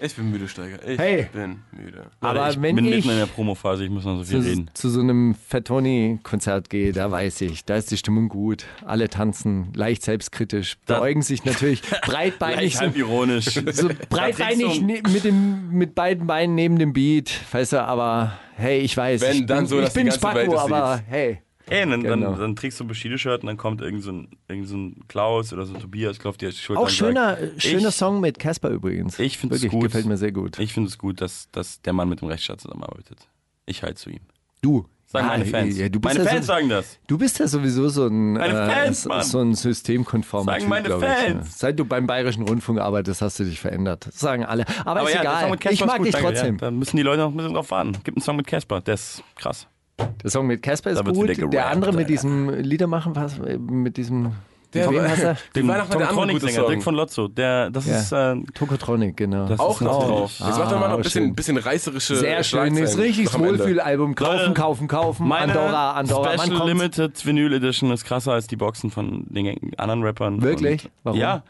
Ich 0.00 0.14
bin 0.14 0.30
müde, 0.30 0.46
Steiger. 0.48 0.78
Ich 0.88 0.98
Hey. 0.98 1.26
bin 1.32 1.60
müde. 1.72 2.06
aber 2.20 2.48
ich 2.50 2.62
wenn 2.62 2.76
bin 2.76 2.84
ich 2.86 2.94
mitten 3.04 3.10
in 3.10 3.18
der 3.18 3.26
Promophase, 3.26 3.84
ich 3.84 3.90
muss 3.90 4.04
noch 4.04 4.18
so 4.18 4.24
viel 4.24 4.40
zu, 4.42 4.48
reden. 4.48 4.70
zu 4.72 4.88
so 4.90 5.00
einem 5.00 5.34
Fettoni-Konzert 5.34 6.70
gehe, 6.70 6.92
da 6.92 7.10
weiß 7.10 7.40
ich, 7.42 7.64
da 7.64 7.76
ist 7.76 7.90
die 7.90 7.96
Stimmung 7.96 8.28
gut. 8.28 8.64
Alle 8.86 9.08
tanzen 9.10 9.72
leicht 9.74 10.02
selbstkritisch, 10.02 10.76
Da- 10.86 11.00
beäugen 11.00 11.22
sich 11.22 11.44
natürlich 11.44 11.82
breitbeinig. 12.02 12.56
Leicht 12.60 12.74
so 12.76 12.80
halb 12.82 12.96
ironisch. 12.96 13.46
so 13.72 13.88
breitbeinig 14.08 14.80
ne, 14.82 15.02
mit, 15.12 15.24
dem, 15.24 15.70
mit 15.72 15.94
beiden 15.94 16.26
Beinen 16.26 16.54
neben 16.54 16.78
dem 16.78 16.92
Beat, 16.92 17.32
weißt 17.52 17.72
du, 17.74 17.82
aber 17.84 18.32
hey, 18.56 18.78
ich 18.78 18.96
weiß, 18.96 19.20
Wenn, 19.20 19.32
ich 19.36 19.46
dann 19.46 19.58
bin, 19.58 19.66
so, 19.66 19.80
dass 19.80 19.88
ich 19.90 19.94
bin 19.94 20.04
die 20.06 20.10
ganze 20.10 20.22
Welt 20.34 20.46
Spacko, 20.50 20.54
es 20.54 20.72
aber 20.72 21.00
hey. 21.08 21.42
Ey, 21.70 21.88
dann, 21.88 22.02
Genau. 22.02 22.30
dann, 22.32 22.40
dann 22.40 22.56
trägst 22.56 22.78
du 22.80 22.84
ein 22.84 22.88
Bushido-Shirt 22.88 23.42
und 23.42 23.46
dann 23.46 23.56
kommt 23.56 23.80
irgend 23.80 24.02
so 24.02 24.12
ein, 24.12 24.28
irgend 24.48 24.68
so 24.68 24.76
ein 24.76 25.04
Klaus 25.08 25.52
oder 25.52 25.66
so 25.66 25.74
ein 25.74 25.80
Tobias, 25.80 26.18
klopft 26.18 26.40
dir 26.40 26.50
die 26.50 26.56
Schulter 26.56 26.82
Auch 26.82 26.88
schöner, 26.88 27.36
sagt, 27.36 27.62
schöner 27.62 27.88
ich, 27.88 27.94
Song 27.94 28.20
mit 28.20 28.38
Casper 28.38 28.70
übrigens. 28.70 29.18
Ich 29.18 29.38
finde 29.38 29.56
es 29.56 29.68
gut. 29.68 29.84
gefällt 29.84 30.06
mir 30.06 30.16
sehr 30.16 30.32
gut. 30.32 30.58
Ich 30.58 30.72
finde 30.72 30.88
es 30.88 30.98
gut, 30.98 31.20
dass, 31.20 31.48
dass 31.52 31.80
der 31.82 31.92
Mann 31.92 32.08
mit 32.08 32.20
dem 32.20 32.28
Rechtsstaat 32.28 32.60
zusammenarbeitet. 32.60 33.28
Ich 33.66 33.82
halte 33.82 33.96
zu 33.96 34.10
ihm. 34.10 34.20
du. 34.62 34.86
Sagen 35.10 35.24
Ja, 35.26 35.32
meine 35.32 35.46
Fans. 35.46 35.78
Ja, 35.78 35.88
meine 36.04 36.18
ja 36.18 36.24
Fans 36.26 36.46
so, 36.46 36.52
sagen 36.52 36.68
das. 36.68 36.98
Du 37.06 37.16
bist 37.16 37.38
ja 37.38 37.46
sowieso 37.48 37.88
so 37.88 38.08
ein, 38.08 38.34
Meine 38.34 38.52
Fans, 38.70 39.06
Mann. 39.06 39.22
so 39.24 39.38
ein 39.40 39.54
systemkonformer 39.54 40.52
Sagen 40.52 40.60
Typ, 40.64 40.68
meine 40.68 40.86
glaub 40.86 41.00
Ich. 41.00 41.08
Fans. 41.08 41.58
Seit 41.58 41.78
du 41.78 41.86
beim 41.86 42.06
Bayerischen 42.06 42.42
Rundfunk 42.46 42.78
arbeitest, 42.78 43.22
hast 43.22 43.40
du 43.40 43.44
dich 43.44 43.58
verändert. 43.58 44.04
Das 44.06 44.18
sagen 44.18 44.44
alle. 44.44 44.66
Aber, 44.84 45.04
ist 45.08 45.14
ja, 45.14 45.22
egal. 45.22 45.56
Ich 45.70 45.82
mag 45.82 45.96
gut, 45.96 46.06
dich 46.08 46.12
danke. 46.12 46.28
trotzdem. 46.28 46.56
Ja, 46.56 46.60
da 46.60 46.70
müssen 46.70 46.98
die 46.98 47.02
Leute 47.02 47.22
noch 47.22 47.30
ein 47.30 47.36
bisschen 47.38 47.54
drauf 47.54 47.70
warten. 47.70 47.92
Gibt 48.04 48.18
einen 48.18 48.22
Song 48.22 48.36
mit 48.36 48.46
Casper, 48.46 48.82
der 48.82 48.94
ist 48.94 49.22
krass. 49.36 49.66
Der 49.98 50.30
Song 50.30 50.46
mit 50.46 50.62
Casper 50.62 50.90
ist 50.90 51.04
gut. 51.04 51.52
Der 51.52 51.68
andere 51.68 51.92
mit 51.92 52.08
diesem 52.08 52.50
Liedermachen, 52.50 53.14
was 53.16 53.38
mit 53.38 53.96
diesem 53.96 54.32
Der- 54.74 54.90
mit 54.90 55.00
wem 55.00 55.04
er? 55.04 55.34
Die 55.54 55.60
Dem 55.60 55.68
Weihnachten 55.68 55.92
hat 55.92 56.00
der 56.00 56.08
andere 56.10 56.26
Tokotronic-Sänger, 56.28 56.60
Song. 56.60 56.70
Dirk 56.70 56.82
von 56.82 56.94
Lotzo, 56.94 57.28
der, 57.28 57.70
das 57.70 57.86
Ja. 57.86 57.96
ist, 57.98 58.12
äh, 58.12 58.36
Tokotronic, 58.54 59.16
genau. 59.16 59.46
Das 59.48 59.58
Auch 59.58 59.76
ist 59.76 59.80
noch 59.80 60.04
drauf. 60.06 60.32
Jetzt 60.38 60.58
macht 60.58 60.72
er 60.72 60.78
mal 60.78 60.88
noch 60.88 60.96
ein 60.98 61.02
bisschen, 61.02 61.24
schön. 61.24 61.34
bisschen 61.34 61.56
reißerische 61.56 62.16
Sehr 62.16 62.44
schön, 62.44 62.76
ist 62.76 62.98
richtig 62.98 63.26
noch 63.26 63.34
am 63.36 63.44
Ende. 63.44 63.58
Wohlfühlalbum. 63.60 64.14
Kaufen, 64.14 64.54
kaufen, 64.54 64.86
kaufen. 64.88 65.26
meine 65.26 65.52
Andorra, 65.52 65.92
Andorra. 65.92 66.38
Special? 66.38 66.66
Limited 66.68 67.24
Vinyl 67.26 67.52
Edition 67.54 67.90
ist 67.92 68.04
krasser 68.04 68.32
als 68.32 68.46
die 68.46 68.56
Boxen 68.56 68.90
von 68.90 69.24
den 69.30 69.58
anderen 69.78 70.02
Rappern. 70.02 70.42
Wirklich? 70.42 70.84
Und, 70.84 70.90
Warum? 71.04 71.18
Ja. 71.20 71.42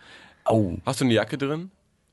Oh. 0.48 0.72
Hast 0.86 1.00
du 1.00 1.04
eine 1.04 1.14
Jacke 1.14 1.36
drin? 1.36 1.70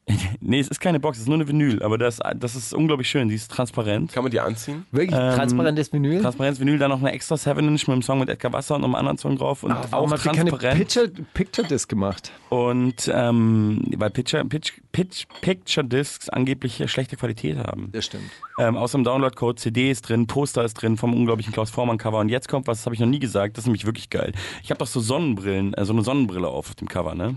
nee, 0.39 0.59
es 0.59 0.67
ist 0.67 0.79
keine 0.79 0.99
Box, 0.99 1.17
es 1.17 1.23
ist 1.23 1.27
nur 1.27 1.37
eine 1.37 1.47
Vinyl, 1.47 1.81
aber 1.81 1.97
das, 1.97 2.19
das 2.35 2.55
ist 2.55 2.73
unglaublich 2.73 3.09
schön. 3.09 3.27
Die 3.27 3.35
ist 3.35 3.49
transparent. 3.49 4.11
Kann 4.13 4.23
man 4.23 4.31
die 4.31 4.39
anziehen? 4.39 4.85
Wirklich 4.91 5.19
Ähm, 5.19 5.33
transparentes 5.35 5.91
Vinyl? 5.91 6.21
Transparenz 6.21 6.59
Vinyl, 6.59 6.77
dann 6.77 6.91
noch 6.91 6.99
eine 6.99 7.11
extra 7.11 7.37
7 7.37 7.67
Inch 7.67 7.87
mit 7.87 7.93
einem 7.93 8.01
Song 8.03 8.19
mit 8.19 8.29
Edgar 8.29 8.53
Wasser 8.53 8.75
und 8.75 8.83
einem 8.83 8.93
anderen 8.93 9.17
Song 9.17 9.37
drauf 9.37 9.63
und 9.63 9.75
Warum 9.89 10.13
auch 10.13 10.17
ihr 10.17 10.31
keine 10.31 10.49
transparent. 10.49 10.77
Picture, 10.77 11.07
Picture 11.33 11.67
Disc 11.67 11.89
gemacht? 11.89 12.31
Und 12.49 13.11
ähm, 13.13 13.81
weil 13.97 14.11
Picture, 14.11 14.45
Pitch, 14.45 14.73
Pitch, 14.91 15.25
Picture 15.41 15.85
Discs 15.85 16.29
angeblich 16.29 16.83
schlechte 16.89 17.15
Qualität 17.17 17.57
haben. 17.57 17.89
Das 17.91 18.05
stimmt. 18.05 18.29
Ähm, 18.59 18.77
außer 18.77 18.97
dem 18.97 19.03
Download-Code, 19.03 19.55
CD 19.59 19.89
ist 19.91 20.07
drin, 20.07 20.27
Poster 20.27 20.63
ist 20.63 20.75
drin 20.75 20.97
vom 20.97 21.13
unglaublichen 21.13 21.51
Klaus 21.51 21.71
Vormann-Cover. 21.71 22.19
Und 22.19 22.29
jetzt 22.29 22.47
kommt 22.47 22.67
was, 22.67 22.77
das 22.79 22.85
habe 22.85 22.93
ich 22.95 23.01
noch 23.01 23.07
nie 23.07 23.19
gesagt, 23.19 23.57
das 23.57 23.63
ist 23.63 23.67
nämlich 23.67 23.85
wirklich 23.85 24.09
geil. 24.09 24.33
Ich 24.63 24.69
habe 24.69 24.77
doch 24.77 24.87
so 24.87 24.99
Sonnenbrillen, 24.99 25.73
äh, 25.73 25.83
so 25.83 25.93
eine 25.93 26.03
Sonnenbrille 26.03 26.47
auf, 26.47 26.69
auf 26.69 26.75
dem 26.75 26.87
Cover, 26.87 27.15
ne? 27.15 27.35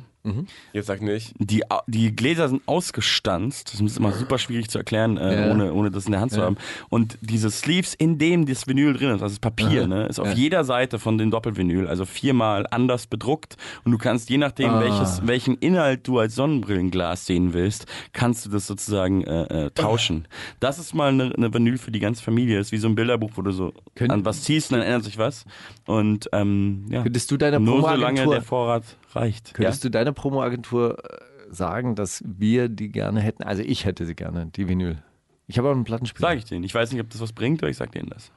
Jetzt 0.75 0.87
sag 0.87 1.01
nicht. 1.01 1.33
Die, 1.39 1.63
die 1.87 2.15
Gläser 2.15 2.49
sind 2.49 2.61
ausgestanzt. 2.67 3.73
Das 3.73 3.81
ist 3.81 3.97
immer 3.99 4.13
super 4.13 4.39
schwierig 4.39 4.69
zu 4.69 4.77
erklären, 4.79 5.17
äh, 5.17 5.47
Ja. 5.47 5.53
ohne, 5.53 5.73
ohne 5.73 5.91
das 5.91 6.05
in 6.07 6.13
der 6.13 6.21
Hand 6.21 6.33
zu 6.33 6.43
haben. 6.43 6.57
Und 6.91 7.17
diese 7.23 7.51
Sleeves, 7.51 7.95
in 7.95 8.19
dem 8.19 8.45
das 8.45 8.67
Vinyl 8.67 8.93
drin 8.93 9.09
ist, 9.11 9.23
also 9.23 9.35
das 9.35 9.39
Papier, 9.41 9.87
ne, 9.87 10.07
ist 10.07 10.19
auf 10.19 10.29
Ja. 10.29 10.35
jeder 10.35 10.65
Seite 10.65 10.99
von 10.99 11.17
dem 11.17 11.31
Doppelvinyl, 11.31 11.87
also 11.87 12.05
viermal 12.05 12.67
anders 12.71 13.07
bedruckt. 13.07 13.57
Und 13.85 13.93
du 13.93 13.99
kannst, 13.99 14.29
je 14.29 14.37
nachdem, 14.37 14.71
Ah. 14.71 14.81
welches, 14.81 15.27
welchen 15.27 15.55
Inhalt 15.59 16.07
du 16.07 16.19
als 16.19 16.35
Sonnenbrillenglas 16.35 17.25
sehen 17.25 17.55
willst, 17.55 17.87
kannst 18.13 18.45
du 18.45 18.51
das 18.51 18.67
sozusagen 18.67 19.25
äh, 19.25 19.67
äh, 19.67 19.71
tauschen. 19.71 20.27
Das 20.61 20.79
ist 20.79 20.95
mal 20.95 21.09
eine, 21.11 21.33
eine 21.35 21.55
Vinyl 21.55 21.79
für 21.79 21.91
die 21.91 22.01
ganze 22.01 22.23
Familie. 22.23 22.59
Das 22.59 22.67
ist 22.69 22.73
wie 22.73 22.79
so 22.79 22.89
ein 22.89 22.95
Bilderbuch, 22.95 23.31
wo 23.37 23.43
du 23.43 23.53
so 23.53 23.73
Könnt- 23.95 24.13
an 24.13 24.25
was 24.27 24.43
ziehst 24.43 24.73
und 24.73 24.79
dann 24.79 24.87
ändert 24.87 25.05
sich 25.05 25.17
was. 25.17 25.45
Und 25.87 26.29
ähm, 26.33 26.85
ja, 26.91 27.03
Könntest 27.03 27.31
du 27.31 27.37
deiner 27.39 27.59
nur 27.61 27.81
solange 27.81 28.27
der 28.27 28.43
Vorrat 28.43 28.83
reicht. 29.15 29.49
Ja? 29.49 29.55
könntest 29.55 29.85
du 29.85 29.89
deiner 29.91 30.08
Promoagentur 30.13 30.99
äh, 31.05 31.53
sagen, 31.53 31.95
dass 31.95 32.23
wir 32.27 32.69
die 32.69 32.91
gerne 32.91 33.21
hätten? 33.21 33.43
Also 33.43 33.63
ich 33.63 33.85
hätte 33.85 34.07
sie 34.07 34.15
gerne, 34.15 34.47
die 34.47 34.69
Vinyl. 34.69 35.03
Ich 35.47 35.57
habe 35.59 35.69
auch 35.69 35.73
einen 35.73 35.85
Plattenspieler. 35.85 36.29
Sag 36.29 36.39
ich 36.39 36.45
denen. 36.45 36.65
Ich 36.65 36.75
weiß 36.75 36.93
nicht, 36.93 37.01
ob 37.01 37.09
das 37.11 37.21
was 37.21 37.33
bringt, 37.33 37.63
aber 37.63 37.71
ich 37.71 37.77
sag 37.77 37.93
denen 37.93 38.11
das. 38.11 38.31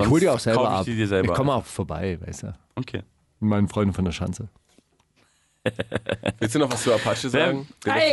Ich 0.00 0.08
hol 0.08 0.18
die 0.20 0.28
auch 0.28 0.32
Sonst 0.40 0.44
selber 0.44 0.82
ich 0.86 1.02
ab. 1.02 1.08
selber 1.08 1.28
ich 1.32 1.34
komme 1.34 1.52
auch 1.54 1.64
vorbei, 1.64 2.18
weißt 2.24 2.44
du. 2.44 2.54
Okay. 2.74 3.02
Mit 3.40 3.50
meinen 3.50 3.68
Freunden 3.68 3.92
von 3.92 4.04
der 4.04 4.12
Schanze. 4.12 4.48
Willst 6.40 6.54
du 6.54 6.58
noch 6.58 6.70
was 6.70 6.82
zu 6.82 6.92
Apache 6.92 7.28
sagen? 7.30 7.66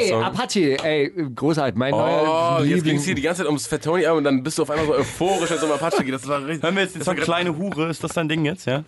Song? 0.09 0.23
Apache, 0.23 0.77
ey, 0.83 1.11
großartig. 1.35 1.75
Mein 1.77 1.93
Oh, 1.93 1.97
neuer 1.97 2.59
jetzt 2.59 2.65
Liebling. 2.67 2.83
ging 2.83 2.95
es 2.97 3.05
hier 3.05 3.15
die 3.15 3.21
ganze 3.21 3.39
Zeit 3.39 3.47
ums 3.47 3.67
Fatoni 3.67 4.05
und 4.07 4.23
dann 4.23 4.41
bist 4.43 4.57
du 4.57 4.61
auf 4.61 4.69
einmal 4.69 4.85
so 4.85 4.93
euphorisch, 4.93 5.49
wenn 5.49 5.57
es 5.57 5.63
um 5.63 5.71
Apache 5.71 6.03
geht. 6.05 6.13
Das 6.13 6.27
war 6.27 6.45
richtig. 6.45 6.63
Hören 6.63 6.75
wir 6.75 6.83
jetzt 6.83 6.95
den 6.95 7.01
Song 7.03 7.15
Kleine 7.17 7.57
Hure? 7.57 7.89
Ist 7.89 8.03
das 8.03 8.13
dein 8.13 8.29
Ding 8.29 8.45
jetzt, 8.45 8.65
ja? 8.67 8.83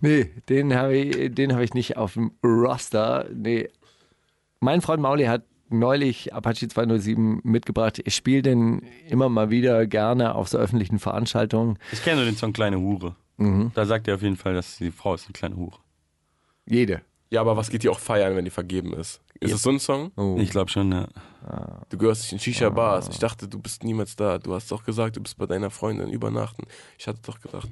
Nee, 0.00 0.30
den 0.48 0.74
habe 0.74 0.96
ich, 0.96 1.34
den 1.34 1.54
hab 1.54 1.60
ich 1.60 1.74
nicht 1.74 1.96
auf 1.96 2.14
dem 2.14 2.32
Roster. 2.44 3.26
Nee. 3.32 3.68
Mein 4.60 4.80
Freund 4.80 5.02
Mauli 5.02 5.24
hat 5.24 5.44
neulich 5.70 6.32
Apache 6.34 6.68
207 6.68 7.40
mitgebracht. 7.44 8.00
Ich 8.04 8.14
spiele 8.14 8.42
den 8.42 8.82
immer 9.08 9.28
mal 9.28 9.50
wieder 9.50 9.86
gerne 9.86 10.34
auf 10.34 10.48
so 10.48 10.58
öffentlichen 10.58 10.98
Veranstaltungen. 10.98 11.78
Ich 11.92 12.02
kenne 12.02 12.16
nur 12.16 12.24
den 12.24 12.36
Song 12.36 12.52
Kleine 12.52 12.78
Hure. 12.78 13.16
Mhm. 13.36 13.70
Da 13.74 13.86
sagt 13.86 14.08
er 14.08 14.16
auf 14.16 14.22
jeden 14.22 14.36
Fall, 14.36 14.54
dass 14.54 14.78
die 14.78 14.90
Frau 14.90 15.14
ist 15.14 15.26
eine 15.26 15.32
kleine 15.32 15.56
Hure. 15.56 15.78
Jede. 16.66 17.02
Ja, 17.30 17.42
aber 17.42 17.56
was 17.56 17.70
geht 17.70 17.82
die 17.82 17.88
auch 17.88 17.98
feiern, 17.98 18.34
wenn 18.36 18.44
die 18.44 18.50
vergeben 18.50 18.94
ist? 18.94 19.20
Ist 19.40 19.52
es 19.52 19.62
so 19.62 19.70
ein 19.70 19.78
Song? 19.78 20.10
Oh. 20.16 20.36
Ich 20.40 20.50
glaube 20.50 20.70
schon, 20.70 20.90
ja. 20.90 21.08
Du 21.88 21.98
gehörst 21.98 22.22
nicht 22.22 22.32
in 22.32 22.38
Shisha-Bars. 22.40 23.08
Ich 23.10 23.18
dachte, 23.18 23.46
du 23.46 23.58
bist 23.58 23.84
niemals 23.84 24.16
da. 24.16 24.38
Du 24.38 24.54
hast 24.54 24.70
doch 24.72 24.84
gesagt, 24.84 25.16
du 25.16 25.22
bist 25.22 25.38
bei 25.38 25.46
deiner 25.46 25.70
Freundin 25.70 26.10
übernachten. 26.10 26.64
Ich 26.98 27.06
hatte 27.06 27.20
doch 27.24 27.40
gedacht. 27.40 27.68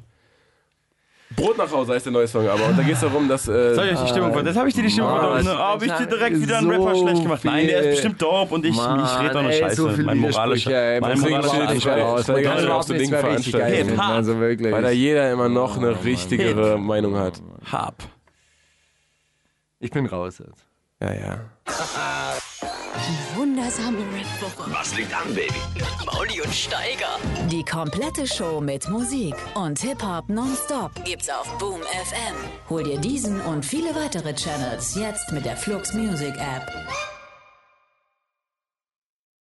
Brot 1.35 1.59
nach 1.59 1.71
Hause 1.71 1.93
heißt 1.95 2.07
der 2.07 2.13
neue 2.13 2.29
Song, 2.29 2.49
aber 2.49 2.67
und 2.67 2.79
da 2.79 2.83
geht 2.85 2.95
es 2.95 3.01
darum, 3.01 3.29
dass. 3.29 3.49
Äh, 3.49 3.75
Soll 3.75 3.89
ich 3.89 3.99
die 3.99 4.09
Stimmung 4.09 4.33
von? 4.33 4.45
Das 4.45 4.57
habe 4.57 4.69
ich 4.69 4.75
dir 4.75 4.83
die 4.83 4.91
Stimmung 4.91 5.11
Mann, 5.11 5.45
von. 5.45 5.59
Habe 5.59 5.85
ich 5.87 5.93
dir 5.93 6.07
direkt 6.07 6.41
wieder 6.41 6.59
einen 6.59 6.71
Rapper 6.71 6.95
schlecht 6.95 7.23
gemacht? 7.23 7.45
Nein, 7.45 7.67
der 7.67 7.81
ist 7.81 7.91
bestimmt 7.97 8.23
dope 8.23 8.55
und 8.55 8.65
ich, 8.65 8.77
ich 8.77 8.81
rede 8.81 9.33
doch 9.33 9.43
nur 9.43 9.51
ey, 9.51 9.59
Scheiße. 9.59 9.77
So 9.77 10.03
mein 10.05 10.19
moralischer, 10.19 11.01
mein 11.01 11.19
moralischer 11.19 11.73
nicht 11.73 11.87
raus. 11.87 12.01
raus. 12.01 12.29
Weil 12.29 12.35
Man 12.37 12.45
kann 12.45 12.45
gar 12.45 12.55
nicht 12.55 12.65
überhaupt 12.65 12.81
auf 12.81 12.87
so 12.87 12.93
nichts 12.93 13.11
Ding 13.11 13.23
mehr 13.23 13.37
richtig 13.37 13.53
geil 13.53 13.75
veranstalten. 13.75 14.01
Also 14.01 14.39
wirklich. 14.41 14.73
weil 14.73 14.83
da 14.83 14.91
jeder 14.91 15.33
immer 15.33 15.49
noch 15.49 15.77
eine 15.77 16.05
richtigere 16.05 16.79
Meinung 16.79 17.17
hat. 17.17 17.43
Hab. 17.73 17.97
Ich 19.81 19.91
bin 19.91 20.07
raus 20.07 20.39
jetzt. 20.39 20.65
Ja, 21.01 21.13
ja. 21.13 21.41
Wundersame 23.35 23.99
Rap-Woche. 23.99 24.71
Was 24.73 24.97
liegt 24.97 25.13
an, 25.15 25.35
Baby? 25.35 25.53
Mauli 26.07 26.41
und 26.41 26.55
Steiger. 26.55 27.19
Die 27.51 27.65
komplette 27.65 28.27
Show 28.27 28.61
mit 28.61 28.89
Musik 28.89 29.35
und 29.55 29.79
Hip-Hop 29.79 30.29
nonstop 30.29 30.91
Gibt's 31.05 31.29
auf 31.29 31.47
Boom 31.59 31.81
FM. 31.83 32.35
Hol 32.71 32.85
dir 32.85 32.99
diesen 32.99 33.41
und 33.43 33.65
viele 33.65 33.95
weitere 33.95 34.35
Channels 34.35 34.95
jetzt 34.95 35.33
mit 35.33 35.45
der 35.45 35.57
Flux 35.57 35.93
Music 35.93 36.35
App. 36.37 37.16